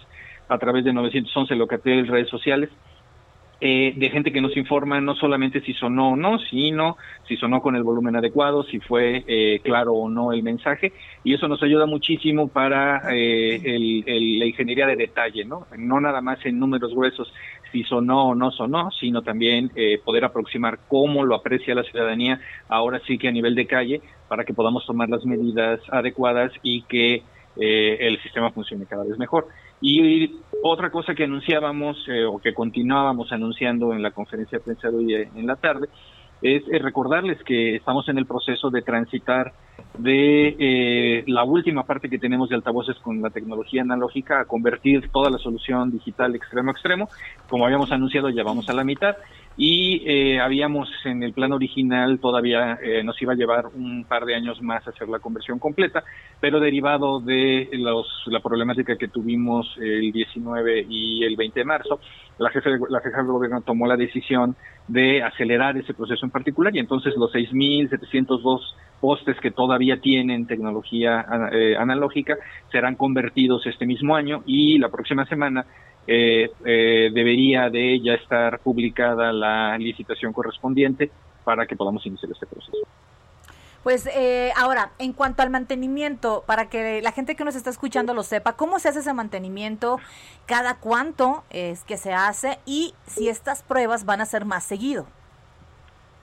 a 0.49 0.59
través 0.59 0.85
de 0.85 0.93
911 0.93 1.55
locatarios 1.55 2.09
redes 2.09 2.29
sociales 2.29 2.71
eh, 3.67 3.95
de 3.97 4.11
gente 4.11 4.31
que 4.33 4.43
nos 4.43 4.57
informa 4.59 5.01
no 5.01 5.15
solamente 5.15 5.63
si 5.63 5.73
sonó 5.73 6.11
o 6.11 6.17
no, 6.17 6.39
sino 6.39 6.97
si 7.27 7.37
sonó 7.37 7.61
con 7.63 7.77
el 7.77 7.83
volumen 7.83 8.15
adecuado, 8.17 8.63
si 8.65 8.79
fue 8.81 9.25
eh, 9.27 9.61
claro 9.65 9.95
o 9.95 10.11
no 10.11 10.33
el 10.33 10.43
mensaje, 10.43 10.93
y 11.23 11.33
eso 11.35 11.49
nos 11.49 11.63
ayuda 11.63 11.87
muchísimo 11.87 12.53
para 12.53 13.01
eh, 13.15 13.57
el- 13.65 14.05
el- 14.07 14.39
la 14.39 14.47
ingeniería 14.47 14.87
de 14.87 14.97
detalle, 14.97 15.45
¿no? 15.47 15.67
No 15.79 16.01
nada 16.01 16.21
más 16.21 16.45
en 16.45 16.59
números 16.59 16.93
gruesos 16.95 17.33
si 17.73 17.83
sonó 17.85 18.29
o 18.29 18.35
no 18.35 18.51
sonó, 18.51 18.91
sino 19.01 19.23
también 19.23 19.71
eh, 19.75 19.99
poder 20.05 20.25
aproximar 20.25 20.81
cómo 20.87 21.25
lo 21.25 21.35
aprecia 21.35 21.75
la 21.75 21.85
ciudadanía, 21.85 22.41
ahora 22.69 23.01
sí 23.07 23.19
que 23.19 23.29
a 23.29 23.33
nivel 23.33 23.55
de 23.55 23.67
calle, 23.67 24.03
para 24.29 24.45
que 24.45 24.55
podamos 24.55 24.85
tomar 24.87 25.09
las 25.09 25.25
medidas 25.25 25.81
adecuadas 25.91 26.53
y 26.63 26.87
que 26.87 27.27
eh, 27.57 27.97
el 28.01 28.21
sistema 28.23 28.53
funcione 28.53 28.87
cada 28.87 29.05
vez 29.05 29.17
mejor. 29.19 29.47
Y 29.81 30.44
otra 30.67 30.91
cosa 30.91 31.15
que 31.15 31.25
anunciábamos 31.25 31.99
eh, 32.09 32.25
o 32.25 32.39
que 32.39 32.55
continuábamos 32.55 33.31
anunciando 33.33 33.93
en 33.93 34.03
la 34.03 34.13
conferencia 34.13 34.59
de 34.59 34.65
prensa 34.65 34.89
de 34.89 34.97
hoy 34.97 35.15
eh, 35.15 35.29
en 35.35 35.47
la 35.47 35.57
tarde 35.57 35.89
es 36.45 36.63
eh, 36.71 36.79
recordarles 36.79 37.43
que 37.43 37.75
estamos 37.75 38.07
en 38.11 38.19
el 38.19 38.27
proceso 38.27 38.69
de 38.69 38.83
transitar 38.83 39.55
de 39.97 40.57
eh, 40.59 41.25
la 41.27 41.43
última 41.43 41.85
parte 41.85 42.11
que 42.11 42.19
tenemos 42.19 42.51
de 42.51 42.57
altavoces 42.57 42.99
con 42.99 43.23
la 43.23 43.31
tecnología 43.31 43.81
analógica 43.81 44.41
a 44.41 44.45
convertir 44.45 45.09
toda 45.11 45.31
la 45.31 45.39
solución 45.39 45.91
digital 45.91 46.35
extremo 46.35 46.69
a 46.69 46.73
extremo. 46.73 47.09
Como 47.49 47.65
habíamos 47.65 47.91
anunciado, 47.93 48.29
ya 48.29 48.43
vamos 48.43 48.69
a 48.69 48.75
la 48.75 48.85
mitad 48.85 49.17
y 49.57 50.03
eh, 50.05 50.41
habíamos 50.41 50.89
en 51.05 51.23
el 51.23 51.33
plan 51.33 51.53
original 51.53 52.19
todavía 52.19 52.77
eh, 52.83 53.05
nos 53.05 53.21
iba 53.23 53.35
a 53.35 53.37
llevar 53.37 53.67
un 53.67 54.05
par 54.05 54.25
de 54.25 54.35
años 54.35 54.61
más 54.61 54.87
hacer 54.87 55.09
la 55.09 55.21
conversión 55.21 55.59
completa, 55.59 56.03
pero 56.41 56.59
derivado 56.59 57.21
de 57.21 57.69
los, 57.73 58.07
la 58.27 58.41
problemática 58.41 58.97
que 58.97 59.09
tuvimos 59.09 59.77
el 59.81 60.11
19 60.11 60.87
y 60.89 61.25
el 61.25 61.37
20 61.37 61.61
de 61.61 61.65
marzo, 61.65 62.01
la 62.39 62.51
jefa 62.51 62.71
de, 62.71 62.79
la 62.89 63.01
jefa 63.01 63.19
de 63.19 63.29
gobierno 63.29 63.61
tomó 63.61 63.87
la 63.87 63.97
decisión 63.97 64.57
de 64.89 65.23
acelerar 65.23 65.77
ese 65.77 65.95
proceso 65.95 66.27
en 66.27 66.31
particular 66.31 66.75
y 66.75 66.79
entonces 66.79 67.15
los 67.17 67.33
6.702 67.33 68.61
postes 69.01 69.39
que 69.41 69.51
todavía 69.51 70.01
tienen 70.01 70.47
tecnología 70.47 71.25
eh, 71.53 71.77
analógica 71.79 72.37
serán 72.71 72.95
convertidos 72.95 73.67
este 73.67 73.87
mismo 73.87 74.15
año 74.17 74.43
y 74.47 74.79
la 74.79 74.91
próxima 74.91 75.25
semana 75.27 75.65
eh, 76.07 76.51
eh, 76.65 77.11
debería 77.15 77.71
de 77.71 78.01
ya 78.01 78.15
estar 78.15 78.59
publicada 78.61 79.33
la 79.33 79.77
licitación 79.79 80.33
correspondiente 80.33 81.11
para 81.45 81.67
que 81.67 81.77
podamos 81.77 82.05
iniciar 82.07 82.31
este 82.33 82.47
proceso. 82.47 82.87
Pues 83.85 84.07
eh, 84.07 84.51
ahora, 84.57 84.93
en 84.99 85.13
cuanto 85.13 85.43
al 85.43 85.51
mantenimiento, 85.51 86.43
para 86.47 86.71
que 86.71 87.03
la 87.03 87.13
gente 87.13 87.37
que 87.37 87.45
nos 87.45 87.55
está 87.55 87.69
escuchando 87.69 88.15
lo 88.15 88.23
sepa, 88.23 88.55
¿cómo 88.55 88.79
se 88.79 88.89
hace 88.89 89.01
ese 89.01 89.13
mantenimiento? 89.13 90.01
¿Cada 90.47 90.81
cuánto 90.81 91.45
es 91.51 91.85
que 91.85 91.99
se 91.99 92.15
hace? 92.15 92.59
Y 92.65 92.95
si 93.07 93.29
estas 93.29 93.63
pruebas 93.63 94.07
van 94.07 94.23
a 94.23 94.27
ser 94.27 94.47
más 94.47 94.65
seguido. 94.65 95.07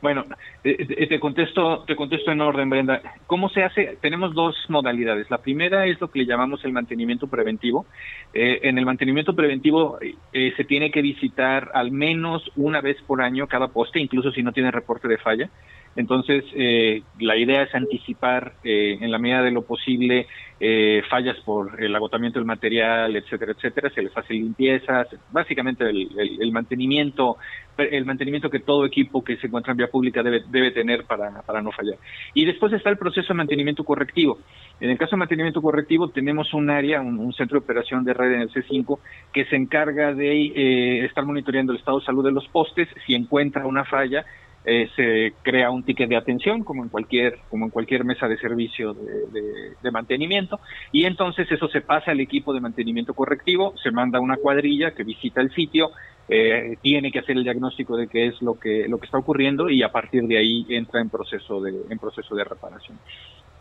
Bueno, 0.01 0.25
eh, 0.63 0.75
eh, 0.79 1.07
te 1.07 1.19
contesto, 1.19 1.83
te 1.85 1.95
contesto 1.95 2.31
en 2.31 2.41
orden, 2.41 2.69
Brenda. 2.71 3.01
¿Cómo 3.27 3.49
se 3.49 3.63
hace? 3.63 3.97
Tenemos 4.01 4.33
dos 4.33 4.55
modalidades. 4.67 5.29
La 5.29 5.37
primera 5.37 5.85
es 5.85 6.01
lo 6.01 6.09
que 6.09 6.19
le 6.19 6.25
llamamos 6.25 6.65
el 6.65 6.73
mantenimiento 6.73 7.27
preventivo. 7.27 7.85
Eh, 8.33 8.61
en 8.63 8.79
el 8.79 8.85
mantenimiento 8.85 9.35
preventivo 9.35 9.99
eh, 10.01 10.53
se 10.57 10.63
tiene 10.63 10.89
que 10.89 11.03
visitar 11.03 11.69
al 11.75 11.91
menos 11.91 12.51
una 12.55 12.81
vez 12.81 12.97
por 13.05 13.21
año 13.21 13.47
cada 13.47 13.67
poste, 13.67 13.99
incluso 13.99 14.31
si 14.31 14.41
no 14.41 14.51
tiene 14.51 14.71
reporte 14.71 15.07
de 15.07 15.19
falla. 15.19 15.49
Entonces, 15.95 16.45
eh, 16.55 17.03
la 17.19 17.35
idea 17.35 17.63
es 17.63 17.75
anticipar 17.75 18.53
eh, 18.63 18.97
en 19.01 19.11
la 19.11 19.17
medida 19.17 19.41
de 19.41 19.51
lo 19.51 19.63
posible 19.63 20.27
eh, 20.59 21.01
fallas 21.09 21.37
por 21.43 21.83
el 21.83 21.93
agotamiento 21.95 22.39
del 22.39 22.45
material, 22.45 23.15
etcétera, 23.15 23.51
etcétera. 23.51 23.89
Se 23.89 24.01
les 24.01 24.15
hace 24.15 24.33
limpiezas, 24.33 25.07
básicamente 25.31 25.83
el, 25.89 26.51
mantenimiento, 26.51 27.37
el 27.77 28.05
mantenimiento 28.05 28.49
que 28.49 28.59
todo 28.59 28.85
equipo 28.85 29.23
que 29.23 29.37
se 29.37 29.47
encuentra 29.47 29.71
en 29.71 29.77
vía 29.77 29.87
pública 29.87 30.23
debe, 30.23 30.43
debe 30.49 30.71
tener 30.71 31.03
para, 31.05 31.41
para 31.41 31.61
no 31.61 31.71
fallar. 31.71 31.97
Y 32.33 32.45
después 32.45 32.71
está 32.71 32.89
el 32.89 32.97
proceso 32.97 33.29
de 33.29 33.37
mantenimiento 33.37 33.83
correctivo. 33.83 34.37
En 34.79 34.89
el 34.91 34.97
caso 34.97 35.11
de 35.11 35.17
mantenimiento 35.17 35.61
correctivo 35.61 36.09
tenemos 36.09 36.53
un 36.53 36.69
área, 36.69 37.01
un, 37.01 37.19
un 37.19 37.33
centro 37.33 37.59
de 37.59 37.63
operación 37.63 38.05
de 38.05 38.13
red 38.13 38.33
en 38.33 38.41
el 38.41 38.49
C5 38.51 38.99
que 39.33 39.45
se 39.45 39.55
encarga 39.55 40.13
de 40.13 40.41
eh, 40.43 41.05
estar 41.05 41.25
monitoreando 41.25 41.73
el 41.73 41.79
estado 41.79 41.99
de 41.99 42.05
salud 42.05 42.23
de 42.23 42.31
los 42.31 42.47
postes. 42.47 42.87
Si 43.05 43.15
encuentra 43.15 43.65
una 43.65 43.83
falla, 43.83 44.25
eh, 44.63 44.89
se 44.95 45.33
crea 45.41 45.71
un 45.71 45.81
ticket 45.81 46.07
de 46.07 46.15
atención 46.15 46.63
como 46.63 46.83
en 46.83 46.89
cualquier 46.89 47.39
como 47.49 47.65
en 47.65 47.71
cualquier 47.71 48.05
mesa 48.05 48.27
de 48.27 48.37
servicio 48.37 48.93
de, 48.93 49.91
mantenimiento 49.91 50.59
y 50.91 51.05
entonces 51.05 51.51
eso 51.51 51.67
se 51.67 51.81
pasa 51.81 52.11
al 52.11 52.19
equipo 52.19 52.53
de 52.53 52.61
mantenimiento 52.61 53.13
correctivo 53.13 53.73
se 53.81 53.91
manda 53.91 54.19
una 54.19 54.37
cuadrilla 54.37 54.91
que 54.91 55.03
visita 55.03 55.41
el 55.41 55.51
sitio 55.51 55.89
eh, 56.29 56.77
tiene 56.81 57.11
que 57.11 57.19
hacer 57.19 57.35
el 57.35 57.43
diagnóstico 57.43 57.97
de 57.97 58.07
qué 58.07 58.27
es 58.27 58.41
lo 58.41 58.53
que 58.53 58.87
lo 58.87 58.99
que 58.99 59.05
está 59.05 59.17
ocurriendo 59.17 59.67
y 59.69 59.81
a 59.81 59.91
partir 59.91 60.23
de 60.23 60.37
ahí 60.37 60.65
entra 60.69 61.01
en 61.01 61.09
proceso 61.09 61.59
de 61.59 61.73
en 61.89 61.97
proceso 61.97 62.35
de 62.35 62.43
reparación. 62.43 62.99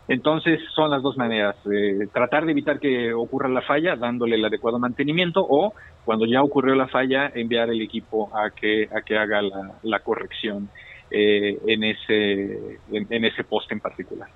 Entonces 0.07 0.59
son 0.75 0.89
las 0.91 1.01
dos 1.01 1.17
maneras, 1.17 1.55
eh, 1.71 2.07
tratar 2.13 2.45
de 2.45 2.51
evitar 2.51 2.79
que 2.79 3.13
ocurra 3.13 3.49
la 3.49 3.61
falla 3.61 3.95
dándole 3.95 4.35
el 4.35 4.45
adecuado 4.45 4.79
mantenimiento 4.79 5.45
o 5.47 5.73
cuando 6.05 6.25
ya 6.25 6.41
ocurrió 6.43 6.75
la 6.75 6.87
falla 6.87 7.31
enviar 7.33 7.69
el 7.69 7.81
equipo 7.81 8.29
a 8.35 8.51
que, 8.51 8.87
a 8.95 9.01
que 9.01 9.17
haga 9.17 9.41
la 9.83 9.99
corrección 9.99 10.69
eh, 11.11 11.57
en, 11.67 11.83
ese, 11.83 12.77
en, 12.91 13.07
en 13.09 13.25
ese 13.25 13.43
poste 13.43 13.73
en 13.73 13.79
particular. 13.79 14.29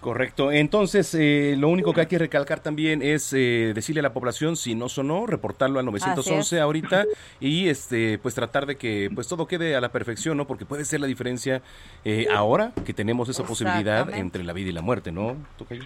Correcto. 0.00 0.52
Entonces, 0.52 1.14
eh, 1.18 1.56
lo 1.58 1.68
único 1.68 1.92
que 1.92 2.02
hay 2.02 2.06
que 2.06 2.18
recalcar 2.18 2.60
también 2.60 3.02
es 3.02 3.32
eh, 3.32 3.72
decirle 3.74 4.00
a 4.00 4.02
la 4.02 4.12
población 4.12 4.54
si 4.56 4.74
no 4.74 4.88
sonó, 4.88 5.26
reportarlo 5.26 5.80
al 5.80 5.86
911 5.86 6.38
Así 6.38 6.56
es. 6.56 6.62
ahorita 6.62 7.04
y 7.40 7.68
este 7.68 8.18
pues 8.18 8.34
tratar 8.34 8.66
de 8.66 8.76
que 8.76 9.10
pues 9.14 9.26
todo 9.26 9.46
quede 9.46 9.74
a 9.74 9.80
la 9.80 9.88
perfección, 9.90 10.36
¿no? 10.36 10.46
Porque 10.46 10.64
puede 10.66 10.84
ser 10.84 11.00
la 11.00 11.06
diferencia 11.06 11.62
eh, 12.04 12.26
ahora 12.32 12.72
que 12.84 12.92
tenemos 12.92 13.28
esa 13.30 13.44
posibilidad 13.44 14.14
entre 14.14 14.44
la 14.44 14.52
vida 14.52 14.68
y 14.68 14.72
la 14.72 14.82
muerte, 14.82 15.10
¿no? 15.10 15.36
Tocayo? 15.58 15.82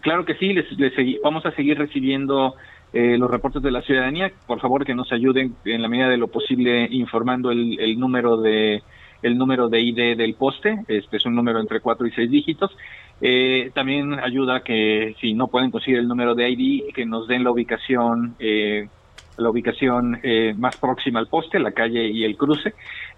Claro 0.00 0.24
que 0.26 0.34
sí, 0.34 0.52
les, 0.52 0.70
les 0.72 0.92
segui- 0.94 1.20
vamos 1.22 1.46
a 1.46 1.52
seguir 1.52 1.78
recibiendo 1.78 2.54
eh, 2.92 3.16
los 3.16 3.30
reportes 3.30 3.62
de 3.62 3.70
la 3.70 3.80
ciudadanía. 3.82 4.32
Por 4.46 4.60
favor, 4.60 4.84
que 4.84 4.94
nos 4.94 5.10
ayuden 5.12 5.54
en 5.64 5.80
la 5.80 5.88
medida 5.88 6.08
de 6.10 6.16
lo 6.18 6.26
posible 6.26 6.88
informando 6.90 7.52
el, 7.52 7.78
el 7.80 7.98
número 7.98 8.36
de 8.38 8.82
el 9.22 9.38
número 9.38 9.68
de 9.68 9.80
ID 9.80 10.16
del 10.16 10.34
poste. 10.34 10.84
Este 10.88 11.16
es 11.16 11.26
un 11.26 11.34
número 11.34 11.60
entre 11.60 11.80
cuatro 11.80 12.06
y 12.06 12.10
seis 12.12 12.30
dígitos. 12.30 12.76
Eh, 13.20 13.70
también 13.74 14.18
ayuda 14.18 14.62
que 14.62 15.14
si 15.20 15.32
no 15.34 15.48
pueden 15.48 15.70
conseguir 15.70 15.98
el 15.98 16.08
número 16.08 16.34
de 16.34 16.50
ID, 16.50 16.92
que 16.92 17.06
nos 17.06 17.28
den 17.28 17.44
la 17.44 17.50
ubicación 17.50 18.34
eh, 18.38 18.88
la 19.38 19.50
ubicación 19.50 20.20
eh, 20.22 20.54
más 20.56 20.76
próxima 20.76 21.18
al 21.18 21.26
poste, 21.26 21.58
la 21.58 21.72
calle 21.72 22.06
y 22.08 22.24
el 22.24 22.36
cruce. 22.36 22.74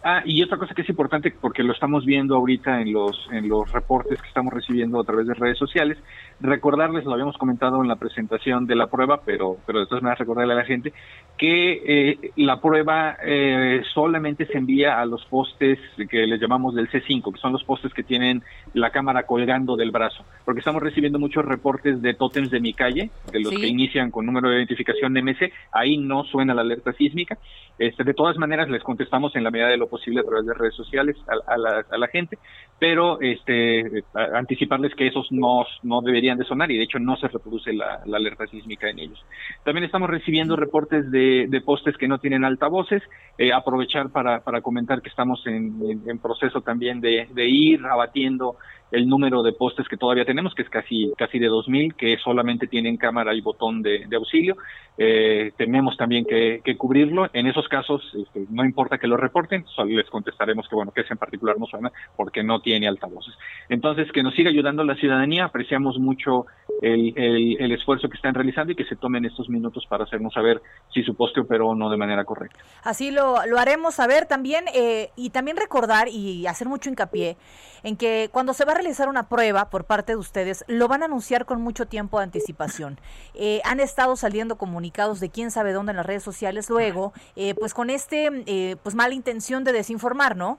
Ah, 0.06 0.22
y 0.26 0.42
otra 0.42 0.58
cosa 0.58 0.74
que 0.74 0.82
es 0.82 0.88
importante 0.90 1.32
porque 1.40 1.62
lo 1.62 1.72
estamos 1.72 2.04
viendo 2.04 2.36
ahorita 2.36 2.82
en 2.82 2.92
los 2.92 3.26
en 3.32 3.48
los 3.48 3.72
reportes 3.72 4.20
que 4.20 4.28
estamos 4.28 4.52
recibiendo 4.52 5.00
a 5.00 5.04
través 5.04 5.26
de 5.26 5.32
redes 5.32 5.56
sociales, 5.56 5.96
recordarles, 6.40 7.06
lo 7.06 7.12
habíamos 7.14 7.38
comentado 7.38 7.80
en 7.80 7.88
la 7.88 7.96
presentación 7.96 8.66
de 8.66 8.74
la 8.74 8.88
prueba, 8.88 9.22
pero 9.24 9.56
pero 9.66 9.80
de 9.80 9.86
todas 9.86 10.02
maneras 10.02 10.18
recordarle 10.18 10.52
a 10.52 10.56
la 10.56 10.64
gente 10.66 10.92
que 11.38 11.82
eh, 11.86 12.30
la 12.36 12.60
prueba 12.60 13.16
eh, 13.24 13.82
solamente 13.94 14.44
se 14.44 14.58
envía 14.58 15.00
a 15.00 15.06
los 15.06 15.24
postes 15.24 15.78
que 16.10 16.26
les 16.26 16.38
llamamos 16.38 16.74
del 16.74 16.90
C5, 16.90 17.32
que 17.32 17.40
son 17.40 17.52
los 17.54 17.64
postes 17.64 17.94
que 17.94 18.02
tienen 18.02 18.42
la 18.74 18.90
cámara 18.90 19.22
colgando 19.24 19.74
del 19.74 19.90
brazo, 19.90 20.22
porque 20.44 20.58
estamos 20.58 20.82
recibiendo 20.82 21.18
muchos 21.18 21.46
reportes 21.46 22.02
de 22.02 22.12
tótems 22.12 22.50
de 22.50 22.60
mi 22.60 22.74
calle, 22.74 23.10
de 23.32 23.40
los 23.40 23.54
Sí. 23.54 23.60
que 23.60 23.66
inician 23.68 24.10
con 24.10 24.26
número 24.26 24.50
de 24.50 24.56
identificación 24.56 25.14
MC, 25.14 25.50
ahí 25.72 25.96
no 25.96 26.24
suena 26.24 26.52
la 26.52 26.60
alerta 26.60 26.92
sísmica. 26.92 27.38
Este, 27.78 28.04
de 28.04 28.14
todas 28.14 28.36
maneras, 28.36 28.68
les 28.68 28.82
contestamos 28.82 29.34
en 29.34 29.42
la 29.42 29.50
medida 29.50 29.68
de 29.68 29.76
lo 29.76 29.88
posible 29.94 30.20
a 30.20 30.24
través 30.24 30.44
de 30.46 30.54
redes 30.54 30.74
sociales 30.74 31.16
a, 31.28 31.52
a 31.54 31.56
la, 31.56 31.84
a 31.88 31.98
la 31.98 32.08
gente, 32.08 32.38
pero 32.78 33.20
este, 33.20 34.02
anticiparles 34.34 34.94
que 34.94 35.06
esos 35.06 35.30
no, 35.30 35.64
deberían 36.02 36.36
de 36.38 36.44
sonar 36.44 36.70
y 36.70 36.76
de 36.76 36.84
hecho 36.84 36.98
no 36.98 37.16
se 37.16 37.28
reproduce 37.28 37.72
la, 37.72 38.02
alerta 38.12 38.46
sísmica 38.48 38.88
en 38.90 38.98
ellos. 38.98 39.24
También 39.64 39.84
estamos 39.84 40.10
recibiendo 40.10 40.56
reportes 40.56 41.10
de, 41.10 41.62
postes 41.64 41.96
que 41.96 42.08
no 42.08 42.18
tienen 42.18 42.44
altavoces. 42.44 43.02
Eh, 43.38 43.52
aprovechar 43.52 44.10
para, 44.10 44.40
para 44.40 44.60
comentar 44.60 45.00
que 45.02 45.08
estamos 45.08 45.46
en, 45.46 46.02
en- 46.06 46.18
proceso 46.18 46.60
también 46.60 47.00
de 47.00 47.46
ir 47.48 47.84
abatiendo 47.84 48.56
el 48.90 49.08
número 49.08 49.42
de 49.42 49.52
postes 49.52 49.88
que 49.88 49.96
todavía 49.96 50.24
tenemos, 50.24 50.54
que 50.54 50.62
es 50.62 50.68
casi, 50.70 51.12
casi 51.16 51.38
de 51.38 51.48
2.000, 51.48 51.94
que 51.96 52.16
solamente 52.22 52.66
tienen 52.68 52.96
cámara 52.96 53.34
y 53.34 53.40
botón 53.40 53.82
de, 53.82 54.06
auxilio. 54.14 54.56
Eh, 54.96 55.50
tenemos 55.56 55.96
también 55.96 56.24
que, 56.24 56.60
cubrirlo. 56.78 57.28
En 57.32 57.46
esos 57.48 57.66
casos, 57.68 58.02
este, 58.14 58.44
no 58.50 58.64
importa 58.64 58.98
que 58.98 59.08
lo 59.08 59.16
reporten, 59.16 59.64
solo 59.74 59.90
les 59.96 60.08
contestaremos 60.08 60.68
que, 60.68 60.76
bueno, 60.76 60.92
que 60.92 61.00
ese 61.00 61.12
en 61.14 61.18
particular 61.18 61.56
no 61.58 61.66
suena 61.66 61.90
porque 62.16 62.44
no 62.44 62.60
tiene 62.60 62.86
altavoces. 62.86 63.34
Entonces, 63.68 64.12
que 64.12 64.22
nos 64.22 64.34
siga 64.34 64.50
ayudando 64.50 64.84
la 64.84 64.94
ciudadanía, 64.94 65.46
apreciamos 65.46 65.98
mucho 65.98 66.46
el, 66.82 67.12
el- 67.16 67.56
el 67.60 67.72
esfuerzo 67.72 68.08
que 68.08 68.16
están 68.16 68.34
realizando 68.34 68.72
y 68.72 68.76
que 68.76 68.84
se 68.84 68.94
tomen 68.96 69.24
estos 69.24 69.48
minutos 69.48 69.84
para 69.88 70.04
hacernos 70.04 70.32
saber 70.34 70.60
si 70.92 71.02
su 71.02 71.14
poste 71.16 71.40
operó 71.40 71.70
o 71.70 71.74
no 71.74 71.90
de 71.90 71.96
manera 71.96 72.24
correcta. 72.24 72.60
Así 72.84 73.10
lo, 73.10 73.44
lo 73.46 73.58
haremos 73.58 73.94
saber 73.94 74.26
también 74.26 74.64
eh, 74.74 75.10
y 75.16 75.30
también 75.30 75.56
recordar 75.56 76.08
y 76.08 76.46
hacer 76.46 76.68
mucho 76.68 76.90
hincapié 76.90 77.36
en 77.82 77.96
que 77.96 78.28
cuando 78.32 78.52
se 78.54 78.64
va 78.64 78.73
a 78.74 78.78
realizar 78.78 79.08
una 79.08 79.28
prueba 79.28 79.70
por 79.70 79.84
parte 79.84 80.12
de 80.12 80.16
ustedes, 80.16 80.64
lo 80.66 80.88
van 80.88 81.02
a 81.02 81.06
anunciar 81.06 81.44
con 81.46 81.60
mucho 81.60 81.86
tiempo 81.86 82.18
de 82.18 82.24
anticipación. 82.24 83.00
Eh, 83.36 83.60
han 83.64 83.80
estado 83.80 84.16
saliendo 84.16 84.56
comunicados 84.56 85.18
de 85.18 85.28
quién 85.28 85.50
sabe 85.50 85.72
dónde 85.72 85.90
en 85.90 85.96
las 85.96 86.06
redes 86.06 86.22
sociales 86.22 86.70
luego, 86.70 87.12
eh, 87.34 87.54
pues 87.54 87.74
con 87.74 87.90
este, 87.90 88.30
eh, 88.46 88.76
pues 88.82 88.94
mala 88.94 89.14
intención 89.14 89.64
de 89.64 89.72
desinformar, 89.72 90.36
¿no? 90.36 90.58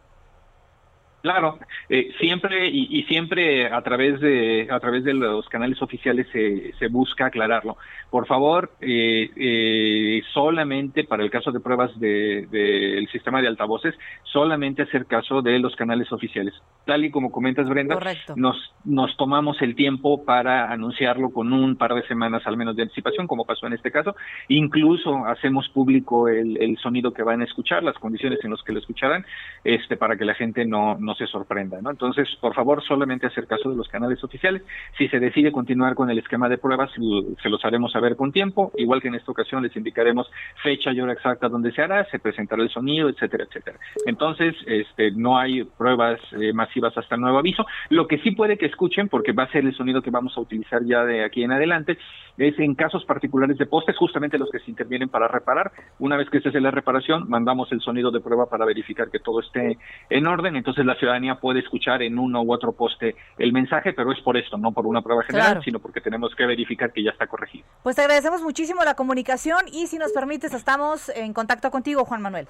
Claro, 1.25 1.57
eh, 1.89 2.11
siempre 2.19 2.69
y, 2.69 2.99
y 2.99 3.03
siempre 3.05 3.65
a 3.65 3.81
través 3.81 4.19
de 4.19 4.67
a 4.69 4.79
través 4.79 5.03
de 5.03 5.15
los 5.15 5.49
canales 5.49 5.81
oficiales 5.81 6.27
se, 6.31 6.71
se 6.73 6.87
busca 6.87 7.25
aclararlo. 7.25 7.77
Por 8.11 8.27
favor, 8.27 8.69
eh, 8.79 9.31
eh, 9.35 10.21
solamente 10.31 11.03
para 11.03 11.23
el 11.23 11.31
caso 11.31 11.51
de 11.51 11.59
pruebas 11.59 11.99
del 11.99 12.47
de, 12.51 12.59
del 12.59 13.07
sistema 13.07 13.41
de 13.41 13.47
altavoces, 13.47 13.95
solamente 14.23 14.83
hacer 14.83 15.07
caso 15.07 15.41
de 15.41 15.57
los 15.57 15.75
canales 15.75 16.11
oficiales. 16.11 16.53
Tal 16.85 17.03
y 17.05 17.09
como 17.09 17.31
comentas, 17.31 17.67
Brenda, 17.67 17.97
nos 18.35 18.57
nos 18.85 19.17
tomamos 19.17 19.59
el 19.63 19.73
tiempo 19.73 20.23
para 20.25 20.71
anunciarlo 20.71 21.31
con 21.31 21.51
un 21.53 21.75
par 21.75 21.95
de 21.95 22.03
semanas 22.03 22.43
al 22.45 22.55
menos 22.55 22.75
de 22.75 22.83
anticipación, 22.83 23.25
como 23.25 23.45
pasó 23.45 23.65
en 23.65 23.73
este 23.73 23.89
caso. 23.89 24.15
Incluso 24.47 25.25
hacemos 25.25 25.67
público 25.69 26.27
el, 26.27 26.61
el 26.61 26.77
sonido 26.77 27.11
que 27.13 27.23
van 27.23 27.41
a 27.41 27.45
escuchar, 27.45 27.81
las 27.81 27.97
condiciones 27.97 28.37
en 28.43 28.51
las 28.51 28.61
que 28.61 28.73
lo 28.73 28.79
escucharán, 28.79 29.25
este, 29.63 29.97
para 29.97 30.17
que 30.17 30.25
la 30.25 30.35
gente 30.35 30.65
no, 30.65 30.99
no 30.99 31.14
se 31.15 31.27
sorprenda, 31.27 31.81
¿no? 31.81 31.91
Entonces, 31.91 32.27
por 32.39 32.53
favor, 32.53 32.83
solamente 32.83 33.27
hacer 33.27 33.47
caso 33.47 33.69
de 33.69 33.75
los 33.75 33.87
canales 33.87 34.23
oficiales. 34.23 34.63
Si 34.97 35.07
se 35.07 35.19
decide 35.19 35.51
continuar 35.51 35.95
con 35.95 36.09
el 36.09 36.19
esquema 36.19 36.49
de 36.49 36.57
pruebas, 36.57 36.91
se 37.41 37.49
los 37.49 37.63
haremos 37.65 37.91
saber 37.91 38.15
con 38.15 38.31
tiempo. 38.31 38.71
Igual 38.77 39.01
que 39.01 39.07
en 39.07 39.15
esta 39.15 39.31
ocasión 39.31 39.63
les 39.63 39.75
indicaremos 39.75 40.29
fecha 40.63 40.91
y 40.91 41.01
hora 41.01 41.13
exacta 41.13 41.49
donde 41.49 41.71
se 41.71 41.81
hará, 41.81 42.05
se 42.05 42.19
presentará 42.19 42.61
el 42.63 42.69
sonido, 42.69 43.09
etcétera, 43.09 43.45
etcétera. 43.45 43.79
Entonces, 44.05 44.55
este, 44.65 45.11
no 45.11 45.37
hay 45.37 45.63
pruebas 45.63 46.19
eh, 46.39 46.53
masivas 46.53 46.97
hasta 46.97 47.17
nuevo 47.17 47.37
aviso. 47.37 47.65
Lo 47.89 48.07
que 48.07 48.19
sí 48.19 48.31
puede 48.31 48.57
que 48.57 48.65
escuchen, 48.65 49.09
porque 49.09 49.31
va 49.31 49.43
a 49.43 49.51
ser 49.51 49.65
el 49.65 49.75
sonido 49.75 50.01
que 50.01 50.11
vamos 50.11 50.37
a 50.37 50.41
utilizar 50.41 50.83
ya 50.85 51.03
de 51.05 51.23
aquí 51.23 51.43
en 51.43 51.51
adelante, 51.51 51.97
es 52.37 52.57
en 52.59 52.75
casos 52.75 53.05
particulares 53.05 53.57
de 53.57 53.65
postes, 53.65 53.97
justamente 53.97 54.37
los 54.37 54.49
que 54.49 54.59
se 54.59 54.69
intervienen 54.69 55.09
para 55.09 55.27
reparar. 55.27 55.71
Una 55.99 56.17
vez 56.17 56.29
que 56.29 56.41
se 56.41 56.49
hace 56.49 56.59
la 56.59 56.71
reparación, 56.71 57.29
mandamos 57.29 57.71
el 57.71 57.81
sonido 57.81 58.11
de 58.11 58.19
prueba 58.19 58.47
para 58.49 58.65
verificar 58.65 59.09
que 59.09 59.19
todo 59.19 59.39
esté 59.39 59.77
en 60.09 60.27
orden. 60.27 60.55
Entonces 60.55 60.85
la 60.85 60.94
ciudadanía 60.95 61.35
puede 61.35 61.59
escuchar 61.59 62.01
en 62.01 62.17
uno 62.19 62.41
u 62.41 62.53
otro 62.53 62.71
poste 62.73 63.15
el 63.37 63.53
mensaje, 63.53 63.93
pero 63.93 64.11
es 64.11 64.19
por 64.21 64.37
esto, 64.37 64.57
no 64.57 64.71
por 64.71 64.85
una 64.87 65.01
prueba 65.01 65.23
general, 65.23 65.47
Claro. 65.47 65.61
sino 65.63 65.79
porque 65.79 66.01
tenemos 66.01 66.33
que 66.35 66.45
verificar 66.45 66.91
que 66.91 67.03
ya 67.03 67.11
está 67.11 67.27
corregido. 67.27 67.65
Pues 67.83 67.95
te 67.95 68.01
agradecemos 68.01 68.41
muchísimo 68.41 68.83
la 68.83 68.95
comunicación 68.95 69.59
y 69.71 69.87
si 69.87 69.97
nos 69.97 70.11
permites, 70.11 70.53
estamos 70.53 71.09
en 71.09 71.33
contacto 71.33 71.69
contigo, 71.71 72.05
Juan 72.05 72.21
Manuel. 72.21 72.47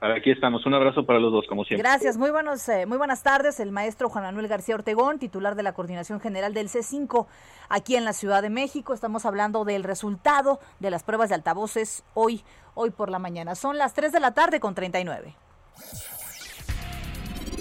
Aquí 0.00 0.30
estamos. 0.30 0.64
Un 0.64 0.74
abrazo 0.74 1.04
para 1.04 1.18
los 1.18 1.32
dos, 1.32 1.44
como 1.48 1.64
siempre. 1.64 1.82
Gracias, 1.82 2.16
muy, 2.16 2.30
buenos, 2.30 2.68
eh, 2.68 2.86
muy 2.86 2.98
buenas 2.98 3.24
tardes. 3.24 3.58
El 3.58 3.72
maestro 3.72 4.08
Juan 4.08 4.22
Manuel 4.22 4.46
García 4.46 4.76
Ortegón, 4.76 5.18
titular 5.18 5.56
de 5.56 5.64
la 5.64 5.72
Coordinación 5.72 6.20
General 6.20 6.54
del 6.54 6.68
C5 6.68 7.26
aquí 7.68 7.96
en 7.96 8.04
la 8.04 8.12
Ciudad 8.12 8.40
de 8.42 8.48
México. 8.48 8.94
Estamos 8.94 9.26
hablando 9.26 9.64
del 9.64 9.82
resultado 9.82 10.60
de 10.78 10.92
las 10.92 11.02
pruebas 11.02 11.30
de 11.30 11.34
altavoces 11.34 12.04
hoy, 12.14 12.44
hoy 12.74 12.90
por 12.90 13.10
la 13.10 13.18
mañana. 13.18 13.56
Son 13.56 13.76
las 13.76 13.92
3 13.94 14.12
de 14.12 14.20
la 14.20 14.34
tarde 14.34 14.60
con 14.60 14.76
39. 14.76 15.34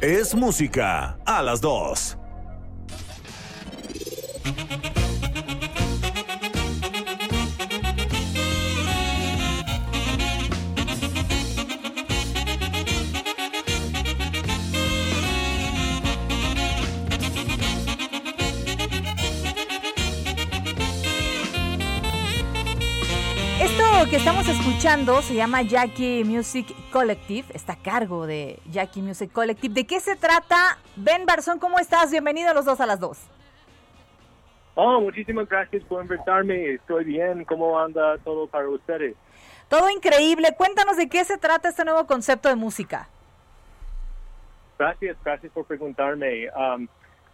Es 0.02 0.36
música 0.36 1.18
a 1.26 1.42
las 1.42 1.60
2. 1.60 2.18
Que 24.18 24.22
estamos 24.22 24.48
escuchando 24.48 25.22
se 25.22 25.36
llama 25.36 25.62
Jackie 25.62 26.24
Music 26.24 26.66
Collective, 26.92 27.46
está 27.54 27.74
a 27.74 27.76
cargo 27.76 28.26
de 28.26 28.58
Jackie 28.72 29.04
Music 29.04 29.32
Collective. 29.32 29.72
¿De 29.72 29.86
qué 29.86 30.00
se 30.00 30.16
trata? 30.16 30.80
Ben 30.96 31.28
Barzón, 31.28 31.60
¿cómo 31.60 31.78
estás? 31.78 32.10
Bienvenido 32.10 32.50
a 32.50 32.56
los 32.56 32.66
dos 32.66 32.82
a 32.82 32.88
las 32.88 33.00
dos. 33.00 33.20
Oh, 34.74 35.00
muchísimas 35.02 35.48
gracias 35.48 35.84
por 35.84 36.02
invitarme. 36.02 36.74
Estoy 36.74 37.04
bien. 37.04 37.46
¿Cómo 37.46 37.80
anda 37.80 38.18
todo 38.24 38.48
para 38.48 38.68
ustedes? 38.68 39.16
Todo 39.70 39.88
increíble. 39.92 40.56
Cuéntanos 40.58 40.98
de 40.98 41.10
qué 41.10 41.24
se 41.24 41.38
trata 41.38 41.70
este 41.70 41.86
nuevo 41.86 42.08
concepto 42.08 42.50
de 42.50 42.56
música. 42.56 43.08
Gracias, 44.80 45.16
gracias 45.24 45.52
por 45.52 45.66
preguntarme. 45.66 46.50
Um, 46.56 46.88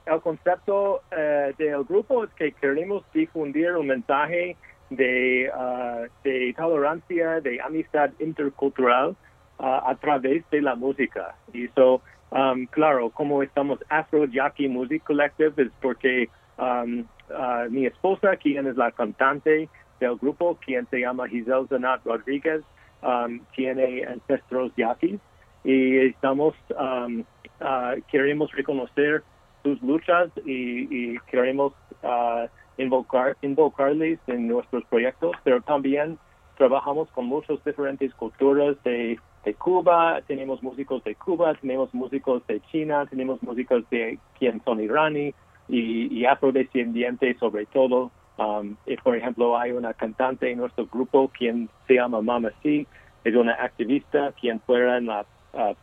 el 0.06 0.20
concepto 0.20 1.02
eh, 1.12 1.54
del 1.58 1.86
grupo 1.86 2.26
es 2.26 2.30
que 2.32 2.52
queremos 2.52 3.06
difundir 3.14 3.72
un 3.72 3.88
mensaje 3.88 4.58
de, 4.90 5.50
ah, 5.54 6.04
de 6.24 6.54
tolerancia, 6.58 7.42
de 7.42 7.62
amistad 7.62 8.12
intercultural 8.20 9.16
ah, 9.60 9.84
a 9.86 9.96
través 9.96 10.44
de 10.52 10.62
la 10.62 10.76
música. 10.76 11.36
Y 11.54 11.66
eso, 11.66 12.02
um, 12.32 12.66
claro, 12.68 13.10
como 13.10 13.44
estamos 13.44 13.80
Afro 13.90 14.26
Jackie 14.26 14.68
Music 14.68 15.04
Collective 15.04 15.54
es 15.58 15.72
porque 15.82 16.30
um, 16.58 17.06
ah, 17.36 17.66
mi 17.70 17.86
esposa, 17.86 18.36
quien 18.36 18.68
es 18.68 18.78
la 18.78 18.92
cantante 18.92 19.70
del 20.00 20.18
grupo, 20.18 20.58
quien 20.64 20.88
se 20.90 21.00
llama 21.00 21.28
Giselle 21.28 21.68
Zanat 21.68 22.06
Rodríguez, 22.06 22.62
um, 23.02 23.40
tiene 23.56 24.06
ancestros 24.06 24.72
yaquis 24.76 25.20
y 25.64 25.98
estamos 26.08 26.54
um, 26.72 27.24
ah, 27.62 27.96
queremos 28.12 28.52
reconocer 28.52 29.24
sus 29.64 29.82
luchas 29.82 30.30
y, 30.46 31.14
y 31.14 31.20
queremos 31.32 31.74
ah, 32.04 32.48
invocar 32.78 33.38
invocarles 33.42 34.20
en 34.28 34.48
nuestros 34.48 34.84
proyectos 34.86 35.32
pero 35.44 35.62
también 35.62 36.18
trabajamos 36.58 37.10
con 37.12 37.26
muchas 37.26 37.64
diferentes 37.64 38.14
culturas 38.14 38.76
de, 38.84 39.20
de 39.44 39.54
Cuba. 39.56 40.22
Tenemos 40.28 40.62
músicos 40.62 41.04
de 41.04 41.16
Cuba 41.16 41.54
tenemos 41.56 41.94
músicos 41.94 42.46
de 42.48 42.62
China 42.72 43.06
tenemos 43.10 43.42
músicos 43.44 43.90
de 43.90 44.20
quien 44.38 44.62
son 44.64 44.80
iraní 44.82 45.34
y, 45.68 46.14
y 46.14 46.26
afrodescendientes 46.26 47.38
sobre 47.40 47.66
todo. 47.68 48.12
Um, 48.38 48.76
y, 48.88 48.96
por 48.98 49.16
ejemplo, 49.16 49.58
hay 49.58 49.72
una 49.72 49.94
cantante 49.94 50.52
en 50.52 50.58
nuestro 50.58 50.88
grupo 50.88 51.30
quien 51.30 51.70
se 51.88 51.96
llama 51.96 52.22
Mama 52.22 52.50
C, 52.64 52.88
es 53.24 53.36
una 53.36 53.54
activista 53.54 54.34
quien 54.40 54.60
fuera 54.62 54.98
en 54.98 55.06
la, 55.06 55.26
ah, 55.54 55.74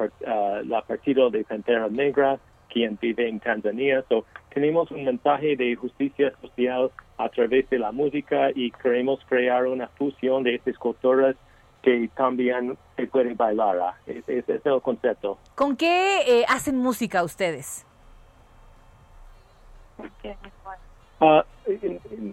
la 0.65 0.83
partido 0.83 1.31
de 1.31 1.45
Pantera 1.45 1.89
Negra, 1.89 2.39
quien 2.73 2.99
vive 3.01 3.29
en 3.29 3.41
Tanzania. 3.41 4.05
So, 4.09 4.25
tenemos 4.55 4.91
un 4.91 5.05
mensaje 5.05 5.57
de 5.57 5.75
justicia 5.77 6.33
social 6.41 6.91
a 7.19 7.29
través 7.29 7.69
de 7.71 7.79
la 7.79 7.93
música 7.93 8.51
y 8.55 8.71
queremos 8.71 9.21
crear 9.29 9.67
una 9.67 9.89
fusión 9.89 10.43
de 10.43 10.55
estas 10.55 10.79
culturas 10.79 11.37
que 11.83 12.09
también 12.17 12.77
se 12.97 13.07
puede 13.07 13.35
bailar. 13.35 13.79
ah. 13.81 13.95
Ese 14.07 14.39
es 14.39 14.67
el 14.67 14.81
concepto. 14.83 15.39
¿Con 15.55 15.77
qué 15.77 16.21
eh, 16.27 16.45
hacen 16.49 16.77
música 16.77 17.23
ustedes? 17.25 17.87
Ah, 21.21 21.45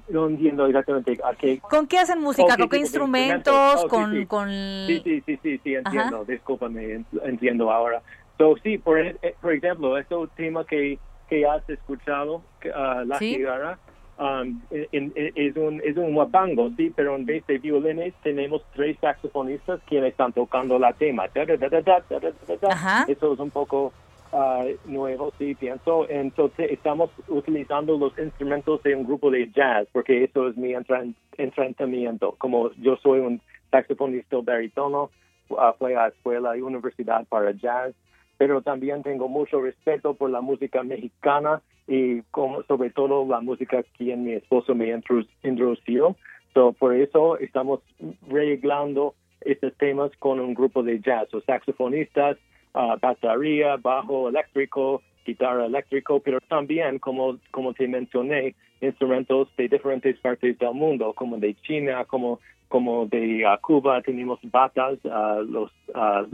no 0.09 0.27
entiendo 0.29 0.65
exactamente 0.65 1.17
a 1.23 1.33
qué. 1.35 1.59
¿Con 1.59 1.87
qué 1.87 1.99
hacen 1.99 2.21
música? 2.21 2.53
Ok, 2.53 2.59
¿Con 2.59 2.69
qué 2.69 2.77
instrumentos? 2.77 3.53
Oh, 3.53 3.81
sí, 3.81 3.87
¿Con, 3.89 4.11
sí. 4.13 4.25
con... 4.25 4.49
Sí, 4.49 5.01
sí, 5.03 5.21
sí, 5.25 5.39
sí, 5.43 5.57
sí, 5.63 5.75
entiendo. 5.75 6.15
Ajá. 6.21 6.31
Discúlpame, 6.31 6.93
en- 6.93 7.05
entiendo 7.23 7.69
ahora. 7.71 8.01
So, 8.37 8.55
sí, 8.63 8.77
por, 8.77 8.99
e, 8.99 9.15
eh, 9.21 9.35
por 9.41 9.53
ejemplo, 9.53 9.97
es 9.97 10.09
un 10.11 10.29
tema 10.29 10.65
que, 10.65 10.99
que 11.29 11.45
has 11.45 11.67
escuchado, 11.69 12.43
ah, 12.73 13.03
la 13.05 13.17
¿Sí? 13.17 13.43
Um, 14.19 14.61
e, 14.71 14.87
e, 14.91 15.31
es, 15.35 15.55
un, 15.55 15.79
es 15.85 15.95
un 15.95 16.15
guapango, 16.15 16.71
sí, 16.75 16.91
pero 16.95 17.15
en 17.15 17.25
vez 17.25 17.45
de 17.45 17.59
violines 17.59 18.15
tenemos 18.23 18.63
tres 18.73 18.97
saxofonistas 18.99 19.79
quienes 19.85 20.11
están 20.11 20.33
tocando 20.33 20.79
la 20.79 20.91
tema. 20.93 21.27
Eso 23.07 23.33
es 23.33 23.39
un 23.39 23.51
poco 23.51 23.93
uh, 24.31 24.65
nuevo, 24.85 25.31
sí, 25.37 25.53
pienso. 25.53 26.09
Entonces 26.09 26.71
estamos 26.71 27.11
utilizando 27.27 27.95
los 27.95 28.17
instrumentos 28.17 28.81
de 28.81 28.95
un 28.95 29.05
grupo 29.05 29.29
de 29.29 29.51
jazz, 29.51 29.87
porque 29.91 30.23
eso 30.23 30.47
es 30.47 30.57
mi 30.57 30.73
enfrentamiento. 31.37 32.33
Como 32.39 32.71
yo 32.73 32.97
soy 32.97 33.19
un 33.19 33.39
saxofonista 33.69 34.37
baritono, 34.41 35.11
uh, 35.49 35.73
fui 35.77 35.93
a 35.93 36.01
la 36.01 36.07
escuela 36.07 36.57
y 36.57 36.61
universidad 36.61 37.23
para 37.27 37.51
jazz 37.51 37.93
pero 38.37 38.61
también 38.61 39.03
tengo 39.03 39.27
mucho 39.27 39.61
respeto 39.61 40.13
por 40.13 40.29
la 40.29 40.41
música 40.41 40.83
mexicana 40.83 41.61
y 41.87 42.21
como 42.31 42.63
sobre 42.63 42.89
todo 42.89 43.25
la 43.25 43.39
música 43.39 43.83
que 43.97 44.15
mi 44.15 44.33
esposo 44.33 44.75
me 44.75 44.93
introdució. 45.43 46.15
So, 46.53 46.73
por 46.73 46.95
eso 46.95 47.37
estamos 47.37 47.81
arreglando 48.29 49.13
estos 49.41 49.73
temas 49.77 50.11
con 50.19 50.39
un 50.39 50.53
grupo 50.53 50.83
de 50.83 50.99
jazz, 50.99 51.33
o 51.33 51.41
saxofonistas, 51.41 52.37
ah, 52.73 52.97
batería, 53.01 53.77
bajo 53.77 54.29
eléctrico, 54.29 55.01
guitarra 55.25 55.65
eléctrico, 55.65 56.19
pero 56.19 56.39
también, 56.41 56.99
como, 56.99 57.37
como 57.51 57.73
te 57.73 57.87
mencioné, 57.87 58.55
instrumentos 58.81 59.49
de 59.57 59.67
diferentes 59.67 60.17
partes 60.19 60.57
del 60.57 60.73
mundo, 60.73 61.13
como 61.13 61.37
de 61.37 61.55
China, 61.61 62.05
como, 62.05 62.39
como 62.67 63.05
de 63.05 63.45
ah, 63.45 63.59
Cuba, 63.61 64.01
tenemos 64.01 64.39
batas, 64.43 64.97
ah, 65.05 65.41
los, 65.47 65.71
ah, 65.93 66.25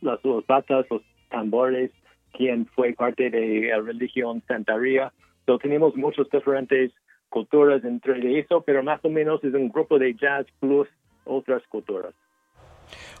los, 0.00 0.24
los 0.24 0.46
batas, 0.46 0.86
los 0.90 1.02
tambores, 1.28 1.90
quien 2.32 2.66
fue 2.66 2.92
parte 2.92 3.30
de 3.30 3.68
la 3.70 3.80
religión 3.80 4.42
santaría. 4.46 5.12
So, 5.46 5.58
tenemos 5.58 5.96
muchas 5.96 6.28
diferentes 6.30 6.92
culturas 7.28 7.84
entre 7.84 8.38
eso, 8.38 8.62
pero 8.62 8.82
más 8.82 9.04
o 9.04 9.08
menos 9.08 9.42
es 9.44 9.54
un 9.54 9.68
grupo 9.68 9.98
de 9.98 10.14
jazz 10.14 10.46
plus 10.60 10.88
otras 11.24 11.62
culturas. 11.68 12.14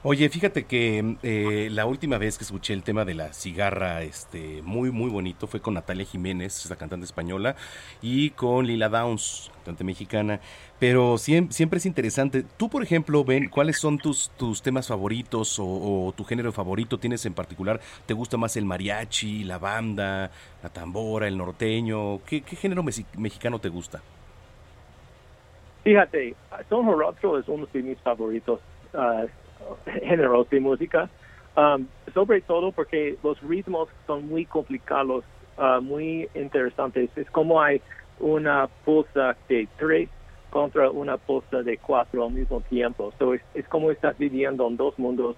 Oye, 0.04 0.28
fíjate 0.28 0.64
que 0.64 1.16
eh, 1.24 1.68
la 1.72 1.84
última 1.84 2.18
vez 2.18 2.38
que 2.38 2.44
escuché 2.44 2.72
el 2.72 2.84
tema 2.84 3.04
de 3.04 3.14
la 3.14 3.32
cigarra, 3.32 4.02
este, 4.02 4.62
muy, 4.62 4.92
muy 4.92 5.10
bonito, 5.10 5.48
fue 5.48 5.60
con 5.60 5.74
Natalia 5.74 6.06
Jiménez, 6.06 6.62
esta 6.62 6.76
cantante 6.76 7.04
española, 7.04 7.56
y 8.00 8.30
con 8.30 8.64
Lila 8.64 8.88
Downs, 8.88 9.50
cantante 9.56 9.82
mexicana. 9.82 10.38
Pero 10.78 11.18
siempre, 11.18 11.52
siempre 11.52 11.78
es 11.78 11.86
interesante. 11.86 12.44
Tú, 12.56 12.70
por 12.70 12.84
ejemplo, 12.84 13.24
Ben, 13.24 13.48
¿cuáles 13.48 13.80
son 13.80 13.98
tus, 13.98 14.30
tus 14.36 14.62
temas 14.62 14.86
favoritos 14.86 15.56
o, 15.58 16.14
tu 16.16 16.22
género 16.22 16.52
favorito? 16.52 16.98
¿Tienes 16.98 17.26
en 17.26 17.34
particular, 17.34 17.80
te 18.06 18.14
gusta 18.14 18.36
más 18.36 18.56
el 18.56 18.66
mariachi, 18.66 19.42
la 19.42 19.58
banda, 19.58 20.30
la 20.62 20.68
tambora, 20.68 21.26
el 21.26 21.36
norteño? 21.36 22.20
¿Qué, 22.24 22.42
qué 22.42 22.54
género 22.54 22.84
mexi- 22.84 23.04
mexicano 23.16 23.58
te 23.58 23.68
gusta? 23.68 24.00
Fíjate, 25.82 26.36
Son 26.68 26.86
es 26.88 27.48
uno 27.48 27.66
de 27.72 27.82
mis 27.82 27.98
favoritos 27.98 28.60
ah, 28.94 29.24
géneros 30.02 30.48
de 30.50 30.60
música, 30.60 31.08
um, 31.56 31.86
sobre 32.14 32.40
todo 32.40 32.72
porque 32.72 33.16
los 33.22 33.40
ritmos 33.42 33.88
son 34.06 34.28
muy 34.28 34.44
complicados, 34.46 35.24
ah, 35.56 35.80
muy 35.82 36.28
interesantes. 36.34 37.10
Es 37.16 37.30
como 37.30 37.60
hay 37.60 37.80
una 38.20 38.68
pulsa 38.84 39.36
de 39.48 39.68
tres 39.78 40.08
contra 40.50 40.90
una 40.90 41.16
pulsa 41.18 41.62
de 41.62 41.76
cuatro 41.78 42.24
al 42.24 42.32
mismo 42.32 42.60
tiempo. 42.62 43.12
So 43.18 43.34
es, 43.34 43.68
como 43.68 43.90
estás 43.90 44.16
viviendo 44.18 44.66
en 44.66 44.76
dos 44.76 44.98
mundos 44.98 45.36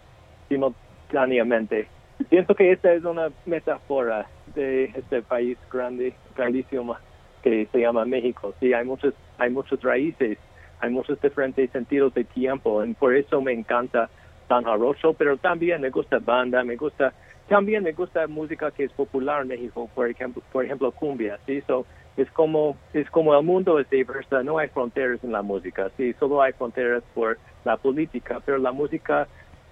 simultáneamente. 0.49 1.89
Pienso 2.29 2.55
que 2.55 2.73
esta 2.73 2.93
es 2.93 3.05
una 3.05 3.31
metáfora 3.47 4.27
de 4.55 4.85
este 4.85 5.23
país 5.23 5.57
grande, 5.73 6.15
grandísimo 6.37 6.97
que 7.43 7.67
se 7.73 7.81
llama 7.81 8.05
México. 8.05 8.55
Sí, 8.61 8.73
hay 8.73 8.85
muchas, 8.85 9.15
hay 9.39 9.51
muchas 9.51 9.81
raíces, 9.83 10.39
hay 10.81 10.91
muchos 10.91 11.21
diferentes 11.21 11.71
sentidos 11.71 12.13
de 12.15 12.25
tiempo, 12.25 12.85
y 12.85 12.93
por 12.95 13.15
eso 13.15 13.41
me 13.41 13.53
encanta 13.53 14.11
San 14.51 14.65
Jarocho, 14.65 15.15
pero 15.15 15.37
también 15.37 15.81
me 15.81 15.91
gusta 15.91 16.19
banda, 16.19 16.65
me 16.65 16.75
gusta, 16.75 17.13
también 17.49 17.85
me 17.85 17.93
gusta 17.93 18.27
música 18.27 18.73
que 18.73 18.83
es 18.83 18.93
popular 18.93 19.43
en 19.43 19.49
México, 19.49 19.89
por 19.95 20.11
ejemplo, 20.11 20.43
por 20.51 20.65
ejemplo 20.65 20.91
cumbia, 20.91 21.39
sí, 21.47 21.63
so, 21.69 21.87
es 22.17 22.29
como, 22.33 22.77
es 22.93 23.09
como 23.11 23.33
el 23.39 23.45
mundo 23.45 23.79
es 23.79 23.89
diverso, 23.89 24.43
no 24.43 24.59
hay 24.59 24.67
fronteras 24.67 25.23
en 25.23 25.31
la 25.31 25.43
música, 25.43 25.89
sí, 25.97 26.13
solo 26.19 26.43
hay 26.43 26.53
fronteras 26.53 27.05
por 27.15 27.39
la 27.65 27.77
política, 27.77 28.41
pero 28.45 28.59
la 28.59 28.73
música 28.73 29.29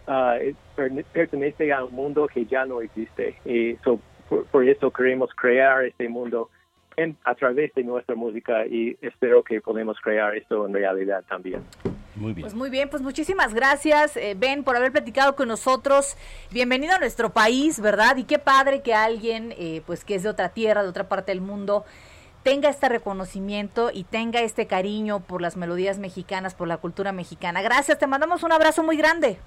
ah, 0.06 0.36
pertenece 1.12 1.72
a 1.72 1.84
un 1.84 1.94
mundo 1.96 2.28
que 2.32 2.46
ya 2.46 2.64
no 2.64 2.80
existe, 2.80 3.34
y 3.44 3.74
so, 3.82 3.98
por 4.28 4.62
eso 4.62 4.92
queremos 4.92 5.34
crear 5.34 5.86
este 5.86 6.08
mundo 6.08 6.50
en, 6.98 7.16
a 7.24 7.34
través 7.36 7.72
de 7.74 7.84
nuestra 7.84 8.16
música 8.16 8.66
y 8.66 8.96
espero 9.00 9.44
que 9.44 9.60
podamos 9.60 9.96
crear 10.00 10.34
esto 10.34 10.66
en 10.66 10.74
realidad 10.74 11.22
también. 11.28 11.62
Muy 12.16 12.32
bien. 12.32 12.42
Pues 12.42 12.54
muy 12.54 12.70
bien, 12.70 12.90
pues 12.90 13.02
muchísimas 13.02 13.54
gracias, 13.54 14.16
eh, 14.16 14.34
Ben, 14.36 14.64
por 14.64 14.74
haber 14.74 14.90
platicado 14.90 15.36
con 15.36 15.46
nosotros. 15.46 16.16
Bienvenido 16.50 16.96
a 16.96 16.98
nuestro 16.98 17.30
país, 17.30 17.80
¿verdad? 17.80 18.16
Y 18.16 18.24
qué 18.24 18.40
padre 18.40 18.82
que 18.82 18.94
alguien, 18.94 19.54
eh, 19.56 19.82
pues 19.86 20.04
que 20.04 20.16
es 20.16 20.24
de 20.24 20.28
otra 20.28 20.48
tierra, 20.48 20.82
de 20.82 20.88
otra 20.88 21.08
parte 21.08 21.30
del 21.30 21.40
mundo, 21.40 21.84
tenga 22.42 22.68
este 22.68 22.88
reconocimiento 22.88 23.90
y 23.94 24.02
tenga 24.02 24.40
este 24.40 24.66
cariño 24.66 25.20
por 25.20 25.40
las 25.40 25.56
melodías 25.56 26.00
mexicanas, 26.00 26.56
por 26.56 26.66
la 26.66 26.78
cultura 26.78 27.12
mexicana. 27.12 27.62
Gracias, 27.62 27.96
te 28.00 28.08
mandamos 28.08 28.42
un 28.42 28.50
abrazo 28.50 28.82
muy 28.82 28.96
grande. 28.96 29.38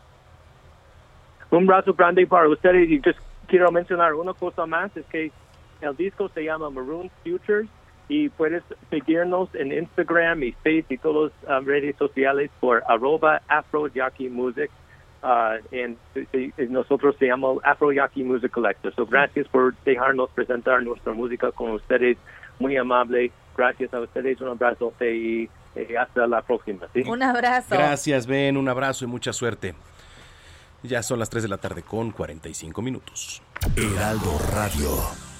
Un 1.49 1.69
abrazo 1.69 1.93
grande 1.93 2.25
para 2.25 2.47
ustedes 2.47 2.89
y 2.89 3.01
just 3.03 3.19
quiero 3.47 3.69
mencionar 3.73 4.13
una 4.13 4.33
cosa 4.33 4.65
más, 4.65 4.95
es 4.95 5.05
que 5.07 5.33
el 5.81 5.95
disco 5.97 6.29
se 6.29 6.43
llama 6.43 6.69
Maroon 6.69 7.09
Futures 7.23 7.67
y 8.09 8.29
puedes 8.29 8.63
seguirnos 8.89 9.53
en 9.55 9.71
Instagram 9.71 10.43
y 10.43 10.51
Facebook 10.63 10.91
y 10.91 10.97
todas 10.97 11.31
las 11.47 11.63
redes 11.65 11.95
sociales 11.97 12.49
por 12.59 12.83
arroba 12.87 13.41
Afro 13.47 13.87
Yaki 13.87 14.29
Music. 14.29 14.69
ah, 15.23 15.55
en- 15.71 15.97
y- 16.33 16.51
y 16.59 16.67
nosotros 16.67 17.15
se 17.19 17.27
llama 17.27 17.49
Afro 17.63 17.91
Yaki 17.91 18.23
Music 18.23 18.49
Collector. 18.51 18.91
So, 18.95 19.05
gracias 19.05 19.47
por 19.49 19.75
dejarnos 19.85 20.31
presentar 20.31 20.81
nuestra 20.81 21.13
música 21.13 21.51
con 21.51 21.71
ustedes. 21.73 22.17
Muy 22.57 22.75
amable. 22.75 23.31
Gracias 23.55 23.93
a 23.93 23.99
ustedes. 23.99 24.41
Un 24.41 24.47
abrazo 24.49 24.91
y, 24.99 25.47
y 25.75 25.95
hasta 25.95 26.25
la 26.25 26.41
próxima. 26.41 26.87
¿sí? 26.93 27.03
Un 27.07 27.21
abrazo. 27.21 27.67
Gracias, 27.75 28.25
Ben, 28.25 28.57
un 28.57 28.67
abrazo 28.67 29.05
y 29.05 29.07
mucha 29.09 29.31
suerte. 29.31 29.75
Ya 30.81 31.03
son 31.03 31.19
las 31.19 31.29
3 31.29 31.43
de 31.43 31.49
la 31.49 31.57
tarde 31.59 31.83
con 31.83 32.09
45 32.09 32.81
minutos. 32.81 33.43
Heraldo 33.77 34.39
Radio. 34.55 35.30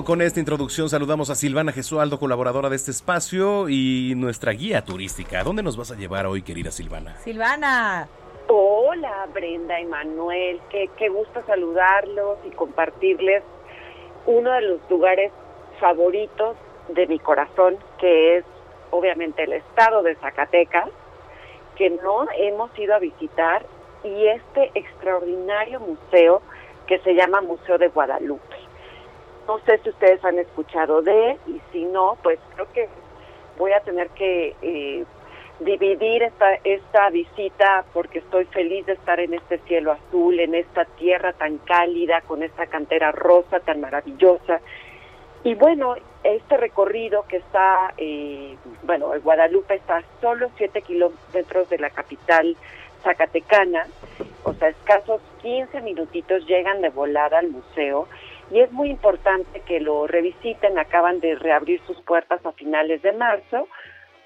Bueno, 0.00 0.12
con 0.12 0.22
esta 0.22 0.40
introducción 0.40 0.88
saludamos 0.88 1.28
a 1.28 1.34
Silvana 1.34 1.72
Gesualdo, 1.72 2.18
colaboradora 2.18 2.70
de 2.70 2.76
este 2.76 2.90
espacio 2.90 3.68
y 3.68 4.14
nuestra 4.16 4.52
guía 4.52 4.82
turística. 4.82 5.40
¿A 5.40 5.44
dónde 5.44 5.62
nos 5.62 5.76
vas 5.76 5.90
a 5.90 5.94
llevar 5.94 6.24
hoy, 6.24 6.40
querida 6.40 6.70
Silvana? 6.70 7.18
Silvana. 7.18 8.08
Hola 8.48 9.28
Brenda 9.34 9.78
y 9.78 9.84
Manuel, 9.84 10.58
qué, 10.70 10.88
qué 10.96 11.10
gusto 11.10 11.42
saludarlos 11.46 12.38
y 12.46 12.50
compartirles 12.52 13.42
uno 14.24 14.50
de 14.52 14.62
los 14.62 14.80
lugares 14.88 15.32
favoritos 15.78 16.56
de 16.88 17.06
mi 17.06 17.18
corazón, 17.18 17.76
que 17.98 18.38
es 18.38 18.44
obviamente 18.92 19.42
el 19.42 19.52
estado 19.52 20.02
de 20.02 20.14
Zacatecas, 20.14 20.88
que 21.76 21.90
no 21.90 22.26
hemos 22.38 22.70
ido 22.78 22.94
a 22.94 23.00
visitar, 23.00 23.66
y 24.02 24.28
este 24.28 24.70
extraordinario 24.74 25.78
museo 25.78 26.40
que 26.86 27.00
se 27.00 27.14
llama 27.14 27.42
Museo 27.42 27.76
de 27.76 27.88
Guadalupe. 27.88 28.49
No 29.46 29.58
sé 29.60 29.78
si 29.82 29.90
ustedes 29.90 30.24
han 30.24 30.38
escuchado 30.38 31.02
de 31.02 31.38
y 31.46 31.60
si 31.72 31.84
no, 31.84 32.16
pues 32.22 32.38
creo 32.54 32.72
que 32.72 32.88
voy 33.58 33.72
a 33.72 33.80
tener 33.80 34.08
que 34.10 34.54
eh, 34.62 35.04
dividir 35.60 36.22
esta, 36.22 36.54
esta 36.64 37.10
visita 37.10 37.84
porque 37.92 38.20
estoy 38.20 38.46
feliz 38.46 38.86
de 38.86 38.94
estar 38.94 39.20
en 39.20 39.34
este 39.34 39.58
cielo 39.60 39.92
azul, 39.92 40.40
en 40.40 40.54
esta 40.54 40.84
tierra 40.84 41.32
tan 41.34 41.58
cálida, 41.58 42.22
con 42.22 42.42
esta 42.42 42.66
cantera 42.66 43.12
rosa 43.12 43.60
tan 43.60 43.80
maravillosa. 43.80 44.60
Y 45.44 45.54
bueno, 45.54 45.94
este 46.22 46.56
recorrido 46.56 47.24
que 47.26 47.38
está, 47.38 47.94
eh, 47.96 48.56
bueno, 48.82 49.14
el 49.14 49.20
Guadalupe 49.20 49.74
está 49.74 49.98
a 49.98 50.04
solo 50.20 50.50
7 50.56 50.82
kilómetros 50.82 51.68
de 51.70 51.78
la 51.78 51.90
capital 51.90 52.56
zacatecana, 53.02 53.86
o 54.44 54.52
sea, 54.54 54.68
escasos 54.68 55.20
15 55.42 55.80
minutitos 55.80 56.46
llegan 56.46 56.82
de 56.82 56.90
volada 56.90 57.38
al 57.38 57.48
museo 57.48 58.06
y 58.50 58.60
es 58.60 58.72
muy 58.72 58.90
importante 58.90 59.60
que 59.60 59.80
lo 59.80 60.06
revisiten, 60.06 60.78
acaban 60.78 61.20
de 61.20 61.34
reabrir 61.36 61.80
sus 61.86 62.00
puertas 62.02 62.44
a 62.44 62.52
finales 62.52 63.02
de 63.02 63.12
marzo 63.12 63.68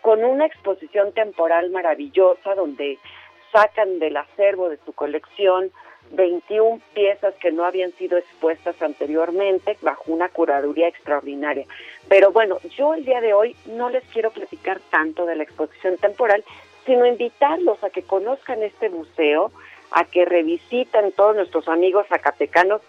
con 0.01 0.25
una 0.25 0.47
exposición 0.47 1.13
temporal 1.13 1.71
maravillosa 1.71 2.55
donde 2.55 2.99
sacan 3.53 3.99
del 3.99 4.17
acervo 4.17 4.69
de 4.69 4.79
su 4.85 4.93
colección 4.93 5.71
21 6.11 6.81
piezas 6.95 7.35
que 7.37 7.53
no 7.53 7.65
habían 7.65 7.93
sido 7.93 8.19
expuestas 8.19 8.81
anteriormente 8.83 9.77
bajo 9.83 10.13
una 10.13 10.29
curaduría 10.29 10.89
extraordinaria. 10.89 11.67
Pero 12.09 12.33
bueno, 12.33 12.59
yo 12.77 12.95
el 12.95 13.05
día 13.05 13.21
de 13.21 13.33
hoy 13.33 13.57
no 13.67 13.89
les 13.91 14.05
quiero 14.05 14.31
platicar 14.31 14.81
tanto 14.91 15.27
de 15.27 15.37
la 15.37 15.45
exposición 15.45 15.97
temporal, 15.97 16.45
sino 16.85 17.07
invitarlos 17.07 17.83
a 17.83 17.91
que 17.91 18.03
conozcan 18.03 18.63
este 18.63 18.91
museo, 18.91 19.51
a 19.91 20.05
que 20.05 20.25
revisiten 20.25 21.13
todos 21.13 21.37
nuestros 21.37 21.69
amigos 21.69 22.07
zacatecanos, 22.09 22.83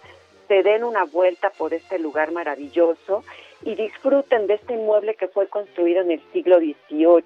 se 0.48 0.62
den 0.62 0.84
una 0.84 1.04
vuelta 1.04 1.50
por 1.50 1.74
este 1.74 1.98
lugar 1.98 2.32
maravilloso 2.32 3.24
y 3.62 3.74
disfruten 3.74 4.46
de 4.46 4.54
este 4.54 4.74
inmueble 4.74 5.14
que 5.14 5.28
fue 5.28 5.48
construido 5.48 6.02
en 6.02 6.12
el 6.12 6.20
siglo 6.32 6.58
XVIII. 6.58 7.24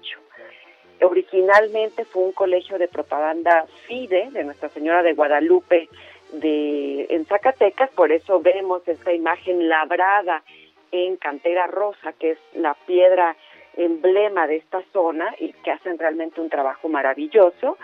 Originalmente 1.01 2.05
fue 2.05 2.23
un 2.23 2.31
colegio 2.31 2.77
de 2.77 2.87
propaganda 2.87 3.65
FIDE 3.87 4.29
de 4.31 4.43
Nuestra 4.43 4.69
Señora 4.69 5.01
de 5.03 5.13
Guadalupe 5.13 5.89
de 6.33 7.07
en 7.09 7.25
Zacatecas, 7.25 7.89
por 7.91 8.11
eso 8.11 8.39
vemos 8.39 8.87
esta 8.87 9.11
imagen 9.11 9.67
labrada 9.67 10.43
en 10.91 11.17
cantera 11.17 11.67
rosa, 11.67 12.13
que 12.13 12.31
es 12.31 12.39
la 12.53 12.75
piedra 12.85 13.35
emblema 13.75 14.47
de 14.47 14.57
esta 14.57 14.81
zona 14.93 15.33
y 15.39 15.53
que 15.53 15.71
hacen 15.71 15.97
realmente 15.97 16.41
un 16.41 16.49
trabajo 16.49 16.87
maravilloso. 16.89 17.77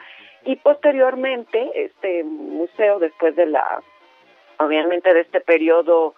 Y 0.46 0.56
posteriormente, 0.58 1.72
este 1.76 2.24
museo, 2.24 3.00
después 3.00 3.36
de 3.36 3.48
la, 3.48 3.82
obviamente 4.60 5.14
de 5.14 5.22
este 5.22 5.42
periodo 5.42 6.16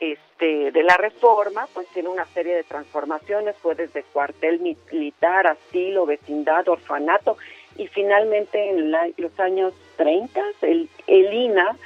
este, 0.00 0.70
de 0.72 0.82
la 0.82 0.96
reforma, 0.96 1.66
pues 1.74 1.86
tiene 1.88 2.08
una 2.08 2.24
serie 2.26 2.54
de 2.54 2.64
transformaciones, 2.64 3.56
fue 3.58 3.74
desde 3.74 4.02
cuartel 4.04 4.60
militar, 4.60 5.46
asilo, 5.46 6.06
vecindad, 6.06 6.66
orfanato, 6.68 7.36
y 7.76 7.86
finalmente 7.88 8.70
en 8.70 8.90
la- 8.90 9.10
los 9.18 9.38
años 9.38 9.74
30 9.96 10.40
el, 10.62 10.88
el 11.06 11.32
INA 11.34 11.76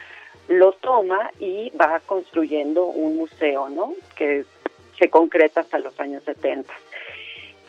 lo 0.48 0.72
toma 0.72 1.30
y 1.40 1.70
va 1.70 2.00
construyendo 2.06 2.84
un 2.84 3.16
museo, 3.16 3.68
¿no? 3.68 3.94
Que 4.14 4.44
se 4.98 5.10
concreta 5.10 5.60
hasta 5.60 5.78
los 5.78 5.98
años 5.98 6.22
70. 6.24 6.72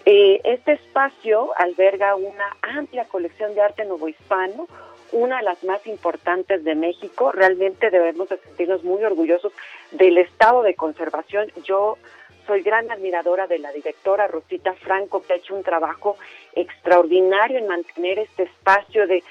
Eh, 0.06 0.40
este 0.44 0.74
espacio 0.74 1.52
alberga 1.58 2.16
una 2.16 2.56
amplia 2.62 3.06
colección 3.06 3.56
de 3.56 3.62
arte 3.62 3.86
novohispano, 3.86 4.68
una 5.16 5.38
de 5.38 5.44
las 5.44 5.64
más 5.64 5.86
importantes 5.88 6.64
de 6.64 6.76
México. 6.76 7.32
Realmente 7.32 7.90
debemos 7.90 8.28
de 8.30 8.38
sentirnos 8.38 8.84
muy 8.84 9.04
orgullosos 9.04 9.54
del 9.92 10.18
estado 10.18 10.62
de 10.62 10.76
conservación. 10.76 11.52
Yo 11.64 11.98
soy 12.46 12.62
gran 12.62 12.92
admiradora 12.92 13.48
de 13.48 13.60
la 13.60 13.72
directora 13.72 14.28
Rosita 14.28 14.74
Franco, 14.74 15.24
que 15.24 15.34
ha 15.34 15.38
hecho 15.38 15.56
un 15.56 15.64
trabajo 15.64 16.18
extraordinario 16.54 17.58
en 17.58 17.68
mantener 17.68 18.20
este 18.20 18.44
espacio 18.44 19.08
de 19.08 19.24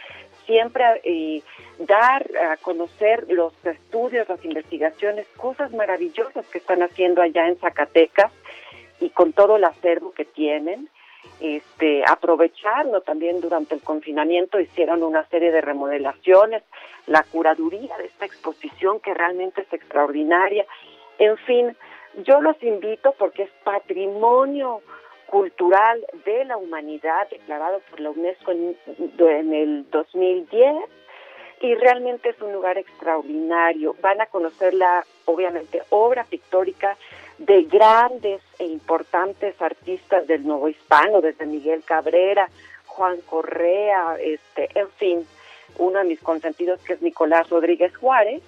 siempre 0.47 0.85
eh, 1.05 1.43
dar 1.78 2.27
a 2.51 2.56
conocer 2.56 3.27
los 3.28 3.52
estudios, 3.65 4.28
las 4.28 4.44
investigaciones, 4.44 5.27
cosas 5.36 5.73
maravillosas 5.73 6.47
que 6.47 6.59
están 6.59 6.82
haciendo 6.82 7.20
allá 7.20 7.47
en 7.47 7.59
Zacatecas 7.59 8.32
y 9.01 9.11
con 9.11 9.32
todo 9.32 9.56
el 9.56 9.65
acervo 9.65 10.12
que 10.12 10.24
tienen. 10.24 10.89
Este, 11.41 12.03
aprovecharlo 12.07 13.03
también 13.03 13.41
durante 13.41 13.75
el 13.75 13.83
confinamiento 13.83 14.61
hicieron 14.61 15.03
una 15.03 15.27
serie 15.29 15.51
de 15.51 15.61
remodelaciones, 15.61 16.63
la 17.07 17.23
curaduría 17.25 17.99
de 17.99 18.07
esta 18.07 18.25
exposición 18.25 19.01
que 19.01 19.13
realmente 19.13 19.63
es 19.63 19.73
extraordinaria. 19.73 20.65
En 21.19 21.37
fin, 21.39 21.77
yo 22.25 22.41
los 22.41 22.63
invito 22.63 23.15
porque 23.19 23.43
es 23.43 23.51
patrimonio 23.65 24.81
cultural 25.27 26.05
de 26.25 26.45
la 26.45 26.57
humanidad 26.57 27.29
declarado 27.29 27.81
por 27.91 28.01
la 28.01 28.11
UNESCO 28.11 28.53
en, 28.53 28.77
en 29.19 29.55
el 29.55 29.91
2010 29.91 30.77
y 31.61 31.75
realmente 31.75 32.31
es 32.31 32.41
un 32.41 32.53
lugar 32.53 32.79
extraordinario. 32.79 33.97
Van 34.01 34.21
a 34.21 34.27
conocer 34.27 34.75
la, 34.75 35.05
obviamente, 35.25 35.83
obra 35.91 36.25
pictórica 36.25 36.97
de 37.39 37.62
grandes 37.65 38.40
e 38.59 38.66
importantes 38.66 39.61
artistas 39.61 40.27
del 40.27 40.47
nuevo 40.47 40.69
hispano, 40.69 41.20
desde 41.20 41.47
Miguel 41.47 41.82
Cabrera, 41.85 42.48
Juan 42.86 43.20
Correa, 43.23 44.16
este, 44.20 44.69
en 44.78 44.89
fin, 44.90 45.27
uno 45.78 45.98
de 45.98 46.05
mis 46.05 46.20
consentidos 46.20 46.81
que 46.82 46.94
es 46.94 47.02
Nicolás 47.02 47.51
Rodríguez 47.51 47.97
Juárez, 47.97 48.43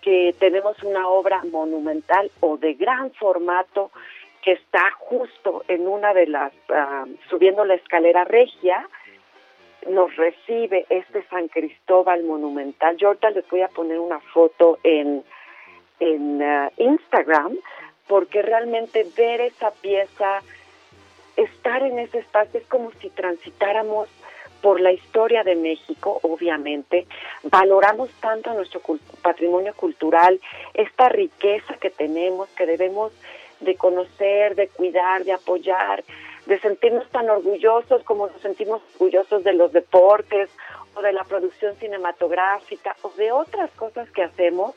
que 0.00 0.34
tenemos 0.38 0.82
una 0.82 1.08
obra 1.08 1.42
monumental 1.50 2.30
o 2.40 2.56
de 2.56 2.74
gran 2.74 3.10
formato 3.12 3.90
que 4.42 4.52
está 4.52 4.92
justo 4.92 5.64
en 5.66 5.88
una 5.88 6.14
de 6.14 6.28
las, 6.28 6.52
ah, 6.68 7.04
subiendo 7.28 7.64
la 7.64 7.74
escalera 7.74 8.24
regia, 8.24 8.88
nos 9.88 10.14
recibe 10.16 10.86
este 10.88 11.24
San 11.28 11.48
Cristóbal 11.48 12.22
monumental. 12.22 12.96
Yo 12.96 13.08
ahorita 13.08 13.30
les 13.30 13.48
voy 13.48 13.62
a 13.62 13.68
poner 13.68 13.98
una 13.98 14.20
foto 14.20 14.78
en, 14.84 15.24
en 15.98 16.42
ah, 16.42 16.70
Instagram, 16.76 17.58
porque 18.06 18.42
realmente 18.42 19.06
ver 19.16 19.40
esa 19.40 19.70
pieza, 19.70 20.42
estar 21.36 21.82
en 21.82 21.98
ese 21.98 22.18
espacio 22.18 22.60
es 22.60 22.66
como 22.66 22.90
si 23.00 23.10
transitáramos 23.10 24.08
por 24.62 24.80
la 24.80 24.90
historia 24.92 25.44
de 25.44 25.54
México, 25.54 26.18
obviamente, 26.22 27.06
valoramos 27.44 28.10
tanto 28.20 28.52
nuestro 28.54 28.80
cul- 28.80 29.00
patrimonio 29.22 29.74
cultural, 29.74 30.40
esta 30.74 31.08
riqueza 31.08 31.74
que 31.74 31.90
tenemos, 31.90 32.48
que 32.50 32.66
debemos 32.66 33.12
de 33.60 33.76
conocer, 33.76 34.54
de 34.54 34.68
cuidar, 34.68 35.24
de 35.24 35.32
apoyar, 35.32 36.02
de 36.46 36.58
sentirnos 36.60 37.08
tan 37.10 37.28
orgullosos 37.28 38.02
como 38.04 38.28
nos 38.28 38.40
sentimos 38.40 38.80
orgullosos 38.94 39.44
de 39.44 39.52
los 39.52 39.72
deportes 39.72 40.48
o 40.94 41.02
de 41.02 41.12
la 41.12 41.24
producción 41.24 41.76
cinematográfica 41.76 42.96
o 43.02 43.10
de 43.10 43.32
otras 43.32 43.70
cosas 43.72 44.10
que 44.10 44.22
hacemos, 44.22 44.74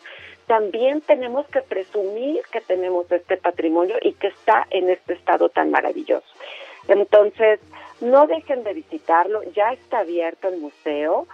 también 0.49 1.01
tenemos 1.01 1.45
que 1.49 1.61
presumir 1.61 2.41
que 2.51 2.59
tenemos 2.59 3.09
este 3.11 3.37
patrimonio 3.37 3.97
y 4.01 4.13
que 4.13 4.29
está 4.29 4.65
en 4.71 4.89
este 4.89 5.13
estado 5.13 5.49
tan 5.49 5.69
maravilloso. 5.69 6.25
Entonces, 6.87 7.59
no 8.01 8.25
dejen 8.25 8.63
de 8.63 8.73
visitarlo, 8.73 9.43
ya 9.53 9.73
está 9.73 9.99
abierto 9.99 10.47
el 10.47 10.57
museo, 10.57 11.27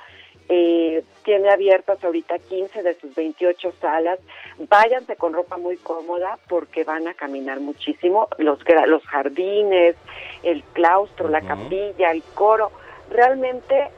eh, 0.50 1.02
tiene 1.24 1.50
abiertas 1.50 2.04
ahorita 2.04 2.40
15 2.40 2.84
de 2.84 2.94
sus 2.96 3.16
28 3.16 3.72
salas, 3.80 4.20
váyanse 4.68 5.16
con 5.16 5.32
ropa 5.32 5.56
muy 5.56 5.78
cómoda 5.78 6.38
porque 6.50 6.84
van 6.84 7.08
a 7.08 7.14
caminar 7.14 7.62
muchísimo, 7.62 8.28
los, 8.38 8.60
los 8.86 9.04
jardines, 9.06 9.96
el 10.44 10.62
claustro, 10.74 11.30
la 11.30 11.40
capilla, 11.40 12.12
el 12.12 12.22
coro, 12.34 12.70
realmente 13.10 13.92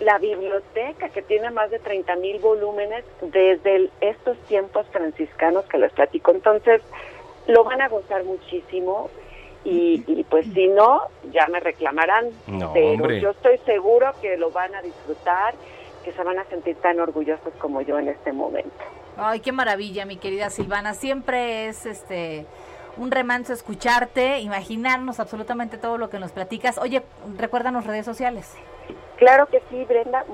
la 0.00 0.18
biblioteca 0.18 1.08
que 1.08 1.22
tiene 1.22 1.50
más 1.50 1.70
de 1.70 1.78
30 1.80 2.14
mil 2.16 2.38
volúmenes 2.38 3.04
desde 3.20 3.76
el- 3.76 3.90
estos 4.00 4.38
tiempos 4.46 4.86
franciscanos 4.92 5.64
que 5.66 5.78
les 5.78 5.92
platico. 5.92 6.30
Entonces, 6.30 6.82
lo 7.48 7.64
van 7.64 7.80
a 7.82 7.88
gozar 7.88 8.22
muchísimo 8.24 9.10
y, 9.64 10.04
y 10.06 10.24
pues 10.24 10.46
si 10.54 10.68
no, 10.68 11.02
ya 11.32 11.46
me 11.48 11.58
reclamarán. 11.60 12.26
No, 12.46 12.72
pero 12.72 12.90
hombre. 12.90 13.20
yo 13.20 13.30
estoy 13.30 13.58
seguro 13.66 14.12
que 14.22 14.36
lo 14.36 14.50
van 14.50 14.74
a 14.74 14.82
disfrutar, 14.82 15.54
que 16.04 16.12
se 16.12 16.22
van 16.22 16.38
a 16.38 16.44
sentir 16.44 16.76
tan 16.76 17.00
orgullosos 17.00 17.52
como 17.58 17.80
yo 17.80 17.98
en 17.98 18.08
este 18.08 18.32
momento. 18.32 18.70
Ay, 19.16 19.40
qué 19.40 19.50
maravilla, 19.50 20.04
mi 20.06 20.16
querida 20.16 20.48
Silvana. 20.50 20.94
Siempre 20.94 21.66
es 21.68 21.86
este 21.86 22.46
un 22.96 23.10
remanso 23.10 23.52
escucharte, 23.52 24.40
imaginarnos 24.40 25.20
absolutamente 25.20 25.76
todo 25.78 25.98
lo 25.98 26.08
que 26.10 26.18
nos 26.18 26.32
platicas. 26.32 26.78
Oye, 26.78 27.02
recuérdanos 27.36 27.84
redes 27.86 28.04
sociales. 28.04 28.54
Claro 29.16 29.46
que 29.46 29.62
sí, 29.70 29.84
Brenda. 29.84 30.24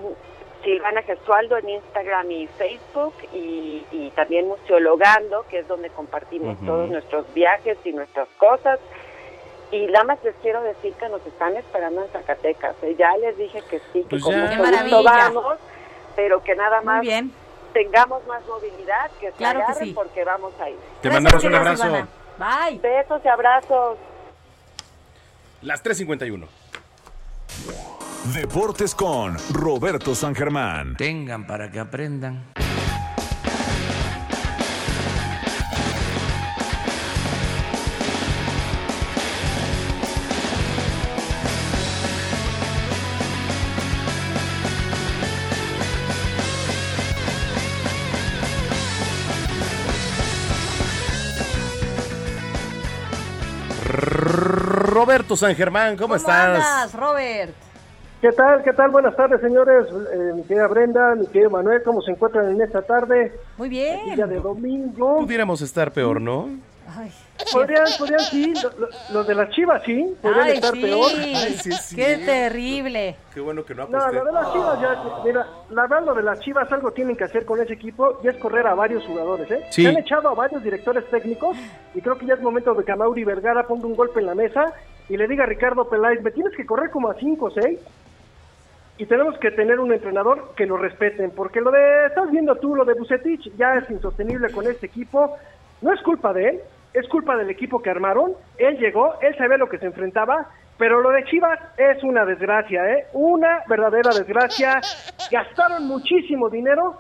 Silvana 0.63 1.03
Gesualdo 1.03 1.59
en 1.59 1.69
Instagram 1.69 2.31
y 2.31 2.47
Facebook 2.47 3.13
y, 3.35 3.85
y 3.93 4.11
también 4.17 4.49
Museologando, 4.49 5.45
que 5.51 5.59
es 5.59 5.69
donde 5.69 5.91
compartimos 5.91 6.57
todos 6.65 6.89
nuestros 6.89 7.27
viajes 7.35 7.77
y 7.85 7.93
nuestras 7.93 8.29
cosas. 8.39 8.81
Y 9.71 9.87
nada 9.89 10.05
más 10.05 10.25
les 10.25 10.35
quiero 10.37 10.63
decir 10.63 10.95
que 10.95 11.09
nos 11.11 11.25
están 11.27 11.55
esperando 11.57 12.03
en 12.05 12.09
Zacatecas. 12.13 12.77
¿eh? 12.83 12.95
Ya 12.99 13.15
les 13.19 13.37
dije 13.37 13.61
que 13.69 13.79
sí, 13.93 14.03
que 14.03 14.09
Pues 14.09 14.23
con 14.23 14.39
mucho 14.41 15.03
vamos, 15.03 15.59
pero 16.17 16.43
que 16.43 16.55
nada 16.55 16.79
Muy 16.79 16.87
más 16.87 17.01
bien. 17.03 17.33
tengamos 17.75 18.27
más 18.27 18.43
movilidad, 18.47 19.11
que 19.21 19.33
se 19.33 19.37
Claro 19.37 19.61
que 19.67 19.85
sí. 19.85 19.93
porque 19.93 20.25
vamos 20.25 20.53
a 20.61 20.71
ir. 20.71 20.77
Te 21.03 21.09
Gracias, 21.09 21.15
mandamos 21.15 21.45
un 21.45 21.55
abrazo. 21.57 21.83
Silvana. 21.83 22.09
Bye. 22.39 22.79
Besos 22.79 23.21
y 23.25 23.29
abrazos. 23.29 23.99
Las 25.61 25.85
3.51. 25.85 26.47
Deportes 28.33 28.95
con 28.95 29.37
Roberto 29.53 30.15
San 30.15 30.35
Germán. 30.35 30.97
Tengan 30.97 31.47
para 31.47 31.71
que 31.71 31.79
aprendan. 31.79 32.43
Roberto 53.87 55.37
San 55.37 55.55
Germán, 55.55 55.99
¿cómo, 55.99 56.17
estás? 56.17 56.57
andas, 56.57 56.95
Robert? 56.95 57.64
¿Qué 58.25 58.33
tal? 58.33 58.63
¿Qué 58.63 58.73
tal? 58.73 58.91
Buenas 58.91 59.15
tardes, 59.17 59.39
señores. 59.43 59.87
Eh, 59.91 60.33
mi 60.35 60.43
querida 60.45 60.67
Brenda, 60.67 61.15
mi 61.15 61.27
querido 61.27 61.51
Manuel, 61.51 61.83
¿cómo 61.83 62.01
se 62.01 62.13
encuentran 62.13 62.49
en 62.53 62.63
esta 62.63 62.81
tarde? 62.81 63.35
Muy 63.59 63.69
Aquí 63.69 63.77
bien. 63.77 64.17
ya 64.17 64.27
de 64.27 64.41
domingo. 64.41 65.19
Pudiéramos 65.19 65.61
estar 65.61 65.93
peor, 65.93 66.23
¿no? 66.23 66.49
Ay, 66.97 67.11
Podrían, 67.53 67.85
podrían, 67.99 68.21
sí. 68.21 68.55
lo- 68.63 68.71
lo- 68.79 68.89
Los 69.13 69.27
de 69.27 69.35
las 69.35 69.51
chivas, 69.51 69.83
sí. 69.85 70.17
Podrían 70.23 70.43
Ay, 70.47 70.53
estar 70.55 70.73
sí. 70.73 70.81
peor. 70.81 71.11
Ay, 71.19 71.57
sí 71.63 71.69
es 71.69 71.93
Qué 71.95 72.17
terrible. 72.25 73.17
Qué 73.35 73.41
bueno 73.41 73.63
que 73.63 73.75
no 73.75 73.87
No, 73.89 73.99
aposté. 73.99 74.17
lo 74.19 74.25
de 74.25 74.33
las 74.33 74.53
chivas 74.55 74.81
ya, 74.81 75.03
mira, 75.23 75.47
la 75.69 75.83
verdad 75.83 76.07
lo 76.07 76.15
de 76.15 76.23
las 76.23 76.41
chivas 76.41 76.73
algo 76.73 76.93
tienen 76.93 77.17
que 77.19 77.25
hacer 77.25 77.45
con 77.45 77.61
ese 77.61 77.75
equipo 77.75 78.21
y 78.25 78.29
es 78.29 78.37
correr 78.39 78.67
a 78.67 78.75
varios 78.75 79.05
jugadores, 79.05 79.51
¿eh? 79.51 79.67
Sí. 79.69 79.83
Se 79.83 79.89
han 79.91 79.99
echado 79.99 80.31
a 80.31 80.35
varios 80.35 80.63
directores 80.63 81.05
técnicos 81.11 81.59
y 81.95 82.01
creo 82.01 82.17
que 82.17 82.25
ya 82.25 82.33
es 82.35 82.41
momento 82.41 82.73
de 82.73 82.85
que 82.85 82.93
a 82.93 82.97
Mauri 82.97 83.23
Vergara 83.25 83.67
ponga 83.67 83.87
un 83.87 83.97
golpe 83.97 84.21
en 84.21 84.27
la 84.27 84.35
mesa 84.35 84.73
y 85.11 85.19
le 85.19 85.29
diga 85.29 85.45
a 85.45 85.47
Ricardo 85.47 85.87
Peláez, 85.91 86.23
me 86.23 86.31
tienes 86.31 86.55
que 86.57 86.65
correr 86.65 86.89
como 86.91 87.11
a 87.11 87.15
5 87.17 87.45
o 87.45 87.51
6 87.51 87.79
y 88.97 89.07
tenemos 89.07 89.37
que 89.39 89.51
tener 89.51 89.81
un 89.81 89.93
entrenador 89.93 90.55
que 90.57 90.67
lo 90.67 90.77
respeten, 90.77 91.33
porque 91.33 91.61
lo 91.61 91.71
de, 91.71 92.07
estás 92.07 92.31
viendo 92.31 92.55
tú, 92.57 92.77
lo 92.77 92.85
de 92.85 92.95
Bucetich 92.95 93.53
ya 93.57 93.75
es 93.75 93.91
insostenible 93.91 94.51
con 94.53 94.67
este 94.67 94.87
equipo, 94.87 95.37
no 95.83 95.93
es 95.93 96.01
culpa 96.03 96.33
de 96.33 96.49
él, 96.49 96.61
es 96.93 97.09
culpa 97.09 97.37
del 97.37 97.51
equipo 97.51 97.83
que 97.83 97.91
armaron. 97.91 98.35
Él 98.57 98.79
llegó, 98.79 99.21
él 99.21 99.37
sabía 99.37 99.57
lo 99.57 99.69
que 99.69 99.79
se 99.79 99.87
enfrentaba, 99.87 100.47
pero 100.79 101.01
lo 101.01 101.11
de 101.11 101.25
Chivas 101.25 101.59
es 101.77 102.03
una 102.05 102.25
desgracia, 102.25 102.89
¿eh? 102.93 103.07
Una 103.13 103.63
verdadera 103.69 104.11
desgracia. 104.15 104.81
Gastaron 105.31 105.87
muchísimo 105.87 106.49
dinero 106.49 106.95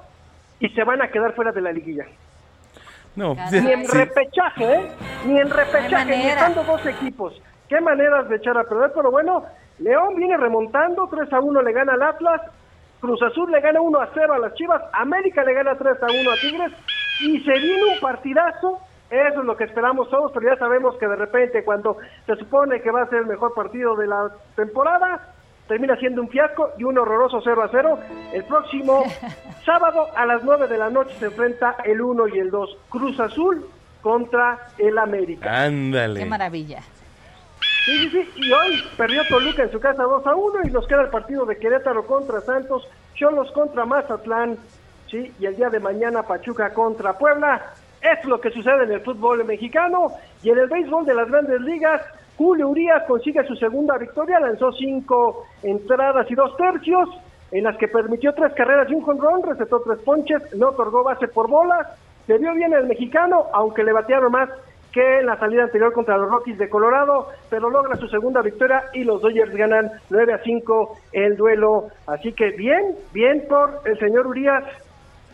y 0.58 0.68
se 0.70 0.82
van 0.82 1.00
a 1.00 1.08
quedar 1.08 1.32
fuera 1.34 1.52
de 1.52 1.60
la 1.60 1.70
liguilla. 1.72 2.06
No, 3.14 3.36
Ni 3.52 3.70
en 3.70 3.86
sí. 3.86 3.96
repechaje, 3.96 4.74
¿eh? 4.74 4.90
Ni 5.26 5.38
en 5.38 5.48
repechaje, 5.48 6.16
ni 6.16 6.26
estando 6.26 6.64
dos 6.64 6.84
equipos. 6.86 7.40
Qué 7.68 7.80
maneras 7.80 8.28
de 8.28 8.36
echar 8.36 8.58
a 8.58 8.64
perder, 8.64 8.90
pero 8.94 9.12
bueno, 9.12 9.44
León 9.78 10.14
viene 10.16 10.36
remontando, 10.36 11.08
3 11.08 11.32
a 11.32 11.40
1 11.40 11.62
le 11.62 11.72
gana 11.72 11.94
al 11.94 12.02
Atlas, 12.02 12.40
Cruz 13.00 13.22
Azul 13.22 13.50
le 13.50 13.60
gana 13.60 13.80
1 13.80 14.00
a 14.00 14.08
0 14.14 14.34
a 14.34 14.38
las 14.38 14.54
Chivas, 14.54 14.82
América 14.92 15.44
le 15.44 15.54
gana 15.54 15.76
3 15.76 16.02
a 16.02 16.06
1 16.06 16.30
a 16.30 16.36
Tigres, 16.40 16.72
y 17.20 17.40
se 17.40 17.52
viene 17.52 17.84
un 17.84 18.00
partidazo, 18.00 18.78
eso 19.10 19.40
es 19.40 19.44
lo 19.44 19.56
que 19.56 19.64
esperamos 19.64 20.08
todos, 20.10 20.32
pero 20.32 20.50
ya 20.50 20.58
sabemos 20.58 20.96
que 20.96 21.06
de 21.06 21.16
repente 21.16 21.64
cuando 21.64 21.98
se 22.26 22.36
supone 22.36 22.80
que 22.80 22.90
va 22.90 23.02
a 23.02 23.08
ser 23.08 23.20
el 23.20 23.26
mejor 23.26 23.52
partido 23.54 23.94
de 23.96 24.06
la 24.06 24.30
temporada, 24.56 25.34
termina 25.68 25.96
siendo 25.96 26.22
un 26.22 26.28
fiasco 26.28 26.70
y 26.78 26.84
un 26.84 26.98
horroroso 26.98 27.40
0 27.42 27.62
a 27.62 27.68
0. 27.70 27.98
El 28.32 28.44
próximo 28.44 29.04
sábado 29.64 30.08
a 30.16 30.26
las 30.26 30.42
9 30.42 30.68
de 30.68 30.78
la 30.78 30.90
noche 30.90 31.14
se 31.18 31.26
enfrenta 31.26 31.76
el 31.84 32.00
1 32.00 32.28
y 32.28 32.38
el 32.38 32.50
2, 32.50 32.78
Cruz 32.88 33.20
Azul 33.20 33.66
contra 34.02 34.66
el 34.78 34.98
América. 34.98 35.64
Ándale. 35.64 36.20
Qué 36.20 36.26
maravilla. 36.26 36.82
Sí, 37.84 37.98
sí, 37.98 38.10
sí. 38.10 38.32
Y 38.36 38.52
hoy 38.52 38.82
perdió 38.96 39.24
Toluca 39.26 39.62
en 39.62 39.70
su 39.70 39.78
casa 39.78 40.02
2 40.02 40.26
a 40.26 40.34
1 40.34 40.60
y 40.64 40.70
nos 40.70 40.86
queda 40.86 41.02
el 41.02 41.10
partido 41.10 41.44
de 41.44 41.58
Querétaro 41.58 42.06
contra 42.06 42.40
Santos, 42.40 42.88
Cholos 43.14 43.50
contra 43.52 43.84
Mazatlán, 43.84 44.56
sí, 45.10 45.32
y 45.38 45.46
el 45.46 45.56
día 45.56 45.68
de 45.68 45.80
mañana 45.80 46.22
Pachuca 46.22 46.72
contra 46.72 47.18
Puebla. 47.18 47.74
Es 48.00 48.24
lo 48.24 48.40
que 48.40 48.50
sucede 48.50 48.84
en 48.84 48.92
el 48.92 49.00
fútbol 49.00 49.44
mexicano 49.44 50.08
y 50.42 50.50
en 50.50 50.58
el 50.58 50.68
béisbol 50.68 51.04
de 51.04 51.14
las 51.14 51.28
grandes 51.30 51.60
ligas. 51.60 52.00
Julio 52.36 52.68
Urias 52.68 53.02
consigue 53.06 53.46
su 53.46 53.54
segunda 53.56 53.96
victoria, 53.98 54.40
lanzó 54.40 54.72
cinco 54.72 55.46
entradas 55.62 56.30
y 56.30 56.34
dos 56.34 56.56
tercios, 56.56 57.08
en 57.52 57.64
las 57.64 57.76
que 57.76 57.86
permitió 57.88 58.34
tres 58.34 58.52
carreras 58.54 58.90
y 58.90 58.94
un 58.94 59.02
jonrón, 59.02 59.42
recetó 59.42 59.80
tres 59.80 59.98
ponches, 60.00 60.42
no 60.56 60.70
otorgó 60.70 61.04
base 61.04 61.28
por 61.28 61.48
bolas, 61.48 61.86
se 62.26 62.38
vio 62.38 62.52
bien 62.54 62.72
el 62.72 62.86
mexicano, 62.86 63.46
aunque 63.52 63.84
le 63.84 63.92
batearon 63.92 64.32
más 64.32 64.48
que 64.94 65.18
en 65.18 65.26
la 65.26 65.36
salida 65.36 65.64
anterior 65.64 65.92
contra 65.92 66.16
los 66.16 66.30
Rockies 66.30 66.56
de 66.56 66.68
Colorado, 66.68 67.28
pero 67.50 67.68
logra 67.68 67.96
su 67.96 68.06
segunda 68.06 68.42
victoria 68.42 68.84
y 68.92 69.02
los 69.02 69.20
Dodgers 69.20 69.52
ganan 69.54 69.90
9 70.08 70.32
a 70.32 70.38
5 70.38 70.96
el 71.12 71.36
duelo. 71.36 71.88
Así 72.06 72.32
que 72.32 72.50
bien, 72.50 72.94
bien 73.12 73.44
por 73.48 73.80
el 73.84 73.98
señor 73.98 74.28
Urias, 74.28 74.62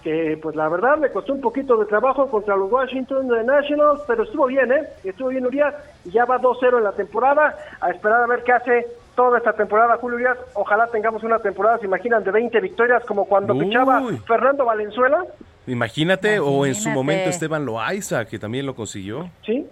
que 0.03 0.39
pues 0.41 0.57
la 0.57 0.67
verdad 0.71 0.97
le 0.99 1.13
costó 1.13 1.35
un 1.35 1.43
poquito 1.43 1.77
de 1.77 1.85
trabajo 1.85 2.31
contra 2.31 2.57
los 2.57 2.73
Washington 2.73 3.29
Nationals, 3.45 4.01
pero 4.07 4.23
estuvo 4.23 4.47
bien, 4.47 4.73
¿eh? 4.73 4.89
Estuvo 5.05 5.29
bien 5.29 5.45
Urias 5.45 5.75
y 6.07 6.11
ya 6.11 6.25
va 6.25 6.41
2-0 6.41 6.79
en 6.79 6.85
la 6.85 6.93
temporada, 6.93 7.55
a 7.83 7.91
esperar 7.91 8.23
a 8.23 8.27
ver 8.27 8.43
qué 8.43 8.53
hace 8.53 8.87
toda 9.21 9.37
esta 9.37 9.53
temporada 9.53 9.99
Julio 9.99 10.17
Urias. 10.17 10.39
Ojalá 10.55 10.87
tengamos 10.87 11.23
una 11.23 11.39
temporada, 11.39 11.77
se 11.79 11.85
imaginan, 11.85 12.25
de 12.25 12.31
20 12.31 12.59
victorias 12.61 13.05
como 13.05 13.27
cuando 13.27 13.53
Uy. 13.53 14.17
Fernando 14.27 14.65
Valenzuela. 14.65 15.27
Imagínate, 15.67 16.39
o 16.41 16.65
en 16.65 16.75
su 16.75 16.89
momento 16.89 17.29
Esteban 17.29 17.67
Loaiza, 17.67 18.25
que 18.25 18.39
también 18.39 18.65
lo 18.65 18.75
consiguió. 18.75 19.29
Sí, 19.45 19.67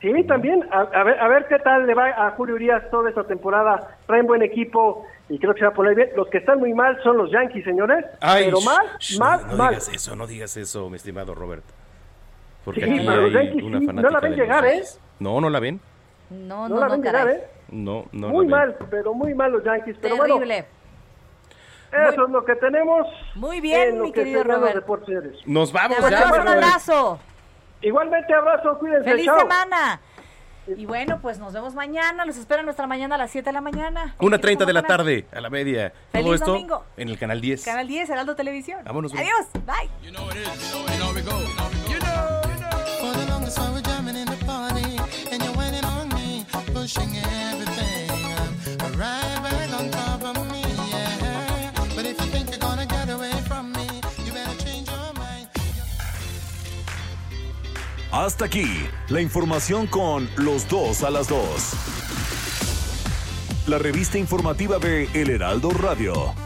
sí, 0.00 0.24
también. 0.24 0.66
A, 0.72 0.80
a 0.80 1.04
ver, 1.04 1.20
a 1.20 1.28
ver 1.28 1.46
qué 1.46 1.58
tal 1.58 1.86
le 1.86 1.92
va 1.92 2.08
a 2.08 2.30
Julio 2.30 2.54
Urias 2.54 2.84
toda 2.90 3.10
esta 3.10 3.24
temporada. 3.24 3.98
Traen 4.06 4.26
buen 4.26 4.40
equipo 4.42 5.04
y 5.28 5.38
creo 5.38 5.52
que 5.52 5.58
se 5.60 5.66
va 5.66 5.72
a 5.72 5.74
poner 5.74 5.94
bien. 5.94 6.08
Los 6.16 6.28
que 6.28 6.38
están 6.38 6.58
muy 6.58 6.72
mal 6.72 6.98
son 7.02 7.18
los 7.18 7.30
Yankees, 7.30 7.64
señores. 7.64 8.02
Ay, 8.22 8.46
pero 8.46 8.62
mal, 8.62 8.86
mal, 9.18 9.40
no 9.50 9.56
mal. 9.58 9.68
digas 9.74 9.90
eso, 9.92 10.16
no 10.16 10.26
digas 10.26 10.56
eso, 10.56 10.88
mi 10.88 10.96
estimado 10.96 11.34
Robert. 11.34 11.64
Porque 12.64 12.80
Sí, 12.80 12.90
aquí 12.92 13.06
hay 13.06 13.30
Yankees 13.30 13.62
una 13.62 13.78
sí, 13.78 13.86
fanática 13.86 14.10
no 14.10 14.20
la 14.20 14.20
ven 14.20 14.34
llegar, 14.38 14.64
¿eh? 14.64 14.82
No, 15.20 15.38
no 15.42 15.50
la 15.50 15.60
ven. 15.60 15.80
No, 16.30 16.68
No, 16.68 16.74
no, 16.74 16.80
la 16.80 16.86
no, 16.86 16.92
ven 16.92 17.02
caray. 17.02 17.24
llegar, 17.24 17.40
¿eh? 17.40 17.50
No, 17.70 18.04
no 18.12 18.28
muy 18.28 18.46
la 18.46 18.56
mal, 18.56 18.76
pero 18.90 19.14
muy 19.14 19.34
mal 19.34 19.52
los 19.52 19.64
Yankees. 19.64 19.96
Pero 20.00 20.16
Terrible. 20.16 20.66
bueno, 21.90 22.08
eso 22.10 22.24
es 22.26 22.30
lo 22.30 22.44
que 22.44 22.54
tenemos. 22.56 23.06
Muy 23.34 23.60
bien, 23.60 24.00
mi 24.00 24.12
que 24.12 24.20
querido 24.20 24.42
se 24.42 24.48
llama 24.48 24.58
Robert. 24.60 24.74
Deportes 24.76 25.06
Series. 25.22 25.46
Nos 25.46 25.72
vamos 25.72 25.98
Te 25.98 26.10
ya, 26.10 26.32
un 26.32 26.48
abrazo. 26.48 27.18
Igualmente, 27.82 28.32
abrazo, 28.34 28.78
cuídense. 28.78 29.08
¡Feliz 29.10 29.26
chao. 29.26 29.38
semana! 29.40 30.00
Y 30.68 30.84
bueno, 30.84 31.20
pues 31.22 31.38
nos 31.38 31.52
vemos 31.52 31.74
mañana. 31.76 32.24
Los 32.24 32.36
espero 32.38 32.62
nuestra 32.64 32.88
mañana 32.88 33.14
a 33.14 33.18
las 33.18 33.30
7 33.30 33.50
de 33.50 33.52
la 33.52 33.60
mañana. 33.60 34.16
Una 34.18 34.38
30 34.40 34.64
de 34.64 34.72
la 34.72 34.82
tarde, 34.82 35.26
a 35.32 35.40
la 35.40 35.48
media. 35.48 35.92
Feliz 36.10 36.24
Todo 36.24 36.34
esto 36.34 36.52
domingo. 36.52 36.84
en 36.96 37.08
el 37.08 37.18
canal 37.18 37.40
10. 37.40 37.64
Canal 37.64 37.86
10, 37.86 38.10
Heraldo 38.10 38.34
Televisión. 38.34 38.80
Vámonos. 38.84 39.14
Adiós. 39.14 39.46
Bye. 39.64 39.88
Hasta 58.16 58.46
aquí, 58.46 58.64
la 59.10 59.20
información 59.20 59.86
con 59.86 60.26
los 60.36 60.66
dos 60.70 61.02
a 61.02 61.10
las 61.10 61.28
dos. 61.28 61.74
La 63.66 63.76
revista 63.76 64.16
informativa 64.16 64.78
de 64.78 65.06
El 65.12 65.28
Heraldo 65.28 65.68
Radio. 65.68 66.45